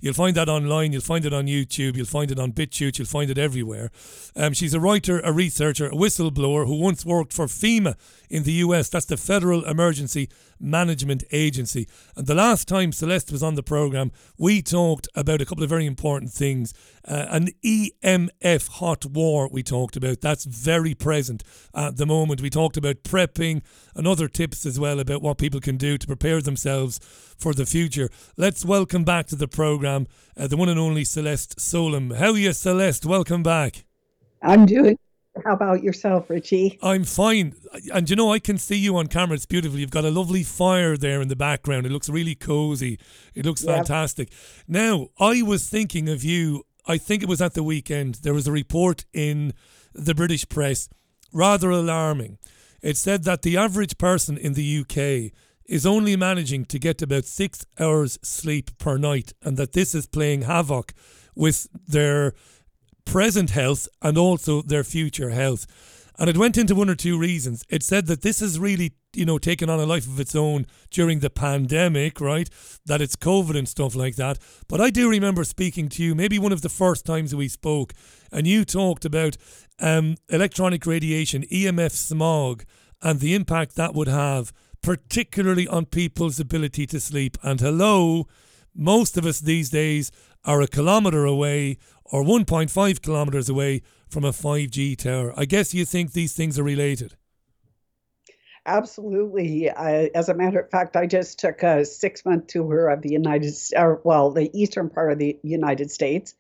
You'll 0.05 0.13
find 0.13 0.37
that 0.37 0.51
online. 0.51 0.93
You'll 0.93 1.01
find 1.01 1.25
it 1.25 1.33
on 1.33 1.47
YouTube. 1.47 1.97
You'll 1.97 2.05
find 2.05 2.31
it 2.31 2.39
on 2.39 2.53
BitChute. 2.53 2.99
You'll 2.99 3.07
find 3.07 3.31
it 3.31 3.39
everywhere. 3.39 3.91
Um, 4.37 4.53
she's 4.53 4.75
a 4.75 4.81
writer, 4.81 5.19
a 5.21 5.33
researcher, 5.33 5.87
a 5.87 5.93
whistleblower 5.93 6.67
who 6.67 6.75
once 6.75 7.07
worked 7.07 7.33
for 7.33 7.47
FEMA 7.47 7.95
in 8.29 8.43
the 8.43 8.53
US. 8.65 8.91
That's 8.91 9.07
the 9.07 9.17
Federal 9.17 9.65
Emergency 9.65 10.29
Management 10.61 11.25
Agency. 11.33 11.89
And 12.17 12.27
the 12.27 12.35
last 12.35 12.69
time 12.69 12.93
Celeste 12.93 13.33
was 13.33 13.43
on 13.43 13.55
the 13.55 13.63
program, 13.63 14.13
we 14.39 14.63
talked 14.63 15.09
about 15.15 15.41
a 15.41 15.45
couple 15.45 15.65
of 15.65 15.71
very 15.71 15.87
important 15.87 16.33
things. 16.33 16.75
Uh, 17.07 17.27
an 17.29 17.49
EMF 17.65 18.69
hot 18.69 19.05
war, 19.07 19.49
we 19.51 19.63
talked 19.63 19.97
about. 19.97 20.21
That's 20.21 20.45
very 20.45 20.95
present 20.95 21.43
at 21.75 21.97
the 21.97 22.07
moment. 22.07 22.41
We 22.41 22.51
talked 22.51 22.77
about 22.77 23.03
prepping 23.03 23.63
and 23.95 24.07
other 24.07 24.29
tips 24.29 24.65
as 24.65 24.81
well 24.81 25.01
about 25.01 25.23
what 25.23 25.39
people 25.39 25.61
can 25.61 25.77
do 25.77 25.99
to 25.99 26.07
prepare 26.07 26.41
themselves 26.41 26.99
for 27.39 27.53
the 27.53 27.67
future. 27.67 28.09
Let's 28.37 28.65
welcome 28.65 29.05
back 29.05 29.27
to 29.27 29.37
the 29.37 29.49
program 29.49 30.07
uh, 30.37 30.47
the 30.47 30.57
one 30.57 30.69
and 30.69 30.81
only 30.81 31.05
Celeste 31.05 31.61
Solum. 31.61 32.11
How 32.11 32.33
are 32.33 32.39
you, 32.39 32.53
Celeste? 32.53 33.07
Welcome 33.07 33.43
back. 33.43 33.85
I'm 34.43 34.67
doing 34.67 34.99
how 35.43 35.55
about 35.55 35.83
yourself, 35.83 36.31
Richie? 36.31 36.79
I'm 36.83 37.05
fine. 37.05 37.55
And 37.93 38.09
you 38.09 38.17
know, 38.17 38.33
I 38.33 38.39
can 38.39 38.59
see 38.59 38.77
you 38.77 38.97
on 38.97 39.09
camera. 39.09 39.35
It's 39.35 39.47
beautiful. 39.47 39.79
You've 39.79 39.91
got 39.91 40.05
a 40.05 40.11
lovely 40.11 40.43
fire 40.43 40.97
there 40.97 41.21
in 41.21 41.29
the 41.29 41.37
background. 41.37 41.87
It 41.87 41.93
looks 41.93 42.09
really 42.09 42.35
cozy. 42.35 42.99
It 43.35 43.45
looks 43.45 43.65
yep. 43.65 43.77
fantastic. 43.77 44.31
Now, 44.69 45.09
I 45.19 45.43
was 45.43 45.69
thinking 45.69 46.09
of 46.09 46.23
you. 46.23 46.65
I 46.87 46.99
think 46.99 47.23
it 47.23 47.29
was 47.29 47.41
at 47.41 47.55
the 47.55 47.63
weekend. 47.63 48.17
There 48.17 48.35
was 48.35 48.47
a 48.47 48.53
report 48.53 49.07
in 49.13 49.55
the 49.93 50.15
British 50.15 50.49
press, 50.49 50.89
rather 51.33 51.71
alarming. 51.71 52.39
It 52.83 52.97
said 52.97 53.25
that 53.25 53.43
the 53.43 53.57
average 53.57 53.99
person 53.99 54.37
in 54.37 54.53
the 54.53 54.81
UK 54.81 55.33
is 55.65 55.87
only 55.87 56.15
managing 56.17 56.67
to 56.67 56.79
get 56.79 57.01
about 57.01 57.25
six 57.25 57.65
hours 57.81 58.19
sleep 58.23 58.77
per 58.79 58.99
night, 58.99 59.33
and 59.43 59.57
that 59.57 59.73
this 59.73 59.95
is 59.95 60.07
playing 60.07 60.43
havoc 60.43 60.93
with 61.35 61.67
their 61.89 62.35
present 63.05 63.51
health 63.51 63.89
and 64.03 64.19
also 64.19 64.63
their 64.63 64.85
future 64.85 65.31
health. 65.31 65.67
And 66.19 66.31
it 66.31 66.37
went 66.37 66.57
into 66.57 66.77
one 66.77 66.89
or 66.89 66.95
two 66.95 67.19
reasons. 67.19 67.65
It 67.69 67.83
said 67.83 68.07
that 68.07 68.23
this 68.23 68.39
has 68.39 68.59
really, 68.59 68.93
you 69.15 69.25
know, 69.25 69.39
taken 69.39 69.69
on 69.69 69.81
a 69.81 69.87
life 69.87 70.07
of 70.07 70.21
its 70.21 70.37
own 70.37 70.67
during 70.91 71.19
the 71.19 71.31
pandemic, 71.31 72.21
right? 72.21 72.49
That 72.87 73.01
it's 73.01 73.17
COVID 73.17 73.59
and 73.59 73.69
stuff 73.69 73.97
like 73.97 74.15
that. 74.17 74.39
But 74.69 74.81
I 74.81 74.91
do 74.91 75.11
remember 75.11 75.43
speaking 75.43 75.89
to 75.91 76.05
you, 76.05 76.15
maybe 76.15 76.39
one 76.39 76.53
of 76.53 76.63
the 76.63 76.69
first 76.69 77.05
times 77.05 77.35
we 77.35 77.49
spoke, 77.49 77.95
and 78.31 78.47
you 78.47 78.65
talked 78.65 79.05
about 79.05 79.37
um, 79.81 80.17
electronic 80.29 80.87
radiation, 80.87 81.43
EMF 81.45 81.91
smog, 81.91 82.65
and 83.03 83.19
the 83.19 83.35
impact 83.35 83.75
that 83.75 83.95
would 83.95 84.09
have, 84.09 84.53
particularly 84.83 85.67
on 85.67 85.87
people's 85.87 86.39
ability 86.39 86.87
to 86.87 87.01
sleep. 87.01 87.37
And 87.43 87.61
hello, 87.61 88.29
most 88.75 89.17
of 89.17 89.27
us 89.27 89.41
these 89.41 89.71
days 89.71 90.13
are 90.45 90.61
a 90.61 90.69
kilometre 90.69 91.25
away 91.25 91.79
or 92.05 92.23
1.5 92.23 93.03
kilometres 93.03 93.49
away 93.49 93.83
from 94.09 94.25
a 94.25 94.31
5G 94.31 94.97
tower. 94.97 95.33
I 95.37 95.45
guess 95.45 95.75
you 95.75 95.85
think 95.85 96.13
these 96.13 96.35
things 96.35 96.59
are 96.59 96.63
related. 96.63 97.17
Absolutely. 98.67 99.69
As 99.69 100.29
a 100.29 100.35
matter 100.35 100.61
of 100.61 100.71
fact, 100.71 100.97
I 100.97 101.07
just 101.07 101.39
took 101.39 101.63
a 101.63 101.85
six 101.85 102.25
month 102.25 102.47
tour 102.47 102.89
of 102.89 103.03
the 103.03 103.11
United, 103.11 103.53
or 103.77 104.01
well, 104.05 104.31
the 104.31 104.51
eastern 104.59 104.89
part 104.89 105.13
of 105.13 105.19
the 105.19 105.39
United 105.43 105.91
States. 105.91 106.35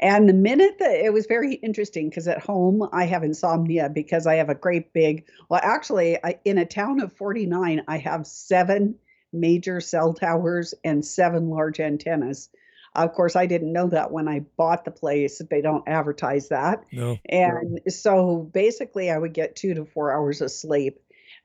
And 0.00 0.28
the 0.28 0.34
minute 0.34 0.78
that 0.80 1.04
it 1.04 1.12
was 1.12 1.26
very 1.26 1.54
interesting 1.54 2.08
because 2.08 2.28
at 2.28 2.42
home 2.42 2.86
I 2.92 3.04
have 3.04 3.22
insomnia 3.22 3.88
because 3.88 4.26
I 4.26 4.34
have 4.34 4.50
a 4.50 4.54
great 4.54 4.92
big, 4.92 5.26
well, 5.48 5.60
actually, 5.62 6.22
I, 6.22 6.38
in 6.44 6.58
a 6.58 6.66
town 6.66 7.00
of 7.00 7.12
49, 7.12 7.82
I 7.86 7.98
have 7.98 8.26
seven 8.26 8.96
major 9.32 9.80
cell 9.80 10.12
towers 10.12 10.74
and 10.84 11.04
seven 11.04 11.48
large 11.48 11.80
antennas. 11.80 12.50
Of 12.94 13.12
course, 13.12 13.36
I 13.36 13.46
didn't 13.46 13.72
know 13.72 13.88
that 13.88 14.10
when 14.10 14.26
I 14.26 14.40
bought 14.56 14.84
the 14.84 14.90
place. 14.90 15.40
They 15.48 15.60
don't 15.60 15.86
advertise 15.86 16.48
that. 16.48 16.84
No. 16.90 17.18
And 17.28 17.80
so 17.88 18.48
basically, 18.52 19.10
I 19.10 19.18
would 19.18 19.32
get 19.32 19.56
two 19.56 19.74
to 19.74 19.84
four 19.84 20.12
hours 20.12 20.40
of 20.40 20.50
sleep. 20.50 21.00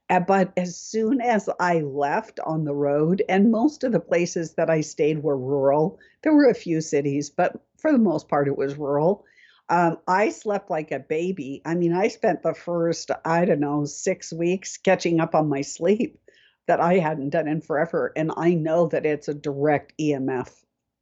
Uh, 0.09 0.19
But 0.19 0.53
as 0.57 0.77
soon 0.77 1.21
as 1.21 1.49
I 1.59 1.81
left 1.81 2.39
on 2.39 2.65
the 2.65 2.73
road, 2.73 3.23
and 3.29 3.51
most 3.51 3.83
of 3.83 3.91
the 3.91 3.99
places 3.99 4.53
that 4.55 4.69
I 4.69 4.81
stayed 4.81 5.21
were 5.21 5.37
rural, 5.37 5.99
there 6.23 6.33
were 6.33 6.49
a 6.49 6.55
few 6.55 6.81
cities, 6.81 7.29
but 7.29 7.59
for 7.77 7.91
the 7.91 7.99
most 7.99 8.27
part, 8.27 8.47
it 8.47 8.57
was 8.57 8.75
rural. 8.75 9.23
Um, 9.69 9.97
I 10.07 10.29
slept 10.29 10.69
like 10.69 10.91
a 10.91 10.99
baby. 10.99 11.61
I 11.65 11.75
mean, 11.75 11.93
I 11.93 12.07
spent 12.09 12.43
the 12.43 12.53
first, 12.53 13.11
I 13.23 13.45
don't 13.45 13.59
know, 13.59 13.85
six 13.85 14.31
weeks 14.31 14.77
catching 14.77 15.19
up 15.19 15.33
on 15.33 15.49
my 15.49 15.61
sleep 15.61 16.19
that 16.67 16.79
I 16.79 16.97
hadn't 16.97 17.29
done 17.29 17.47
in 17.47 17.61
forever. 17.61 18.11
And 18.15 18.31
I 18.35 18.53
know 18.53 18.87
that 18.87 19.05
it's 19.05 19.27
a 19.27 19.33
direct 19.33 19.93
EMF 19.99 20.49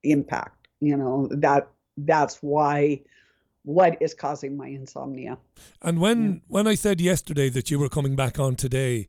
impact. 0.03 0.67
You 0.79 0.97
know, 0.97 1.27
that 1.31 1.67
that's 1.97 2.37
why 2.41 3.01
what 3.63 3.97
is 4.01 4.13
causing 4.13 4.57
my 4.57 4.67
insomnia. 4.67 5.37
And 5.81 5.99
when 5.99 6.41
when 6.47 6.67
I 6.67 6.75
said 6.75 6.99
yesterday 6.99 7.49
that 7.49 7.71
you 7.71 7.79
were 7.79 7.89
coming 7.89 8.15
back 8.15 8.39
on 8.39 8.55
today, 8.55 9.07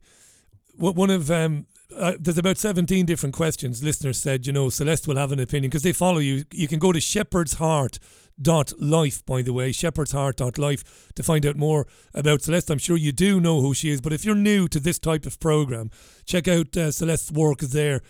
wh- 0.77 0.95
one 0.95 1.09
of 1.09 1.29
um, 1.29 1.65
uh, 1.95 2.13
there's 2.19 2.37
about 2.37 2.57
17 2.57 3.05
different 3.05 3.35
questions 3.35 3.83
listeners 3.83 4.19
said 4.19 4.47
you 4.47 4.53
know 4.53 4.69
celeste 4.69 5.07
will 5.07 5.17
have 5.17 5.31
an 5.31 5.39
opinion 5.39 5.69
because 5.69 5.83
they 5.83 5.93
follow 5.93 6.17
you 6.17 6.43
you 6.51 6.67
can 6.67 6.79
go 6.79 6.91
to 6.91 6.99
shepherd's 6.99 7.55
heart 7.55 7.99
dot 8.41 8.73
life 8.79 9.25
by 9.25 9.41
the 9.41 9.53
way 9.53 9.71
shepherd's 9.71 10.11
heart 10.11 10.37
dot 10.37 10.57
life 10.57 11.11
to 11.13 11.23
find 11.23 11.45
out 11.45 11.55
more 11.55 11.85
about 12.13 12.41
celeste 12.41 12.71
i'm 12.71 12.79
sure 12.79 12.97
you 12.97 13.11
do 13.11 13.39
know 13.39 13.61
who 13.61 13.73
she 13.73 13.89
is 13.91 14.01
but 14.01 14.11
if 14.11 14.25
you're 14.25 14.35
new 14.35 14.67
to 14.67 14.79
this 14.79 14.97
type 14.97 15.25
of 15.25 15.39
program 15.39 15.91
check 16.25 16.47
out 16.47 16.75
uh, 16.75 16.91
celeste's 16.91 17.31
work 17.31 17.59
there 17.59 18.01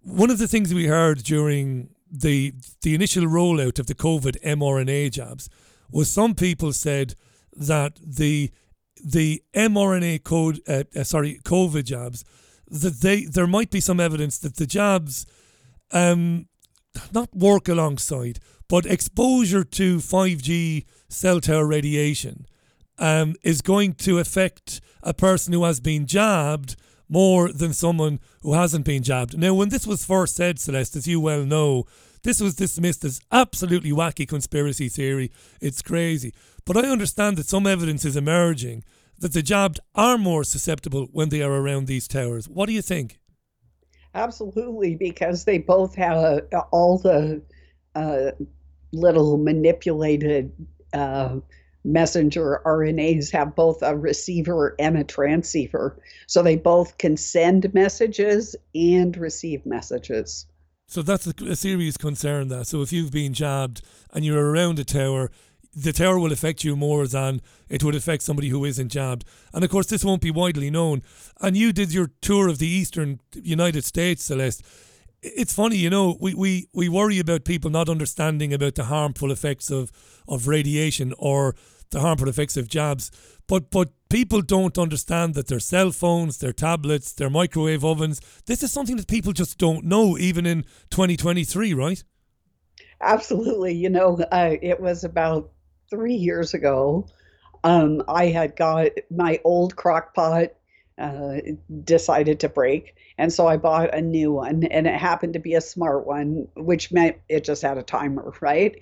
one 0.00 0.30
of 0.30 0.38
the 0.38 0.48
things 0.48 0.72
we 0.72 0.86
heard 0.86 1.22
during 1.24 1.90
the 2.10 2.54
the 2.82 2.94
initial 2.94 3.24
rollout 3.24 3.78
of 3.78 3.86
the 3.86 3.94
covid 3.94 4.40
mrna 4.42 5.10
jabs 5.10 5.48
was 5.90 6.10
some 6.10 6.34
people 6.34 6.72
said 6.72 7.14
that 7.52 7.98
the 8.04 8.50
the 9.04 9.42
mRNA 9.54 10.24
code, 10.24 10.60
uh, 10.68 10.84
uh, 10.96 11.04
sorry, 11.04 11.38
COVID 11.44 11.84
jabs, 11.84 12.24
that 12.68 13.00
they 13.00 13.24
there 13.24 13.46
might 13.46 13.70
be 13.70 13.80
some 13.80 14.00
evidence 14.00 14.38
that 14.38 14.56
the 14.56 14.66
jabs, 14.66 15.26
um, 15.92 16.48
not 17.12 17.34
work 17.34 17.68
alongside, 17.68 18.40
but 18.68 18.86
exposure 18.86 19.64
to 19.64 20.00
five 20.00 20.42
G 20.42 20.86
cell 21.08 21.40
tower 21.40 21.66
radiation, 21.66 22.46
um, 22.98 23.34
is 23.42 23.62
going 23.62 23.94
to 23.94 24.18
affect 24.18 24.80
a 25.02 25.14
person 25.14 25.52
who 25.52 25.64
has 25.64 25.80
been 25.80 26.06
jabbed 26.06 26.76
more 27.08 27.52
than 27.52 27.72
someone 27.72 28.20
who 28.42 28.54
hasn't 28.54 28.84
been 28.84 29.02
jabbed. 29.02 29.38
Now, 29.38 29.54
when 29.54 29.70
this 29.70 29.86
was 29.86 30.04
first 30.04 30.36
said, 30.36 30.58
Celeste, 30.58 30.96
as 30.96 31.06
you 31.06 31.20
well 31.20 31.44
know, 31.44 31.84
this 32.22 32.40
was 32.40 32.54
dismissed 32.54 33.04
as 33.04 33.20
absolutely 33.32 33.90
wacky 33.90 34.26
conspiracy 34.26 34.88
theory. 34.88 35.30
It's 35.60 35.82
crazy. 35.82 36.34
But 36.64 36.76
I 36.76 36.88
understand 36.88 37.36
that 37.36 37.46
some 37.46 37.66
evidence 37.66 38.04
is 38.04 38.16
emerging 38.16 38.84
that 39.18 39.32
the 39.32 39.42
jabbed 39.42 39.80
are 39.94 40.18
more 40.18 40.44
susceptible 40.44 41.08
when 41.12 41.28
they 41.28 41.42
are 41.42 41.52
around 41.52 41.86
these 41.86 42.06
towers. 42.06 42.48
What 42.48 42.66
do 42.66 42.72
you 42.72 42.82
think? 42.82 43.18
Absolutely, 44.14 44.96
because 44.96 45.44
they 45.44 45.58
both 45.58 45.94
have 45.94 46.42
uh, 46.52 46.62
all 46.72 46.98
the 46.98 47.42
uh, 47.94 48.30
little 48.92 49.36
manipulated 49.38 50.52
uh, 50.92 51.36
messenger 51.84 52.60
RNAs 52.64 53.30
have 53.32 53.54
both 53.54 53.82
a 53.82 53.96
receiver 53.96 54.74
and 54.78 54.98
a 54.98 55.04
transceiver. 55.04 56.00
So 56.26 56.42
they 56.42 56.56
both 56.56 56.98
can 56.98 57.16
send 57.16 57.72
messages 57.74 58.56
and 58.74 59.16
receive 59.16 59.64
messages. 59.64 60.46
So 60.86 61.02
that's 61.02 61.26
a, 61.26 61.34
a 61.44 61.56
serious 61.56 61.96
concern. 61.96 62.48
That 62.48 62.66
so 62.66 62.82
if 62.82 62.92
you've 62.92 63.12
been 63.12 63.34
jabbed 63.34 63.82
and 64.12 64.24
you're 64.24 64.50
around 64.50 64.78
a 64.78 64.84
tower, 64.84 65.30
the 65.74 65.92
tower 65.92 66.18
will 66.18 66.32
affect 66.32 66.64
you 66.64 66.74
more 66.76 67.06
than 67.06 67.40
it 67.68 67.84
would 67.84 67.94
affect 67.94 68.22
somebody 68.22 68.48
who 68.48 68.64
isn't 68.64 68.88
jabbed. 68.88 69.24
And 69.52 69.62
of 69.62 69.70
course, 69.70 69.86
this 69.86 70.04
won't 70.04 70.22
be 70.22 70.30
widely 70.30 70.70
known. 70.70 71.02
And 71.40 71.56
you 71.56 71.72
did 71.72 71.92
your 71.92 72.10
tour 72.20 72.48
of 72.48 72.58
the 72.58 72.66
eastern 72.66 73.20
United 73.34 73.84
States, 73.84 74.24
Celeste. 74.24 74.64
It's 75.20 75.52
funny, 75.52 75.76
you 75.76 75.90
know, 75.90 76.16
we, 76.20 76.34
we, 76.34 76.68
we 76.72 76.88
worry 76.88 77.18
about 77.18 77.44
people 77.44 77.70
not 77.70 77.88
understanding 77.88 78.52
about 78.52 78.76
the 78.76 78.84
harmful 78.84 79.32
effects 79.32 79.70
of, 79.70 79.90
of 80.28 80.46
radiation 80.46 81.12
or 81.18 81.56
the 81.90 82.00
harmful 82.00 82.28
effects 82.28 82.56
of 82.56 82.68
jabs. 82.68 83.10
But 83.46 83.70
but 83.70 83.90
people 84.10 84.42
don't 84.42 84.76
understand 84.78 85.34
that 85.34 85.48
their 85.48 85.60
cell 85.60 85.90
phones, 85.90 86.38
their 86.38 86.52
tablets, 86.52 87.12
their 87.12 87.30
microwave 87.30 87.84
ovens, 87.84 88.20
this 88.46 88.62
is 88.62 88.72
something 88.72 88.96
that 88.96 89.08
people 89.08 89.32
just 89.32 89.58
don't 89.58 89.84
know, 89.84 90.18
even 90.18 90.46
in 90.46 90.64
2023, 90.90 91.74
right? 91.74 92.02
Absolutely. 93.00 93.74
You 93.74 93.90
know, 93.90 94.18
uh, 94.32 94.56
it 94.60 94.80
was 94.80 95.04
about 95.04 95.50
three 95.90 96.14
years 96.14 96.54
ago. 96.54 97.06
Um, 97.64 98.02
I 98.08 98.26
had 98.26 98.56
got 98.56 98.90
my 99.10 99.40
old 99.44 99.76
crock 99.76 100.14
pot 100.14 100.48
uh, 100.98 101.36
decided 101.84 102.40
to 102.40 102.48
break. 102.48 102.94
And 103.18 103.32
so 103.32 103.46
I 103.46 103.56
bought 103.56 103.94
a 103.94 104.00
new 104.00 104.32
one, 104.32 104.64
and 104.64 104.86
it 104.86 104.94
happened 104.94 105.34
to 105.34 105.38
be 105.38 105.54
a 105.54 105.60
smart 105.60 106.06
one, 106.06 106.48
which 106.56 106.92
meant 106.92 107.16
it 107.28 107.44
just 107.44 107.62
had 107.62 107.78
a 107.78 107.82
timer, 107.82 108.32
right? 108.40 108.80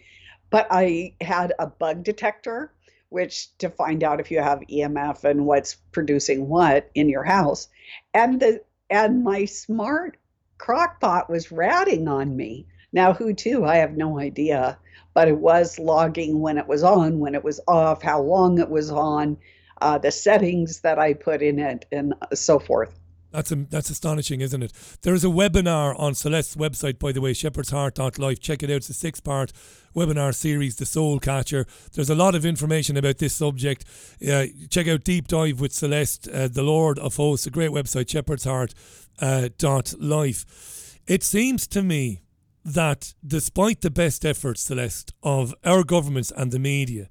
But 0.51 0.67
I 0.71 1.15
had 1.21 1.53
a 1.59 1.67
bug 1.67 2.05
detector, 2.05 2.73
which 3.09 3.57
to 3.59 3.69
find 3.69 4.03
out 4.03 4.21
if 4.21 4.31
you 4.31 4.41
have 4.41 4.61
EMF 4.61 5.25
and 5.25 5.47
what's 5.47 5.77
producing 5.93 6.49
what 6.49 6.91
in 6.95 7.09
your 7.09 7.25
house. 7.25 7.69
And 8.15 8.41
the 8.41 8.63
and 8.89 9.25
my 9.25 9.45
smart 9.45 10.17
crock 10.59 11.01
pot 11.01 11.29
was 11.29 11.53
ratting 11.53 12.09
on 12.09 12.37
me. 12.37 12.67
Now, 12.93 13.13
who 13.13 13.35
to? 13.35 13.65
I 13.65 13.77
have 13.77 13.97
no 13.97 14.19
idea, 14.19 14.79
but 15.13 15.29
it 15.29 15.39
was 15.39 15.79
logging 15.79 16.41
when 16.41 16.57
it 16.57 16.67
was 16.67 16.83
on, 16.83 17.19
when 17.19 17.35
it 17.35 17.45
was 17.45 17.61
off, 17.67 18.03
how 18.03 18.23
long 18.23 18.59
it 18.59 18.71
was 18.71 18.91
on, 18.91 19.37
uh, 19.81 19.99
the 19.99 20.11
settings 20.11 20.81
that 20.81 20.99
I 20.99 21.15
put 21.15 21.43
in 21.43 21.59
it, 21.59 21.87
and 21.93 22.15
so 22.35 22.59
forth. 22.59 22.99
That's 23.37 23.53
that's 23.69 23.91
astonishing, 23.91 24.41
isn't 24.41 24.63
it? 24.63 24.73
There's 25.03 25.25
a 25.25 25.29
webinar 25.29 25.95
on 25.99 26.15
Celeste's 26.15 26.57
website, 26.57 26.99
by 26.99 27.13
the 27.13 27.21
way, 27.21 27.35
shepherdsheart.life. 27.35 28.41
Check 28.41 28.63
it 28.63 28.71
out. 28.71 28.77
It's 28.77 28.89
a 28.89 28.95
six 28.95 29.21
part 29.21 29.53
webinar 29.95 30.35
series, 30.35 30.77
The 30.77 30.87
Soul 30.87 31.21
Catcher. 31.21 31.67
There's 31.93 32.09
a 32.09 32.15
lot 32.15 32.35
of 32.35 32.47
information 32.47 32.97
about 32.97 33.19
this 33.19 33.35
subject. 33.35 33.85
Uh, 34.27 34.47
check 34.71 34.89
out 34.89 35.05
Deep 35.05 35.29
Dive 35.29 35.61
with 35.61 35.75
Celeste, 35.75 36.29
uh, 36.29 36.49
the 36.49 36.63
Lord 36.63 36.99
of 36.99 37.17
Hosts, 37.17 37.47
a 37.47 37.51
great 37.51 37.73
website, 37.73 38.07
shepherdsheart.life. 38.07 41.01
It 41.07 41.23
seems 41.23 41.67
to 41.69 41.83
me 41.83 42.23
that 42.65 43.13
despite 43.27 43.83
the 43.83 43.91
best 43.91 44.25
efforts, 44.25 44.63
Celeste, 44.63 45.13
of 45.23 45.55
our 45.63 45.85
governments 45.85 46.33
and 46.35 46.53
the 46.53 46.59
media, 46.59 47.11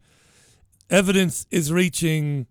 evidence 0.89 1.45
is 1.51 1.71
reaching 1.71 2.47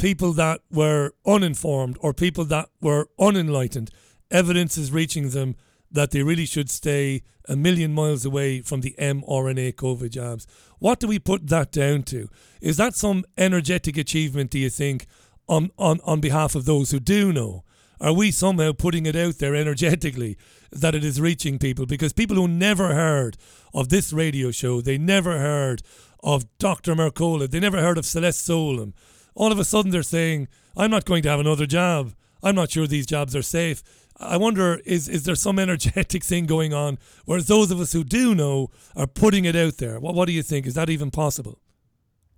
people 0.00 0.32
that 0.32 0.62
were 0.70 1.12
uninformed 1.26 1.98
or 2.00 2.14
people 2.14 2.44
that 2.46 2.70
were 2.80 3.06
unenlightened. 3.18 3.90
Evidence 4.30 4.78
is 4.78 4.90
reaching 4.90 5.28
them 5.30 5.54
that 5.90 6.10
they 6.10 6.22
really 6.22 6.46
should 6.46 6.70
stay 6.70 7.22
a 7.48 7.54
million 7.54 7.92
miles 7.92 8.24
away 8.24 8.62
from 8.62 8.80
the 8.80 8.94
mRNA 8.98 9.74
COVID 9.74 10.10
jabs. 10.10 10.46
What 10.78 11.00
do 11.00 11.06
we 11.06 11.18
put 11.18 11.48
that 11.48 11.70
down 11.70 12.04
to? 12.04 12.30
Is 12.62 12.78
that 12.78 12.94
some 12.94 13.24
energetic 13.36 13.98
achievement, 13.98 14.50
do 14.50 14.58
you 14.58 14.70
think, 14.70 15.06
on, 15.46 15.70
on, 15.78 16.00
on 16.04 16.20
behalf 16.20 16.54
of 16.54 16.64
those 16.64 16.92
who 16.92 17.00
do 17.00 17.30
know? 17.30 17.64
Are 18.00 18.14
we 18.14 18.30
somehow 18.30 18.72
putting 18.72 19.04
it 19.04 19.14
out 19.14 19.38
there 19.38 19.54
energetically 19.54 20.38
that 20.72 20.94
it 20.94 21.04
is 21.04 21.20
reaching 21.20 21.58
people? 21.58 21.84
Because 21.84 22.14
people 22.14 22.36
who 22.36 22.48
never 22.48 22.94
heard 22.94 23.36
of 23.74 23.90
this 23.90 24.14
radio 24.14 24.50
show, 24.50 24.80
they 24.80 24.96
never 24.96 25.38
heard 25.38 25.82
of 26.22 26.46
Dr. 26.58 26.94
Mercola, 26.94 27.50
they 27.50 27.60
never 27.60 27.82
heard 27.82 27.98
of 27.98 28.06
Celeste 28.06 28.46
Solum. 28.46 28.94
All 29.40 29.50
of 29.50 29.58
a 29.58 29.64
sudden 29.64 29.90
they're 29.90 30.02
saying, 30.02 30.48
I'm 30.76 30.90
not 30.90 31.06
going 31.06 31.22
to 31.22 31.30
have 31.30 31.40
another 31.40 31.64
job. 31.64 32.12
I'm 32.42 32.54
not 32.54 32.70
sure 32.70 32.86
these 32.86 33.06
jobs 33.06 33.34
are 33.34 33.40
safe. 33.40 33.82
I 34.18 34.36
wonder, 34.36 34.82
is, 34.84 35.08
is 35.08 35.22
there 35.22 35.34
some 35.34 35.58
energetic 35.66 36.22
thing 36.22 36.44
going 36.44 36.74
on? 36.74 36.98
Whereas 37.24 37.46
those 37.46 37.70
of 37.70 37.80
us 37.80 37.94
who 37.94 38.04
do 38.04 38.34
know 38.34 38.68
are 38.94 39.06
putting 39.06 39.46
it 39.46 39.56
out 39.56 39.78
there. 39.78 39.98
What, 39.98 40.14
what 40.14 40.26
do 40.26 40.32
you 40.32 40.42
think? 40.42 40.66
Is 40.66 40.74
that 40.74 40.90
even 40.90 41.10
possible? 41.10 41.58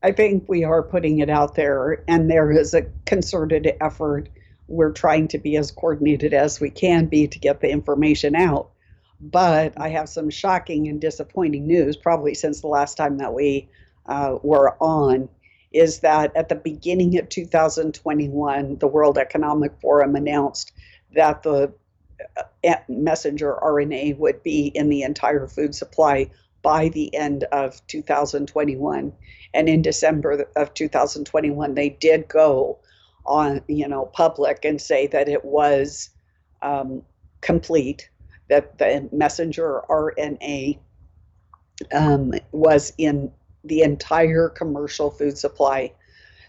I 0.05 0.13
think 0.13 0.45
we 0.47 0.63
are 0.63 0.81
putting 0.81 1.19
it 1.19 1.29
out 1.29 1.57
there, 1.57 2.05
and 2.07 2.31
there 2.31 2.53
is 2.53 2.73
a 2.73 2.87
concerted 3.05 3.73
effort. 3.81 4.29
We're 4.69 4.93
trying 4.93 5.27
to 5.29 5.39
be 5.39 5.57
as 5.57 5.73
coordinated 5.73 6.33
as 6.33 6.61
we 6.61 6.71
can 6.71 7.07
be 7.07 7.27
to 7.27 7.39
get 7.41 7.61
the 7.61 7.69
information 7.69 8.37
out. 8.37 8.71
But 9.21 9.73
I 9.77 9.89
have 9.89 10.09
some 10.09 10.31
shocking 10.31 10.87
and 10.87 11.01
disappointing 11.01 11.67
news, 11.67 11.97
probably 11.97 12.35
since 12.35 12.61
the 12.61 12.69
last 12.69 12.97
time 12.97 13.19
that 13.19 13.35
we 13.35 13.69
uh, 14.07 14.39
were 14.45 14.77
on, 14.81 15.29
is 15.73 16.01
that 16.01 16.35
at 16.37 16.49
the 16.49 16.55
beginning 16.55 17.19
of 17.19 17.29
2021, 17.29 18.79
the 18.79 18.87
World 18.87 19.19
Economic 19.19 19.73
Forum 19.81 20.17
announced 20.17 20.73
that 21.15 21.43
the 21.43 21.73
uh, 22.37 22.75
messenger 22.89 23.59
RNA 23.63 24.17
would 24.19 24.43
be 24.43 24.67
in 24.69 24.89
the 24.89 25.03
entire 25.03 25.47
food 25.47 25.75
supply 25.75 26.31
by 26.63 26.89
the 26.89 27.15
end 27.15 27.45
of 27.45 27.85
2021. 27.89 29.13
And 29.55 29.69
in 29.69 29.83
December 29.83 30.49
of 30.57 30.73
2021, 30.75 31.75
they 31.75 31.91
did 31.91 32.29
go 32.29 32.79
on, 33.27 33.63
you 33.67 33.89
know, 33.89 34.07
public 34.07 34.65
and 34.65 34.81
say 34.81 35.07
that 35.09 35.29
it 35.29 35.45
was 35.45 36.11
um, 36.63 37.03
complete 37.41 38.09
that 38.49 38.79
the 38.79 39.09
messenger 39.13 39.83
RNA 39.89 40.79
um, 41.93 42.33
was 42.53 42.93
in 42.99 43.33
the 43.65 43.83
entire 43.83 44.49
commercial 44.49 45.11
food 45.11 45.39
supply. 45.39 45.93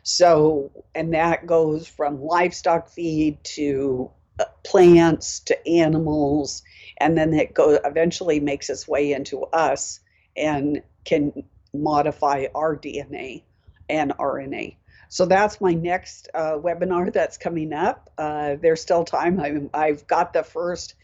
So, 0.04 0.72
and 0.94 1.14
that 1.14 1.46
goes 1.46 1.88
from 1.88 2.22
livestock 2.22 2.90
feed 2.90 3.44
to 3.56 4.12
uh, 4.40 4.46
plants 4.66 5.40
to 5.42 5.68
animals, 5.68 6.64
and 6.98 7.18
then 7.18 7.34
it 7.34 7.54
go 7.54 7.80
eventually 7.86 8.40
makes 8.40 8.70
its 8.70 8.88
way 8.88 9.14
into 9.14 9.44
us 9.46 10.00
and 10.36 10.82
can 11.06 11.44
modify 11.74 12.48
our 12.54 12.76
DNA 12.76 13.44
and 13.90 14.12
RNA. 14.18 14.76
So 15.10 15.26
that's 15.26 15.62
my 15.62 15.74
next 15.74 16.30
uh, 16.34 16.58
webinar 16.58 17.14
that's 17.14 17.38
coming 17.38 17.72
up. 17.72 18.10
Uh, 18.18 18.56
there's 18.62 18.82
still 18.82 19.06
time. 19.06 19.70
I, 19.74 19.88
have 19.88 20.08
got 20.08 20.34
the 20.34 20.44
first 20.44 20.96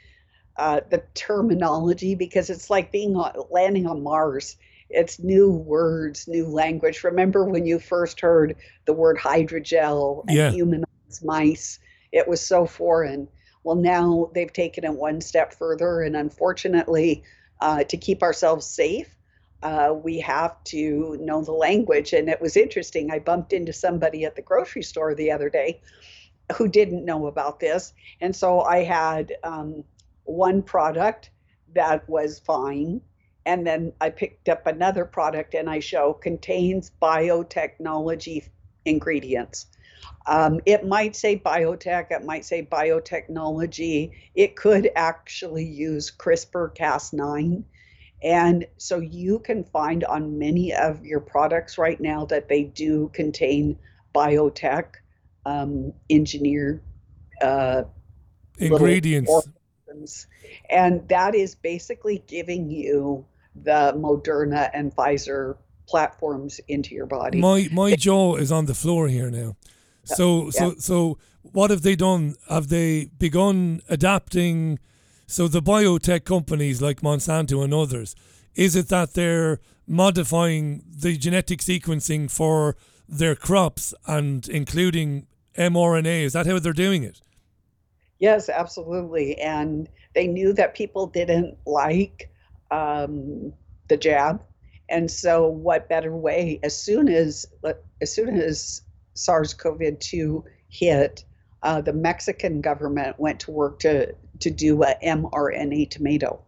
uh, 0.58 0.82
the 0.90 1.04
terminology 1.14 2.16
because 2.16 2.50
it's 2.50 2.70
like 2.70 2.92
being 2.92 3.14
landing 3.50 3.86
on 3.86 4.04
Mars. 4.04 4.58
It's 4.90 5.20
new 5.20 5.52
words, 5.52 6.28
new 6.28 6.48
language. 6.48 7.04
Remember 7.04 7.46
when 7.46 7.66
you 7.66 7.80
first 7.80 8.20
heard 8.20 8.56
the 8.86 8.94
word 8.94 9.18
hydrogel 9.18 10.24
and 10.28 10.38
Yeah. 10.38 10.52
humanized 10.52 11.24
mice? 11.24 11.80
It 12.12 12.28
was 12.28 12.42
so 12.42 12.66
foreign. 12.66 13.28
Well, 13.64 13.76
now 13.76 14.32
they've 14.34 14.52
taken 14.52 14.84
it 14.84 14.94
one 14.94 15.22
step 15.22 15.54
further, 15.54 16.02
and 16.02 16.16
unfortunately, 16.16 17.24
uh, 17.62 17.84
to 17.84 17.98
keep 17.98 18.24
ourselves 18.24 18.66
safe, 18.66 19.16
uh, 19.62 19.94
we 20.02 20.20
have 20.20 20.64
to 20.64 21.18
know 21.20 21.44
the 21.44 21.52
language. 21.52 22.14
And 22.14 22.30
it 22.30 22.42
was 22.42 22.56
interesting. 22.56 23.12
I 23.12 23.20
bumped 23.20 23.54
into 23.54 23.74
somebody 23.74 24.26
at 24.26 24.36
the 24.36 24.42
grocery 24.42 24.84
store 24.84 25.14
the 25.14 25.32
other 25.32 25.50
day 25.50 25.82
who 26.58 26.68
didn't 26.68 27.06
know 27.06 27.28
about 27.28 27.60
this. 27.60 27.94
And 28.22 28.36
so 28.36 28.62
I 28.62 28.84
had 28.84 29.34
um, 29.44 29.84
one 30.24 30.64
product 30.64 31.30
that 31.76 32.08
was 32.10 32.40
fine. 32.40 33.02
And 33.46 33.66
then 33.66 33.94
I 34.02 34.10
picked 34.10 34.50
up 34.50 34.68
another 34.68 35.06
product 35.06 35.54
and 35.56 35.70
I 35.70 35.80
show 35.80 36.14
contains 36.14 36.92
biotechnology 37.02 38.48
ingredients. 38.86 39.68
Um, 40.28 40.60
it 40.66 40.86
might 40.86 41.16
say 41.16 41.38
biotech, 41.38 42.12
it 42.12 42.24
might 42.24 42.46
say 42.46 42.64
biotechnology. 42.64 44.12
It 44.36 44.56
could 44.56 44.90
actually 44.96 45.66
use 45.66 46.12
CRISPR 46.12 46.76
Cas9. 46.76 47.64
And 48.22 48.68
so 48.78 49.00
you 49.00 49.40
can 49.40 49.64
find 49.64 50.04
on 50.04 50.38
many 50.38 50.74
of 50.74 51.06
your 51.06 51.22
products 51.22 51.78
right 51.78 52.00
now 52.00 52.26
that 52.26 52.50
they 52.50 52.64
do 52.64 53.10
contain 53.14 53.78
biotech, 54.14 54.96
um, 55.46 55.94
engineered 56.10 56.82
uh, 57.42 57.84
little 58.60 58.88
And 60.70 61.08
that 61.10 61.36
is 61.36 61.56
basically 61.56 62.24
giving 62.28 62.70
you 62.70 63.26
the 63.56 63.94
Moderna 63.96 64.70
and 64.74 64.96
Pfizer 64.96 65.58
platforms 65.88 66.62
into 66.68 66.94
your 66.94 67.08
body. 67.08 67.40
My 67.40 67.68
my 67.72 67.96
jaw 67.96 68.36
is 68.36 68.52
on 68.52 68.66
the 68.66 68.76
floor 68.76 69.08
here 69.08 69.30
now. 69.30 69.56
Uh, 70.10 70.16
so 70.16 70.50
so 70.52 70.76
so 70.78 71.18
what 71.42 71.72
have 71.72 71.82
they 71.82 71.96
done? 71.96 72.36
Have 72.48 72.68
they 72.70 73.10
begun 73.18 73.82
adapting? 73.90 74.80
So 75.26 75.48
the 75.48 75.62
biotech 75.62 76.26
companies 76.26 76.82
like 76.82 77.02
Monsanto 77.02 77.64
and 77.64 77.74
others, 77.74 78.16
is 78.56 78.76
it 78.76 78.90
that 78.90 79.14
they're 79.14 79.60
modifying 79.88 80.84
the 80.88 81.18
genetic 81.18 81.60
sequencing 81.60 82.30
for 82.32 82.76
their 83.08 83.36
crops 83.36 83.94
and 84.08 84.48
including 84.48 85.28
mRNA? 85.58 86.24
Is 86.24 86.34
that 86.34 86.48
how 86.48 86.60
they're 86.60 86.74
doing 86.74 87.04
it? 87.04 87.22
Yes, 88.20 88.50
absolutely. 88.50 89.38
And 89.40 89.90
they 90.14 90.28
knew 90.28 90.54
that 90.54 90.76
people 90.76 91.08
didn't 91.08 91.58
like 91.66 92.30
um, 92.72 93.54
the 93.88 93.98
jab, 93.98 94.42
and 94.90 95.10
so 95.10 95.48
what 95.48 95.88
better 95.90 96.16
way? 96.16 96.60
As 96.64 96.80
soon 96.80 97.08
as 97.10 97.46
as 98.02 98.14
soon 98.14 98.38
as 98.40 98.82
SARS-CoV-2 99.16 100.44
hit, 100.70 101.24
uh, 101.64 101.82
the 101.82 101.94
Mexican 101.94 102.62
government 102.62 103.20
went 103.20 103.40
to 103.42 103.52
work 103.52 103.80
to 103.80 104.14
to 104.40 104.50
do 104.52 104.84
a 104.84 104.96
mRNA 105.04 105.90
tomato, 105.90 106.42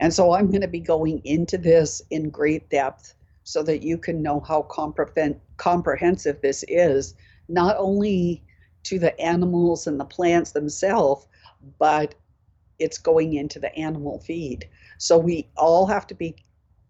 and 0.00 0.14
so 0.14 0.32
I'm 0.32 0.50
going 0.50 0.62
to 0.62 0.68
be 0.68 0.80
going 0.80 1.20
into 1.24 1.58
this 1.58 2.00
in 2.10 2.30
great 2.30 2.70
depth 2.70 3.14
so 3.44 3.62
that 3.64 3.82
you 3.82 3.98
can 3.98 4.22
know 4.22 4.40
how 4.40 4.62
comprehen- 4.70 5.40
comprehensive 5.56 6.40
this 6.42 6.64
is, 6.68 7.14
not 7.48 7.76
only 7.78 8.44
to 8.84 8.98
the 8.98 9.18
animals 9.20 9.86
and 9.86 9.98
the 9.98 10.04
plants 10.04 10.52
themselves, 10.52 11.26
but 11.78 12.14
it's 12.78 12.98
going 12.98 13.34
into 13.34 13.58
the 13.58 13.74
animal 13.76 14.20
feed. 14.20 14.68
So 14.98 15.18
we 15.18 15.48
all 15.56 15.86
have 15.86 16.06
to 16.08 16.14
be 16.14 16.36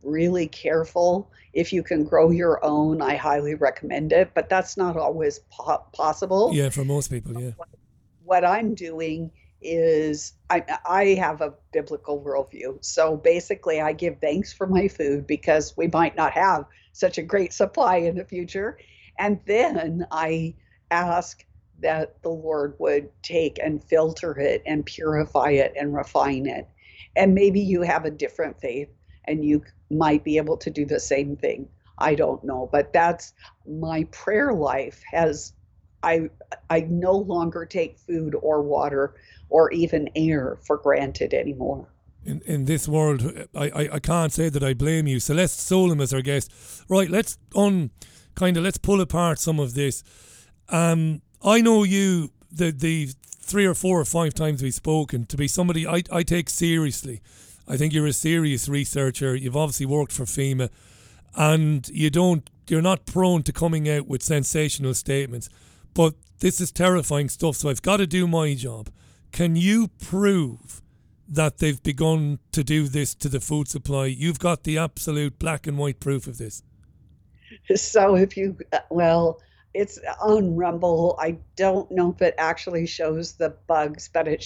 really 0.03 0.47
careful. 0.47 1.31
If 1.53 1.73
you 1.73 1.83
can 1.83 2.05
grow 2.05 2.31
your 2.31 2.65
own, 2.65 3.03
I 3.03 3.17
highly 3.17 3.55
recommend 3.55 4.13
it, 4.13 4.31
but 4.35 4.49
that's 4.49 4.77
not 4.77 4.97
always 4.97 5.41
po- 5.51 5.85
possible. 5.93 6.51
Yeah, 6.55 6.69
for 6.69 6.85
most 6.85 7.11
people, 7.11 7.41
yeah. 7.41 7.53
What 8.23 8.45
I'm 8.45 8.75
doing 8.75 9.31
is 9.61 10.35
I, 10.51 10.65
I 10.87 11.05
have 11.15 11.41
a 11.41 11.55
biblical 11.73 12.23
worldview. 12.23 12.85
So 12.85 13.17
basically, 13.17 13.81
I 13.81 13.93
give 13.93 14.19
thanks 14.21 14.53
for 14.53 14.67
my 14.67 14.87
food 14.87 15.27
because 15.27 15.75
we 15.77 15.89
might 15.89 16.17
not 16.17 16.33
have 16.33 16.67
such 16.93 17.19
a 17.19 17.23
great 17.23 17.53
supply 17.53 17.97
in 17.97 18.17
the 18.17 18.25
future. 18.25 18.79
And 19.19 19.41
then 19.47 20.07
I 20.11 20.55
ask 20.91 21.45
that 21.81 22.23
the 22.23 22.31
Lord 22.31 22.75
would 22.79 23.11
take 23.23 23.59
and 23.63 23.83
filter 23.83 24.39
it 24.39 24.63
and 24.67 24.85
purify 24.85 25.51
it 25.51 25.75
and 25.79 25.95
refine 25.95 26.47
it. 26.47 26.69
And 27.17 27.35
maybe 27.35 27.61
you 27.61 27.83
have 27.83 28.05
a 28.05 28.11
different 28.11 28.61
faith 28.61 28.89
and 29.25 29.45
you 29.45 29.63
might 29.91 30.25
be 30.25 30.37
able 30.37 30.57
to 30.59 30.71
do 30.71 30.85
the 30.85 31.01
same 31.01 31.37
thing. 31.37 31.69
I 31.99 32.15
don't 32.15 32.43
know, 32.45 32.69
but 32.71 32.93
that's 32.93 33.33
my 33.67 34.05
prayer 34.05 34.53
life 34.53 35.03
has 35.11 35.53
I 36.03 36.31
I 36.71 36.81
no 36.81 37.13
longer 37.13 37.67
take 37.67 37.99
food 37.99 38.37
or 38.41 38.63
water 38.63 39.15
or 39.49 39.73
even 39.73 40.09
air 40.15 40.59
for 40.65 40.77
granted 40.77 41.35
anymore. 41.35 41.89
in, 42.25 42.43
in 42.47 42.65
this 42.67 42.87
world, 42.87 43.23
I, 43.55 43.71
I, 43.71 43.89
I 43.95 43.99
can't 43.99 44.33
say 44.33 44.49
that 44.49 44.63
I 44.63 44.75
blame 44.75 45.07
you. 45.07 45.19
Celeste 45.19 45.61
Solum 45.61 46.01
is 46.01 46.13
our 46.13 46.23
guest. 46.23 46.53
Right, 46.89 47.11
let's 47.11 47.39
on 47.55 47.91
kind 48.35 48.57
of 48.57 48.65
let's 48.65 48.79
pull 48.79 49.01
apart 49.01 49.39
some 49.39 49.59
of 49.59 49.75
this. 49.75 50.05
Um, 50.69 51.23
I 51.43 51.61
know 51.61 51.85
you 51.85 52.31
the 52.51 52.71
the 52.71 53.11
three 53.41 53.67
or 53.67 53.75
four 53.75 54.01
or 54.01 54.05
five 54.05 54.35
times 54.35 54.63
we've 54.63 54.75
spoken 54.75 55.25
to 55.27 55.37
be 55.37 55.49
somebody 55.49 55.87
I, 55.87 56.03
I 56.13 56.23
take 56.23 56.51
seriously. 56.51 57.23
I 57.67 57.77
think 57.77 57.93
you're 57.93 58.07
a 58.07 58.13
serious 58.13 58.69
researcher. 58.69 59.35
You've 59.35 59.57
obviously 59.57 59.87
worked 59.87 60.13
for 60.13 60.25
FEMA, 60.25 60.71
and 61.35 61.89
you 61.89 62.11
don't 62.11 62.49
you're 62.69 62.83
not 62.83 63.07
prone 63.07 63.43
to 63.45 63.53
coming 63.53 63.89
out 63.89 64.07
with 64.07 64.23
sensational 64.23 64.95
statements. 64.95 65.49
But 65.95 66.15
this 66.41 66.61
is 66.61 66.71
terrifying 66.71 67.29
stuff. 67.29 67.57
So 67.57 67.69
I've 67.69 67.83
got 67.83 67.97
to 67.99 68.07
do 68.07 68.27
my 68.27 68.55
job. 68.55 68.91
Can 69.33 69.57
you 69.57 69.89
prove 69.89 70.81
that 71.29 71.59
they've 71.59 71.83
begun 71.83 72.39
to 72.53 72.65
do 72.65 72.89
this 72.89 73.15
to 73.17 73.29
the 73.29 73.41
food 73.41 73.69
supply? 73.69 74.07
You've 74.07 74.39
got 74.39 74.65
the 74.65 74.79
absolute 74.79 75.39
black 75.39 75.67
and 75.67 75.77
white 75.77 76.01
proof 76.01 76.27
of 76.27 76.39
this. 76.39 76.63
So 77.75 78.15
if 78.15 78.37
you, 78.37 78.57
uh, 78.73 78.81
well, 78.91 79.41
it's 79.75 79.99
on 80.21 80.57
Rumble. 80.57 81.17
I 81.21 81.39
don't 81.57 81.91
know 81.91 82.13
if 82.13 82.23
it 82.23 82.35
actually 82.39 82.87
shows 82.87 83.35
the 83.35 83.51
bugs, 83.67 84.11
but 84.13 84.29
at 84.29 84.43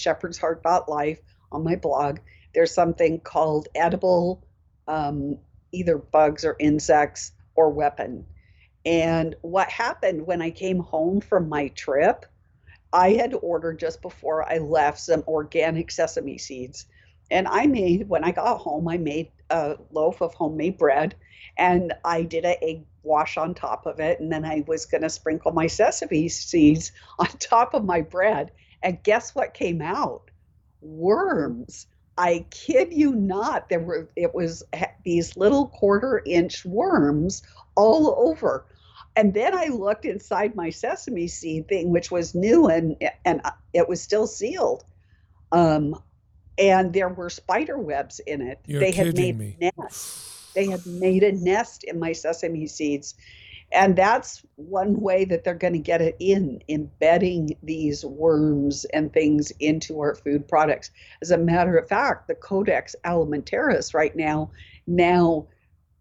Life 0.89 1.19
on 1.51 1.63
my 1.63 1.75
blog, 1.75 2.19
there's 2.53 2.73
something 2.73 3.19
called 3.19 3.67
edible, 3.75 4.45
um, 4.87 5.37
either 5.71 5.97
bugs 5.97 6.45
or 6.45 6.55
insects 6.59 7.31
or 7.55 7.69
weapon. 7.69 8.25
And 8.85 9.35
what 9.41 9.69
happened 9.69 10.27
when 10.27 10.41
I 10.41 10.49
came 10.49 10.79
home 10.79 11.21
from 11.21 11.47
my 11.47 11.69
trip, 11.69 12.25
I 12.91 13.13
had 13.13 13.33
ordered 13.33 13.79
just 13.79 14.01
before 14.01 14.47
I 14.47 14.57
left 14.57 14.99
some 14.99 15.23
organic 15.27 15.89
sesame 15.89 16.37
seeds. 16.37 16.85
And 17.33 17.47
I 17.47 17.65
made, 17.65 18.07
when 18.07 18.23
I 18.23 18.31
got 18.31 18.59
home, 18.59 18.87
I 18.87 18.97
made 18.99 19.31
a 19.49 19.75
loaf 19.91 20.21
of 20.21 20.35
homemade 20.35 20.77
bread 20.77 21.15
and 21.57 21.91
I 22.05 22.21
did 22.21 22.45
a 22.45 22.63
egg 22.63 22.85
wash 23.01 23.37
on 23.37 23.55
top 23.55 23.87
of 23.87 23.99
it. 23.99 24.19
And 24.19 24.31
then 24.31 24.45
I 24.45 24.63
was 24.67 24.85
going 24.85 25.01
to 25.01 25.09
sprinkle 25.09 25.51
my 25.51 25.65
sesame 25.65 26.29
seeds 26.29 26.91
on 27.19 27.27
top 27.39 27.73
of 27.73 27.83
my 27.83 28.01
bread. 28.01 28.51
And 28.83 29.01
guess 29.01 29.33
what 29.33 29.55
came 29.55 29.81
out? 29.81 30.29
Worms. 30.81 31.87
I 32.19 32.45
kid 32.51 32.93
you 32.93 33.15
not. 33.15 33.67
There 33.67 33.79
were, 33.79 34.09
it 34.15 34.35
was 34.35 34.63
these 35.03 35.35
little 35.35 35.67
quarter 35.69 36.21
inch 36.27 36.63
worms 36.65 37.41
all 37.75 38.13
over. 38.29 38.67
And 39.15 39.33
then 39.33 39.57
I 39.57 39.67
looked 39.67 40.05
inside 40.05 40.55
my 40.55 40.69
sesame 40.69 41.27
seed 41.27 41.67
thing, 41.67 41.89
which 41.89 42.11
was 42.11 42.35
new 42.35 42.67
and 42.67 42.95
and 43.25 43.41
it 43.73 43.89
was 43.89 44.01
still 44.01 44.27
sealed. 44.27 44.83
Um, 45.51 45.95
and 46.57 46.93
there 46.93 47.09
were 47.09 47.29
spider 47.29 47.77
webs 47.77 48.19
in 48.19 48.41
it. 48.41 48.59
You're 48.65 48.79
they 48.79 48.91
had 48.91 49.15
made 49.15 49.37
me. 49.37 49.57
a 49.61 49.71
nest. 49.81 50.53
They 50.53 50.67
had 50.67 50.85
made 50.85 51.23
a 51.23 51.31
nest 51.31 51.83
in 51.83 51.99
my 51.99 52.13
sesame 52.13 52.67
seeds. 52.67 53.15
And 53.71 53.95
that's 53.95 54.45
one 54.55 54.99
way 55.01 55.25
that 55.25 55.43
they're 55.43 55.55
going 55.55 55.73
to 55.73 55.79
get 55.79 55.99
it 55.99 56.15
in, 56.19 56.61
embedding 56.69 57.57
these 57.63 58.05
worms 58.05 58.85
and 58.85 59.11
things 59.11 59.51
into 59.59 59.99
our 59.99 60.13
food 60.13 60.47
products. 60.47 60.91
As 61.23 61.31
a 61.31 61.39
matter 61.39 61.75
of 61.75 61.89
fact, 61.89 62.27
the 62.27 62.35
Codex 62.35 62.95
Alimentarius 63.03 63.95
right 63.95 64.15
now 64.15 64.51
now 64.85 65.47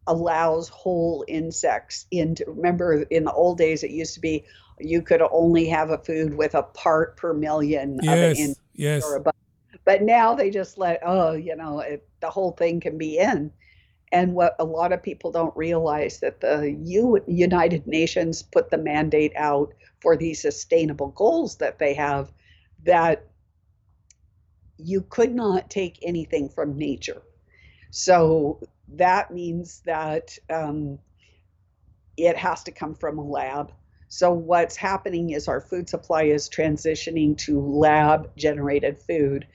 allows 0.06 0.68
whole 0.68 1.24
insects 1.28 2.06
into 2.10 2.44
remember 2.48 3.02
in 3.02 3.24
the 3.24 3.32
old 3.32 3.56
days 3.56 3.84
it 3.84 3.92
used 3.92 4.14
to 4.14 4.20
be 4.20 4.44
you 4.80 5.00
could 5.00 5.22
only 5.30 5.66
have 5.66 5.90
a 5.90 5.98
food 5.98 6.34
with 6.34 6.56
a 6.56 6.62
part 6.62 7.16
per 7.16 7.32
million 7.32 8.00
yes, 8.02 8.12
of 8.12 8.18
an 8.18 8.36
insect 8.36 8.66
yes. 8.74 9.04
or 9.04 9.16
above. 9.16 9.34
But 9.84 10.02
now 10.02 10.34
they 10.34 10.50
just 10.50 10.78
let 10.78 11.00
oh, 11.04 11.32
you 11.32 11.56
know, 11.56 11.80
it, 11.80 12.06
the 12.20 12.30
whole 12.30 12.52
thing 12.52 12.80
can 12.80 12.98
be 12.98 13.18
in. 13.18 13.52
And 14.12 14.34
what 14.34 14.54
a 14.58 14.64
lot 14.64 14.92
of 14.92 15.02
people 15.02 15.32
don't 15.32 15.56
realize 15.56 16.20
that 16.20 16.40
the 16.40 16.76
U- 16.84 17.24
United 17.26 17.86
Nations 17.86 18.42
put 18.42 18.70
the 18.70 18.78
mandate 18.78 19.32
out 19.36 19.72
for 20.00 20.16
these 20.16 20.42
sustainable 20.42 21.08
goals 21.08 21.56
that 21.56 21.78
they 21.78 21.94
have 21.94 22.30
that 22.84 23.26
you 24.76 25.02
could 25.02 25.34
not 25.34 25.70
take 25.70 25.98
anything 26.02 26.48
from 26.48 26.76
nature. 26.76 27.22
So 27.90 28.60
that 28.88 29.30
means 29.32 29.82
that 29.86 30.36
um, 30.50 30.98
it 32.16 32.36
has 32.36 32.62
to 32.64 32.72
come 32.72 32.94
from 32.94 33.18
a 33.18 33.24
lab. 33.24 33.72
So 34.14 34.30
what's 34.30 34.76
happening 34.76 35.30
is 35.30 35.48
our 35.48 35.62
food 35.62 35.88
supply 35.88 36.24
is 36.24 36.46
transitioning 36.46 37.34
to 37.38 37.58
lab 37.58 38.30
generated 38.36 38.98
food. 38.98 39.46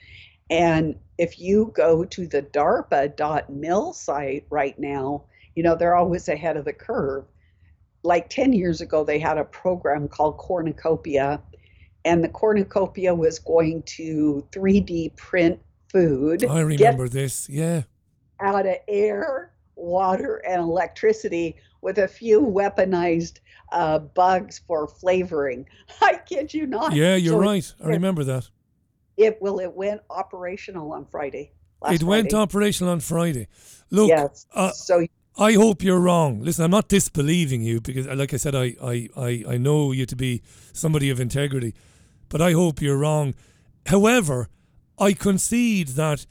And 0.50 0.96
if 1.20 1.40
you 1.40 1.72
go 1.76 2.04
to 2.06 2.26
the 2.26 2.42
DARPA.mil 2.42 3.94
site 3.94 4.48
right 4.50 4.78
now, 4.80 5.26
you 5.54 5.62
know, 5.62 5.76
they're 5.76 5.96
always 5.96 6.28
ahead 6.28 6.58
of 6.58 6.66
the 6.66 6.74
curve. 6.74 7.26
Like 8.02 8.32
10 8.32 8.52
years 8.52 8.82
ago, 8.82 9.04
they 9.04 9.20
had 9.20 9.38
a 9.38 9.44
program 9.44 10.08
called 10.08 10.40
Cornucopia, 10.40 11.40
and 12.04 12.24
the 12.24 12.30
Cornucopia 12.30 13.14
was 13.14 13.38
going 13.38 13.84
to 13.84 14.44
3D 14.52 15.16
print 15.18 15.60
food. 15.92 16.44
I 16.44 16.62
remember 16.62 17.08
this, 17.08 17.48
yeah. 17.48 17.84
Out 18.40 18.66
of 18.66 18.78
air, 18.88 19.52
water, 19.76 20.38
and 20.38 20.60
electricity 20.60 21.58
with 21.82 21.98
a 22.00 22.08
few 22.08 22.42
weaponized 22.42 23.40
uh, 23.72 24.00
bugs 24.00 24.60
for 24.60 24.88
flavoring. 24.88 25.68
I 26.02 26.20
kid 26.26 26.54
you 26.54 26.68
not. 26.68 26.94
Yeah, 26.94 27.16
you're 27.16 27.34
So 27.34 27.40
right. 27.40 27.74
I 27.84 27.88
remember 27.90 28.24
that. 28.26 28.50
It 29.18 29.38
well, 29.42 29.60
it 29.60 29.74
went 29.74 30.02
operational 30.10 30.92
on 30.92 31.06
Friday. 31.06 31.52
last 31.82 31.96
It 31.96 32.04
went 32.04 32.32
Friday. 32.32 32.44
operational 32.44 32.92
on 32.94 33.00
Friday. 33.00 33.48
Look, 33.90 34.10
Yes. 34.10 34.46
uh, 34.54 34.72
so 34.72 35.06
I 35.38 35.54
hope 35.54 35.84
you're 35.84 36.00
wrong. 36.00 36.42
Listen, 36.42 36.66
I'm 36.66 36.72
not 36.72 36.88
disbelieving 36.88 37.62
you 37.62 37.80
because, 37.82 38.08
like 38.08 38.34
I 38.34 38.38
said, 38.38 38.56
I, 38.56 38.76
I, 38.84 39.10
I, 39.16 39.44
I 39.50 39.58
know 39.58 39.92
you 39.92 40.06
to 40.08 40.16
be 40.16 40.42
somebody 40.74 41.10
of 41.10 41.20
integrity, 41.20 41.74
but 42.30 42.42
I 42.42 42.54
hope 42.54 42.82
you're 42.82 42.98
wrong. 42.98 43.34
However, 43.86 44.50
I 45.00 45.14
concede 45.14 45.90
that 45.90 46.26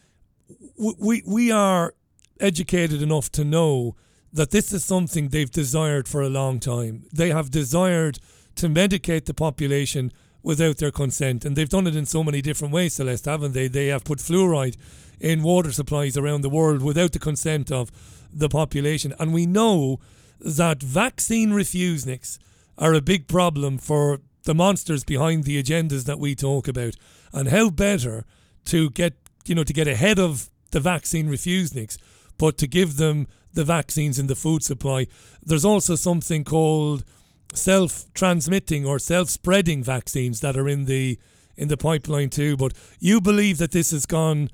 w- 0.77 0.97
we, 0.99 1.23
we 1.27 1.51
are 1.53 1.95
educated 2.41 3.01
enough 3.01 3.31
to 3.33 3.45
know 3.45 3.95
that 4.37 4.51
this 4.51 4.73
is 4.73 4.85
something 4.85 5.29
they've 5.29 5.51
desired 5.51 6.07
for 6.07 6.23
a 6.23 6.29
long 6.29 6.61
time. 6.61 7.05
They 7.13 7.31
have 7.31 7.51
desired 7.51 8.19
to 8.57 8.69
medicate 8.69 9.25
the 9.25 9.35
population 9.35 10.13
without 10.43 10.79
their 10.79 10.91
consent, 10.91 11.45
and 11.45 11.57
they've 11.57 11.69
done 11.69 11.87
it 11.87 11.97
in 11.97 12.07
so 12.07 12.23
many 12.23 12.41
different 12.41 12.73
ways, 12.73 12.95
Celeste, 12.95 13.25
haven't 13.25 13.53
they? 13.53 13.67
They 13.67 13.89
have 13.89 14.05
put 14.05 14.19
fluoride 14.19 14.77
in 15.19 15.43
water 15.43 15.73
supplies 15.73 16.17
around 16.17 16.43
the 16.43 16.51
world 16.51 16.83
without 16.83 17.13
the 17.13 17.19
consent 17.19 17.73
of 17.73 17.91
the 18.33 18.49
population, 18.49 19.15
and 19.19 19.33
we 19.33 19.47
know 19.47 19.99
that 20.39 20.83
vaccine 20.83 21.51
refuseniks 21.51 22.39
are 22.79 22.95
a 22.95 23.01
big 23.01 23.27
problem 23.27 23.79
for 23.79 24.21
the 24.45 24.55
monsters 24.55 25.03
behind 25.03 25.45
the 25.45 25.61
agendas 25.61 26.05
that 26.05 26.21
we 26.21 26.35
talk 26.35 26.69
about. 26.69 26.95
And 27.33 27.49
how 27.49 27.71
better 27.71 28.25
to 28.67 28.91
get 28.91 29.15
you 29.47 29.55
know 29.55 29.65
to 29.65 29.73
get 29.73 29.89
ahead 29.89 30.19
of 30.19 30.51
the 30.73 30.81
vaccine 30.81 31.29
refuseniks, 31.29 31.97
but 32.39 32.59
to 32.59 32.67
give 32.67 32.97
them 32.97 33.27
the 33.57 33.65
vaccines 33.65 34.19
in 34.19 34.29
the 34.29 34.37
food 34.37 34.63
supply. 34.63 35.07
There's 35.43 35.65
also 35.65 35.97
something 35.97 36.45
called 36.45 37.05
self-transmitting 37.55 38.87
or 38.87 38.99
self-spreading 38.99 39.83
vaccines 39.83 40.41
that 40.41 40.57
are 40.57 40.69
in 40.69 40.85
the 40.85 41.19
in 41.57 41.69
the 41.69 41.77
pipeline 41.77 42.31
too. 42.31 42.57
But 42.57 42.73
you 43.01 43.21
believe 43.21 43.59
that 43.59 43.73
this 43.73 43.91
has 43.91 44.07
gone 44.07 44.51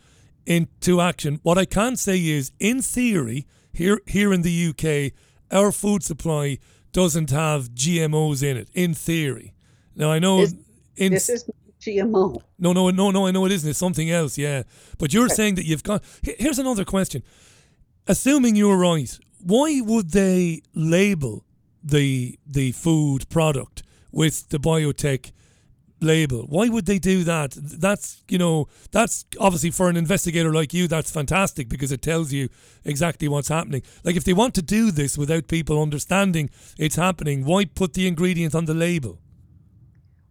into 0.47 1.01
action. 1.01 1.41
What 1.43 1.59
I 1.59 1.65
can 1.65 1.97
say 1.97 2.19
is, 2.27 2.53
in 2.59 2.81
theory, 2.81 3.47
here 3.73 4.01
here 4.07 4.33
in 4.33 4.43
the 4.43 4.69
UK, 4.71 5.13
our 5.51 5.73
food 5.73 6.03
supply 6.03 6.59
doesn't 6.93 7.31
have 7.31 7.71
GMOs 7.75 8.43
in 8.43 8.57
it. 8.57 8.69
In 8.73 8.95
theory, 8.95 9.53
now 9.97 10.11
I 10.11 10.19
know 10.19 10.41
This- 10.41 10.55
in 10.97 11.13
this 11.13 11.29
is 11.29 11.45
GMO. 11.81 12.41
no, 12.59 12.73
no, 12.73 12.91
no, 12.91 13.11
no. 13.11 13.27
I 13.27 13.31
know 13.33 13.45
it 13.47 13.53
isn't. 13.53 13.69
It's 13.71 13.79
something 13.79 14.11
else. 14.11 14.39
Yeah, 14.39 14.63
but 14.99 15.13
you're 15.13 15.29
saying 15.29 15.57
that 15.57 15.67
you've 15.67 15.83
got. 15.83 16.05
Here's 16.23 16.59
another 16.61 16.85
question. 16.85 17.23
Assuming 18.09 18.57
you're 18.57 18.77
right, 18.77 19.19
why 19.41 19.81
would 19.81 20.11
they 20.11 20.63
label 20.75 21.45
the 21.83 22.39
the 22.47 22.73
food 22.73 23.29
product 23.29 23.83
with 24.11 24.49
the 24.49 24.59
biotech 24.59 25.33
label? 26.01 26.43
Why 26.49 26.69
would 26.69 26.87
they 26.87 26.99
do 26.99 27.23
that? 27.25 27.53
That's 27.53 28.23
you 28.29 28.39
know 28.39 28.69
that's 28.91 29.25
obviously 29.39 29.71
for 29.71 29.89
an 29.89 29.97
investigator 29.97 30.53
like 30.53 30.75
you. 30.75 30.89
That's 30.89 31.11
fantastic 31.11 31.69
because 31.69 31.93
it 31.93 32.03
tells 32.03 32.33
you 32.33 32.49
exactly 32.85 33.29
what's 33.29 33.49
happening. 33.49 33.83
Like 34.05 34.17
if 34.17 34.25
they 34.25 34.33
want 34.33 34.55
to 34.57 34.63
do 34.63 34.91
this 34.91 35.17
without 35.17 35.47
people 35.47 35.81
understanding 35.81 36.51
it's 36.79 36.97
happening, 36.97 37.45
why 37.45 37.67
put 37.67 37.95
the 37.95 38.09
ingredient 38.09 38.55
on 38.55 38.65
the 38.65 38.75
label? 38.75 39.19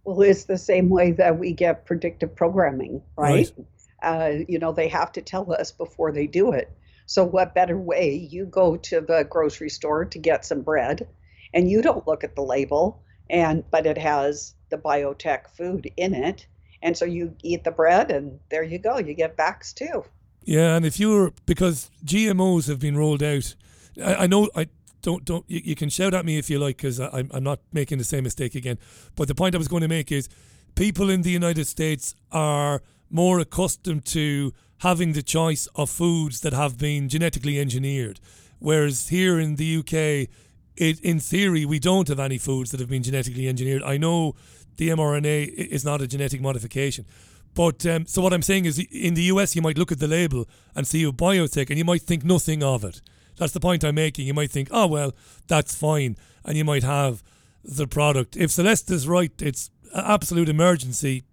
Well, 0.03 0.21
it's 0.21 0.45
the 0.45 0.57
same 0.57 0.89
way 0.89 1.11
that 1.13 1.37
we 1.37 1.53
get 1.53 1.85
predictive 1.85 2.35
programming, 2.35 3.01
right? 3.15 3.51
Right. 3.55 3.67
Uh, 4.01 4.43
you 4.47 4.57
know, 4.57 4.71
they 4.71 4.87
have 4.87 5.11
to 5.11 5.21
tell 5.21 5.53
us 5.53 5.71
before 5.71 6.11
they 6.11 6.25
do 6.25 6.51
it. 6.53 6.71
So, 7.11 7.25
what 7.25 7.53
better 7.53 7.77
way? 7.77 8.15
You 8.31 8.45
go 8.45 8.77
to 8.77 9.01
the 9.01 9.27
grocery 9.29 9.69
store 9.69 10.05
to 10.05 10.17
get 10.17 10.45
some 10.45 10.61
bread, 10.61 11.09
and 11.53 11.69
you 11.69 11.81
don't 11.81 12.07
look 12.07 12.23
at 12.23 12.37
the 12.37 12.41
label, 12.41 13.03
and 13.29 13.69
but 13.69 13.85
it 13.85 13.97
has 13.97 14.55
the 14.69 14.77
biotech 14.77 15.49
food 15.49 15.91
in 15.97 16.13
it, 16.13 16.47
and 16.81 16.95
so 16.95 17.03
you 17.03 17.35
eat 17.43 17.65
the 17.65 17.71
bread, 17.71 18.11
and 18.11 18.39
there 18.49 18.63
you 18.63 18.79
go. 18.79 18.97
You 18.97 19.13
get 19.13 19.35
backs 19.35 19.73
too. 19.73 20.05
Yeah, 20.45 20.77
and 20.77 20.85
if 20.85 21.01
you're 21.01 21.33
because 21.45 21.91
GMOs 22.05 22.69
have 22.69 22.79
been 22.79 22.95
rolled 22.95 23.23
out, 23.23 23.55
I, 24.01 24.15
I 24.15 24.27
know 24.27 24.49
I 24.55 24.67
don't 25.01 25.25
don't 25.25 25.43
you, 25.49 25.59
you 25.65 25.75
can 25.75 25.89
shout 25.89 26.13
at 26.13 26.23
me 26.23 26.37
if 26.37 26.49
you 26.49 26.59
like 26.59 26.77
because 26.77 27.01
I'm 27.01 27.29
I'm 27.33 27.43
not 27.43 27.59
making 27.73 27.97
the 27.97 28.05
same 28.05 28.23
mistake 28.23 28.55
again. 28.55 28.77
But 29.17 29.27
the 29.27 29.35
point 29.35 29.53
I 29.53 29.57
was 29.57 29.67
going 29.67 29.81
to 29.81 29.89
make 29.89 30.13
is, 30.13 30.29
people 30.75 31.09
in 31.09 31.23
the 31.23 31.31
United 31.31 31.67
States 31.67 32.15
are 32.31 32.81
more 33.09 33.41
accustomed 33.41 34.05
to 34.05 34.53
having 34.81 35.13
the 35.13 35.21
choice 35.21 35.67
of 35.75 35.89
foods 35.89 36.41
that 36.41 36.53
have 36.53 36.77
been 36.77 37.07
genetically 37.07 37.59
engineered, 37.59 38.19
whereas 38.59 39.09
here 39.09 39.39
in 39.39 39.55
the 39.55 39.77
UK, 39.77 40.27
it 40.75 40.99
in 41.01 41.19
theory 41.19 41.65
we 41.65 41.79
don't 41.79 42.07
have 42.07 42.19
any 42.19 42.37
foods 42.37 42.71
that 42.71 42.79
have 42.79 42.89
been 42.89 43.03
genetically 43.03 43.47
engineered. 43.47 43.83
I 43.83 43.97
know 43.97 44.35
the 44.77 44.89
mRNA 44.89 45.53
is 45.53 45.85
not 45.85 46.01
a 46.01 46.07
genetic 46.07 46.41
modification. 46.41 47.05
But 47.53 47.85
um, 47.85 48.05
so 48.07 48.21
what 48.21 48.33
I'm 48.33 48.41
saying 48.41 48.65
is, 48.65 48.79
in 48.79 49.13
the 49.13 49.23
US, 49.23 49.55
you 49.55 49.61
might 49.61 49.77
look 49.77 49.91
at 49.91 49.99
the 49.99 50.07
label 50.07 50.47
and 50.73 50.87
see 50.87 51.03
a 51.03 51.11
biotech, 51.11 51.69
and 51.69 51.77
you 51.77 51.85
might 51.85 52.01
think 52.01 52.23
nothing 52.23 52.63
of 52.63 52.83
it. 52.83 53.01
That's 53.37 53.53
the 53.53 53.59
point 53.59 53.83
I'm 53.83 53.95
making. 53.95 54.25
You 54.25 54.33
might 54.33 54.51
think, 54.51 54.69
oh 54.71 54.87
well, 54.87 55.13
that's 55.47 55.75
fine, 55.75 56.15
and 56.43 56.57
you 56.57 56.65
might 56.65 56.83
have 56.83 57.21
the 57.63 57.87
product. 57.87 58.35
If 58.35 58.51
Celeste 58.51 58.89
is 58.89 59.07
right, 59.07 59.31
it's 59.41 59.69
an 59.93 60.05
absolute 60.05 60.49
emergency, 60.49 61.23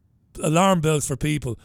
alarm 0.42 0.80
bells 0.80 1.06
for 1.06 1.16
people 1.16 1.58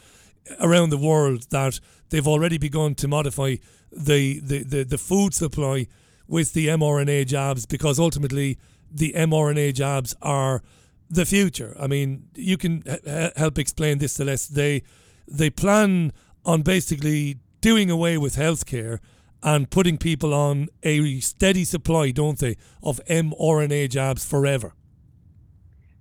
around 0.60 0.90
the 0.90 0.98
world 0.98 1.48
that 1.50 1.80
they've 2.10 2.28
already 2.28 2.58
begun 2.58 2.96
to 2.96 3.08
modify 3.08 3.56
the 3.92 4.40
the, 4.40 4.64
the, 4.64 4.84
the 4.84 4.98
food 4.98 5.34
supply 5.34 5.88
with 6.28 6.54
the 6.54 6.68
mRNA 6.68 7.28
jabs 7.28 7.66
because 7.66 8.00
ultimately 8.00 8.58
the 8.92 9.14
mRNA 9.14 9.74
jabs 9.74 10.16
are 10.22 10.62
the 11.10 11.26
future. 11.26 11.76
I 11.80 11.88
mean, 11.88 12.28
you 12.36 12.58
can 12.58 12.84
h- 12.88 13.34
help 13.36 13.58
explain 13.60 14.00
this, 14.00 14.14
Celeste. 14.14 14.56
They 14.56 14.84
they 15.28 15.50
plan 15.50 16.12
on 16.46 16.62
basically 16.62 17.40
doing 17.62 17.90
away 17.90 18.18
with 18.18 18.36
healthcare 18.36 19.00
and 19.42 19.70
putting 19.70 19.98
people 19.98 20.34
on 20.34 20.70
a 20.84 21.20
steady 21.20 21.66
supply, 21.66 22.12
don't 22.12 22.40
they, 22.40 22.58
of 22.82 23.00
mRNA 23.06 23.90
jabs 23.90 24.26
forever. 24.26 24.74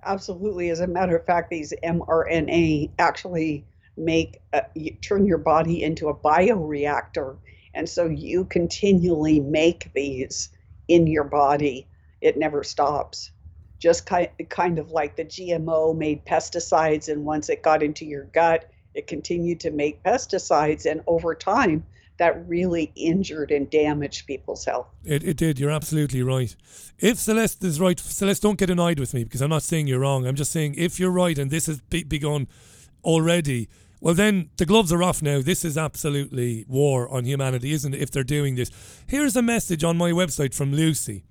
Absolutely. 0.05 0.71
As 0.71 0.81
a 0.81 0.87
matter 0.87 1.17
of 1.17 1.25
fact, 1.25 1.51
these 1.51 1.73
mRNA 1.85 2.91
actually 2.99 3.65
make 3.97 4.41
uh, 4.53 4.63
you 4.75 4.93
turn 4.93 5.27
your 5.27 5.39
body 5.39 5.83
into 5.83 6.09
a 6.09 6.15
bioreactor, 6.15 7.37
and 7.75 7.89
so 7.89 8.07
you 8.07 8.45
continually 8.45 9.41
make 9.41 9.91
these 9.95 10.49
in 10.89 11.07
your 11.07 11.25
body. 11.25 11.87
It 12.21 12.39
never 12.39 12.63
stops. 12.63 13.31
Just 13.79 14.07
kind 14.07 14.29
kind 14.49 14.79
of 14.79 14.91
like 14.91 15.17
the 15.17 15.25
GMO 15.25 15.97
made 15.97 16.25
pesticides, 16.25 17.09
and 17.09 17.25
once 17.25 17.49
it 17.49 17.63
got 17.63 17.83
into 17.83 18.05
your 18.05 18.25
gut, 18.25 18.71
it 18.95 19.07
continued 19.07 19.61
to 19.61 19.71
make 19.71 20.03
pesticides, 20.03 20.91
and 20.91 21.03
over 21.07 21.35
time, 21.35 21.85
that 22.19 22.47
really 22.47 22.93
injured 22.95 23.51
and 23.51 23.69
damaged 23.69 24.27
people's 24.27 24.65
health. 24.65 24.87
It, 25.05 25.25
it 25.25 25.37
did. 25.37 25.59
You're 25.59 25.71
absolutely 25.71 26.23
right. 26.23 26.55
If 26.99 27.19
Celeste 27.19 27.65
is 27.65 27.81
right, 27.81 27.99
Celeste, 27.99 28.43
don't 28.43 28.59
get 28.59 28.71
annoyed 28.71 29.01
with 29.01 29.13
me 29.13 29.25
because 29.25 29.43
I'm 29.43 29.51
not 29.51 29.63
saying 29.63 29.89
you're 29.89 29.99
wrong. 29.99 30.27
I'm 30.27 30.37
just 30.37 30.53
saying 30.53 30.77
if 30.77 31.01
you're 31.01 31.11
right 31.11 31.37
and 31.37 31.51
this 31.51 31.67
has 31.67 31.81
be- 31.81 32.05
begun 32.05 32.47
already, 33.05 33.69
well, 34.01 34.15
then 34.15 34.51
the 34.57 34.67
gloves 34.67 34.93
are 34.93 35.03
off 35.03 35.23
now. 35.23 35.41
This 35.41 35.65
is 35.65 35.79
absolutely 35.79 36.65
war 36.67 37.09
on 37.09 37.25
humanity, 37.25 37.73
isn't 37.73 37.95
it? 37.95 38.03
If 38.03 38.11
they're 38.11 38.25
doing 38.25 38.57
this. 38.57 38.71
Here's 39.07 39.37
a 39.37 39.43
message 39.43 39.85
on 39.85 39.97
my 39.97 40.11
website 40.11 40.55
from 40.55 40.73
Lucy 40.73 41.23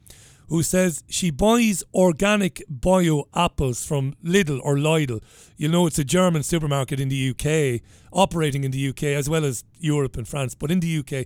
who 0.52 0.64
says 0.64 1.04
she 1.08 1.32
buys 1.32 1.82
organic 1.94 2.62
bio 2.70 3.24
apples 3.34 3.86
from 3.86 4.14
Lidl 4.22 4.60
or 4.64 4.76
Lidl. 4.76 5.24
You 5.56 5.70
know, 5.70 5.88
it's 5.88 5.98
a 5.98 6.04
German 6.04 6.44
supermarket 6.44 7.00
in 7.00 7.08
the 7.08 7.30
UK, 7.30 7.82
operating 8.12 8.66
in 8.66 8.72
the 8.72 8.90
UK 8.90 9.04
as 9.04 9.30
well 9.30 9.46
as 9.46 9.64
Europe 9.80 10.18
and 10.18 10.28
France, 10.28 10.54
but 10.54 10.70
in 10.70 10.82
the 10.82 11.00
UK. 11.00 11.26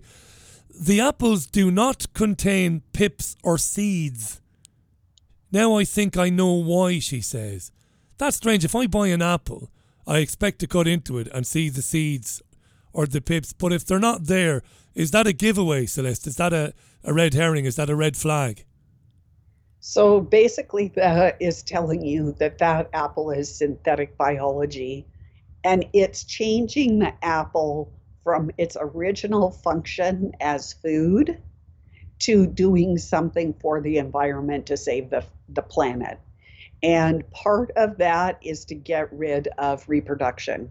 The 0.80 1.02
apples 1.02 1.48
do 1.48 1.72
not 1.72 2.14
contain 2.14 2.84
pips 2.94 3.36
or 3.44 3.58
seeds. 3.58 4.42
Now 5.52 5.76
I 5.76 5.86
think 5.86 6.18
I 6.18 6.30
know 6.30 6.54
why, 6.54 7.00
she 7.00 7.22
says. 7.22 7.72
That's 8.20 8.38
strange. 8.38 8.64
If 8.64 8.76
I 8.76 8.86
buy 8.86 9.08
an 9.08 9.24
apple, 9.24 9.72
I 10.08 10.20
expect 10.20 10.60
to 10.60 10.68
cut 10.68 10.88
into 10.88 11.18
it 11.18 11.28
and 11.34 11.46
see 11.46 11.70
the 11.70 11.82
seeds 11.82 12.42
or 12.94 13.06
the 13.06 13.22
pips, 13.22 13.54
but 13.54 13.74
if 13.74 13.86
they're 13.86 14.00
not 14.00 14.26
there, 14.26 14.62
is 14.94 15.12
that 15.12 15.28
a 15.28 15.34
giveaway, 15.34 15.86
Celeste? 15.86 16.28
Is 16.28 16.38
that 16.38 16.54
a, 16.54 16.74
a 17.04 17.14
red 17.14 17.34
herring? 17.34 17.66
Is 17.66 17.76
that 17.76 17.90
a 17.90 17.96
red 17.96 18.16
flag? 18.16 18.66
So 19.80 20.22
basically, 20.22 20.88
that 20.96 21.38
is 21.40 21.62
telling 21.62 22.04
you 22.04 22.34
that 22.40 22.58
that 22.60 22.90
apple 22.94 23.32
is 23.32 23.56
synthetic 23.56 24.18
biology 24.18 25.06
and 25.64 25.86
it's 25.94 26.24
changing 26.24 27.00
the 27.00 27.14
apple 27.24 27.92
from 28.24 28.52
its 28.58 28.78
original 28.80 29.52
function 29.52 30.32
as 30.40 30.74
food 30.74 31.42
to 32.20 32.48
doing 32.48 32.98
something 32.98 33.54
for 33.62 33.82
the 33.82 33.98
environment 33.98 34.68
to 34.68 34.78
save 34.78 35.10
the, 35.10 35.24
the 35.50 35.62
planet. 35.62 36.20
And 36.86 37.28
part 37.32 37.72
of 37.78 37.98
that 37.98 38.38
is 38.44 38.64
to 38.66 38.76
get 38.76 39.12
rid 39.12 39.48
of 39.58 39.84
reproduction. 39.90 40.70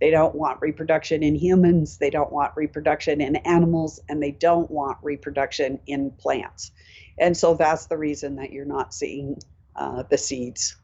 They 0.00 0.10
don't 0.10 0.34
want 0.34 0.60
reproduction 0.60 1.22
in 1.22 1.36
humans, 1.36 1.98
they 1.98 2.10
don't 2.10 2.32
want 2.32 2.52
reproduction 2.56 3.20
in 3.20 3.36
animals, 3.36 4.00
and 4.08 4.20
they 4.20 4.32
don't 4.32 4.68
want 4.72 4.98
reproduction 5.02 5.78
in 5.86 6.10
plants. 6.18 6.72
And 7.16 7.36
so 7.36 7.54
that's 7.54 7.86
the 7.86 7.96
reason 7.96 8.34
that 8.36 8.52
you're 8.52 8.64
not 8.64 8.92
seeing 8.92 9.38
uh, 9.76 10.02
the 10.10 10.18
seeds. 10.18 10.74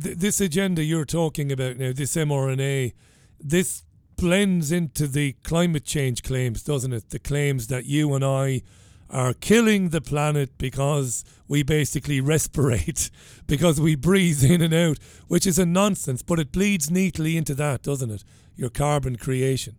Th- 0.00 0.16
this 0.16 0.40
agenda 0.40 0.84
you're 0.84 1.04
talking 1.04 1.50
about 1.50 1.78
now, 1.78 1.92
this 1.92 2.14
mRNA, 2.14 2.92
this 3.40 3.82
blends 4.16 4.70
into 4.70 5.08
the 5.08 5.32
climate 5.42 5.84
change 5.84 6.22
claims, 6.22 6.62
doesn't 6.62 6.92
it? 6.92 7.10
The 7.10 7.18
claims 7.18 7.66
that 7.66 7.86
you 7.86 8.14
and 8.14 8.24
I 8.24 8.62
are 9.10 9.34
killing 9.34 9.90
the 9.90 10.00
planet 10.00 10.56
because 10.58 11.24
we 11.48 11.62
basically 11.62 12.20
respirate, 12.22 13.10
because 13.46 13.80
we 13.80 13.94
breathe 13.94 14.42
in 14.44 14.62
and 14.62 14.74
out, 14.74 14.98
which 15.28 15.46
is 15.46 15.58
a 15.58 15.66
nonsense, 15.66 16.22
but 16.22 16.38
it 16.38 16.52
bleeds 16.52 16.90
neatly 16.90 17.36
into 17.36 17.54
that, 17.54 17.82
doesn't 17.82 18.10
it? 18.10 18.24
Your 18.56 18.70
carbon 18.70 19.16
creation. 19.16 19.76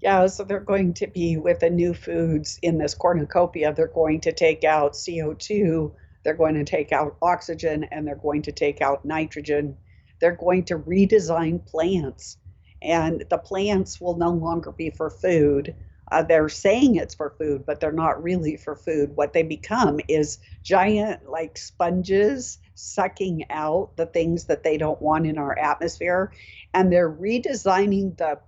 Yeah, 0.00 0.26
so 0.26 0.42
they're 0.42 0.58
going 0.58 0.94
to 0.94 1.06
be 1.06 1.36
with 1.36 1.60
the 1.60 1.70
new 1.70 1.94
foods 1.94 2.58
in 2.60 2.78
this 2.78 2.94
cornucopia, 2.94 3.72
they're 3.72 3.86
going 3.86 4.20
to 4.22 4.32
take 4.32 4.64
out 4.64 4.94
CO2, 4.94 5.92
they're 6.24 6.34
going 6.34 6.54
to 6.54 6.64
take 6.64 6.92
out 6.92 7.16
oxygen, 7.22 7.84
and 7.84 8.06
they're 8.06 8.16
going 8.16 8.42
to 8.42 8.52
take 8.52 8.80
out 8.80 9.04
nitrogen. 9.04 9.76
They're 10.20 10.36
going 10.36 10.64
to 10.66 10.78
redesign 10.78 11.66
plants, 11.66 12.36
and 12.80 13.24
the 13.28 13.38
plants 13.38 14.00
will 14.00 14.16
no 14.16 14.30
longer 14.30 14.70
be 14.72 14.90
for 14.90 15.10
food. 15.10 15.74
Uh, 16.12 16.22
they're 16.22 16.50
saying 16.50 16.96
it's 16.96 17.14
for 17.14 17.30
food, 17.30 17.64
but 17.64 17.80
they're 17.80 17.90
not 17.90 18.22
really 18.22 18.54
for 18.54 18.76
food. 18.76 19.16
What 19.16 19.32
they 19.32 19.42
become 19.42 19.98
is 20.08 20.38
giant, 20.62 21.26
like 21.26 21.56
sponges, 21.56 22.58
sucking 22.74 23.46
out 23.48 23.96
the 23.96 24.04
things 24.04 24.44
that 24.44 24.62
they 24.62 24.76
don't 24.76 25.00
want 25.00 25.26
in 25.26 25.38
our 25.38 25.58
atmosphere. 25.58 26.30
And 26.74 26.92
they're 26.92 27.10
redesigning 27.10 28.18
the 28.18 28.38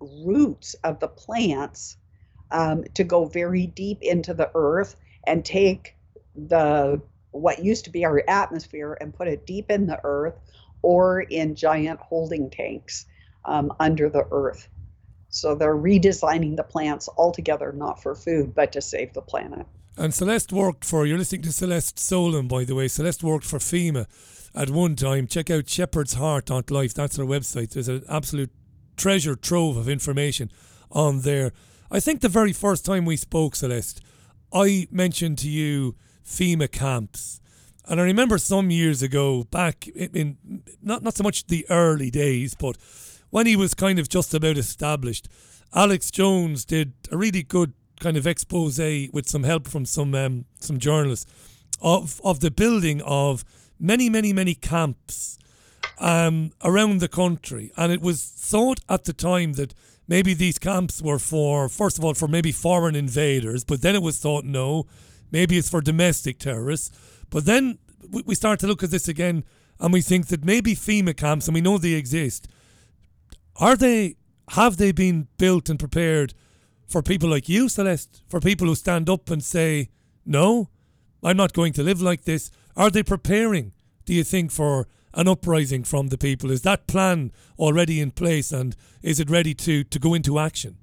roots 0.00 0.74
of 0.82 0.98
the 0.98 1.06
plants 1.06 1.96
um, 2.50 2.82
to 2.94 3.04
go 3.04 3.26
very 3.26 3.68
deep 3.68 4.02
into 4.02 4.34
the 4.34 4.50
earth 4.56 4.96
and 5.24 5.44
take 5.44 5.96
the 6.34 7.00
what 7.30 7.64
used 7.64 7.84
to 7.84 7.90
be 7.90 8.04
our 8.04 8.24
atmosphere 8.26 8.98
and 9.00 9.14
put 9.14 9.28
it 9.28 9.46
deep 9.46 9.70
in 9.70 9.86
the 9.86 10.00
earth 10.02 10.34
or 10.82 11.20
in 11.20 11.54
giant 11.54 12.00
holding 12.00 12.50
tanks 12.50 13.06
um, 13.44 13.72
under 13.78 14.10
the 14.10 14.26
earth. 14.32 14.68
So 15.32 15.54
they're 15.54 15.74
redesigning 15.74 16.56
the 16.56 16.62
plants 16.62 17.08
altogether, 17.16 17.72
not 17.72 18.02
for 18.02 18.14
food, 18.14 18.54
but 18.54 18.70
to 18.72 18.82
save 18.82 19.14
the 19.14 19.22
planet. 19.22 19.66
And 19.96 20.12
Celeste 20.12 20.52
worked 20.52 20.84
for, 20.84 21.06
you're 21.06 21.16
listening 21.16 21.42
to 21.42 21.52
Celeste 21.52 21.98
Solum, 21.98 22.48
by 22.48 22.64
the 22.64 22.74
way. 22.74 22.86
Celeste 22.86 23.24
worked 23.24 23.46
for 23.46 23.58
FEMA 23.58 24.06
at 24.54 24.68
one 24.68 24.94
time. 24.94 25.26
Check 25.26 25.48
out 25.48 25.70
Shepherd's 25.70 26.14
Heart 26.14 26.70
Life. 26.70 26.92
That's 26.92 27.16
their 27.16 27.24
website. 27.24 27.70
There's 27.70 27.88
an 27.88 28.04
absolute 28.10 28.50
treasure 28.98 29.34
trove 29.34 29.78
of 29.78 29.88
information 29.88 30.50
on 30.90 31.22
there. 31.22 31.52
I 31.90 31.98
think 31.98 32.20
the 32.20 32.28
very 32.28 32.52
first 32.52 32.84
time 32.84 33.06
we 33.06 33.16
spoke, 33.16 33.56
Celeste, 33.56 34.02
I 34.52 34.86
mentioned 34.90 35.38
to 35.38 35.48
you 35.48 35.96
FEMA 36.26 36.70
camps. 36.70 37.40
And 37.86 37.98
I 38.00 38.04
remember 38.04 38.36
some 38.36 38.70
years 38.70 39.02
ago, 39.02 39.44
back 39.44 39.88
in 39.88 40.36
not, 40.82 41.02
not 41.02 41.16
so 41.16 41.24
much 41.24 41.46
the 41.46 41.66
early 41.70 42.10
days, 42.10 42.54
but 42.54 42.76
when 43.32 43.46
he 43.46 43.56
was 43.56 43.72
kind 43.72 43.98
of 43.98 44.10
just 44.10 44.34
about 44.34 44.58
established, 44.58 45.26
Alex 45.74 46.10
Jones 46.10 46.66
did 46.66 46.92
a 47.10 47.16
really 47.16 47.42
good 47.42 47.72
kind 47.98 48.18
of 48.18 48.26
expose 48.26 48.78
with 48.78 49.26
some 49.26 49.44
help 49.44 49.66
from 49.66 49.86
some 49.86 50.14
um, 50.14 50.44
some 50.60 50.78
journalists 50.78 51.24
of 51.80 52.20
of 52.22 52.40
the 52.40 52.50
building 52.50 53.00
of 53.02 53.42
many 53.80 54.10
many 54.10 54.34
many 54.34 54.54
camps 54.54 55.38
um, 55.98 56.52
around 56.62 57.00
the 57.00 57.08
country, 57.08 57.72
and 57.76 57.90
it 57.90 58.02
was 58.02 58.22
thought 58.22 58.80
at 58.86 59.04
the 59.04 59.14
time 59.14 59.54
that 59.54 59.72
maybe 60.06 60.34
these 60.34 60.58
camps 60.58 61.00
were 61.00 61.18
for, 61.18 61.70
first 61.70 61.96
of 61.96 62.04
all, 62.04 62.12
for 62.12 62.28
maybe 62.28 62.52
foreign 62.52 62.94
invaders, 62.94 63.64
but 63.64 63.80
then 63.80 63.94
it 63.94 64.02
was 64.02 64.18
thought 64.18 64.44
no, 64.44 64.86
maybe 65.30 65.56
it's 65.56 65.70
for 65.70 65.80
domestic 65.80 66.38
terrorists. 66.38 66.90
But 67.30 67.46
then 67.46 67.78
we 68.26 68.34
start 68.34 68.60
to 68.60 68.66
look 68.66 68.82
at 68.82 68.90
this 68.90 69.08
again, 69.08 69.44
and 69.80 69.90
we 69.90 70.02
think 70.02 70.26
that 70.26 70.44
maybe 70.44 70.74
FEMA 70.74 71.16
camps, 71.16 71.48
and 71.48 71.54
we 71.54 71.62
know 71.62 71.78
they 71.78 71.92
exist, 71.92 72.46
are 73.62 73.76
they? 73.76 74.16
Have 74.50 74.76
they 74.76 74.92
been 74.92 75.28
built 75.38 75.70
and 75.70 75.78
prepared 75.78 76.34
for 76.88 77.00
people 77.00 77.30
like 77.30 77.48
you, 77.48 77.68
Celeste? 77.68 78.22
For 78.28 78.40
people 78.40 78.66
who 78.66 78.74
stand 78.74 79.08
up 79.08 79.30
and 79.30 79.42
say, 79.42 79.88
"No, 80.26 80.68
I'm 81.22 81.36
not 81.36 81.52
going 81.52 81.72
to 81.74 81.82
live 81.82 82.02
like 82.02 82.24
this." 82.24 82.50
Are 82.76 82.90
they 82.90 83.02
preparing? 83.02 83.72
Do 84.04 84.14
you 84.14 84.24
think 84.24 84.50
for 84.50 84.88
an 85.14 85.28
uprising 85.28 85.84
from 85.84 86.08
the 86.08 86.18
people? 86.18 86.50
Is 86.50 86.62
that 86.62 86.86
plan 86.86 87.32
already 87.58 88.00
in 88.00 88.10
place 88.10 88.50
and 88.52 88.74
is 89.02 89.20
it 89.20 89.30
ready 89.30 89.54
to, 89.54 89.84
to 89.84 89.98
go 89.98 90.14
into 90.14 90.38
action? 90.38 90.76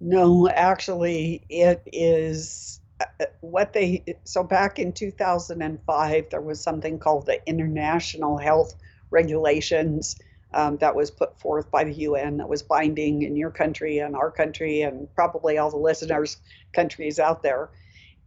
No, 0.00 0.48
actually, 0.48 1.44
it 1.48 1.82
is 1.92 2.80
uh, 3.00 3.26
what 3.40 3.72
they. 3.72 4.04
So 4.24 4.42
back 4.42 4.78
in 4.78 4.92
2005, 4.92 6.30
there 6.30 6.40
was 6.40 6.60
something 6.60 6.98
called 6.98 7.26
the 7.26 7.40
International 7.48 8.36
Health 8.38 8.74
Regulations. 9.10 10.16
Um, 10.54 10.76
that 10.76 10.94
was 10.94 11.10
put 11.10 11.38
forth 11.40 11.68
by 11.70 11.82
the 11.82 11.92
UN 11.92 12.36
that 12.36 12.48
was 12.48 12.62
binding 12.62 13.22
in 13.22 13.34
your 13.34 13.50
country 13.50 13.98
and 13.98 14.14
our 14.14 14.30
country 14.30 14.82
and 14.82 15.12
probably 15.14 15.58
all 15.58 15.68
the 15.68 15.76
listeners' 15.76 16.36
countries 16.72 17.18
out 17.18 17.42
there. 17.42 17.70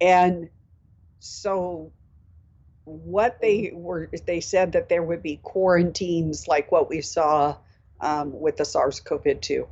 And 0.01 0.49
so 1.19 1.93
what 2.83 3.39
they 3.41 3.71
were 3.73 4.09
they 4.25 4.39
said 4.41 4.73
that 4.73 4.89
there 4.89 5.03
would 5.03 5.23
be 5.23 5.37
quarantines 5.43 6.47
like 6.47 6.71
what 6.71 6.89
we 6.89 7.01
saw 7.01 7.55
um, 7.99 8.39
with 8.39 8.57
the 8.57 8.65
SARS-CoV-2. 8.65 9.67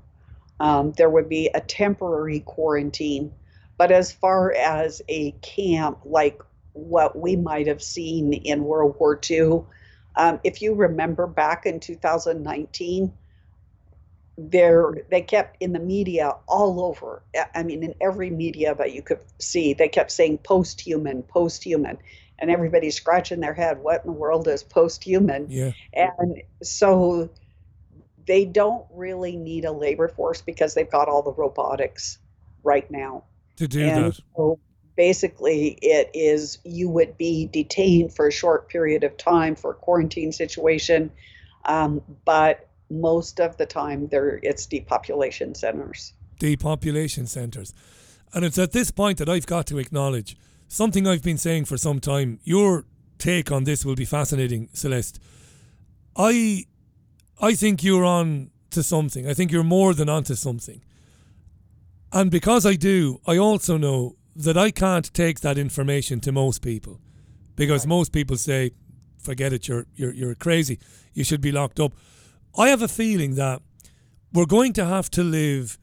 Um, 0.60 0.94
there 0.94 1.10
would 1.10 1.30
be 1.30 1.50
a 1.54 1.62
temporary 1.62 2.40
quarantine, 2.40 3.34
but 3.78 3.92
as 3.92 4.12
far 4.12 4.54
as 4.54 5.02
a 5.10 5.32
camp 5.42 6.00
like 6.06 6.42
what 6.74 7.18
we 7.18 7.36
might 7.36 7.68
have 7.68 7.82
seen 7.82 8.34
in 8.34 8.64
World 8.64 8.96
War 9.00 9.20
II, 9.30 9.64
um, 10.18 10.40
if 10.44 10.62
you 10.62 10.74
remember 10.74 11.28
back 11.28 11.66
in 11.66 11.80
2019, 11.80 13.12
there 14.38 14.94
they 15.10 15.22
kept 15.22 15.58
in 15.62 15.72
the 15.72 15.80
media 15.80 16.34
all 16.48 16.82
over. 16.82 17.24
I 17.54 17.64
mean, 17.64 17.84
in 17.84 17.96
every 18.02 18.30
media 18.30 18.76
that 18.76 18.94
you 18.94 19.02
could 19.02 19.20
see, 19.40 19.74
they 19.74 19.88
kept 19.88 20.12
saying 20.12 20.40
post-human, 20.40 21.24
post-human 21.24 21.98
and 22.40 22.52
everybody's 22.52 22.96
scratching 22.96 23.40
their 23.40 23.54
head 23.54 23.80
what 23.80 24.04
in 24.04 24.12
the 24.12 24.18
world 24.18 24.48
is 24.48 24.64
post-human? 24.64 25.48
Yeah. 25.50 25.72
And 25.94 26.42
so 26.62 27.30
they 28.26 28.46
don't 28.46 28.86
really 28.92 29.36
need 29.36 29.66
a 29.66 29.72
labor 29.72 30.08
force 30.08 30.42
because 30.42 30.74
they've 30.74 30.90
got 30.90 31.08
all 31.08 31.22
the 31.22 31.34
robotics 31.34 32.18
right 32.64 32.90
now. 32.90 33.24
To 33.58 33.68
do 33.68 33.82
and 33.82 34.06
that. 34.06 34.22
so 34.36 34.60
basically 34.96 35.78
it 35.82 36.10
is 36.14 36.58
you 36.64 36.90
would 36.90 37.18
be 37.18 37.48
detained 37.48 38.14
for 38.14 38.28
a 38.28 38.32
short 38.32 38.70
period 38.70 39.04
of 39.04 39.16
time 39.18 39.56
for 39.56 39.72
a 39.72 39.76
quarantine 39.76 40.32
situation 40.32 41.12
um, 41.66 42.02
but 42.24 42.70
most 42.90 43.40
of 43.40 43.58
the 43.58 43.66
time 43.66 44.08
there 44.08 44.40
it's 44.44 44.66
depopulation 44.66 45.56
centers 45.56 46.14
depopulation 46.40 47.28
centres. 47.28 47.74
And 48.34 48.44
it's 48.44 48.58
at 48.58 48.72
this 48.72 48.92
point 48.92 49.18
that 49.20 49.30
I've 49.30 49.46
got 49.46 49.66
to 49.68 49.78
acknowledge 49.78 50.38
something 50.68 51.08
I've 51.08 51.24
been 51.24 51.38
saying 51.38 51.66
for 51.66 51.78
some 51.78 52.00
time. 52.00 52.40
Your 52.44 52.86
take 53.18 53.52
on 53.52 53.64
this 53.64 53.86
will 53.86 53.96
be 53.96 54.06
fascinating, 54.06 54.70
Celeste. 54.74 55.20
I 56.16 56.66
I 57.42 57.56
think 57.56 57.84
you're 57.84 58.06
on 58.06 58.52
to 58.72 58.84
something. 58.84 59.28
I 59.28 59.34
think 59.34 59.52
you're 59.52 59.64
more 59.64 59.94
than 59.94 60.10
onto 60.10 60.36
something. 60.36 60.82
And 62.12 62.32
because 62.32 62.66
I 62.66 62.76
do, 62.76 63.20
I 63.28 63.38
also 63.38 63.78
know 63.78 64.16
that 64.36 64.58
I 64.58 64.72
can't 64.72 65.14
take 65.14 65.40
that 65.42 65.58
information 65.58 66.20
to 66.22 66.32
most 66.32 66.62
people. 66.62 67.00
Because 67.56 67.82
right. 67.82 67.90
most 67.90 68.12
people 68.12 68.38
say, 68.38 68.72
forget 69.18 69.54
it, 69.54 69.68
you're 69.68 69.86
you're 69.96 70.14
you're 70.14 70.36
crazy. 70.36 70.80
You 71.14 71.24
should 71.24 71.42
be 71.42 71.52
locked 71.52 71.80
up. 71.80 71.94
I 72.58 72.70
have 72.70 72.82
a 72.82 72.88
feeling 72.88 73.36
that 73.36 73.62
we're 74.34 74.46
going 74.46 74.74
to 74.74 74.86
have 74.86 75.10
to 75.12 75.24
live 75.24 75.78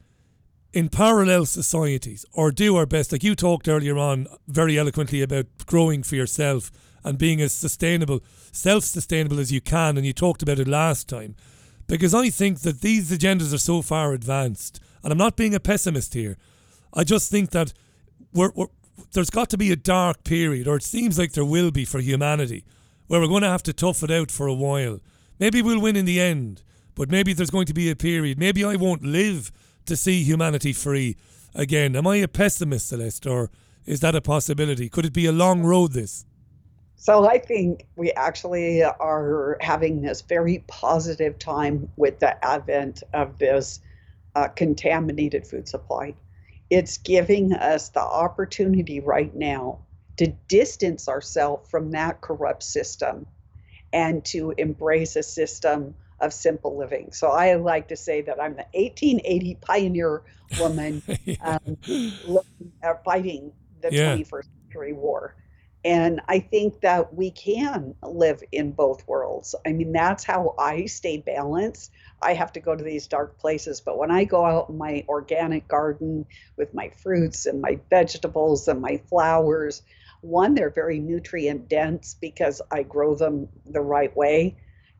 in 0.73 0.89
parallel 0.89 1.45
societies 1.45 2.25
or 2.33 2.51
do 2.51 2.75
our 2.75 2.85
best. 2.85 3.11
Like 3.11 3.23
you 3.23 3.35
talked 3.35 3.67
earlier 3.67 3.97
on 3.97 4.27
very 4.47 4.77
eloquently 4.77 5.21
about 5.21 5.45
growing 5.65 6.03
for 6.03 6.15
yourself 6.15 6.71
and 7.03 7.17
being 7.17 7.41
as 7.41 7.53
sustainable, 7.53 8.23
self 8.51 8.83
sustainable 8.83 9.39
as 9.39 9.51
you 9.51 9.61
can. 9.61 9.97
And 9.97 10.05
you 10.05 10.13
talked 10.13 10.41
about 10.41 10.59
it 10.59 10.67
last 10.67 11.07
time. 11.07 11.35
Because 11.87 12.13
I 12.13 12.29
think 12.29 12.61
that 12.61 12.81
these 12.81 13.11
agendas 13.11 13.53
are 13.53 13.59
so 13.59 13.81
far 13.81 14.13
advanced. 14.13 14.79
And 15.03 15.11
I'm 15.11 15.17
not 15.17 15.35
being 15.35 15.53
a 15.53 15.59
pessimist 15.59 16.13
here. 16.13 16.37
I 16.93 17.03
just 17.03 17.29
think 17.29 17.51
that 17.51 17.73
we're, 18.33 18.51
we're, 18.55 18.67
there's 19.13 19.29
got 19.29 19.49
to 19.51 19.57
be 19.57 19.71
a 19.71 19.75
dark 19.75 20.23
period, 20.23 20.67
or 20.67 20.75
it 20.75 20.83
seems 20.83 21.17
like 21.17 21.33
there 21.33 21.45
will 21.45 21.71
be 21.71 21.85
for 21.85 21.99
humanity, 21.99 22.65
where 23.07 23.19
we're 23.19 23.27
going 23.27 23.43
to 23.43 23.49
have 23.49 23.63
to 23.63 23.73
tough 23.73 24.03
it 24.03 24.11
out 24.11 24.31
for 24.31 24.47
a 24.47 24.53
while. 24.53 24.99
Maybe 25.39 25.61
we'll 25.61 25.81
win 25.81 25.95
in 25.95 26.05
the 26.05 26.19
end, 26.19 26.63
but 26.95 27.09
maybe 27.09 27.33
there's 27.33 27.49
going 27.49 27.65
to 27.65 27.73
be 27.73 27.89
a 27.89 27.95
period. 27.95 28.39
Maybe 28.39 28.63
I 28.63 28.75
won't 28.75 29.03
live 29.03 29.51
to 29.85 29.95
see 29.95 30.23
humanity 30.23 30.73
free 30.73 31.17
again. 31.55 31.95
Am 31.95 32.07
I 32.07 32.17
a 32.17 32.27
pessimist, 32.27 32.89
Celeste, 32.89 33.27
or 33.27 33.51
is 33.85 33.99
that 33.99 34.15
a 34.15 34.21
possibility? 34.21 34.89
Could 34.89 35.05
it 35.05 35.13
be 35.13 35.25
a 35.25 35.31
long 35.31 35.63
road, 35.63 35.91
this? 35.91 36.25
So 36.95 37.27
I 37.27 37.37
think 37.37 37.85
we 37.97 38.11
actually 38.13 38.81
are 38.81 39.57
having 39.59 40.01
this 40.01 40.21
very 40.21 40.63
positive 40.67 41.37
time 41.37 41.89
with 41.97 42.19
the 42.19 42.43
advent 42.45 43.03
of 43.13 43.37
this 43.39 43.81
uh, 44.35 44.47
contaminated 44.47 45.45
food 45.45 45.67
supply. 45.67 46.15
It's 46.73 46.97
giving 46.97 47.53
us 47.53 47.89
the 47.89 48.01
opportunity 48.01 48.99
right 48.99 49.33
now 49.35 49.81
to 50.17 50.27
distance 50.47 51.07
ourselves 51.07 51.69
from 51.69 51.91
that 51.91 52.19
corrupt 52.21 52.63
system 52.63 53.27
and 53.93 54.25
to 54.25 54.55
embrace 54.57 55.15
a 55.15 55.21
system 55.21 55.93
of 56.19 56.33
simple 56.33 56.75
living. 56.75 57.11
So 57.11 57.27
I 57.27 57.53
like 57.53 57.89
to 57.89 57.95
say 57.95 58.21
that 58.21 58.41
I'm 58.41 58.55
the 58.55 58.65
1880 58.73 59.55
pioneer 59.61 60.23
woman 60.59 61.03
yeah. 61.25 61.35
um, 61.43 61.77
looking, 62.25 62.71
uh, 62.81 62.95
fighting 63.05 63.51
the 63.83 63.93
yeah. 63.93 64.15
21st 64.15 64.47
century 64.63 64.93
war. 64.93 65.35
And 65.85 66.21
I 66.27 66.39
think 66.39 66.81
that 66.81 67.13
we 67.13 67.29
can 67.29 67.93
live 68.01 68.41
in 68.51 68.71
both 68.71 69.07
worlds. 69.07 69.53
I 69.63 69.73
mean, 69.73 69.91
that's 69.91 70.23
how 70.23 70.55
I 70.57 70.85
stay 70.85 71.17
balanced. 71.17 71.91
I 72.23 72.33
have 72.33 72.53
to 72.53 72.59
go 72.59 72.75
to 72.75 72.83
these 72.83 73.07
dark 73.07 73.37
places, 73.37 73.81
but 73.81 73.97
when 73.97 74.11
I 74.11 74.23
go 74.23 74.45
out 74.45 74.69
in 74.69 74.77
my 74.77 75.05
organic 75.07 75.67
garden 75.67 76.25
with 76.57 76.73
my 76.73 76.89
fruits 76.89 77.45
and 77.45 77.61
my 77.61 77.79
vegetables 77.89 78.67
and 78.67 78.81
my 78.81 78.97
flowers, 79.09 79.81
one, 80.21 80.55
they're 80.55 80.69
very 80.69 80.99
nutrient 80.99 81.69
dense 81.69 82.15
because 82.19 82.61
I 82.71 82.83
grow 82.83 83.15
them 83.15 83.49
the 83.65 83.81
right 83.81 84.15
way. 84.15 84.57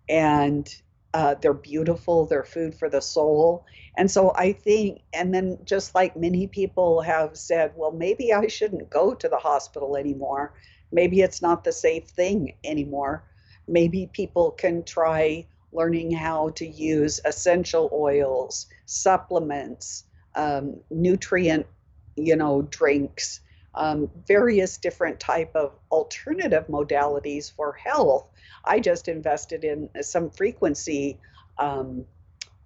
And 0.10 0.68
uh, 1.14 1.36
they're 1.36 1.54
beautiful, 1.54 2.26
they're 2.26 2.44
food 2.44 2.76
for 2.76 2.90
the 2.90 3.02
soul. 3.02 3.66
And 3.96 4.10
so 4.10 4.34
I 4.36 4.54
think, 4.54 5.02
and 5.14 5.34
then 5.34 5.60
just 5.64 5.96
like 5.96 6.18
many 6.18 6.48
people 6.48 7.02
have 7.02 7.38
said, 7.38 7.72
well, 7.76 7.92
maybe 7.92 8.34
I 8.34 8.48
shouldn't 8.48 8.90
go 8.90 9.14
to 9.14 9.30
the 9.30 9.38
hospital 9.38 9.96
anymore 9.96 10.54
maybe 10.94 11.22
it's 11.22 11.42
not 11.42 11.64
the 11.64 11.72
safe 11.72 12.06
thing 12.06 12.54
anymore. 12.64 13.24
Maybe 13.68 14.10
people 14.14 14.52
can 14.52 14.84
try 14.84 15.48
learning 15.74 16.12
how 16.12 16.50
to 16.50 16.66
use 16.66 17.20
essential 17.26 17.90
oils, 17.92 18.68
supplements, 18.86 20.06
um, 20.36 20.78
nutrient, 20.90 21.66
you 22.16 22.36
know, 22.36 22.62
drinks, 22.64 23.42
um, 23.76 24.10
various 24.28 24.78
different 24.78 25.20
type 25.20 25.56
of 25.56 25.74
alternative 25.92 26.68
modalities 26.68 27.52
for 27.52 27.74
health. 27.74 28.28
I 28.64 28.80
just 28.80 29.08
invested 29.08 29.64
in 29.64 29.90
some 30.02 30.30
frequency, 30.30 31.20
um, 31.58 32.06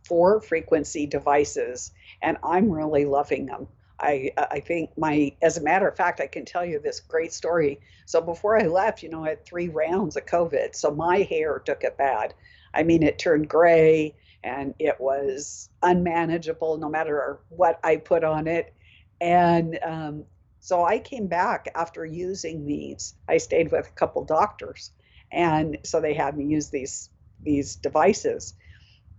four 0.06 0.42
frequency 0.42 1.06
devices, 1.06 1.92
and 2.22 2.38
I'm 2.44 2.70
really 2.70 3.06
loving 3.06 3.46
them. 3.46 3.68
I 4.00 4.32
I 4.38 4.60
think 4.60 4.92
my 4.98 5.36
as 5.42 5.58
a 5.58 5.64
matter 5.64 5.88
of 5.88 5.98
fact, 5.98 6.22
I 6.22 6.28
can 6.28 6.46
tell 6.46 6.66
you 6.66 6.80
this 6.80 7.00
great 7.00 7.34
story. 7.34 7.80
So 8.06 8.22
before 8.22 8.58
I 8.58 8.68
left, 8.68 9.02
you 9.02 9.10
know, 9.10 9.26
I 9.26 9.30
had 9.30 9.46
three 9.46 9.70
rounds 9.70 10.16
of 10.18 10.26
COVID, 10.26 10.76
so 10.76 10.92
my 10.92 11.20
hair 11.20 11.60
took 11.60 11.84
it 11.84 11.98
bad. 11.98 12.34
I 12.78 12.84
mean, 12.84 13.04
it 13.04 13.20
turned 13.20 13.50
gray 13.50 14.16
and 14.44 14.74
it 14.80 15.00
was 15.00 15.70
unmanageable 15.84 16.78
no 16.78 16.90
matter 16.90 17.40
what 17.50 17.80
I 17.84 17.98
put 17.98 18.24
on 18.24 18.48
it. 18.48 18.74
And 19.20 19.80
um, 19.84 20.24
so 20.60 20.86
I 20.86 21.00
came 21.00 21.28
back 21.28 21.70
after 21.76 22.06
using 22.06 22.66
these. 22.66 23.16
I 23.28 23.38
stayed 23.38 23.72
with 23.72 23.88
a 23.88 23.92
couple 23.92 24.24
doctors, 24.24 24.92
and 25.32 25.78
so 25.84 26.00
they 26.00 26.14
had 26.14 26.38
me 26.38 26.46
use 26.46 26.70
these 26.70 27.10
these 27.44 27.76
devices. 27.76 28.54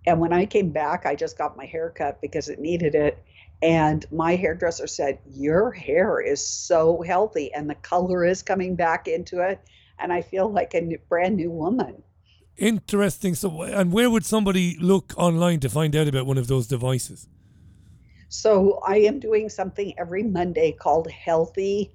And 0.06 0.20
when 0.20 0.32
I 0.32 0.46
came 0.46 0.70
back, 0.70 1.04
I 1.04 1.14
just 1.14 1.36
got 1.36 1.56
my 1.56 1.66
hair 1.66 1.90
cut 1.90 2.20
because 2.20 2.48
it 2.48 2.60
needed 2.60 2.94
it 2.94 3.22
and 3.62 4.06
my 4.12 4.36
hairdresser 4.36 4.86
said, 4.86 5.18
Your 5.26 5.72
hair 5.72 6.20
is 6.20 6.46
so 6.46 7.02
healthy 7.02 7.52
and 7.52 7.68
the 7.68 7.74
color 7.74 8.24
is 8.24 8.42
coming 8.42 8.76
back 8.76 9.08
into 9.08 9.40
it. 9.40 9.60
And 9.98 10.12
I 10.12 10.22
feel 10.22 10.50
like 10.50 10.74
a 10.74 10.80
new, 10.80 10.98
brand 11.08 11.36
new 11.36 11.50
woman. 11.50 12.02
Interesting. 12.58 13.36
So, 13.36 13.62
and 13.62 13.92
where 13.92 14.10
would 14.10 14.26
somebody 14.26 14.76
look 14.80 15.14
online 15.16 15.60
to 15.60 15.68
find 15.68 15.94
out 15.94 16.08
about 16.08 16.26
one 16.26 16.38
of 16.38 16.48
those 16.48 16.66
devices? 16.66 17.28
So, 18.28 18.80
I 18.84 18.96
am 18.98 19.20
doing 19.20 19.48
something 19.48 19.94
every 19.96 20.24
Monday 20.24 20.72
called 20.72 21.08
Healthy, 21.10 21.94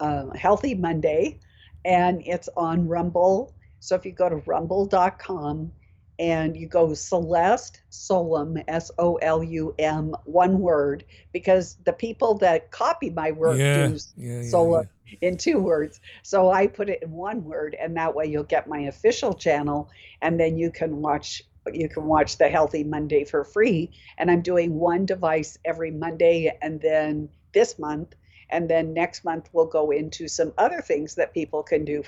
uh, 0.00 0.30
Healthy 0.30 0.74
Monday, 0.74 1.38
and 1.84 2.20
it's 2.26 2.48
on 2.56 2.88
Rumble. 2.88 3.54
So, 3.78 3.94
if 3.94 4.04
you 4.04 4.10
go 4.10 4.28
to 4.28 4.36
rumble.com 4.36 5.70
and 6.18 6.56
you 6.56 6.68
go 6.68 6.94
Celeste 6.94 7.80
Solum, 7.88 8.58
S 8.68 8.90
O 8.98 9.16
L 9.16 9.42
U 9.42 9.74
M, 9.78 10.14
one 10.24 10.60
word, 10.60 11.04
because 11.32 11.76
the 11.84 11.92
people 11.92 12.38
that 12.38 12.70
copy 12.70 13.10
my 13.10 13.32
work 13.32 13.58
yeah, 13.58 13.88
do 13.88 13.98
yeah, 14.16 14.42
Solum 14.42 14.88
yeah, 15.06 15.28
in 15.28 15.36
two 15.36 15.58
words. 15.58 16.00
So 16.22 16.50
I 16.50 16.66
put 16.66 16.88
it 16.88 17.02
in 17.02 17.12
one 17.12 17.44
word, 17.44 17.76
and 17.80 17.96
that 17.96 18.14
way 18.14 18.26
you'll 18.26 18.44
get 18.44 18.68
my 18.68 18.80
official 18.80 19.32
channel, 19.32 19.90
and 20.20 20.38
then 20.38 20.58
you 20.58 20.70
can 20.70 21.00
watch 21.00 21.42
you 21.72 21.88
can 21.88 22.04
watch 22.04 22.38
the 22.38 22.48
Healthy 22.48 22.84
Monday 22.84 23.24
for 23.24 23.44
free. 23.44 23.92
And 24.18 24.30
I'm 24.30 24.42
doing 24.42 24.74
one 24.74 25.06
device 25.06 25.58
every 25.64 25.92
Monday, 25.92 26.56
and 26.60 26.80
then 26.80 27.28
this 27.54 27.78
month, 27.78 28.14
and 28.50 28.68
then 28.68 28.92
next 28.92 29.24
month 29.24 29.48
we'll 29.52 29.66
go 29.66 29.90
into 29.90 30.28
some 30.28 30.52
other 30.58 30.80
things 30.80 31.14
that 31.14 31.34
people 31.34 31.62
can 31.62 31.84
do 31.84 32.02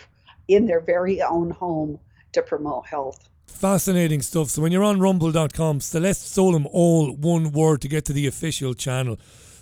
in 0.48 0.66
their 0.66 0.80
very 0.80 1.22
own 1.22 1.50
home 1.50 1.98
to 2.34 2.42
promote 2.42 2.86
health. 2.86 3.28
Fascinating 3.46 4.22
stuff. 4.22 4.50
So 4.50 4.62
when 4.62 4.72
you're 4.72 4.84
on 4.84 5.00
rumble.com, 5.00 5.80
Celeste 5.80 6.26
Solum, 6.26 6.66
all 6.66 7.12
one 7.12 7.52
word 7.52 7.80
to 7.82 7.88
get 7.88 8.04
to 8.06 8.12
the 8.12 8.26
official 8.26 8.74
channel. 8.74 9.18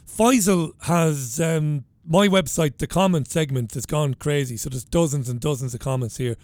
Faisal 0.07 0.73
has 0.83 1.41
um, 1.41 1.85
my 2.07 2.29
website, 2.29 2.79
the 2.79 2.87
comment 2.87 3.29
segment 3.29 3.75
has 3.75 3.87
gone 3.87 4.15
crazy. 4.15 4.57
So 4.57 4.71
there's 4.71 4.85
dozens 4.85 5.29
and 5.29 5.41
dozens 5.41 5.75
of 5.75 5.81
comments 5.81 6.17
here. 6.17 6.37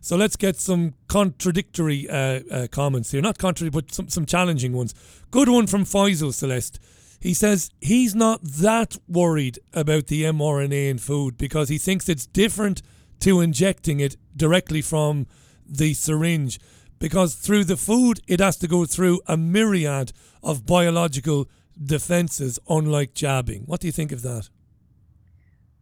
So 0.00 0.16
let's 0.16 0.36
get 0.36 0.56
some 0.56 0.94
contradictory 1.06 2.08
uh, 2.10 2.40
uh, 2.50 2.66
comments 2.70 3.12
here. 3.12 3.22
Not 3.22 3.38
contradictory, 3.38 3.82
but 3.82 3.94
some, 3.94 4.08
some 4.08 4.26
challenging 4.26 4.72
ones. 4.72 4.94
Good 5.30 5.48
one 5.48 5.66
from 5.66 5.84
Faisal 5.84 6.34
Celeste. 6.34 6.80
He 7.20 7.34
says 7.34 7.70
he's 7.80 8.14
not 8.14 8.42
that 8.42 8.96
worried 9.06 9.60
about 9.72 10.08
the 10.08 10.24
mRNA 10.24 10.90
in 10.90 10.98
food 10.98 11.38
because 11.38 11.68
he 11.68 11.78
thinks 11.78 12.08
it's 12.08 12.26
different 12.26 12.82
to 13.20 13.40
injecting 13.40 14.00
it 14.00 14.16
directly 14.36 14.82
from 14.82 15.28
the 15.66 15.94
syringe 15.94 16.60
because 16.98 17.34
through 17.34 17.64
the 17.64 17.76
food 17.76 18.20
it 18.28 18.40
has 18.40 18.56
to 18.56 18.68
go 18.68 18.84
through 18.84 19.20
a 19.26 19.36
myriad 19.36 20.12
of 20.42 20.66
biological 20.66 21.48
defenses, 21.82 22.58
unlike 22.68 23.14
jabbing. 23.14 23.62
What 23.66 23.80
do 23.80 23.88
you 23.88 23.92
think 23.92 24.12
of 24.12 24.22
that? 24.22 24.48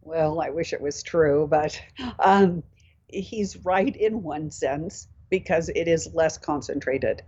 Well, 0.01 0.41
I 0.41 0.49
wish 0.49 0.73
it 0.73 0.81
was 0.81 1.03
true, 1.03 1.47
but 1.49 1.79
um, 2.19 2.63
he's 3.07 3.57
right 3.57 3.95
in 3.95 4.23
one 4.23 4.51
sense 4.51 5.07
because 5.29 5.69
it 5.69 5.87
is 5.87 6.13
less 6.13 6.37
concentrated. 6.37 7.21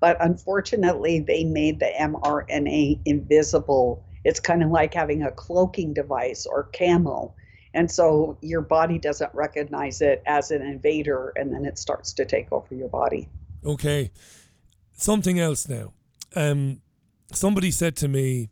But 0.00 0.16
unfortunately, 0.20 1.20
they 1.20 1.44
made 1.44 1.78
the 1.78 1.92
mRNA 2.00 3.00
invisible. 3.04 4.04
It's 4.24 4.40
kind 4.40 4.62
of 4.62 4.70
like 4.70 4.94
having 4.94 5.22
a 5.22 5.30
cloaking 5.30 5.94
device 5.94 6.46
or 6.46 6.70
camo. 6.76 7.34
And 7.74 7.90
so 7.90 8.36
your 8.42 8.60
body 8.60 8.98
doesn't 8.98 9.34
recognize 9.34 10.02
it 10.02 10.22
as 10.26 10.50
an 10.50 10.62
invader, 10.62 11.32
and 11.36 11.52
then 11.52 11.64
it 11.64 11.78
starts 11.78 12.12
to 12.14 12.24
take 12.24 12.52
over 12.52 12.74
your 12.74 12.88
body. 12.88 13.28
Okay. 13.64 14.10
Something 14.92 15.40
else 15.40 15.68
now. 15.68 15.92
Um, 16.34 16.80
somebody 17.32 17.70
said 17.70 17.96
to 17.96 18.08
me, 18.08 18.50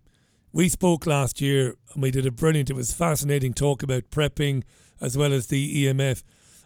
we 0.52 0.68
spoke 0.68 1.06
last 1.06 1.40
year 1.40 1.76
and 1.92 2.02
we 2.02 2.10
did 2.10 2.26
a 2.26 2.30
brilliant, 2.30 2.70
it 2.70 2.76
was 2.76 2.92
fascinating 2.92 3.54
talk 3.54 3.82
about 3.82 4.10
prepping 4.10 4.64
as 5.00 5.16
well 5.16 5.32
as 5.32 5.46
the 5.46 5.86
EMF. 5.86 6.22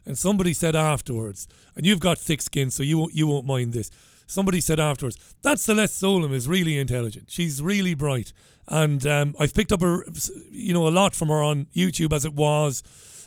And 0.06 0.18
somebody 0.18 0.52
said 0.52 0.76
afterwards, 0.76 1.48
and 1.76 1.86
you've 1.86 2.00
got 2.00 2.18
thick 2.18 2.42
skin, 2.42 2.70
so 2.70 2.82
you 2.82 2.98
won't, 2.98 3.14
you 3.14 3.26
won't 3.26 3.46
mind 3.46 3.72
this. 3.72 3.90
Somebody 4.26 4.60
said 4.60 4.80
afterwards, 4.80 5.18
that 5.42 5.58
Celeste 5.58 5.96
Solum 5.96 6.32
is 6.32 6.48
really 6.48 6.78
intelligent. 6.78 7.30
She's 7.30 7.62
really 7.62 7.94
bright. 7.94 8.32
And 8.68 9.06
um, 9.06 9.34
I've 9.38 9.54
picked 9.54 9.72
up 9.72 9.82
her, 9.82 10.04
you 10.50 10.72
know, 10.72 10.88
a 10.88 10.90
lot 10.90 11.14
from 11.14 11.28
her 11.28 11.42
on 11.42 11.66
YouTube 11.74 12.12
as 12.12 12.24
it 12.24 12.34
was, 12.34 12.82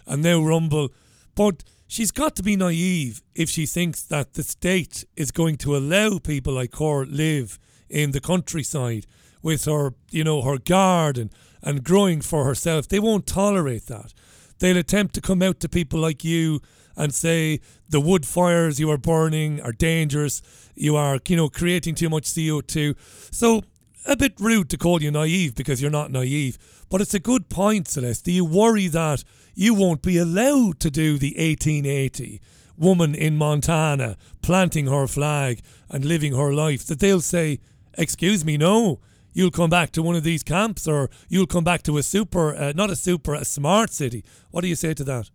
and 0.06 0.24
now 0.24 0.42
Rumble. 0.42 0.90
But 1.36 1.64
she's 1.88 2.12
got 2.12 2.36
to 2.38 2.44
be 2.44 2.56
naive 2.56 3.22
if 3.36 3.50
she 3.50 3.66
thinks 3.66 4.02
that 4.04 4.34
the 4.34 4.44
state 4.44 5.06
is 5.16 5.32
going 5.32 5.58
to 5.58 5.78
allow 5.78 6.18
people 6.18 6.54
like 6.54 6.76
her 6.78 7.06
live 7.06 7.60
in 7.90 8.12
the 8.12 8.20
countryside 8.20 9.06
with 9.42 9.66
her, 9.66 9.94
you 10.12 10.24
know, 10.24 10.42
her 10.42 10.58
garden 10.58 11.32
and 11.62 11.84
growing 11.84 12.22
for 12.22 12.46
herself. 12.46 12.88
They 12.88 13.00
won't 13.00 13.28
tolerate 13.28 13.88
that. 13.88 14.14
They'll 14.60 14.78
attempt 14.78 15.14
to 15.16 15.22
come 15.22 15.42
out 15.42 15.60
to 15.60 15.70
people 15.70 16.00
like 16.00 16.24
you 16.24 16.62
and 16.96 17.14
say 17.14 17.60
the 17.88 18.02
wood 18.02 18.26
fires 18.26 18.80
you 18.80 18.90
are 18.90 18.98
burning 18.98 19.62
are 19.62 19.72
dangerous. 19.72 20.42
You 20.76 20.96
are, 20.96 21.20
you 21.28 21.36
know, 21.36 21.50
creating 21.50 21.96
too 21.96 22.10
much 22.10 22.24
CO2. 22.24 22.96
So 23.32 23.62
a 24.08 24.16
bit 24.16 24.34
rude 24.40 24.70
to 24.70 24.78
call 24.78 25.02
you 25.02 25.12
naive 25.12 25.54
because 25.54 25.82
you're 25.82 25.92
not 25.92 26.12
naive. 26.12 26.58
But 26.90 27.02
it's 27.02 27.14
a 27.14 27.20
good 27.20 27.50
point, 27.50 27.88
Celeste. 27.88 28.26
Do 28.26 28.32
you 28.32 28.46
worry 28.46 28.88
that 28.88 29.24
you 29.54 29.74
won't 29.74 30.02
be 30.02 30.18
allowed 30.18 30.80
to 30.80 30.90
do 30.90 31.18
the 31.18 31.36
1880 31.38 32.42
woman 32.78 33.14
in 33.14 33.36
Montana 33.36 34.18
planting 34.42 34.88
her 34.88 35.08
flag 35.08 35.62
and 35.90 36.06
living 36.06 36.34
her 36.34 36.54
life? 36.54 36.86
That 36.86 37.00
they'll 37.00 37.22
say, 37.22 37.60
Excuse 37.98 38.46
me, 38.46 38.58
no, 38.58 39.00
you'll 39.34 39.52
come 39.52 39.70
back 39.70 39.92
to 39.92 40.04
one 40.04 40.16
of 40.16 40.24
these 40.24 40.44
camps 40.44 40.88
or 40.88 41.10
you'll 41.28 41.48
come 41.48 41.64
back 41.64 41.84
to 41.84 41.98
a 41.98 42.04
super, 42.04 42.56
uh, 42.56 42.74
not 42.76 42.90
a 42.90 42.96
super, 42.96 43.34
a 43.34 43.44
smart 43.44 43.92
city. 43.92 44.24
What 44.52 44.62
do 44.62 44.68
you 44.68 44.76
say 44.76 44.94
to 44.94 45.04
that? 45.04 45.30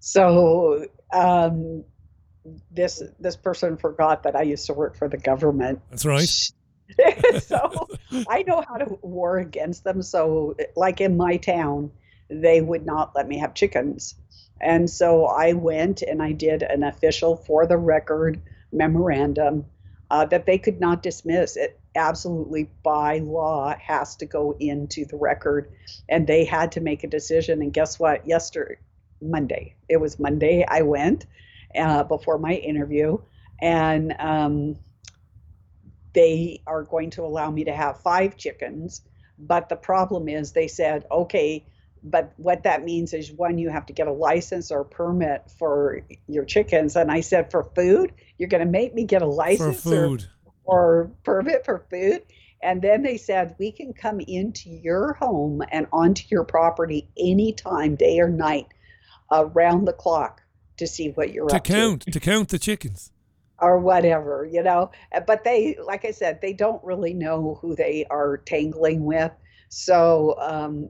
So, 0.00 0.86
um, 1.12 1.84
this 2.70 3.02
this 3.18 3.36
person 3.36 3.76
forgot 3.76 4.22
that 4.22 4.36
I 4.36 4.42
used 4.42 4.66
to 4.66 4.72
work 4.72 4.96
for 4.96 5.08
the 5.08 5.16
government. 5.16 5.80
That's 5.90 6.06
right. 6.06 6.28
so 7.40 7.88
I 8.28 8.42
know 8.42 8.62
how 8.66 8.76
to 8.76 8.98
war 9.02 9.38
against 9.38 9.84
them. 9.84 10.02
So, 10.02 10.56
like 10.76 11.00
in 11.00 11.16
my 11.16 11.36
town, 11.36 11.90
they 12.28 12.60
would 12.60 12.86
not 12.86 13.14
let 13.14 13.28
me 13.28 13.38
have 13.38 13.54
chickens. 13.54 14.14
And 14.60 14.88
so 14.88 15.26
I 15.26 15.52
went 15.52 16.02
and 16.02 16.22
I 16.22 16.32
did 16.32 16.62
an 16.62 16.82
official 16.82 17.36
for 17.36 17.66
the 17.66 17.76
record 17.76 18.40
memorandum 18.72 19.66
uh, 20.10 20.24
that 20.26 20.46
they 20.46 20.58
could 20.58 20.80
not 20.80 21.02
dismiss. 21.02 21.56
It 21.56 21.78
absolutely 21.94 22.70
by 22.82 23.18
law 23.18 23.74
has 23.78 24.16
to 24.16 24.26
go 24.26 24.56
into 24.58 25.04
the 25.04 25.16
record. 25.16 25.70
And 26.08 26.26
they 26.26 26.44
had 26.44 26.72
to 26.72 26.80
make 26.80 27.04
a 27.04 27.08
decision. 27.08 27.60
And 27.62 27.72
guess 27.72 27.98
what? 27.98 28.26
Yesterday, 28.26 28.76
Monday, 29.20 29.74
it 29.88 29.98
was 29.98 30.18
Monday, 30.18 30.64
I 30.66 30.82
went 30.82 31.26
uh, 31.74 32.04
before 32.04 32.38
my 32.38 32.52
interview. 32.52 33.18
And 33.60 34.14
um, 34.18 34.76
they 36.16 36.62
are 36.66 36.82
going 36.82 37.10
to 37.10 37.22
allow 37.22 37.50
me 37.50 37.64
to 37.64 37.72
have 37.72 38.00
five 38.00 38.36
chickens. 38.38 39.02
But 39.38 39.68
the 39.68 39.76
problem 39.76 40.28
is, 40.28 40.52
they 40.52 40.66
said, 40.66 41.04
okay, 41.10 41.66
but 42.02 42.32
what 42.38 42.62
that 42.62 42.84
means 42.84 43.12
is 43.12 43.30
one, 43.30 43.58
you 43.58 43.68
have 43.68 43.86
to 43.86 43.92
get 43.92 44.08
a 44.08 44.12
license 44.12 44.70
or 44.70 44.80
a 44.80 44.84
permit 44.84 45.50
for 45.58 46.00
your 46.26 46.46
chickens. 46.46 46.96
And 46.96 47.12
I 47.12 47.20
said, 47.20 47.50
for 47.50 47.64
food, 47.64 48.14
you're 48.38 48.48
going 48.48 48.64
to 48.64 48.70
make 48.70 48.94
me 48.94 49.04
get 49.04 49.20
a 49.20 49.26
license 49.26 49.82
for 49.82 49.90
food. 49.90 50.26
Or, 50.64 50.78
or 50.78 51.10
permit 51.22 51.66
for 51.66 51.84
food. 51.90 52.22
And 52.62 52.80
then 52.80 53.02
they 53.02 53.18
said, 53.18 53.54
we 53.58 53.70
can 53.70 53.92
come 53.92 54.18
into 54.20 54.70
your 54.70 55.12
home 55.12 55.62
and 55.70 55.86
onto 55.92 56.24
your 56.30 56.44
property 56.44 57.10
anytime, 57.18 57.94
day 57.96 58.18
or 58.20 58.30
night, 58.30 58.68
around 59.30 59.84
the 59.84 59.92
clock 59.92 60.40
to 60.78 60.86
see 60.86 61.10
what 61.10 61.30
you're 61.30 61.48
to 61.48 61.56
up 61.56 61.64
count 61.64 62.02
to. 62.02 62.10
to 62.10 62.20
count 62.20 62.48
the 62.48 62.58
chickens 62.58 63.12
or 63.60 63.78
whatever, 63.78 64.48
you 64.50 64.62
know. 64.62 64.90
But 65.26 65.44
they, 65.44 65.76
like 65.84 66.04
I 66.04 66.10
said, 66.10 66.40
they 66.40 66.52
don't 66.52 66.82
really 66.84 67.14
know 67.14 67.58
who 67.60 67.74
they 67.76 68.04
are 68.10 68.38
tangling 68.38 69.04
with. 69.04 69.32
So, 69.68 70.36
um, 70.40 70.88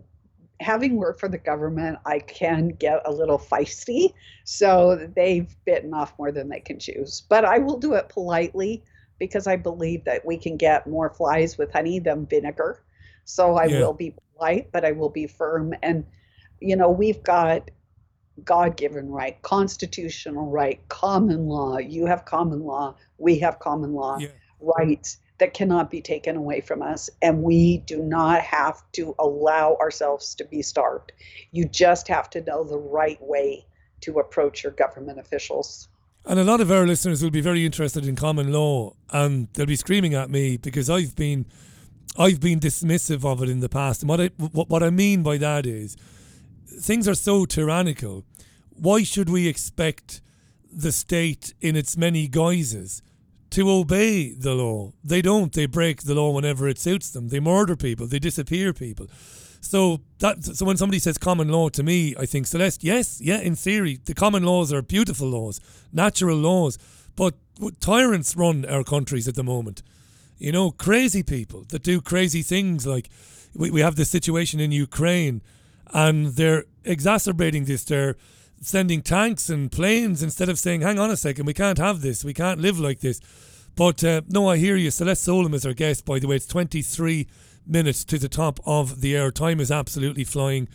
having 0.60 0.96
worked 0.96 1.20
for 1.20 1.28
the 1.28 1.38
government, 1.38 1.98
I 2.06 2.18
can 2.20 2.68
get 2.70 3.02
a 3.04 3.12
little 3.12 3.38
feisty. 3.38 4.14
So 4.44 5.10
they've 5.14 5.54
bitten 5.64 5.92
off 5.94 6.14
more 6.18 6.32
than 6.32 6.48
they 6.48 6.60
can 6.60 6.78
choose. 6.78 7.22
But 7.28 7.44
I 7.44 7.58
will 7.58 7.78
do 7.78 7.94
it 7.94 8.08
politely 8.08 8.82
because 9.18 9.46
I 9.46 9.56
believe 9.56 10.04
that 10.04 10.24
we 10.24 10.36
can 10.38 10.56
get 10.56 10.86
more 10.86 11.10
flies 11.10 11.58
with 11.58 11.72
honey 11.72 11.98
than 12.00 12.26
vinegar. 12.26 12.82
So 13.24 13.56
I 13.56 13.66
Yeah. 13.66 13.68
will 13.68 13.94
be 13.94 14.14
polite, 14.36 14.70
but 14.72 14.84
I 14.84 14.92
will 14.92 15.10
be 15.10 15.26
firm. 15.26 15.74
And, 15.82 16.04
you 16.60 16.76
know, 16.76 16.90
we've 16.90 17.22
got 17.22 17.70
God 18.44 18.76
given 18.76 19.10
right, 19.10 19.40
constitutional 19.42 20.50
right, 20.50 20.80
common 20.88 21.46
law. 21.46 21.78
You 21.78 22.06
have 22.06 22.24
common 22.24 22.60
law. 22.60 22.94
We 23.18 23.38
have 23.38 23.58
common 23.58 23.94
law 23.94 24.18
rights 24.60 25.18
that 25.38 25.54
cannot 25.54 25.90
be 25.90 26.00
taken 26.00 26.36
away 26.36 26.60
from 26.60 26.82
us. 26.82 27.10
And 27.22 27.42
we 27.42 27.78
do 27.78 28.02
not 28.02 28.40
have 28.40 28.82
to 28.92 29.14
allow 29.18 29.76
ourselves 29.80 30.34
to 30.36 30.44
be 30.44 30.62
starved. 30.62 31.12
You 31.52 31.66
just 31.66 32.08
have 32.08 32.30
to 32.30 32.42
know 32.42 32.64
the 32.64 32.78
right 32.78 33.18
way 33.20 33.66
to 34.02 34.18
approach 34.18 34.62
your 34.62 34.72
government 34.72 35.18
officials. 35.18 35.88
And 36.24 36.38
a 36.38 36.44
lot 36.44 36.60
of 36.60 36.70
our 36.70 36.86
listeners 36.86 37.22
will 37.22 37.30
be 37.30 37.40
very 37.40 37.64
interested 37.64 38.06
in 38.06 38.16
common 38.16 38.52
law, 38.52 38.94
and 39.10 39.48
they'll 39.54 39.66
be 39.66 39.76
screaming 39.76 40.14
at 40.14 40.28
me 40.28 40.56
because 40.56 40.90
I've 40.90 41.14
been, 41.14 41.46
I've 42.18 42.40
been 42.40 42.58
dismissive 42.58 43.24
of 43.24 43.42
it 43.42 43.48
in 43.48 43.60
the 43.60 43.68
past. 43.68 44.02
And 44.02 44.08
what 44.08 44.20
I 44.20 44.30
what, 44.38 44.68
what 44.68 44.82
I 44.82 44.90
mean 44.90 45.22
by 45.22 45.36
that 45.38 45.66
is, 45.66 45.96
things 46.66 47.08
are 47.08 47.14
so 47.14 47.44
tyrannical. 47.44 48.24
Why 48.70 49.02
should 49.02 49.30
we 49.30 49.48
expect 49.48 50.20
the 50.70 50.92
state 50.92 51.54
in 51.60 51.76
its 51.76 51.96
many 51.96 52.28
guises 52.28 53.02
to 53.50 53.70
obey 53.70 54.32
the 54.32 54.54
law? 54.54 54.92
They 55.02 55.22
don't. 55.22 55.52
They 55.52 55.66
break 55.66 56.02
the 56.02 56.14
law 56.14 56.30
whenever 56.30 56.68
it 56.68 56.78
suits 56.78 57.10
them. 57.10 57.28
They 57.28 57.40
murder 57.40 57.76
people. 57.76 58.06
They 58.06 58.18
disappear 58.18 58.72
people. 58.72 59.06
So 59.60 60.00
that 60.18 60.44
so 60.44 60.64
when 60.64 60.76
somebody 60.76 60.98
says 60.98 61.18
common 61.18 61.48
law 61.48 61.68
to 61.70 61.82
me, 61.82 62.14
I 62.18 62.26
think 62.26 62.46
Celeste, 62.46 62.84
yes, 62.84 63.20
yeah, 63.20 63.40
in 63.40 63.56
theory, 63.56 63.98
the 64.04 64.14
common 64.14 64.44
laws 64.44 64.72
are 64.72 64.82
beautiful 64.82 65.28
laws, 65.28 65.60
natural 65.92 66.36
laws, 66.36 66.78
but 67.16 67.34
tyrants 67.80 68.36
run 68.36 68.64
our 68.66 68.84
countries 68.84 69.26
at 69.26 69.34
the 69.34 69.42
moment. 69.42 69.82
You 70.38 70.52
know, 70.52 70.70
crazy 70.70 71.22
people 71.22 71.64
that 71.70 71.82
do 71.82 72.00
crazy 72.00 72.42
things. 72.42 72.86
Like 72.86 73.08
we, 73.54 73.70
we 73.70 73.80
have 73.80 73.96
this 73.96 74.10
situation 74.10 74.60
in 74.60 74.70
Ukraine, 74.70 75.42
and 75.92 76.28
they're 76.28 76.64
exacerbating 76.84 77.64
this. 77.64 77.84
They're 77.84 78.16
sending 78.60 79.02
tanks 79.02 79.50
and 79.50 79.70
planes 79.70 80.22
instead 80.22 80.48
of 80.48 80.58
saying, 80.58 80.82
"Hang 80.82 80.98
on 80.98 81.10
a 81.10 81.16
second, 81.16 81.46
we 81.46 81.54
can't 81.54 81.78
have 81.78 82.00
this. 82.00 82.24
We 82.24 82.34
can't 82.34 82.60
live 82.60 82.78
like 82.78 83.00
this." 83.00 83.20
But 83.74 84.02
uh, 84.02 84.22
no, 84.28 84.48
I 84.48 84.56
hear 84.56 84.76
you. 84.76 84.90
Celeste 84.90 85.24
Solum 85.24 85.54
is 85.54 85.66
our 85.66 85.74
guest, 85.74 86.04
by 86.04 86.18
the 86.18 86.26
way. 86.26 86.36
It's 86.36 86.46
twenty 86.46 86.82
three 86.82 87.26
minutes 87.66 88.04
to 88.04 88.18
the 88.18 88.28
top 88.28 88.60
of 88.64 89.00
the 89.00 89.16
air. 89.16 89.30
Time 89.30 89.60
is 89.60 89.70
absolutely 89.70 90.24
flying. 90.24 90.68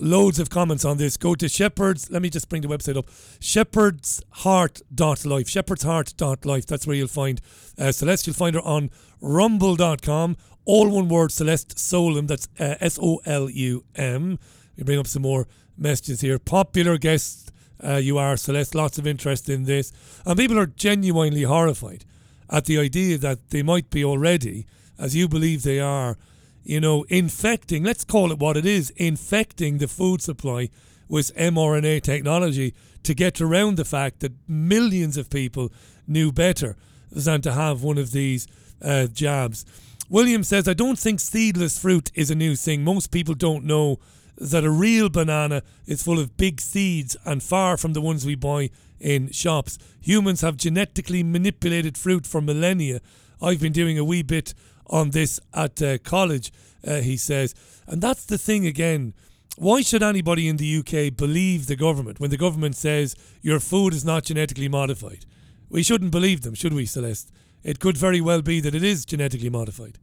Loads 0.00 0.38
of 0.38 0.48
comments 0.48 0.84
on 0.84 0.98
this. 0.98 1.16
Go 1.16 1.34
to 1.34 1.48
Shepherds. 1.48 2.10
Let 2.10 2.22
me 2.22 2.30
just 2.30 2.48
bring 2.48 2.62
the 2.62 2.68
website 2.68 2.96
up. 2.96 3.08
Shepherdsheart.life. 3.40 5.46
Shepherdsheart.life. 5.46 6.66
That's 6.66 6.86
where 6.86 6.96
you'll 6.96 7.08
find 7.08 7.40
uh, 7.78 7.90
Celeste. 7.90 8.28
You'll 8.28 8.34
find 8.34 8.54
her 8.54 8.62
on 8.62 8.90
rumble.com. 9.20 10.36
All 10.68 10.90
one 10.90 11.08
word, 11.08 11.32
Celeste 11.32 11.78
Solum. 11.78 12.26
That's 12.26 12.46
uh, 12.60 12.74
S 12.78 12.98
O 13.00 13.22
L 13.24 13.48
U 13.48 13.84
M. 13.96 14.38
We 14.76 14.84
bring 14.84 14.98
up 14.98 15.06
some 15.06 15.22
more 15.22 15.48
messages 15.78 16.20
here. 16.20 16.38
Popular 16.38 16.98
guest 16.98 17.50
uh, 17.82 17.94
you 17.94 18.18
are, 18.18 18.36
Celeste. 18.36 18.74
Lots 18.74 18.98
of 18.98 19.06
interest 19.06 19.48
in 19.48 19.64
this. 19.64 19.94
And 20.26 20.38
people 20.38 20.58
are 20.58 20.66
genuinely 20.66 21.44
horrified 21.44 22.04
at 22.50 22.66
the 22.66 22.78
idea 22.78 23.16
that 23.16 23.48
they 23.48 23.62
might 23.62 23.88
be 23.88 24.04
already, 24.04 24.66
as 24.98 25.16
you 25.16 25.26
believe 25.26 25.62
they 25.62 25.80
are, 25.80 26.18
you 26.64 26.80
know, 26.80 27.04
infecting, 27.08 27.82
let's 27.82 28.04
call 28.04 28.30
it 28.30 28.38
what 28.38 28.58
it 28.58 28.66
is, 28.66 28.90
infecting 28.90 29.78
the 29.78 29.88
food 29.88 30.20
supply 30.20 30.68
with 31.08 31.34
mRNA 31.34 32.02
technology 32.02 32.74
to 33.04 33.14
get 33.14 33.40
around 33.40 33.78
the 33.78 33.86
fact 33.86 34.20
that 34.20 34.32
millions 34.46 35.16
of 35.16 35.30
people 35.30 35.72
knew 36.06 36.30
better 36.30 36.76
than 37.10 37.40
to 37.40 37.52
have 37.52 37.82
one 37.82 37.96
of 37.96 38.12
these 38.12 38.46
uh, 38.82 39.06
jabs. 39.06 39.64
William 40.10 40.42
says, 40.42 40.66
I 40.66 40.72
don't 40.72 40.98
think 40.98 41.20
seedless 41.20 41.78
fruit 41.78 42.10
is 42.14 42.30
a 42.30 42.34
new 42.34 42.56
thing. 42.56 42.82
Most 42.82 43.10
people 43.10 43.34
don't 43.34 43.64
know 43.64 43.98
that 44.38 44.64
a 44.64 44.70
real 44.70 45.10
banana 45.10 45.62
is 45.86 46.02
full 46.02 46.18
of 46.18 46.36
big 46.36 46.60
seeds 46.60 47.16
and 47.24 47.42
far 47.42 47.76
from 47.76 47.92
the 47.92 48.00
ones 48.00 48.24
we 48.24 48.34
buy 48.34 48.70
in 48.98 49.30
shops. 49.30 49.78
Humans 50.00 50.40
have 50.40 50.56
genetically 50.56 51.22
manipulated 51.22 51.98
fruit 51.98 52.26
for 52.26 52.40
millennia. 52.40 53.00
I've 53.42 53.60
been 53.60 53.72
doing 53.72 53.98
a 53.98 54.04
wee 54.04 54.22
bit 54.22 54.54
on 54.86 55.10
this 55.10 55.40
at 55.52 55.82
uh, 55.82 55.98
college, 55.98 56.52
uh, 56.86 57.00
he 57.00 57.16
says. 57.16 57.54
And 57.86 58.00
that's 58.00 58.24
the 58.24 58.38
thing 58.38 58.66
again. 58.66 59.12
Why 59.58 59.82
should 59.82 60.02
anybody 60.02 60.48
in 60.48 60.56
the 60.56 60.78
UK 60.78 61.14
believe 61.14 61.66
the 61.66 61.76
government 61.76 62.20
when 62.20 62.30
the 62.30 62.36
government 62.36 62.76
says 62.76 63.16
your 63.42 63.60
food 63.60 63.92
is 63.92 64.04
not 64.04 64.24
genetically 64.24 64.68
modified? 64.68 65.26
We 65.68 65.82
shouldn't 65.82 66.12
believe 66.12 66.42
them, 66.42 66.54
should 66.54 66.72
we, 66.72 66.86
Celeste? 66.86 67.30
It 67.68 67.80
could 67.80 67.98
very 67.98 68.22
well 68.22 68.40
be 68.40 68.60
that 68.60 68.74
it 68.74 68.82
is 68.82 69.04
genetically 69.04 69.50
modified. 69.50 69.98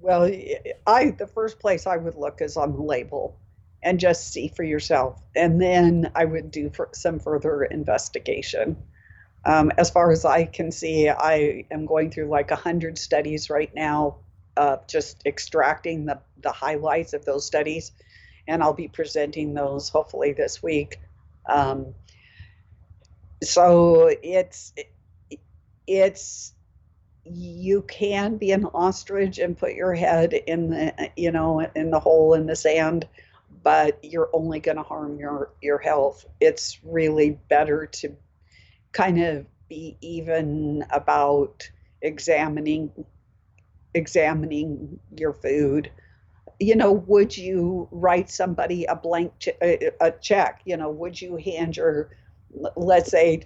Well, 0.00 0.22
I 0.86 1.10
the 1.10 1.26
first 1.26 1.60
place 1.60 1.86
I 1.86 1.98
would 1.98 2.14
look 2.14 2.40
is 2.40 2.56
on 2.56 2.72
the 2.72 2.80
label 2.80 3.38
and 3.82 4.00
just 4.00 4.32
see 4.32 4.48
for 4.48 4.62
yourself. 4.62 5.22
And 5.36 5.60
then 5.60 6.10
I 6.14 6.24
would 6.24 6.50
do 6.50 6.72
some 6.92 7.18
further 7.18 7.62
investigation. 7.64 8.78
Um, 9.44 9.70
as 9.76 9.90
far 9.90 10.12
as 10.12 10.24
I 10.24 10.46
can 10.46 10.72
see, 10.72 11.10
I 11.10 11.66
am 11.70 11.84
going 11.84 12.10
through 12.10 12.28
like 12.28 12.50
a 12.50 12.56
hundred 12.56 12.96
studies 12.96 13.50
right 13.50 13.74
now, 13.74 14.16
uh, 14.56 14.78
just 14.88 15.26
extracting 15.26 16.06
the, 16.06 16.20
the 16.40 16.52
highlights 16.52 17.12
of 17.12 17.26
those 17.26 17.44
studies, 17.44 17.92
and 18.48 18.62
I'll 18.62 18.72
be 18.72 18.88
presenting 18.88 19.52
those 19.52 19.90
hopefully 19.90 20.32
this 20.32 20.62
week. 20.62 21.00
Um, 21.46 21.94
so 23.42 24.08
it's 24.22 24.72
it's 25.86 26.54
you 27.24 27.82
can 27.82 28.36
be 28.36 28.50
an 28.52 28.64
ostrich 28.74 29.38
and 29.38 29.56
put 29.56 29.74
your 29.74 29.94
head 29.94 30.32
in 30.32 30.70
the 30.70 31.10
you 31.16 31.30
know 31.30 31.60
in 31.76 31.90
the 31.90 32.00
hole 32.00 32.34
in 32.34 32.46
the 32.46 32.56
sand 32.56 33.06
but 33.62 33.98
you're 34.02 34.30
only 34.32 34.60
going 34.60 34.76
to 34.76 34.82
harm 34.82 35.18
your 35.18 35.50
your 35.60 35.78
health. 35.78 36.26
It's 36.40 36.80
really 36.84 37.38
better 37.48 37.86
to 37.86 38.16
kind 38.92 39.22
of 39.22 39.46
be 39.68 39.96
even 40.00 40.84
about 40.90 41.70
examining 42.02 42.90
examining 43.94 44.98
your 45.16 45.32
food. 45.32 45.90
You 46.60 46.76
know 46.76 46.92
would 46.92 47.36
you 47.36 47.88
write 47.90 48.30
somebody 48.30 48.84
a 48.84 48.96
blank 48.96 49.38
ch- 49.38 49.48
a 49.62 50.12
check? 50.20 50.62
You 50.64 50.76
know 50.76 50.90
would 50.90 51.20
you 51.20 51.36
hand 51.36 51.76
your 51.76 52.10
let's 52.76 53.10
say 53.10 53.42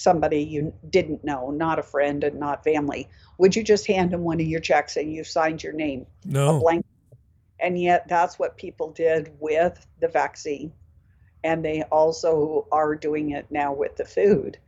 somebody 0.00 0.38
you 0.38 0.72
didn't 0.88 1.22
know, 1.22 1.50
not 1.50 1.78
a 1.78 1.82
friend 1.82 2.24
and 2.24 2.40
not 2.40 2.64
family, 2.64 3.08
would 3.38 3.54
you 3.54 3.62
just 3.62 3.86
hand 3.86 4.10
them 4.10 4.22
one 4.22 4.40
of 4.40 4.46
your 4.46 4.60
checks 4.60 4.96
and 4.96 5.12
you 5.12 5.22
signed 5.24 5.62
your 5.62 5.74
name? 5.74 6.06
No. 6.24 6.56
A 6.56 6.60
blank. 6.60 6.86
And 7.58 7.78
yet 7.78 8.08
that's 8.08 8.38
what 8.38 8.56
people 8.56 8.90
did 8.92 9.30
with 9.38 9.86
the 10.00 10.08
vaccine. 10.08 10.72
And 11.44 11.64
they 11.64 11.82
also 11.82 12.66
are 12.72 12.94
doing 12.94 13.30
it 13.30 13.46
now 13.50 13.74
with 13.74 13.96
the 13.96 14.04
food. 14.04 14.58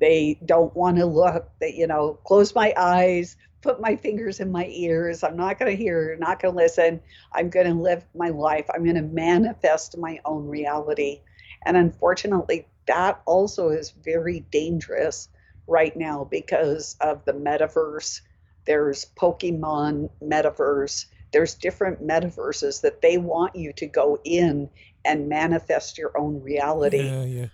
They 0.00 0.40
don't 0.44 0.74
want 0.74 0.96
to 0.98 1.06
look 1.06 1.48
that, 1.60 1.74
you 1.74 1.86
know, 1.86 2.14
close 2.24 2.54
my 2.54 2.72
eyes, 2.76 3.36
put 3.62 3.80
my 3.80 3.94
fingers 3.94 4.40
in 4.40 4.50
my 4.50 4.66
ears. 4.66 5.22
I'm 5.22 5.36
not 5.36 5.58
going 5.58 5.70
to 5.70 5.80
hear, 5.80 6.16
not 6.18 6.40
going 6.40 6.54
to 6.54 6.60
listen. 6.60 7.00
I'm 7.32 7.50
going 7.50 7.66
to 7.66 7.74
live 7.74 8.04
my 8.16 8.30
life. 8.30 8.66
I'm 8.74 8.82
going 8.82 8.96
to 8.96 9.02
manifest 9.02 9.98
my 9.98 10.18
own 10.24 10.48
reality. 10.48 11.20
And 11.64 11.76
unfortunately, 11.76 12.66
that 12.90 13.22
also 13.24 13.68
is 13.68 13.92
very 13.92 14.40
dangerous 14.50 15.28
right 15.68 15.96
now 15.96 16.26
because 16.28 16.96
of 17.00 17.24
the 17.24 17.32
metaverse. 17.32 18.20
There's 18.66 19.06
Pokemon 19.16 20.10
metaverse. 20.20 21.06
There's 21.32 21.54
different 21.54 22.04
metaverses 22.04 22.80
that 22.80 23.00
they 23.00 23.16
want 23.16 23.54
you 23.54 23.72
to 23.74 23.86
go 23.86 24.18
in 24.24 24.68
and 25.04 25.28
manifest 25.28 25.98
your 25.98 26.18
own 26.18 26.42
reality. 26.42 27.04
Yeah, 27.04 27.24
yeah. 27.24 27.46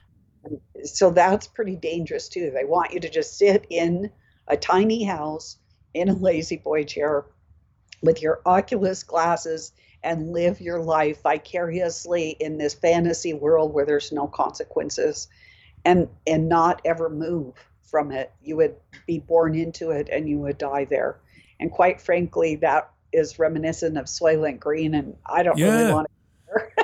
So 0.85 1.11
that's 1.11 1.47
pretty 1.47 1.77
dangerous 1.77 2.31
too. 2.31 2.51
They 2.51 2.65
want 2.65 2.95
you 2.95 3.01
to 3.01 3.11
just 3.11 3.37
sit 3.37 3.67
in 3.69 4.11
a 4.49 4.57
tiny 4.57 5.05
house 5.05 5.59
in 5.93 6.09
a 6.09 6.15
lazy 6.15 6.57
boy 6.57 6.85
chair 6.85 7.27
with 8.01 8.23
your 8.23 8.41
Oculus 8.47 9.03
glasses 9.03 9.73
and 10.07 10.33
live 10.33 10.61
your 10.61 10.81
life 10.81 11.20
vicariously 11.23 12.31
in 12.41 12.57
this 12.57 12.73
fantasy 12.74 13.35
world 13.35 13.74
where 13.74 13.85
there's 13.85 14.12
no 14.12 14.27
consequences 14.27 15.28
and 15.85 16.09
and 16.27 16.49
not 16.49 16.81
ever 16.85 17.09
move 17.11 17.53
from 17.83 18.11
it 18.12 18.33
you 18.43 18.57
would 18.57 18.74
be 19.07 19.19
born 19.19 19.55
into 19.55 19.91
it 19.91 20.09
and 20.11 20.28
you 20.28 20.39
would 20.39 20.57
die 20.59 20.85
there 20.85 21.19
and 21.61 21.70
quite 21.70 22.01
frankly 22.01 22.57
that 22.57 22.91
is 23.12 23.39
reminiscent 23.39 23.97
of 23.99 24.07
Soylent 24.07 24.61
Green 24.61 24.95
and 24.95 25.16
I 25.27 25.43
don't 25.43 25.59
Yeah. 25.59 25.73
really 25.78 25.93
want 25.93 26.07
to 26.09 26.12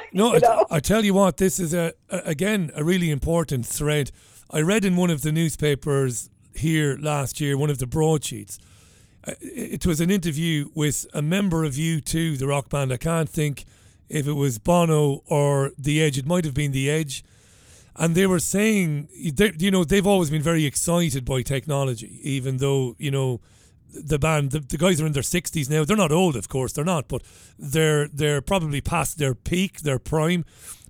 No, 0.12 0.34
I, 0.34 0.64
I 0.76 0.80
tell 0.80 1.04
you 1.04 1.14
what, 1.14 1.38
this 1.38 1.58
is 1.58 1.72
a, 1.72 1.94
a 2.10 2.18
again 2.26 2.70
a 2.74 2.84
really 2.84 3.10
important 3.10 3.64
thread. 3.66 4.10
I 4.50 4.60
read 4.60 4.84
in 4.84 4.96
one 4.96 5.10
of 5.10 5.22
the 5.22 5.32
newspapers 5.32 6.28
here 6.54 6.98
last 7.00 7.40
year, 7.40 7.56
one 7.56 7.70
of 7.70 7.78
the 7.78 7.86
broadsheets. 7.86 8.58
Uh, 9.26 9.32
It 9.40 9.86
was 9.86 10.00
an 10.00 10.10
interview 10.10 10.70
with 10.74 11.06
a 11.12 11.22
member 11.22 11.64
of 11.64 11.74
U2, 11.74 12.38
the 12.38 12.46
rock 12.46 12.68
band. 12.68 12.92
I 12.92 12.96
can't 12.96 13.28
think 13.28 13.64
if 14.08 14.26
it 14.26 14.32
was 14.32 14.58
Bono 14.58 15.22
or 15.26 15.72
The 15.78 16.02
Edge. 16.02 16.18
It 16.18 16.26
might 16.26 16.44
have 16.44 16.54
been 16.54 16.72
The 16.72 16.90
Edge. 16.90 17.24
And 17.96 18.14
they 18.14 18.26
were 18.26 18.38
saying, 18.38 19.08
they, 19.34 19.52
you 19.58 19.70
know, 19.70 19.84
they've 19.84 20.06
always 20.06 20.30
been 20.30 20.42
very 20.42 20.64
excited 20.64 21.24
by 21.24 21.42
technology, 21.42 22.18
even 22.22 22.56
though, 22.56 22.96
you 22.98 23.10
know, 23.10 23.40
the 23.92 24.18
band, 24.18 24.52
the, 24.52 24.60
the 24.60 24.78
guys 24.78 25.00
are 25.00 25.06
in 25.06 25.12
their 25.12 25.22
60s 25.22 25.68
now. 25.68 25.84
They're 25.84 25.96
not 25.96 26.12
old, 26.12 26.36
of 26.36 26.48
course, 26.48 26.72
they're 26.72 26.84
not, 26.84 27.08
but 27.08 27.22
they're 27.58 28.08
they're 28.08 28.40
probably 28.40 28.80
past 28.80 29.18
their 29.18 29.34
peak, 29.34 29.80
their 29.80 29.98
prime. 29.98 30.44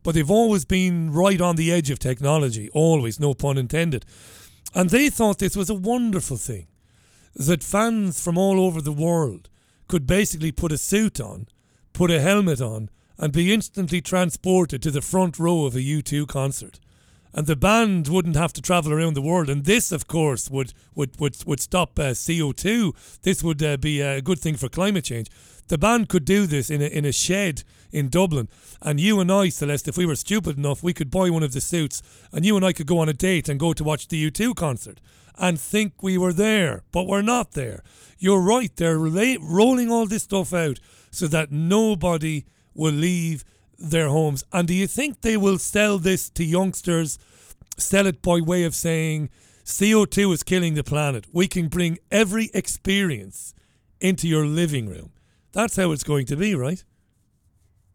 But 0.05 0.15
they've 0.15 0.31
always 0.31 0.65
been 0.65 1.13
right 1.13 1.41
on 1.41 1.57
the 1.57 1.73
edge 1.73 1.91
of 1.91 1.99
technology, 1.99 2.71
always, 2.73 3.21
no 3.21 3.35
pun 3.35 3.59
intended. 3.59 4.05
And 4.75 4.91
they 4.91 5.11
thought 5.11 5.39
this 5.39 5.57
was 5.57 5.71
a 5.71 5.75
wonderful 5.75 6.37
thing 6.37 6.67
that 7.35 7.65
fans 7.65 8.23
from 8.23 8.37
all 8.37 8.61
over 8.61 8.81
the 8.81 8.93
world 8.93 9.49
could 9.89 10.07
basically 10.07 10.53
put 10.53 10.73
a 10.73 10.79
suit 10.79 11.21
on, 11.21 11.47
put 11.93 12.11
a 12.11 12.21
helmet 12.21 12.61
on, 12.61 12.91
and 13.19 13.33
be 13.33 13.53
instantly 13.53 14.01
transported 14.01 14.83
to 14.83 14.91
the 14.91 15.03
front 15.03 15.39
row 15.39 15.65
of 15.65 15.77
a 15.77 15.81
U2 15.81 16.27
concert. 16.27 16.81
And 17.35 17.47
the 17.47 17.57
band 17.57 18.09
wouldn't 18.09 18.37
have 18.37 18.53
to 18.55 18.63
travel 18.63 18.93
around 18.93 19.15
the 19.15 19.23
world. 19.23 19.49
And 19.49 19.65
this, 19.65 19.91
of 19.91 20.07
course, 20.07 20.51
would 20.51 20.75
would 20.95 21.19
would, 21.19 21.37
would 21.47 21.61
stop 21.61 21.99
uh, 21.99 22.11
CO2. 22.11 23.21
This 23.23 23.43
would 23.43 23.63
uh, 23.63 23.79
be 23.79 24.03
a 24.03 24.21
good 24.21 24.39
thing 24.39 24.57
for 24.57 24.69
climate 24.69 25.05
change. 25.05 25.29
The 25.69 25.79
band 25.79 26.11
could 26.11 26.27
do 26.27 26.47
this 26.47 26.69
in 26.69 26.83
a, 26.83 26.87
in 26.87 27.07
a 27.07 27.13
shed 27.13 27.63
in 27.91 28.09
Dublin. 28.09 28.49
And 28.83 29.01
you 29.01 29.21
and 29.21 29.33
I, 29.33 29.49
Celeste, 29.49 29.89
if 29.89 29.97
we 29.97 30.05
were 30.05 30.17
stupid 30.17 30.59
enough, 30.59 30.83
we 30.83 30.93
could 30.93 31.11
buy 31.11 31.31
one 31.31 31.43
of 31.43 31.53
the 31.53 31.61
suits 31.61 32.03
and 32.33 32.45
you 32.45 32.57
and 32.57 32.65
I 32.65 32.73
could 32.73 32.87
go 32.87 32.99
on 32.99 33.09
a 33.09 33.15
date 33.15 33.49
and 33.49 33.59
go 33.59 33.73
to 33.73 33.85
watch 33.85 34.09
the 34.09 34.31
U2 34.31 34.55
concert 34.55 35.01
and 35.39 35.61
think 35.61 36.03
we 36.03 36.19
were 36.19 36.33
there, 36.33 36.83
but 36.93 37.07
we're 37.07 37.23
not 37.23 37.53
there. 37.53 37.83
You're 38.19 38.41
right, 38.41 38.75
they're 38.77 38.99
rolling 38.99 39.91
all 39.91 40.07
this 40.07 40.25
stuff 40.25 40.53
out 40.53 40.79
so 41.11 41.27
that 41.29 41.51
nobody 41.51 42.45
will 42.75 42.93
leave 42.93 43.45
their 43.79 44.09
homes. 44.09 44.45
And 44.53 44.69
do 44.69 44.75
you 44.75 44.87
think 44.87 45.21
they 45.21 45.37
will 45.37 45.59
sell 45.59 45.99
this 45.99 46.31
to 46.31 46.45
youngsters, 46.45 47.19
sell 47.77 48.07
it 48.07 48.23
by 48.23 48.41
way 48.41 48.65
of 48.65 48.75
saying 48.75 49.31
CO2 49.65 50.35
is 50.35 50.43
killing 50.43 50.75
the 50.75 50.85
planet? 50.85 51.27
We 51.33 51.49
can 51.49 51.69
bring 51.69 51.99
every 52.11 52.51
experience 52.55 53.55
into 54.01 54.29
your 54.29 54.47
living 54.47 54.89
room. 54.89 55.13
That's 55.53 55.77
how 55.77 55.93
it's 55.93 56.05
going 56.05 56.27
to 56.27 56.37
be, 56.37 56.55
right? 56.55 56.83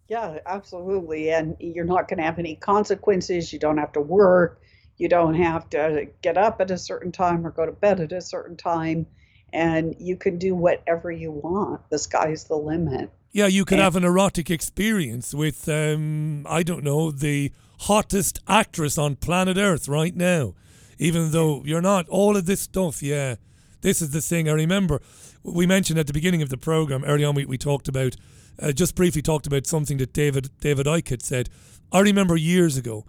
Yeah, 0.08 0.40
absolutely. 0.46 1.32
And 1.32 1.58
you're 1.60 1.86
not 1.86 2.08
going 2.08 2.18
to 2.18 2.24
have 2.24 2.40
any 2.40 2.56
consequences. 2.56 3.52
You 3.52 3.60
don't 3.60 3.78
have 3.78 3.92
to 3.94 4.02
work. 4.02 4.62
You 4.98 5.10
don't 5.10 5.36
have 5.36 5.70
to 5.72 6.08
get 6.22 6.38
up 6.38 6.60
at 6.62 6.72
a 6.72 6.78
certain 6.78 7.12
time 7.12 7.46
or 7.46 7.52
go 7.52 7.66
to 7.66 7.72
bed 7.72 8.00
at 8.00 8.12
a 8.12 8.22
certain 8.22 8.58
time. 8.58 9.06
And 9.54 9.96
you 10.00 10.18
can 10.18 10.38
do 10.38 10.56
whatever 10.56 11.12
you 11.12 11.32
want. 11.32 11.82
The 11.90 12.00
sky's 12.00 12.46
the 12.46 12.56
limit. 12.56 13.10
Yeah, 13.32 13.48
you 13.48 13.66
could 13.66 13.80
have 13.80 13.96
an 13.96 14.04
erotic 14.04 14.50
experience 14.50 15.34
with, 15.34 15.70
um, 15.70 16.46
I 16.50 16.64
don't 16.64 16.84
know, 16.84 17.12
the 17.12 17.52
hottest 17.82 18.40
actress 18.48 18.98
on 18.98 19.16
planet 19.16 19.58
Earth 19.58 19.88
right 19.88 20.16
now. 20.16 20.56
Even 20.98 21.32
though 21.32 21.64
you're 21.64 21.82
not, 21.82 22.10
all 22.10 22.36
of 22.36 22.46
this 22.46 22.62
stuff, 22.62 23.04
yeah. 23.04 23.36
This 23.82 24.02
is 24.02 24.12
the 24.12 24.22
thing. 24.22 24.50
I 24.50 24.54
remember 24.54 25.02
we 25.44 25.68
mentioned 25.68 26.00
at 26.00 26.08
the 26.08 26.14
beginning 26.14 26.42
of 26.42 26.50
the 26.50 26.58
program, 26.58 27.04
early 27.06 27.24
on, 27.24 27.36
we, 27.36 27.46
we 27.46 27.58
talked 27.58 27.88
about, 27.88 28.16
uh, 28.60 28.72
just 28.72 28.96
briefly 28.96 29.22
talked 29.22 29.48
about 29.48 29.68
something 29.68 29.98
that 29.98 30.14
David, 30.14 30.50
David 30.60 30.88
Icke 30.88 31.10
had 31.10 31.22
said. 31.22 31.50
I 31.92 32.00
remember 32.00 32.36
years 32.36 32.76
ago, 32.76 33.06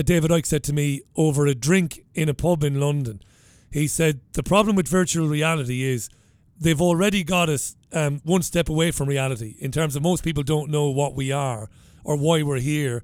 David 0.00 0.30
Icke 0.30 0.46
said 0.46 0.62
to 0.64 0.72
me 0.72 1.02
over 1.16 1.46
a 1.46 1.54
drink 1.54 2.04
in 2.14 2.28
a 2.28 2.34
pub 2.34 2.64
in 2.64 2.80
London, 2.80 3.20
he 3.70 3.86
said, 3.86 4.20
The 4.32 4.42
problem 4.42 4.76
with 4.76 4.88
virtual 4.88 5.28
reality 5.28 5.82
is 5.82 6.08
they've 6.58 6.80
already 6.80 7.24
got 7.24 7.48
us 7.48 7.76
um, 7.92 8.20
one 8.24 8.42
step 8.42 8.68
away 8.68 8.90
from 8.90 9.08
reality 9.08 9.56
in 9.58 9.72
terms 9.72 9.96
of 9.96 10.02
most 10.02 10.24
people 10.24 10.42
don't 10.42 10.70
know 10.70 10.88
what 10.90 11.14
we 11.14 11.32
are 11.32 11.68
or 12.04 12.16
why 12.16 12.42
we're 12.42 12.58
here. 12.58 13.02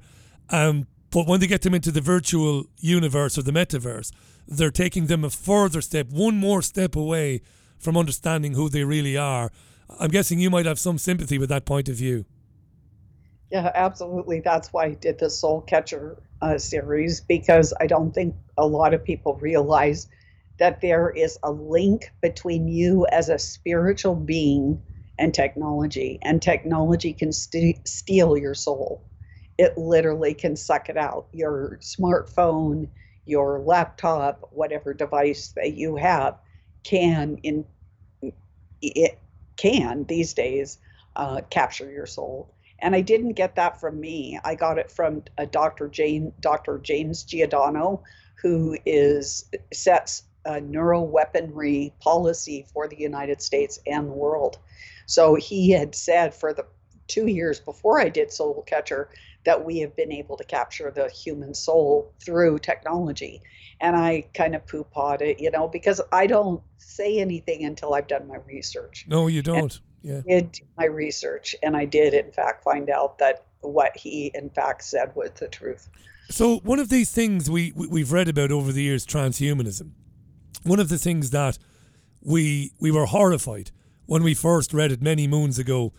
Um, 0.50 0.86
but 1.10 1.26
when 1.26 1.40
they 1.40 1.46
get 1.46 1.62
them 1.62 1.74
into 1.74 1.90
the 1.90 2.00
virtual 2.00 2.64
universe 2.78 3.38
or 3.38 3.42
the 3.42 3.52
metaverse, 3.52 4.12
they're 4.46 4.70
taking 4.70 5.06
them 5.06 5.24
a 5.24 5.30
further 5.30 5.80
step, 5.80 6.08
one 6.10 6.36
more 6.36 6.62
step 6.62 6.96
away 6.96 7.42
from 7.78 7.96
understanding 7.96 8.54
who 8.54 8.68
they 8.68 8.84
really 8.84 9.16
are. 9.16 9.50
I'm 9.98 10.10
guessing 10.10 10.38
you 10.38 10.50
might 10.50 10.66
have 10.66 10.78
some 10.78 10.98
sympathy 10.98 11.38
with 11.38 11.48
that 11.48 11.64
point 11.64 11.88
of 11.88 11.96
view. 11.96 12.24
Yeah, 13.50 13.70
absolutely. 13.74 14.40
That's 14.40 14.72
why 14.72 14.84
I 14.84 14.94
did 14.94 15.18
the 15.18 15.30
Soul 15.30 15.62
Catcher 15.62 16.18
uh, 16.42 16.58
series 16.58 17.20
because 17.20 17.74
I 17.80 17.86
don't 17.86 18.12
think 18.14 18.36
a 18.58 18.66
lot 18.66 18.94
of 18.94 19.04
people 19.04 19.34
realize 19.36 20.08
that 20.58 20.80
there 20.80 21.10
is 21.10 21.38
a 21.42 21.52
link 21.52 22.12
between 22.22 22.68
you 22.68 23.06
as 23.12 23.28
a 23.28 23.38
spiritual 23.38 24.14
being 24.16 24.82
and 25.18 25.34
technology, 25.34 26.18
and 26.22 26.40
technology 26.40 27.12
can 27.12 27.32
st- 27.32 27.86
steal 27.88 28.36
your 28.36 28.54
soul. 28.54 29.04
It 29.58 29.76
literally 29.76 30.34
can 30.34 30.56
suck 30.56 30.88
it 30.88 30.96
out. 30.96 31.26
Your 31.32 31.78
smartphone, 31.82 32.88
your 33.26 33.60
laptop, 33.60 34.48
whatever 34.52 34.94
device 34.94 35.52
that 35.56 35.74
you 35.74 35.96
have 35.96 36.36
can 36.84 37.38
in 37.42 37.64
it 38.82 39.18
can 39.56 40.04
these 40.04 40.34
days 40.34 40.78
uh, 41.16 41.40
capture 41.50 41.90
your 41.90 42.06
soul. 42.06 42.54
And 42.80 42.94
I 42.94 43.00
didn't 43.00 43.32
get 43.32 43.56
that 43.56 43.80
from 43.80 44.00
me. 44.00 44.38
I 44.44 44.54
got 44.54 44.78
it 44.78 44.90
from 44.90 45.24
a 45.36 45.46
Dr. 45.46 45.88
Jane, 45.88 46.32
Dr. 46.40 46.78
James 46.78 47.24
Giordano, 47.24 48.02
who 48.40 48.76
is 48.86 49.50
sets 49.72 50.22
a 50.44 50.60
neuroweaponry 50.60 51.92
policy 52.00 52.66
for 52.72 52.88
the 52.88 52.96
United 52.96 53.42
States 53.42 53.78
and 53.86 54.08
the 54.08 54.12
world. 54.12 54.58
So 55.06 55.34
he 55.34 55.70
had 55.70 55.94
said 55.94 56.34
for 56.34 56.52
the 56.52 56.66
two 57.06 57.26
years 57.26 57.58
before 57.60 58.00
I 58.00 58.08
did 58.08 58.32
Soul 58.32 58.62
Catcher 58.66 59.08
that 59.44 59.64
we 59.64 59.78
have 59.78 59.96
been 59.96 60.12
able 60.12 60.36
to 60.36 60.44
capture 60.44 60.90
the 60.90 61.08
human 61.08 61.54
soul 61.54 62.12
through 62.24 62.58
technology. 62.58 63.40
And 63.80 63.96
I 63.96 64.26
kind 64.34 64.54
of 64.54 64.66
poo 64.66 64.84
pawed 64.84 65.22
it, 65.22 65.40
you 65.40 65.50
know, 65.50 65.68
because 65.68 66.00
I 66.12 66.26
don't 66.26 66.62
say 66.78 67.18
anything 67.18 67.64
until 67.64 67.94
I've 67.94 68.08
done 68.08 68.28
my 68.28 68.38
research. 68.46 69.06
No, 69.08 69.26
you 69.26 69.42
don't. 69.42 69.80
Yeah. 70.02 70.20
Did 70.26 70.60
my 70.76 70.84
research, 70.84 71.56
and 71.62 71.76
I 71.76 71.84
did, 71.84 72.14
in 72.14 72.30
fact, 72.30 72.64
find 72.64 72.88
out 72.90 73.18
that 73.18 73.44
what 73.60 73.96
he, 73.96 74.30
in 74.34 74.50
fact, 74.50 74.84
said 74.84 75.12
was 75.14 75.30
the 75.32 75.48
truth. 75.48 75.88
So, 76.30 76.58
one 76.58 76.78
of 76.78 76.88
these 76.88 77.10
things 77.10 77.50
we, 77.50 77.72
we, 77.74 78.00
have 78.00 78.12
read 78.12 78.28
about 78.28 78.52
over 78.52 78.70
the 78.70 78.82
years, 78.82 79.06
transhumanism, 79.06 79.90
one 80.62 80.78
of 80.78 80.88
the 80.88 80.98
things 80.98 81.30
that 81.30 81.58
we, 82.22 82.72
we 82.78 82.90
were 82.90 83.06
horrified 83.06 83.70
when 84.06 84.22
we 84.22 84.34
first 84.34 84.72
read 84.72 84.92
it 84.92 85.02
many 85.02 85.26
moons 85.26 85.58
ago, 85.58 85.92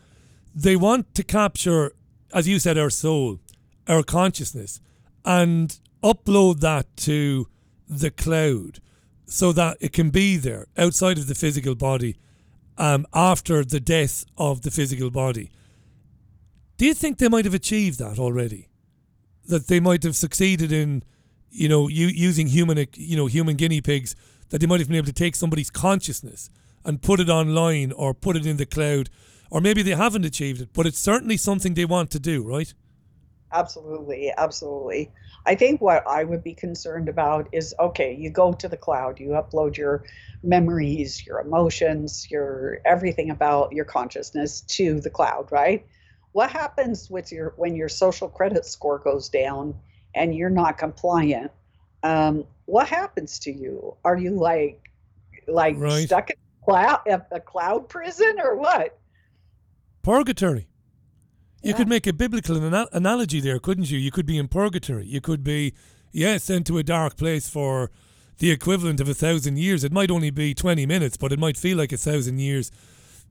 they 0.53 0.75
want 0.75 1.13
to 1.15 1.23
capture, 1.23 1.91
as 2.33 2.47
you 2.47 2.59
said, 2.59 2.77
our 2.77 2.89
soul, 2.89 3.39
our 3.87 4.03
consciousness, 4.03 4.81
and 5.25 5.79
upload 6.03 6.59
that 6.59 6.85
to 6.97 7.47
the 7.87 8.11
cloud 8.11 8.79
so 9.25 9.51
that 9.51 9.77
it 9.79 9.93
can 9.93 10.09
be 10.09 10.37
there 10.37 10.67
outside 10.77 11.17
of 11.17 11.27
the 11.27 11.35
physical 11.35 11.75
body 11.75 12.17
um, 12.79 13.05
after 13.13 13.63
the 13.63 13.79
death 13.79 14.25
of 14.37 14.61
the 14.61 14.71
physical 14.71 15.11
body. 15.11 15.51
Do 16.77 16.85
you 16.85 16.93
think 16.93 17.17
they 17.17 17.27
might 17.27 17.45
have 17.45 17.53
achieved 17.53 17.99
that 17.99 18.17
already? 18.17 18.69
That 19.47 19.67
they 19.67 19.79
might 19.79 20.03
have 20.03 20.15
succeeded 20.15 20.71
in, 20.71 21.03
you 21.51 21.67
know, 21.67 21.89
u- 21.89 22.07
using 22.07 22.47
human, 22.47 22.87
you 22.95 23.17
know, 23.17 23.25
human 23.27 23.57
guinea 23.57 23.81
pigs. 23.81 24.15
That 24.49 24.61
they 24.61 24.67
might 24.67 24.79
have 24.79 24.87
been 24.87 24.97
able 24.97 25.05
to 25.07 25.13
take 25.13 25.35
somebody's 25.35 25.69
consciousness 25.69 26.49
and 26.85 27.01
put 27.01 27.19
it 27.19 27.29
online 27.29 27.91
or 27.91 28.13
put 28.13 28.37
it 28.37 28.45
in 28.45 28.57
the 28.57 28.65
cloud, 28.65 29.09
or 29.51 29.61
maybe 29.61 29.83
they 29.83 29.91
haven't 29.91 30.25
achieved 30.25 30.61
it, 30.61 30.69
but 30.73 30.87
it's 30.87 30.97
certainly 30.97 31.37
something 31.37 31.73
they 31.73 31.85
want 31.85 32.09
to 32.11 32.19
do, 32.19 32.41
right? 32.43 32.73
Absolutely, 33.51 34.31
absolutely. 34.37 35.11
I 35.45 35.55
think 35.55 35.81
what 35.81 36.05
I 36.07 36.23
would 36.23 36.43
be 36.43 36.53
concerned 36.53 37.09
about 37.09 37.49
is 37.51 37.73
okay, 37.79 38.15
you 38.15 38.29
go 38.29 38.53
to 38.53 38.67
the 38.67 38.77
cloud, 38.77 39.19
you 39.19 39.29
upload 39.29 39.75
your 39.75 40.03
memories, 40.43 41.25
your 41.25 41.39
emotions, 41.39 42.29
your 42.29 42.79
everything 42.85 43.31
about 43.31 43.71
your 43.73 43.85
consciousness 43.85 44.61
to 44.61 44.99
the 44.99 45.09
cloud, 45.09 45.51
right? 45.51 45.85
What 46.31 46.51
happens 46.51 47.09
with 47.09 47.31
your 47.31 47.53
when 47.57 47.75
your 47.75 47.89
social 47.89 48.29
credit 48.29 48.65
score 48.65 48.99
goes 48.99 49.29
down 49.29 49.75
and 50.13 50.35
you're 50.35 50.51
not 50.51 50.77
compliant? 50.77 51.51
Um, 52.03 52.45
what 52.65 52.87
happens 52.87 53.39
to 53.39 53.51
you? 53.51 53.95
Are 54.05 54.17
you 54.17 54.31
like 54.31 54.91
like 55.47 55.75
right. 55.77 56.05
stuck 56.05 56.29
in 56.29 56.35
a 56.35 56.65
cloud, 56.65 56.99
a 57.31 57.39
cloud 57.39 57.89
prison 57.89 58.37
or 58.39 58.55
what? 58.55 58.95
Purgatory. 60.03 60.67
You 61.61 61.71
yeah. 61.71 61.77
could 61.77 61.89
make 61.89 62.07
a 62.07 62.13
biblical 62.13 62.55
analogy 62.93 63.41
there, 63.41 63.59
couldn't 63.59 63.91
you? 63.91 63.97
You 63.97 64.11
could 64.11 64.25
be 64.25 64.37
in 64.37 64.47
purgatory. 64.47 65.05
You 65.05 65.19
could 65.19 65.43
be, 65.43 65.73
yeah, 66.11 66.37
sent 66.37 66.67
to 66.67 66.77
a 66.77 66.83
dark 66.83 67.17
place 67.17 67.49
for 67.49 67.91
the 68.37 68.51
equivalent 68.51 69.01
of 69.01 69.09
a 69.09 69.13
thousand 69.13 69.57
years. 69.57 69.83
It 69.83 69.91
might 69.91 70.09
only 70.09 70.29
be 70.29 70.53
20 70.53 70.85
minutes, 70.85 71.17
but 71.17 71.33
it 71.33 71.39
might 71.39 71.57
feel 71.57 71.77
like 71.77 71.91
a 71.91 71.97
thousand 71.97 72.39
years 72.39 72.71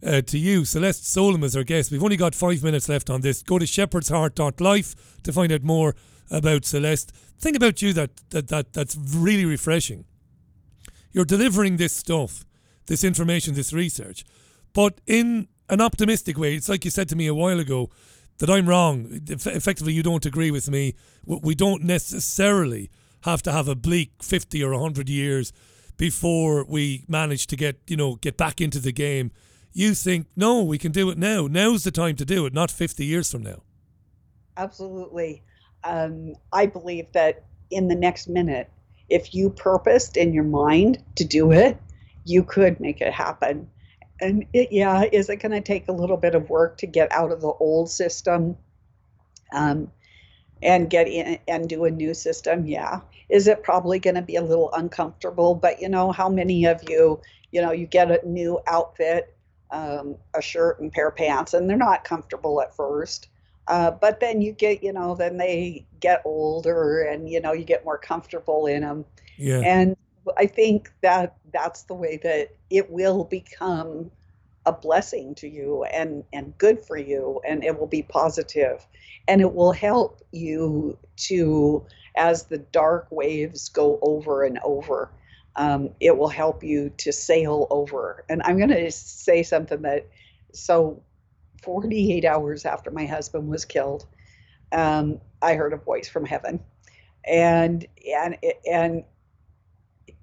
uh, 0.06 0.20
to 0.22 0.38
you. 0.38 0.66
Celeste 0.66 1.06
Solum 1.06 1.42
is 1.42 1.56
our 1.56 1.64
guest. 1.64 1.90
We've 1.90 2.04
only 2.04 2.18
got 2.18 2.34
five 2.34 2.62
minutes 2.62 2.88
left 2.88 3.08
on 3.08 3.22
this. 3.22 3.42
Go 3.42 3.58
to 3.58 3.64
shepherdsheart.life 3.64 5.22
to 5.22 5.32
find 5.32 5.50
out 5.50 5.62
more 5.62 5.96
about 6.30 6.66
Celeste. 6.66 7.12
Think 7.38 7.56
about 7.56 7.80
you 7.80 7.94
that, 7.94 8.10
that, 8.30 8.48
that 8.48 8.74
that's 8.74 8.96
really 8.96 9.46
refreshing. 9.46 10.04
You're 11.12 11.24
delivering 11.24 11.78
this 11.78 11.94
stuff, 11.94 12.44
this 12.86 13.04
information, 13.04 13.54
this 13.54 13.72
research, 13.72 14.24
but 14.74 15.00
in 15.06 15.48
an 15.70 15.80
optimistic 15.80 16.38
way. 16.38 16.54
It's 16.54 16.68
like 16.68 16.84
you 16.84 16.90
said 16.90 17.08
to 17.10 17.16
me 17.16 17.26
a 17.26 17.34
while 17.34 17.60
ago 17.60 17.90
that 18.38 18.50
I'm 18.50 18.68
wrong. 18.68 19.20
Effectively, 19.28 19.92
you 19.92 20.02
don't 20.02 20.24
agree 20.24 20.50
with 20.50 20.70
me. 20.70 20.94
We 21.24 21.54
don't 21.54 21.82
necessarily 21.82 22.90
have 23.22 23.42
to 23.42 23.52
have 23.52 23.68
a 23.68 23.74
bleak 23.74 24.12
50 24.22 24.62
or 24.62 24.72
100 24.72 25.08
years 25.08 25.52
before 25.96 26.64
we 26.64 27.04
manage 27.08 27.46
to 27.48 27.56
get, 27.56 27.80
you 27.86 27.96
know, 27.96 28.14
get 28.16 28.36
back 28.36 28.60
into 28.60 28.78
the 28.78 28.92
game. 28.92 29.32
You 29.72 29.94
think, 29.94 30.28
no, 30.36 30.62
we 30.62 30.78
can 30.78 30.92
do 30.92 31.10
it 31.10 31.18
now. 31.18 31.46
Now's 31.46 31.84
the 31.84 31.90
time 31.90 32.16
to 32.16 32.24
do 32.24 32.46
it, 32.46 32.54
not 32.54 32.70
50 32.70 33.04
years 33.04 33.30
from 33.30 33.42
now. 33.42 33.62
Absolutely. 34.56 35.42
Um, 35.84 36.34
I 36.52 36.66
believe 36.66 37.06
that 37.12 37.44
in 37.70 37.88
the 37.88 37.94
next 37.94 38.28
minute, 38.28 38.70
if 39.08 39.34
you 39.34 39.50
purposed 39.50 40.16
in 40.16 40.32
your 40.32 40.44
mind 40.44 41.02
to 41.16 41.24
do 41.24 41.52
it, 41.52 41.80
you 42.24 42.42
could 42.42 42.78
make 42.78 43.00
it 43.00 43.12
happen 43.12 43.68
and 44.20 44.46
it, 44.52 44.72
yeah, 44.72 45.04
is 45.12 45.28
it 45.28 45.36
going 45.36 45.52
to 45.52 45.60
take 45.60 45.88
a 45.88 45.92
little 45.92 46.16
bit 46.16 46.34
of 46.34 46.50
work 46.50 46.78
to 46.78 46.86
get 46.86 47.10
out 47.12 47.32
of 47.32 47.40
the 47.40 47.52
old 47.60 47.90
system 47.90 48.56
um, 49.52 49.90
and 50.62 50.90
get 50.90 51.08
in 51.08 51.38
and 51.46 51.68
do 51.68 51.84
a 51.84 51.90
new 51.90 52.14
system? 52.14 52.66
Yeah. 52.66 53.00
Is 53.28 53.46
it 53.46 53.62
probably 53.62 53.98
going 53.98 54.16
to 54.16 54.22
be 54.22 54.36
a 54.36 54.42
little 54.42 54.72
uncomfortable? 54.72 55.54
But 55.54 55.80
you 55.80 55.88
know, 55.88 56.12
how 56.12 56.28
many 56.28 56.64
of 56.66 56.82
you, 56.88 57.20
you 57.52 57.62
know, 57.62 57.72
you 57.72 57.86
get 57.86 58.10
a 58.10 58.26
new 58.28 58.60
outfit, 58.66 59.34
um, 59.70 60.16
a 60.34 60.42
shirt 60.42 60.80
and 60.80 60.90
pair 60.92 61.08
of 61.08 61.16
pants, 61.16 61.54
and 61.54 61.68
they're 61.68 61.76
not 61.76 62.04
comfortable 62.04 62.60
at 62.60 62.74
first. 62.74 63.28
Uh, 63.68 63.90
but 63.90 64.18
then 64.18 64.40
you 64.40 64.52
get, 64.52 64.82
you 64.82 64.92
know, 64.92 65.14
then 65.14 65.36
they 65.36 65.84
get 66.00 66.22
older 66.24 67.02
and, 67.02 67.28
you 67.28 67.38
know, 67.38 67.52
you 67.52 67.64
get 67.64 67.84
more 67.84 67.98
comfortable 67.98 68.66
in 68.66 68.80
them. 68.80 69.04
Yeah. 69.36 69.60
And 69.60 69.94
I 70.38 70.46
think 70.46 70.92
that 71.02 71.36
that's 71.52 71.84
the 71.84 71.94
way 71.94 72.18
that 72.22 72.50
it 72.70 72.90
will 72.90 73.24
become 73.24 74.10
a 74.66 74.72
blessing 74.72 75.34
to 75.36 75.48
you 75.48 75.84
and 75.84 76.24
and 76.32 76.56
good 76.58 76.80
for 76.84 76.98
you 76.98 77.40
and 77.48 77.64
it 77.64 77.78
will 77.78 77.86
be 77.86 78.02
positive. 78.02 78.86
And 79.28 79.40
it 79.40 79.54
will 79.54 79.72
help 79.72 80.20
you 80.32 80.98
to 81.28 81.86
as 82.16 82.44
the 82.44 82.58
dark 82.58 83.08
waves 83.10 83.68
go 83.70 83.98
over 84.02 84.44
and 84.44 84.58
over 84.64 85.10
um, 85.56 85.90
it 86.00 86.16
will 86.16 86.28
help 86.28 86.62
you 86.64 86.90
to 86.98 87.12
sail 87.12 87.66
over. 87.70 88.24
And 88.28 88.42
i'm 88.44 88.58
going 88.58 88.70
to 88.70 88.90
say 88.92 89.42
something 89.42 89.82
that 89.82 90.08
so 90.52 91.02
48 91.62 92.24
hours 92.24 92.64
after 92.64 92.90
my 92.90 93.06
husband 93.06 93.48
was 93.48 93.64
killed 93.64 94.06
um, 94.72 95.20
i 95.42 95.54
heard 95.54 95.72
a 95.72 95.76
voice 95.78 96.08
from 96.08 96.24
heaven. 96.26 96.60
And 97.26 97.86
and 98.14 98.36
and 98.70 99.04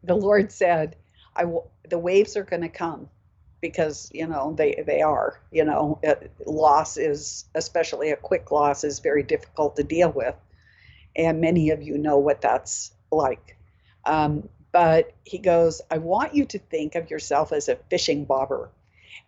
the 0.06 0.16
Lord 0.16 0.52
said, 0.52 0.96
"I. 1.36 1.46
The 1.90 2.00
waves 2.00 2.36
are 2.38 2.44
going 2.44 2.64
to 2.64 2.70
come." 2.70 3.10
because 3.66 4.12
you 4.14 4.28
know 4.28 4.54
they 4.56 4.84
they 4.86 5.02
are 5.02 5.40
you 5.52 5.66
know 5.66 5.98
it, 6.04 6.32
loss 6.46 6.98
is 6.98 7.46
especially 7.56 8.12
a 8.12 8.16
quick 8.16 8.52
loss 8.52 8.84
is 8.84 9.00
very 9.00 9.24
difficult 9.24 9.76
to 9.76 9.84
deal 9.84 10.12
with 10.12 10.36
and 11.16 11.42
many 11.42 11.72
of 11.72 11.82
you 11.82 11.98
know 11.98 12.20
what 12.20 12.42
that's 12.42 12.92
like 13.12 13.58
um, 14.06 14.48
but 14.72 15.14
he 15.24 15.40
goes 15.40 15.82
i 15.90 15.98
want 15.98 16.36
you 16.36 16.46
to 16.46 16.60
think 16.60 16.94
of 16.94 17.10
yourself 17.10 17.52
as 17.52 17.68
a 17.68 17.76
fishing 17.90 18.26
bobber 18.26 18.70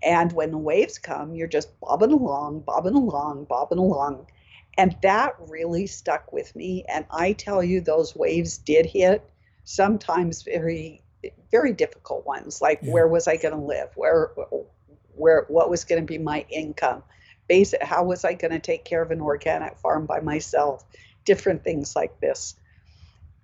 and 0.03 0.31
when 0.31 0.51
the 0.51 0.57
waves 0.57 0.99
come 0.99 1.33
you're 1.33 1.47
just 1.47 1.79
bobbing 1.79 2.11
along 2.11 2.59
bobbing 2.59 2.93
along 2.95 3.45
bobbing 3.45 3.79
along 3.79 4.27
and 4.77 4.95
that 5.01 5.33
really 5.47 5.87
stuck 5.87 6.31
with 6.31 6.55
me 6.55 6.85
and 6.87 7.05
i 7.09 7.33
tell 7.33 7.63
you 7.63 7.81
those 7.81 8.15
waves 8.15 8.59
did 8.59 8.85
hit 8.85 9.27
sometimes 9.67 10.43
very 10.43 11.03
very 11.51 11.73
difficult 11.73 12.25
ones 12.25 12.61
like 12.61 12.79
yeah. 12.81 12.93
where 12.93 13.07
was 13.07 13.27
i 13.27 13.35
going 13.35 13.53
to 13.53 13.59
live? 13.59 13.89
Where 13.95 14.31
where 15.13 15.45
what 15.49 15.69
was 15.69 15.83
going 15.83 16.01
to 16.01 16.05
be 16.05 16.17
my 16.17 16.45
income? 16.49 17.03
Basic 17.49 17.83
how 17.83 18.05
was 18.05 18.23
i 18.23 18.33
going 18.33 18.51
to 18.51 18.59
take 18.59 18.85
care 18.85 19.01
of 19.01 19.11
an 19.11 19.19
organic 19.19 19.77
farm 19.77 20.05
by 20.05 20.21
myself? 20.21 20.85
Different 21.25 21.65
things 21.65 21.97
like 21.97 22.17
this. 22.21 22.55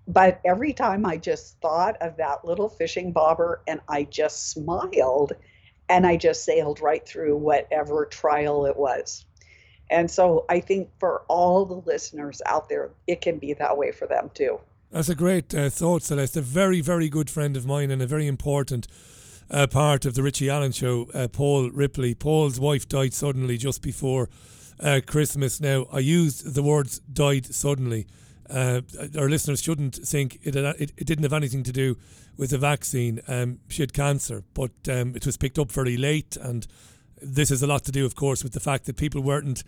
But 0.08 0.40
every 0.46 0.72
time 0.72 1.06
i 1.06 1.18
just 1.18 1.60
thought 1.60 1.98
of 2.02 2.16
that 2.18 2.46
little 2.46 2.70
fishing 2.70 3.12
bobber 3.12 3.62
and 3.68 3.82
i 3.90 4.04
just 4.04 4.50
smiled 4.50 5.34
and 5.90 6.08
i 6.08 6.16
just 6.16 6.46
sailed 6.46 6.80
right 6.80 7.06
through 7.06 7.36
whatever 7.36 8.06
trial 8.06 8.66
it 8.66 8.78
was. 8.78 9.26
And 9.90 10.10
so 10.10 10.46
i 10.48 10.62
think 10.62 10.90
for 11.02 11.24
all 11.28 11.66
the 11.66 11.82
listeners 11.86 12.42
out 12.46 12.70
there 12.70 12.92
it 13.08 13.20
can 13.20 13.40
be 13.40 13.56
that 13.56 13.78
way 13.78 13.92
for 13.92 14.08
them 14.08 14.32
too 14.34 14.62
that's 14.94 15.10
a 15.10 15.16
great 15.16 15.54
uh, 15.56 15.72
thought, 15.72 16.04
Celeste. 16.04 16.38
A 16.38 16.42
very, 16.42 16.80
very 16.80 17.10
good 17.10 17.30
friend 17.30 17.58
of 17.58 17.66
mine 17.66 17.90
and 17.90 18.02
a 18.02 18.08
very 18.08 18.28
important 18.28 18.88
uh, 19.50 19.66
part 19.66 20.06
of 20.06 20.14
the 20.14 20.22
Richie 20.22 20.52
Allen 20.52 20.72
show, 20.72 21.10
uh, 21.16 21.28
Paul 21.28 21.72
Ripley. 21.72 22.14
Paul's 22.14 22.60
wife 22.60 22.88
died 22.88 23.14
suddenly 23.14 23.58
just 23.58 23.82
before 23.82 24.30
uh, 24.80 25.02
Christmas. 25.06 25.60
Now, 25.60 25.88
I 25.92 25.98
used 25.98 26.54
the 26.54 26.62
words 26.62 27.00
died 27.00 27.48
suddenly. 27.48 28.06
Uh, 28.48 28.82
our 29.18 29.30
listeners 29.30 29.64
shouldn't 29.64 29.96
think 29.96 30.38
it, 30.44 30.56
it, 30.56 30.92
it, 30.96 31.08
didn't 31.08 31.24
have 31.24 31.34
anything 31.34 31.64
to 31.64 31.72
do 31.72 31.98
with 32.38 32.52
the 32.52 32.60
vaccine. 32.60 33.20
Um, 33.28 33.60
she 33.70 33.82
had 33.82 33.94
cancer, 33.94 34.44
but 34.54 34.72
um, 34.88 35.16
it 35.16 35.26
was 35.26 35.38
picked 35.38 35.58
up 35.58 35.72
very 35.72 35.98
late 35.98 36.38
and 36.38 36.68
this 37.20 37.50
has 37.50 37.64
a 37.64 37.68
lot 37.68 37.84
to 37.86 37.92
do, 37.92 38.06
of 38.06 38.16
course, 38.16 38.44
with 38.44 38.54
the 38.54 38.60
fact 38.60 38.86
that 38.86 38.98
people 38.98 39.22
weren't 39.22 39.64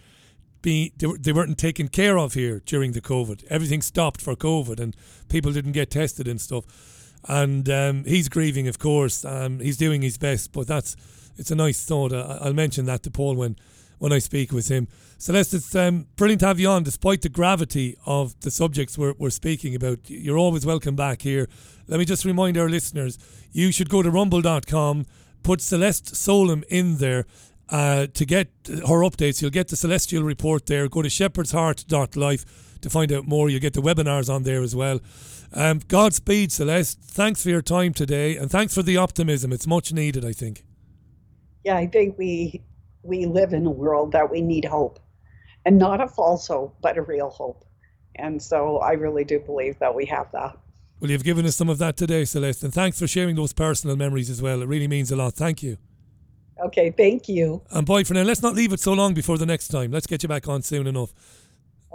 being 0.65 0.91
they, 0.97 1.07
they 1.19 1.31
weren't 1.31 1.57
taken 1.57 1.87
care 1.87 2.17
of 2.17 2.33
here 2.33 2.61
during 2.65 2.91
the 2.93 2.99
COVID. 2.99 3.45
Everything 3.49 3.81
stopped 3.83 4.19
for 4.19 4.35
COVID, 4.35 4.79
and 4.79 4.95
people 5.29 5.53
didn't 5.53 5.73
get 5.73 5.91
tested 5.91 6.27
and 6.27 6.41
stuff. 6.41 6.65
And 7.29 7.69
um, 7.69 8.03
he's 8.03 8.27
grieving, 8.27 8.67
of 8.67 8.79
course. 8.79 9.23
Um, 9.23 9.59
he's 9.59 9.77
doing 9.77 10.01
his 10.01 10.17
best, 10.17 10.51
but 10.51 10.67
that's 10.67 10.95
it's 11.37 11.51
a 11.51 11.55
nice 11.55 11.85
thought. 11.85 12.11
I, 12.11 12.39
I'll 12.41 12.53
mention 12.53 12.85
that 12.85 13.03
to 13.03 13.11
Paul 13.11 13.35
when 13.35 13.55
when 13.99 14.11
I 14.11 14.19
speak 14.19 14.51
with 14.51 14.67
him. 14.67 14.87
Celeste, 15.17 15.53
it's 15.53 15.75
um, 15.75 16.07
brilliant 16.17 16.41
to 16.41 16.47
have 16.47 16.59
you 16.59 16.67
on, 16.67 16.83
despite 16.83 17.21
the 17.21 17.29
gravity 17.29 17.95
of 18.05 18.37
the 18.41 18.51
subjects 18.51 18.97
we're, 18.97 19.13
we're 19.17 19.29
speaking 19.29 19.73
about. 19.75 19.99
You're 20.09 20.37
always 20.37 20.65
welcome 20.65 20.95
back 20.95 21.21
here. 21.21 21.47
Let 21.87 21.99
me 21.99 22.05
just 22.05 22.25
remind 22.25 22.57
our 22.57 22.67
listeners 22.67 23.17
you 23.51 23.71
should 23.71 23.89
go 23.89 24.01
to 24.01 24.09
rumble.com, 24.09 25.05
put 25.43 25.61
Celeste 25.61 26.15
Solum 26.15 26.63
in 26.69 26.97
there. 26.97 27.25
Uh, 27.69 28.07
to 28.07 28.25
get 28.25 28.47
her 28.67 29.01
updates, 29.01 29.41
you'll 29.41 29.51
get 29.51 29.69
the 29.69 29.75
Celestial 29.75 30.23
Report 30.23 30.67
there. 30.67 30.87
Go 30.87 31.01
to 31.01 31.09
shepherdsheart.life 31.09 32.79
to 32.81 32.89
find 32.89 33.11
out 33.11 33.27
more. 33.27 33.49
You'll 33.49 33.61
get 33.61 33.73
the 33.73 33.81
webinars 33.81 34.33
on 34.33 34.43
there 34.43 34.61
as 34.61 34.75
well. 34.75 34.99
Um, 35.53 35.79
Godspeed, 35.87 36.51
Celeste. 36.51 36.99
Thanks 37.01 37.41
for 37.41 37.49
your 37.49 37.61
time 37.61 37.93
today 37.93 38.35
and 38.37 38.51
thanks 38.51 38.73
for 38.73 38.83
the 38.83 38.97
optimism. 38.97 39.51
It's 39.51 39.65
much 39.65 39.93
needed, 39.93 40.25
I 40.25 40.33
think. 40.33 40.63
Yeah, 41.63 41.77
I 41.77 41.87
think 41.87 42.17
we 42.17 42.61
we 43.01 43.25
live 43.25 43.53
in 43.53 43.65
a 43.65 43.71
world 43.71 44.11
that 44.11 44.31
we 44.31 44.41
need 44.41 44.65
hope 44.65 44.99
and 45.65 45.77
not 45.77 46.01
a 46.01 46.07
false 46.07 46.47
hope, 46.47 46.75
but 46.81 46.97
a 46.97 47.01
real 47.01 47.29
hope. 47.29 47.65
And 48.15 48.41
so 48.41 48.77
I 48.77 48.93
really 48.93 49.23
do 49.23 49.39
believe 49.39 49.77
that 49.79 49.93
we 49.93 50.05
have 50.05 50.31
that. 50.31 50.57
Well, 50.99 51.11
you've 51.11 51.23
given 51.23 51.45
us 51.45 51.55
some 51.55 51.69
of 51.69 51.77
that 51.79 51.97
today, 51.97 52.25
Celeste, 52.25 52.63
and 52.63 52.73
thanks 52.73 52.97
for 52.97 53.07
sharing 53.07 53.35
those 53.35 53.53
personal 53.53 53.95
memories 53.95 54.29
as 54.29 54.41
well. 54.41 54.61
It 54.61 54.67
really 54.67 54.87
means 54.87 55.11
a 55.11 55.15
lot. 55.15 55.33
Thank 55.33 55.61
you. 55.61 55.77
Okay, 56.63 56.91
thank 56.91 57.27
you. 57.27 57.61
And 57.71 57.85
bye 57.85 58.03
for 58.03 58.13
now. 58.13 58.23
Let's 58.23 58.41
not 58.41 58.55
leave 58.55 58.71
it 58.71 58.79
so 58.79 58.93
long 58.93 59.13
before 59.13 59.37
the 59.37 59.45
next 59.45 59.67
time. 59.67 59.91
Let's 59.91 60.07
get 60.07 60.23
you 60.23 60.29
back 60.29 60.47
on 60.47 60.61
soon 60.61 60.87
enough. 60.87 61.13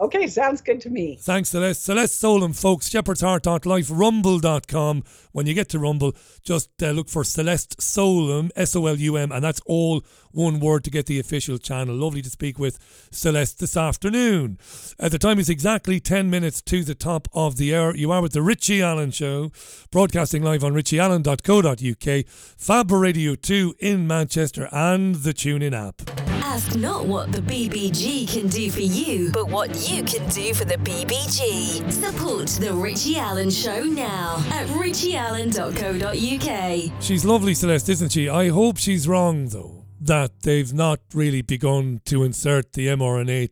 Okay, 0.01 0.27
sounds 0.28 0.62
good 0.62 0.81
to 0.81 0.89
me. 0.89 1.18
Thanks, 1.20 1.51
Celeste. 1.51 1.85
Celeste 1.85 2.18
Solum, 2.18 2.55
folks. 2.55 2.89
Shepherdsheart.life, 2.89 3.89
rumble.com. 3.90 5.05
When 5.32 5.47
you 5.47 5.52
get 5.52 5.68
to 5.68 5.78
Rumble, 5.78 6.14
just 6.43 6.70
uh, 6.82 6.90
look 6.93 7.10
for 7.10 7.22
Celeste 7.22 7.81
Solum, 7.82 8.51
S 8.56 8.74
O 8.74 8.86
L 8.86 8.97
U 8.97 9.16
M, 9.16 9.31
and 9.31 9.44
that's 9.44 9.60
all 9.66 10.02
one 10.32 10.59
word 10.59 10.85
to 10.85 10.90
get 10.90 11.05
the 11.05 11.20
official 11.20 11.59
channel. 11.59 11.94
Lovely 11.94 12.22
to 12.22 12.31
speak 12.31 12.59
with 12.59 12.78
Celeste 13.10 13.59
this 13.59 13.77
afternoon. 13.77 14.59
At 14.98 15.12
the 15.12 15.18
time 15.18 15.39
is 15.39 15.51
exactly 15.51 16.01
10 16.01 16.31
minutes 16.31 16.62
to 16.62 16.82
the 16.82 16.94
top 16.94 17.28
of 17.35 17.56
the 17.56 17.77
hour. 17.77 17.94
You 17.94 18.10
are 18.10 18.22
with 18.22 18.32
the 18.32 18.43
Richie 18.43 18.82
Allen 18.82 19.10
Show, 19.10 19.52
broadcasting 19.90 20.43
live 20.43 20.64
on 20.64 20.72
richieallen.co.uk, 20.72 22.27
Fab 22.56 22.90
Radio 22.90 23.35
2 23.35 23.74
in 23.81 24.06
Manchester, 24.06 24.66
and 24.72 25.16
the 25.16 25.35
TuneIn 25.35 25.74
app. 25.74 26.19
Ask 26.43 26.75
not 26.75 27.07
what 27.07 27.31
the 27.33 27.43
BBG 27.43 28.27
can 28.31 28.49
do 28.49 28.71
for 28.71 28.81
you, 28.81 29.31
but 29.33 29.49
what 29.49 29.69
you 29.89 30.03
can 30.03 30.29
do 30.31 30.53
for 30.55 30.65
the 30.65 30.77
BBG. 30.77 31.91
Support 31.93 32.49
the 32.49 32.73
Richie 32.73 33.19
Allen 33.19 33.51
Show 33.51 33.85
now 33.85 34.43
at 34.51 34.67
richieallen.co.uk. 34.69 37.03
She's 37.03 37.25
lovely, 37.25 37.55
Celeste, 37.55 37.89
isn't 37.91 38.12
she? 38.12 38.29
I 38.29 38.49
hope 38.49 38.79
she's 38.79 39.07
wrong, 39.07 39.49
though, 39.49 39.85
that 40.01 40.43
they've 40.43 40.73
not 40.73 41.01
really 41.12 41.43
begun 41.43 42.01
to 42.07 42.25
insert 42.25 42.73
the 42.73 42.87
mRNA 42.89 43.51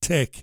tech, 0.00 0.42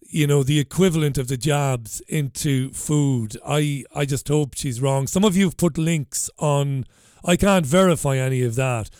you 0.00 0.26
know, 0.26 0.42
the 0.42 0.60
equivalent 0.60 1.16
of 1.18 1.28
the 1.28 1.36
jabs 1.36 2.00
into 2.08 2.70
food. 2.72 3.36
I, 3.46 3.84
I 3.94 4.04
just 4.04 4.28
hope 4.28 4.54
she's 4.54 4.82
wrong. 4.82 5.06
Some 5.06 5.24
of 5.24 5.36
you 5.36 5.46
have 5.46 5.56
put 5.56 5.78
links 5.78 6.28
on. 6.38 6.84
I 7.24 7.36
can't 7.36 7.66
verify 7.66 8.16
any 8.16 8.42
of 8.42 8.54
that. 8.56 8.90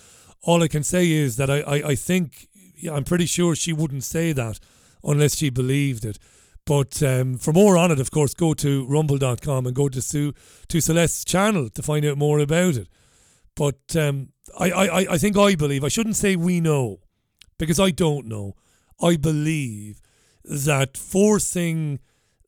All 0.42 0.62
I 0.62 0.68
can 0.68 0.82
say 0.82 1.10
is 1.10 1.36
that 1.36 1.50
I, 1.50 1.60
I, 1.60 1.74
I 1.88 1.94
think, 1.94 2.48
I'm 2.90 3.04
pretty 3.04 3.26
sure 3.26 3.54
she 3.54 3.72
wouldn't 3.72 4.04
say 4.04 4.32
that 4.32 4.58
unless 5.04 5.36
she 5.36 5.50
believed 5.50 6.04
it. 6.04 6.18
But 6.66 7.02
um, 7.02 7.36
for 7.36 7.52
more 7.52 7.76
on 7.76 7.90
it, 7.90 8.00
of 8.00 8.10
course, 8.10 8.34
go 8.34 8.54
to 8.54 8.86
rumble.com 8.86 9.66
and 9.66 9.74
go 9.74 9.88
to 9.88 10.00
Sue, 10.00 10.32
to 10.68 10.80
Celeste's 10.80 11.24
channel 11.24 11.68
to 11.70 11.82
find 11.82 12.04
out 12.04 12.18
more 12.18 12.38
about 12.38 12.76
it. 12.76 12.88
But 13.56 13.96
um, 13.96 14.28
I, 14.58 14.70
I, 14.70 14.98
I 15.12 15.18
think 15.18 15.36
I 15.36 15.54
believe, 15.54 15.84
I 15.84 15.88
shouldn't 15.88 16.16
say 16.16 16.36
we 16.36 16.60
know, 16.60 17.00
because 17.58 17.80
I 17.80 17.90
don't 17.90 18.26
know. 18.26 18.54
I 19.02 19.16
believe 19.16 20.00
that 20.44 20.96
forcing 20.96 22.00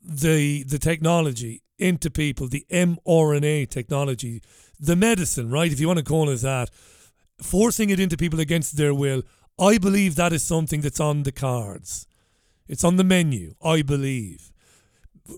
the 0.03 0.65
the 0.65 0.79
technology 0.79 1.63
into 1.79 2.11
people, 2.11 2.49
the 2.49 2.67
mRNA 2.71 3.71
technology, 3.71 4.43
the 4.79 4.97
medicine, 4.97 5.51
right, 5.51 5.73
if 5.73 5.81
you 5.81 5.87
want 5.87 5.99
to 5.99 6.05
call 6.05 6.29
it 6.29 6.41
that, 6.43 6.71
forcing 7.43 7.91
it 7.91 8.01
into 8.01 8.17
people 8.17 8.41
against 8.41 8.77
their 8.77 8.95
will, 8.95 9.23
I 9.59 9.79
believe 9.79 10.15
that 10.15 10.33
is 10.33 10.43
something 10.43 10.81
that's 10.81 11.01
on 11.01 11.23
the 11.23 11.33
cards. 11.33 12.07
It's 12.69 12.85
on 12.85 12.97
the 12.97 13.05
menu, 13.05 13.55
I 13.63 13.83
believe. 13.83 14.53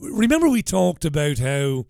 Remember, 0.00 0.48
we 0.48 0.62
talked 0.62 1.04
about 1.04 1.38
how 1.38 1.86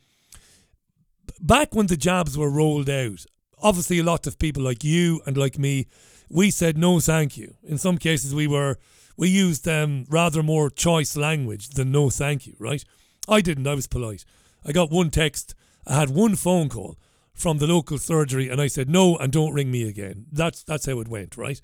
back 1.41 1.75
when 1.75 1.87
the 1.87 1.97
jabs 1.97 2.37
were 2.37 2.51
rolled 2.51 2.89
out, 2.89 3.27
obviously 3.63 3.99
a 3.99 4.05
lot 4.05 4.27
of 4.27 4.39
people 4.39 4.63
like 4.63 4.85
you 4.85 5.21
and 5.27 5.37
like 5.37 5.59
me, 5.59 5.87
we 6.29 6.51
said 6.51 6.79
no 6.79 7.01
thank 7.01 7.37
you. 7.37 7.55
In 7.63 7.79
some 7.79 7.99
cases, 7.99 8.35
we 8.35 8.47
were 8.47 8.79
we 9.17 9.29
used 9.29 9.69
um, 9.69 10.07
rather 10.09 10.43
more 10.43 10.71
choice 10.71 11.17
language 11.17 11.69
than 11.71 11.93
no 11.93 12.11
thank 12.11 12.47
you, 12.47 12.57
right? 12.59 12.85
I 13.29 13.41
didn't. 13.41 13.67
I 13.67 13.75
was 13.75 13.87
polite. 13.87 14.25
I 14.65 14.73
got 14.73 14.91
one 14.91 15.11
text. 15.11 15.55
I 15.87 15.95
had 15.95 16.11
one 16.11 16.35
phone 16.35 16.69
call 16.69 16.97
from 17.35 17.59
the 17.59 17.67
local 17.67 17.99
surgery, 17.99 18.49
and 18.49 18.61
I 18.61 18.69
said 18.69 18.89
no 18.89 19.17
and 19.17 19.33
don't 19.33 19.53
ring 19.53 19.71
me 19.71 19.89
again. 19.89 20.27
That's 20.33 20.63
that's 20.63 20.87
how 20.87 21.01
it 21.01 21.09
went, 21.09 21.37
right? 21.37 21.61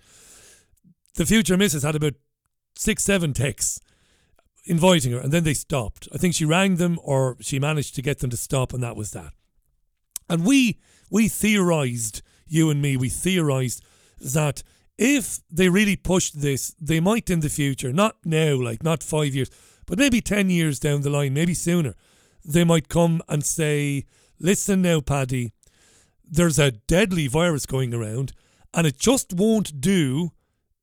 The 1.15 1.27
future 1.27 1.57
missus 1.57 1.83
had 1.83 1.97
about 1.97 2.15
six, 2.77 3.05
seven 3.05 3.33
texts 3.33 3.81
inviting 4.65 5.13
her, 5.13 5.19
and 5.19 5.33
then 5.33 5.45
they 5.45 5.55
stopped. 5.55 6.09
I 6.15 6.19
think 6.19 6.35
she 6.35 6.45
rang 6.45 6.77
them 6.77 6.99
or 7.03 7.37
she 7.41 7.59
managed 7.59 7.95
to 7.97 8.03
get 8.03 8.19
them 8.19 8.31
to 8.31 8.37
stop, 8.37 8.73
and 8.73 8.83
that 8.83 8.97
was 8.97 9.13
that. 9.13 9.33
And 10.29 10.45
we 10.45 10.81
we 11.11 11.29
theorized, 11.29 12.23
you 12.47 12.71
and 12.71 12.81
me, 12.81 12.97
we 12.97 13.09
theorized 13.09 13.83
that 14.21 14.63
if 14.99 15.41
they 15.51 15.69
really 15.69 15.97
pushed 15.97 16.41
this, 16.41 16.75
they 16.79 17.01
might 17.01 17.31
in 17.31 17.41
the 17.41 17.49
future, 17.49 17.93
not 17.93 18.17
now, 18.25 18.55
like 18.55 18.83
not 18.83 19.03
five 19.03 19.35
years, 19.35 19.51
but 19.87 19.99
maybe 19.99 20.21
10 20.21 20.51
years 20.51 20.79
down 20.79 21.01
the 21.01 21.11
line, 21.11 21.33
maybe 21.33 21.55
sooner, 21.55 21.95
they 22.45 22.65
might 22.65 22.89
come 22.89 23.23
and 23.29 23.45
say, 23.45 24.05
listen 24.39 24.83
now, 24.83 25.01
Paddy, 25.01 25.53
there's 26.31 26.59
a 26.59 26.71
deadly 26.71 27.27
virus 27.27 27.67
going 27.67 27.93
around, 27.93 28.33
and 28.73 28.87
it 28.87 28.99
just 28.99 29.33
won't 29.33 29.81
do 29.81 30.31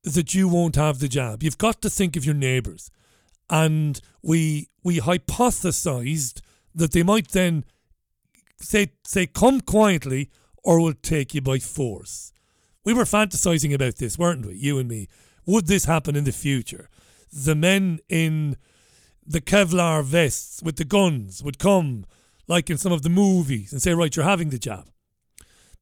that 0.04 0.34
you 0.34 0.48
won't 0.48 0.76
have 0.76 1.00
the 1.00 1.08
jab. 1.08 1.42
You've 1.42 1.58
got 1.58 1.82
to 1.82 1.90
think 1.90 2.16
of 2.16 2.26
your 2.26 2.36
neighbours. 2.36 2.92
And 3.50 4.00
we 4.22 4.68
we 4.84 5.00
hypothesized 5.00 6.42
that 6.76 6.92
they 6.92 7.04
might 7.04 7.30
then 7.30 7.64
say 8.60 8.92
say 9.06 9.26
come 9.26 9.62
quietly 9.62 10.30
or 10.64 10.82
we'll 10.82 10.94
take 10.94 11.34
you 11.34 11.42
by 11.42 11.60
force. 11.60 12.34
We 12.84 12.94
were 12.94 13.04
fantasizing 13.04 13.74
about 13.74 13.98
this, 13.98 14.18
weren't 14.18 14.46
we? 14.46 14.56
You 14.56 14.80
and 14.80 14.90
me. 14.90 15.08
Would 15.46 15.68
this 15.68 15.86
happen 15.86 16.16
in 16.16 16.26
the 16.26 16.34
future? 16.34 16.90
The 17.32 17.56
men 17.56 18.00
in 18.10 18.58
the 19.26 19.42
Kevlar 19.42 20.04
vests 20.04 20.62
with 20.62 20.76
the 20.76 20.86
guns 20.86 21.42
would 21.42 21.60
come, 21.60 22.06
like 22.48 22.70
in 22.70 22.78
some 22.78 22.92
of 22.92 23.02
the 23.02 23.10
movies, 23.10 23.72
and 23.72 23.82
say, 23.82 23.94
Right, 23.94 24.14
you're 24.14 24.26
having 24.26 24.50
the 24.50 24.60
jab. 24.60 24.90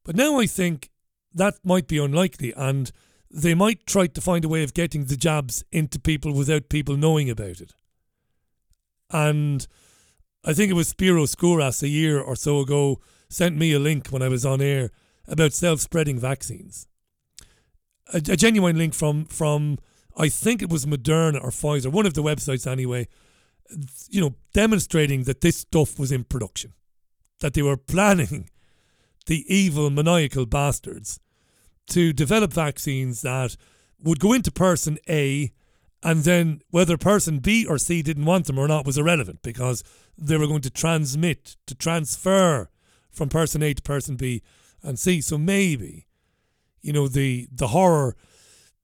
But 0.06 0.14
now 0.14 0.38
I 0.38 0.46
think 0.46 0.90
that 1.34 1.56
might 1.64 1.88
be 1.88 1.98
unlikely, 1.98 2.54
and 2.56 2.92
they 3.28 3.54
might 3.54 3.86
try 3.86 4.06
to 4.06 4.20
find 4.20 4.44
a 4.44 4.48
way 4.48 4.62
of 4.62 4.72
getting 4.72 5.06
the 5.06 5.16
jabs 5.16 5.64
into 5.72 5.98
people 5.98 6.32
without 6.32 6.68
people 6.68 6.96
knowing 6.96 7.28
about 7.28 7.60
it. 7.60 7.74
And 9.10 9.66
I 10.44 10.54
think 10.54 10.70
it 10.70 10.74
was 10.74 10.88
Spiro 10.88 11.24
Skouras 11.24 11.82
a 11.82 11.88
year 11.88 12.20
or 12.20 12.36
so 12.36 12.60
ago 12.60 13.00
sent 13.28 13.56
me 13.56 13.72
a 13.72 13.80
link 13.80 14.08
when 14.08 14.22
I 14.22 14.28
was 14.28 14.46
on 14.46 14.60
air 14.60 14.90
about 15.26 15.52
self-spreading 15.52 16.20
vaccines. 16.20 16.86
A, 18.14 18.18
a 18.18 18.36
genuine 18.36 18.78
link 18.78 18.94
from 18.94 19.24
from 19.24 19.78
I 20.16 20.28
think 20.28 20.62
it 20.62 20.70
was 20.70 20.86
Moderna 20.86 21.42
or 21.42 21.50
Pfizer, 21.50 21.90
one 21.90 22.06
of 22.06 22.14
the 22.14 22.22
websites 22.22 22.64
anyway, 22.64 23.08
you 24.08 24.20
know, 24.20 24.36
demonstrating 24.54 25.24
that 25.24 25.40
this 25.40 25.56
stuff 25.56 25.98
was 25.98 26.12
in 26.12 26.22
production, 26.22 26.74
that 27.40 27.54
they 27.54 27.62
were 27.62 27.76
planning 27.94 28.50
the 29.26 29.44
evil 29.52 29.90
maniacal 29.90 30.46
bastards 30.46 31.20
to 31.88 32.12
develop 32.12 32.52
vaccines 32.52 33.22
that 33.22 33.56
would 34.02 34.20
go 34.20 34.32
into 34.32 34.50
person 34.50 34.98
A 35.08 35.52
and 36.02 36.24
then 36.24 36.60
whether 36.70 36.96
person 36.96 37.38
B 37.38 37.66
or 37.66 37.78
C 37.78 38.02
didn't 38.02 38.24
want 38.24 38.46
them 38.46 38.58
or 38.58 38.68
not 38.68 38.86
was 38.86 38.98
irrelevant 38.98 39.42
because 39.42 39.82
they 40.16 40.36
were 40.36 40.46
going 40.46 40.62
to 40.62 40.70
transmit, 40.70 41.56
to 41.66 41.74
transfer 41.74 42.70
from 43.10 43.28
person 43.28 43.62
A 43.62 43.74
to 43.74 43.82
person 43.82 44.16
B 44.16 44.42
and 44.82 44.98
C. 44.98 45.20
So 45.20 45.38
maybe, 45.38 46.06
you 46.80 46.92
know, 46.92 47.08
the 47.08 47.48
the 47.50 47.68
horror 47.68 48.16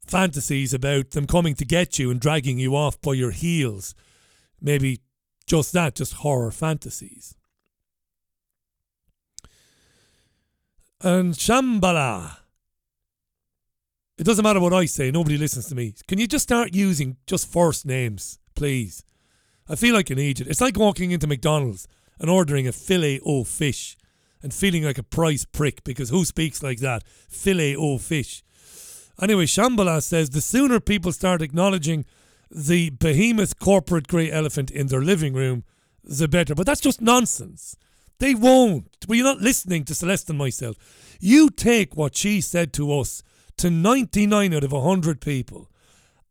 fantasies 0.04 0.74
about 0.74 1.10
them 1.10 1.26
coming 1.26 1.54
to 1.54 1.64
get 1.64 1.98
you 1.98 2.10
and 2.10 2.20
dragging 2.20 2.58
you 2.58 2.74
off 2.74 3.00
by 3.00 3.12
your 3.12 3.30
heels, 3.30 3.94
maybe 4.60 5.00
just 5.46 5.72
that, 5.72 5.94
just 5.94 6.14
horror 6.14 6.50
fantasies. 6.50 7.36
And 11.04 11.34
Shambhala 11.34 12.36
It 14.18 14.22
doesn't 14.22 14.44
matter 14.44 14.60
what 14.60 14.72
I 14.72 14.84
say, 14.84 15.10
nobody 15.10 15.36
listens 15.36 15.66
to 15.66 15.74
me. 15.74 15.94
Can 16.06 16.18
you 16.18 16.28
just 16.28 16.44
start 16.44 16.74
using 16.74 17.16
just 17.26 17.50
first 17.50 17.84
names, 17.84 18.38
please? 18.54 19.02
I 19.68 19.74
feel 19.74 19.94
like 19.94 20.10
an 20.10 20.18
idiot. 20.18 20.48
It's 20.48 20.60
like 20.60 20.78
walking 20.78 21.10
into 21.10 21.26
McDonald's 21.26 21.88
and 22.20 22.30
ordering 22.30 22.68
a 22.68 22.72
filet 22.72 23.18
o 23.26 23.42
fish 23.42 23.96
and 24.44 24.54
feeling 24.54 24.84
like 24.84 24.98
a 24.98 25.02
price 25.02 25.44
prick 25.44 25.82
because 25.82 26.10
who 26.10 26.24
speaks 26.24 26.62
like 26.62 26.78
that? 26.78 27.02
Filet 27.28 27.74
o 27.74 27.98
fish. 27.98 28.44
Anyway, 29.20 29.46
Shambhala 29.46 30.00
says 30.04 30.30
the 30.30 30.40
sooner 30.40 30.78
people 30.78 31.10
start 31.10 31.42
acknowledging 31.42 32.04
the 32.48 32.90
behemoth 32.90 33.58
corporate 33.58 34.06
grey 34.06 34.30
elephant 34.30 34.70
in 34.70 34.86
their 34.86 35.02
living 35.02 35.34
room, 35.34 35.64
the 36.04 36.28
better. 36.28 36.54
But 36.54 36.66
that's 36.66 36.80
just 36.80 37.00
nonsense. 37.00 37.76
They 38.22 38.36
won't. 38.36 38.86
Well, 39.08 39.16
you're 39.16 39.24
not 39.24 39.40
listening 39.40 39.84
to 39.86 39.96
Celeste 39.96 40.30
and 40.30 40.38
myself. 40.38 40.76
You 41.18 41.50
take 41.50 41.96
what 41.96 42.16
she 42.16 42.40
said 42.40 42.72
to 42.74 42.96
us 43.00 43.24
to 43.56 43.68
99 43.68 44.54
out 44.54 44.62
of 44.62 44.70
100 44.70 45.20
people, 45.20 45.68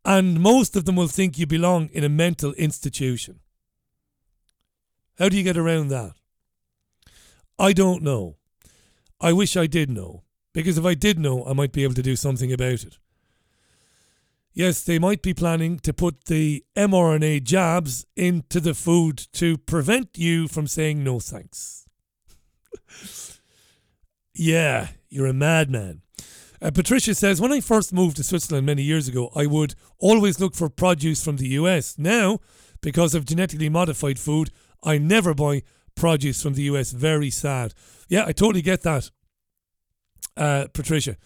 and 0.02 0.40
most 0.40 0.74
of 0.74 0.86
them 0.86 0.96
will 0.96 1.06
think 1.06 1.38
you 1.38 1.46
belong 1.46 1.90
in 1.92 2.02
a 2.02 2.08
mental 2.08 2.54
institution. 2.54 3.40
How 5.18 5.28
do 5.28 5.36
you 5.36 5.42
get 5.42 5.58
around 5.58 5.88
that? 5.88 6.14
I 7.58 7.74
don't 7.74 8.02
know. 8.02 8.36
I 9.20 9.34
wish 9.34 9.54
I 9.54 9.66
did 9.66 9.90
know, 9.90 10.22
because 10.54 10.78
if 10.78 10.86
I 10.86 10.94
did 10.94 11.18
know, 11.18 11.44
I 11.44 11.52
might 11.52 11.72
be 11.72 11.82
able 11.82 11.92
to 11.96 12.02
do 12.02 12.16
something 12.16 12.54
about 12.54 12.84
it. 12.84 12.96
Yes, 14.54 14.82
they 14.82 14.98
might 14.98 15.20
be 15.20 15.34
planning 15.34 15.78
to 15.80 15.92
put 15.92 16.24
the 16.24 16.64
mRNA 16.74 17.42
jabs 17.42 18.06
into 18.16 18.60
the 18.60 18.72
food 18.72 19.26
to 19.34 19.58
prevent 19.58 20.16
you 20.16 20.48
from 20.48 20.66
saying 20.66 21.04
no 21.04 21.20
thanks. 21.20 21.81
Yeah, 24.34 24.88
you're 25.08 25.26
a 25.26 25.32
madman. 25.32 26.02
Uh, 26.60 26.70
Patricia 26.70 27.14
says, 27.14 27.40
When 27.40 27.52
I 27.52 27.60
first 27.60 27.92
moved 27.92 28.16
to 28.18 28.24
Switzerland 28.24 28.66
many 28.66 28.82
years 28.82 29.08
ago, 29.08 29.30
I 29.34 29.46
would 29.46 29.74
always 29.98 30.38
look 30.38 30.54
for 30.54 30.68
produce 30.68 31.24
from 31.24 31.36
the 31.36 31.48
US. 31.48 31.98
Now, 31.98 32.38
because 32.80 33.14
of 33.14 33.24
genetically 33.24 33.68
modified 33.68 34.18
food, 34.18 34.50
I 34.82 34.98
never 34.98 35.34
buy 35.34 35.62
produce 35.96 36.42
from 36.42 36.54
the 36.54 36.62
US. 36.64 36.92
Very 36.92 37.30
sad. 37.30 37.74
Yeah, 38.08 38.24
I 38.26 38.32
totally 38.32 38.62
get 38.62 38.82
that, 38.82 39.10
uh, 40.36 40.66
Patricia. 40.72 41.16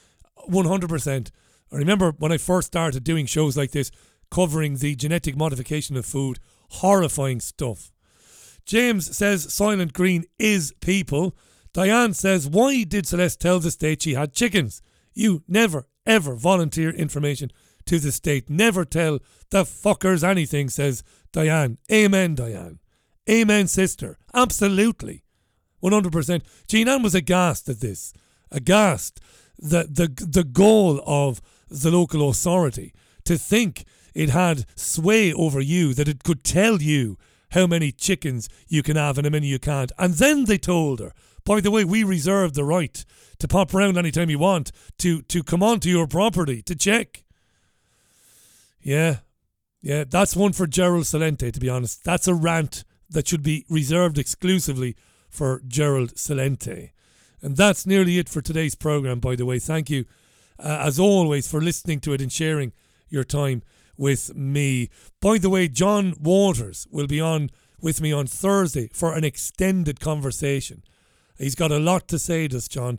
100%. 0.48 1.31
I 1.73 1.77
remember 1.77 2.12
when 2.18 2.32
I 2.32 2.39
first 2.39 2.68
started 2.68 3.05
doing 3.05 3.27
shows 3.27 3.56
like 3.56 3.73
this, 3.73 3.90
covering 4.31 4.77
the 4.77 4.94
genetic 4.94 5.36
modification 5.36 5.97
of 5.97 6.06
food, 6.06 6.39
horrifying 6.70 7.40
stuff. 7.40 7.93
James 8.66 9.16
says 9.16 9.47
Soylent 9.47 9.93
Green 9.93 10.24
is 10.38 10.74
people. 10.80 11.36
Diane 11.72 12.12
says, 12.12 12.48
Why 12.48 12.82
did 12.82 13.06
Celeste 13.06 13.40
tell 13.40 13.60
the 13.60 13.70
state 13.70 14.02
she 14.02 14.14
had 14.14 14.34
chickens? 14.34 14.82
You 15.14 15.44
never, 15.47 15.86
ever 16.05 16.34
volunteer 16.34 16.90
information 16.90 17.52
to 17.86 17.98
the 18.01 18.12
state. 18.12 18.51
Never 18.51 18.84
tell 18.84 19.20
the 19.51 19.62
fuckers 19.62 20.24
anything, 20.24 20.68
says 20.68 21.05
Diane. 21.32 21.78
Amen, 21.90 22.34
Diane. 22.34 22.80
Amen, 23.30 23.68
sister. 23.68 24.18
Absolutely. 24.34 25.22
100%. 25.82 26.43
Jean 26.66 26.88
Ann 26.88 27.02
was 27.02 27.14
aghast 27.14 27.68
at 27.68 27.80
this. 27.80 28.12
Aghast. 28.51 29.20
The, 29.59 29.84
the, 29.84 30.26
the 30.26 30.44
goal 30.44 31.01
of 31.06 31.40
the 31.68 31.90
local 31.90 32.28
authority 32.28 32.93
to 33.24 33.38
think 33.38 33.84
it 34.14 34.30
had 34.30 34.66
sway 34.76 35.32
over 35.32 35.60
you, 35.60 35.94
that 35.94 36.09
it 36.09 36.24
could 36.24 36.44
tell 36.44 36.82
you 36.82 37.16
how 37.51 37.66
many 37.66 37.93
chickens 37.93 38.48
you 38.68 38.82
can 38.82 38.97
have 38.97 39.18
and 39.18 39.27
how 39.27 39.31
many 39.31 39.47
you 39.47 39.59
can't. 39.59 39.93
And 39.98 40.14
then 40.14 40.44
they 40.44 40.59
told 40.59 41.01
her, 41.01 41.12
by 41.44 41.60
the 41.60 41.70
way, 41.70 41.85
we 41.85 42.02
reserve 42.02 42.55
the 42.55 42.64
right 42.64 43.05
to 43.39 43.48
pop 43.48 43.73
around 43.73 43.97
anytime 43.97 44.31
you 44.31 44.39
want, 44.39 44.73
to, 44.98 45.23
to 45.23 45.43
come 45.43 45.62
onto 45.62 45.89
your 45.89 46.06
property, 46.06 46.62
to 46.62 46.74
check. 46.74 47.24
Yeah, 48.81 49.18
yeah, 49.81 50.05
that's 50.09 50.35
one 50.35 50.52
for 50.52 50.66
Gerald 50.66 51.05
Celente, 51.05 51.52
to 51.52 51.60
be 51.60 51.68
honest. 51.68 52.02
That's 52.05 52.27
a 52.27 52.35
rant 52.35 52.85
that 53.10 53.28
should 53.28 53.43
be 53.43 53.64
reserved 53.68 54.18
exclusively 54.18 54.97
for 55.28 55.62
Gerald 55.66 56.14
Celente. 56.14 56.90
And 57.40 57.56
that's 57.56 57.86
nearly 57.86 58.18
it 58.18 58.28
for 58.28 58.40
today's 58.40 58.74
programme, 58.74 59.20
by 59.20 59.36
the 59.36 59.47
way. 59.47 59.59
Thank 59.60 59.90
you 59.90 60.06
uh, 60.59 60.82
as 60.82 60.98
always, 60.98 61.48
for 61.51 61.60
listening 61.60 62.01
to 62.01 62.12
it 62.12 62.20
and 62.20 62.32
sharing 62.32 62.73
your 63.09 63.24
time 63.24 63.62
with 63.97 64.35
me. 64.35 64.90
By 65.20 65.39
the 65.39 65.51
way, 65.51 65.68
John 65.68 66.14
Waters 66.20 66.86
will 66.90 67.06
be 67.06 67.20
on 67.20 67.51
with 67.81 68.01
me 68.01 68.12
on 68.12 68.27
Thursday 68.27 68.89
for 68.93 69.14
an 69.14 69.24
extended 69.24 70.01
conversation. 70.01 70.82
He's 71.39 71.55
got 71.55 71.73
a 71.73 71.78
lot 71.78 72.09
to 72.09 72.18
say, 72.18 72.48
does 72.48 72.68
John? 72.68 72.98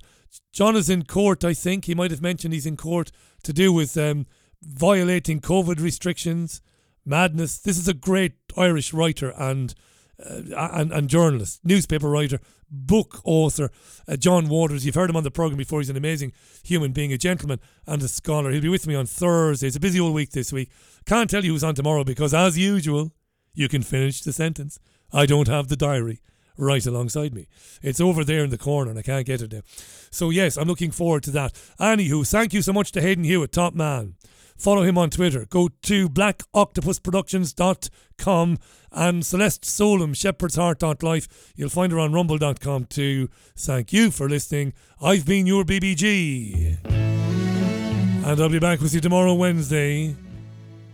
John 0.54 0.76
is 0.76 0.90
in 0.90 1.04
court, 1.04 1.44
I 1.44 1.54
think. 1.54 1.86
He 1.86 1.96
might 1.96 2.12
have 2.12 2.22
mentioned 2.22 2.54
he's 2.54 2.66
in 2.66 2.78
court 2.78 3.12
to 3.44 3.54
do 3.54 3.74
with 3.74 3.98
um, 3.98 4.28
violating 4.62 5.40
COVID 5.40 5.82
restrictions, 5.82 6.62
madness. 7.06 7.58
This 7.58 7.78
is 7.78 7.88
a 7.88 7.94
great 7.94 8.34
Irish 8.56 8.94
writer 8.94 9.34
and 9.38 9.74
uh, 10.24 10.70
and, 10.74 10.92
and 10.92 11.08
journalist, 11.08 11.62
newspaper 11.64 12.10
writer, 12.10 12.40
book 12.70 13.22
author, 13.24 13.70
uh, 14.08 14.16
John 14.16 14.50
Waters. 14.50 14.86
You've 14.86 14.96
heard 14.96 15.10
him 15.10 15.16
on 15.16 15.24
the 15.24 15.32
program 15.32 15.58
before. 15.58 15.80
He's 15.80 15.90
an 15.90 15.98
amazing 15.98 16.34
human 16.64 16.92
being, 16.92 17.14
a 17.14 17.18
gentleman 17.18 17.60
and 17.86 18.02
a 18.02 18.08
scholar. 18.08 18.52
He'll 18.52 18.62
be 18.62 18.70
with 18.70 18.88
me 18.88 18.96
on 18.96 19.06
Thursday. 19.06 19.68
It's 19.68 19.76
a 19.76 19.80
busy 19.80 20.00
old 20.00 20.14
week 20.14 20.32
this 20.32 20.52
week. 20.52 20.72
Can't 21.06 21.30
tell 21.30 21.46
you 21.46 21.52
who's 21.52 21.64
on 21.64 21.76
tomorrow 21.76 22.04
because, 22.04 22.34
as 22.34 22.58
usual, 22.58 23.14
you 23.54 23.68
can 23.70 23.84
finish 23.84 24.22
the 24.22 24.34
sentence. 24.34 24.80
I 25.12 25.26
don't 25.26 25.48
have 25.48 25.68
the 25.68 25.78
diary 25.78 26.20
right 26.58 26.86
alongside 26.86 27.34
me. 27.34 27.48
It's 27.82 28.02
over 28.02 28.24
there 28.24 28.44
in 28.44 28.50
the 28.50 28.58
corner 28.58 28.90
and 28.90 29.00
I 29.00 29.04
can't 29.04 29.26
get 29.26 29.42
it 29.42 29.52
there. 29.52 29.64
So, 30.10 30.30
yes, 30.30 30.58
I'm 30.58 30.68
looking 30.68 30.92
forward 30.92 31.24
to 31.24 31.32
that. 31.32 31.54
Anywho, 31.80 32.30
thank 32.30 32.54
you 32.54 32.62
so 32.62 32.74
much 32.74 32.92
to 32.94 33.02
Hayden 33.02 33.24
Hewitt, 33.24 33.52
top 33.52 33.74
man. 33.74 34.16
Follow 34.58 34.84
him 34.84 34.98
on 34.98 35.10
Twitter. 35.10 35.46
Go 35.46 35.70
to 35.84 36.10
blackoctopusproductions.com 36.10 38.58
and 38.92 39.26
Celeste 39.26 39.66
Solum, 39.66 40.14
shepherdsheart.life. 40.14 41.54
You'll 41.56 41.70
find 41.70 41.92
her 41.92 42.00
on 42.00 42.14
rumble.com 42.14 42.86
too. 42.86 43.30
Thank 43.56 43.94
you 43.94 44.12
for 44.12 44.28
listening. 44.28 44.74
I've 45.02 45.26
been 45.26 45.46
your 45.46 45.64
BBG. 45.64 46.78
And 46.86 48.42
I'll 48.42 48.50
be 48.50 48.60
back 48.60 48.82
with 48.82 48.94
you 48.94 49.00
tomorrow, 49.00 49.34
Wednesday 49.34 50.16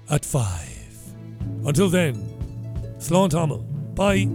at 0.10 0.26
5. 0.26 0.70
Until 1.66 1.90
then, 1.90 2.16
Slán 3.00 3.30
tamall. 3.30 3.66
Bye. 3.96 4.28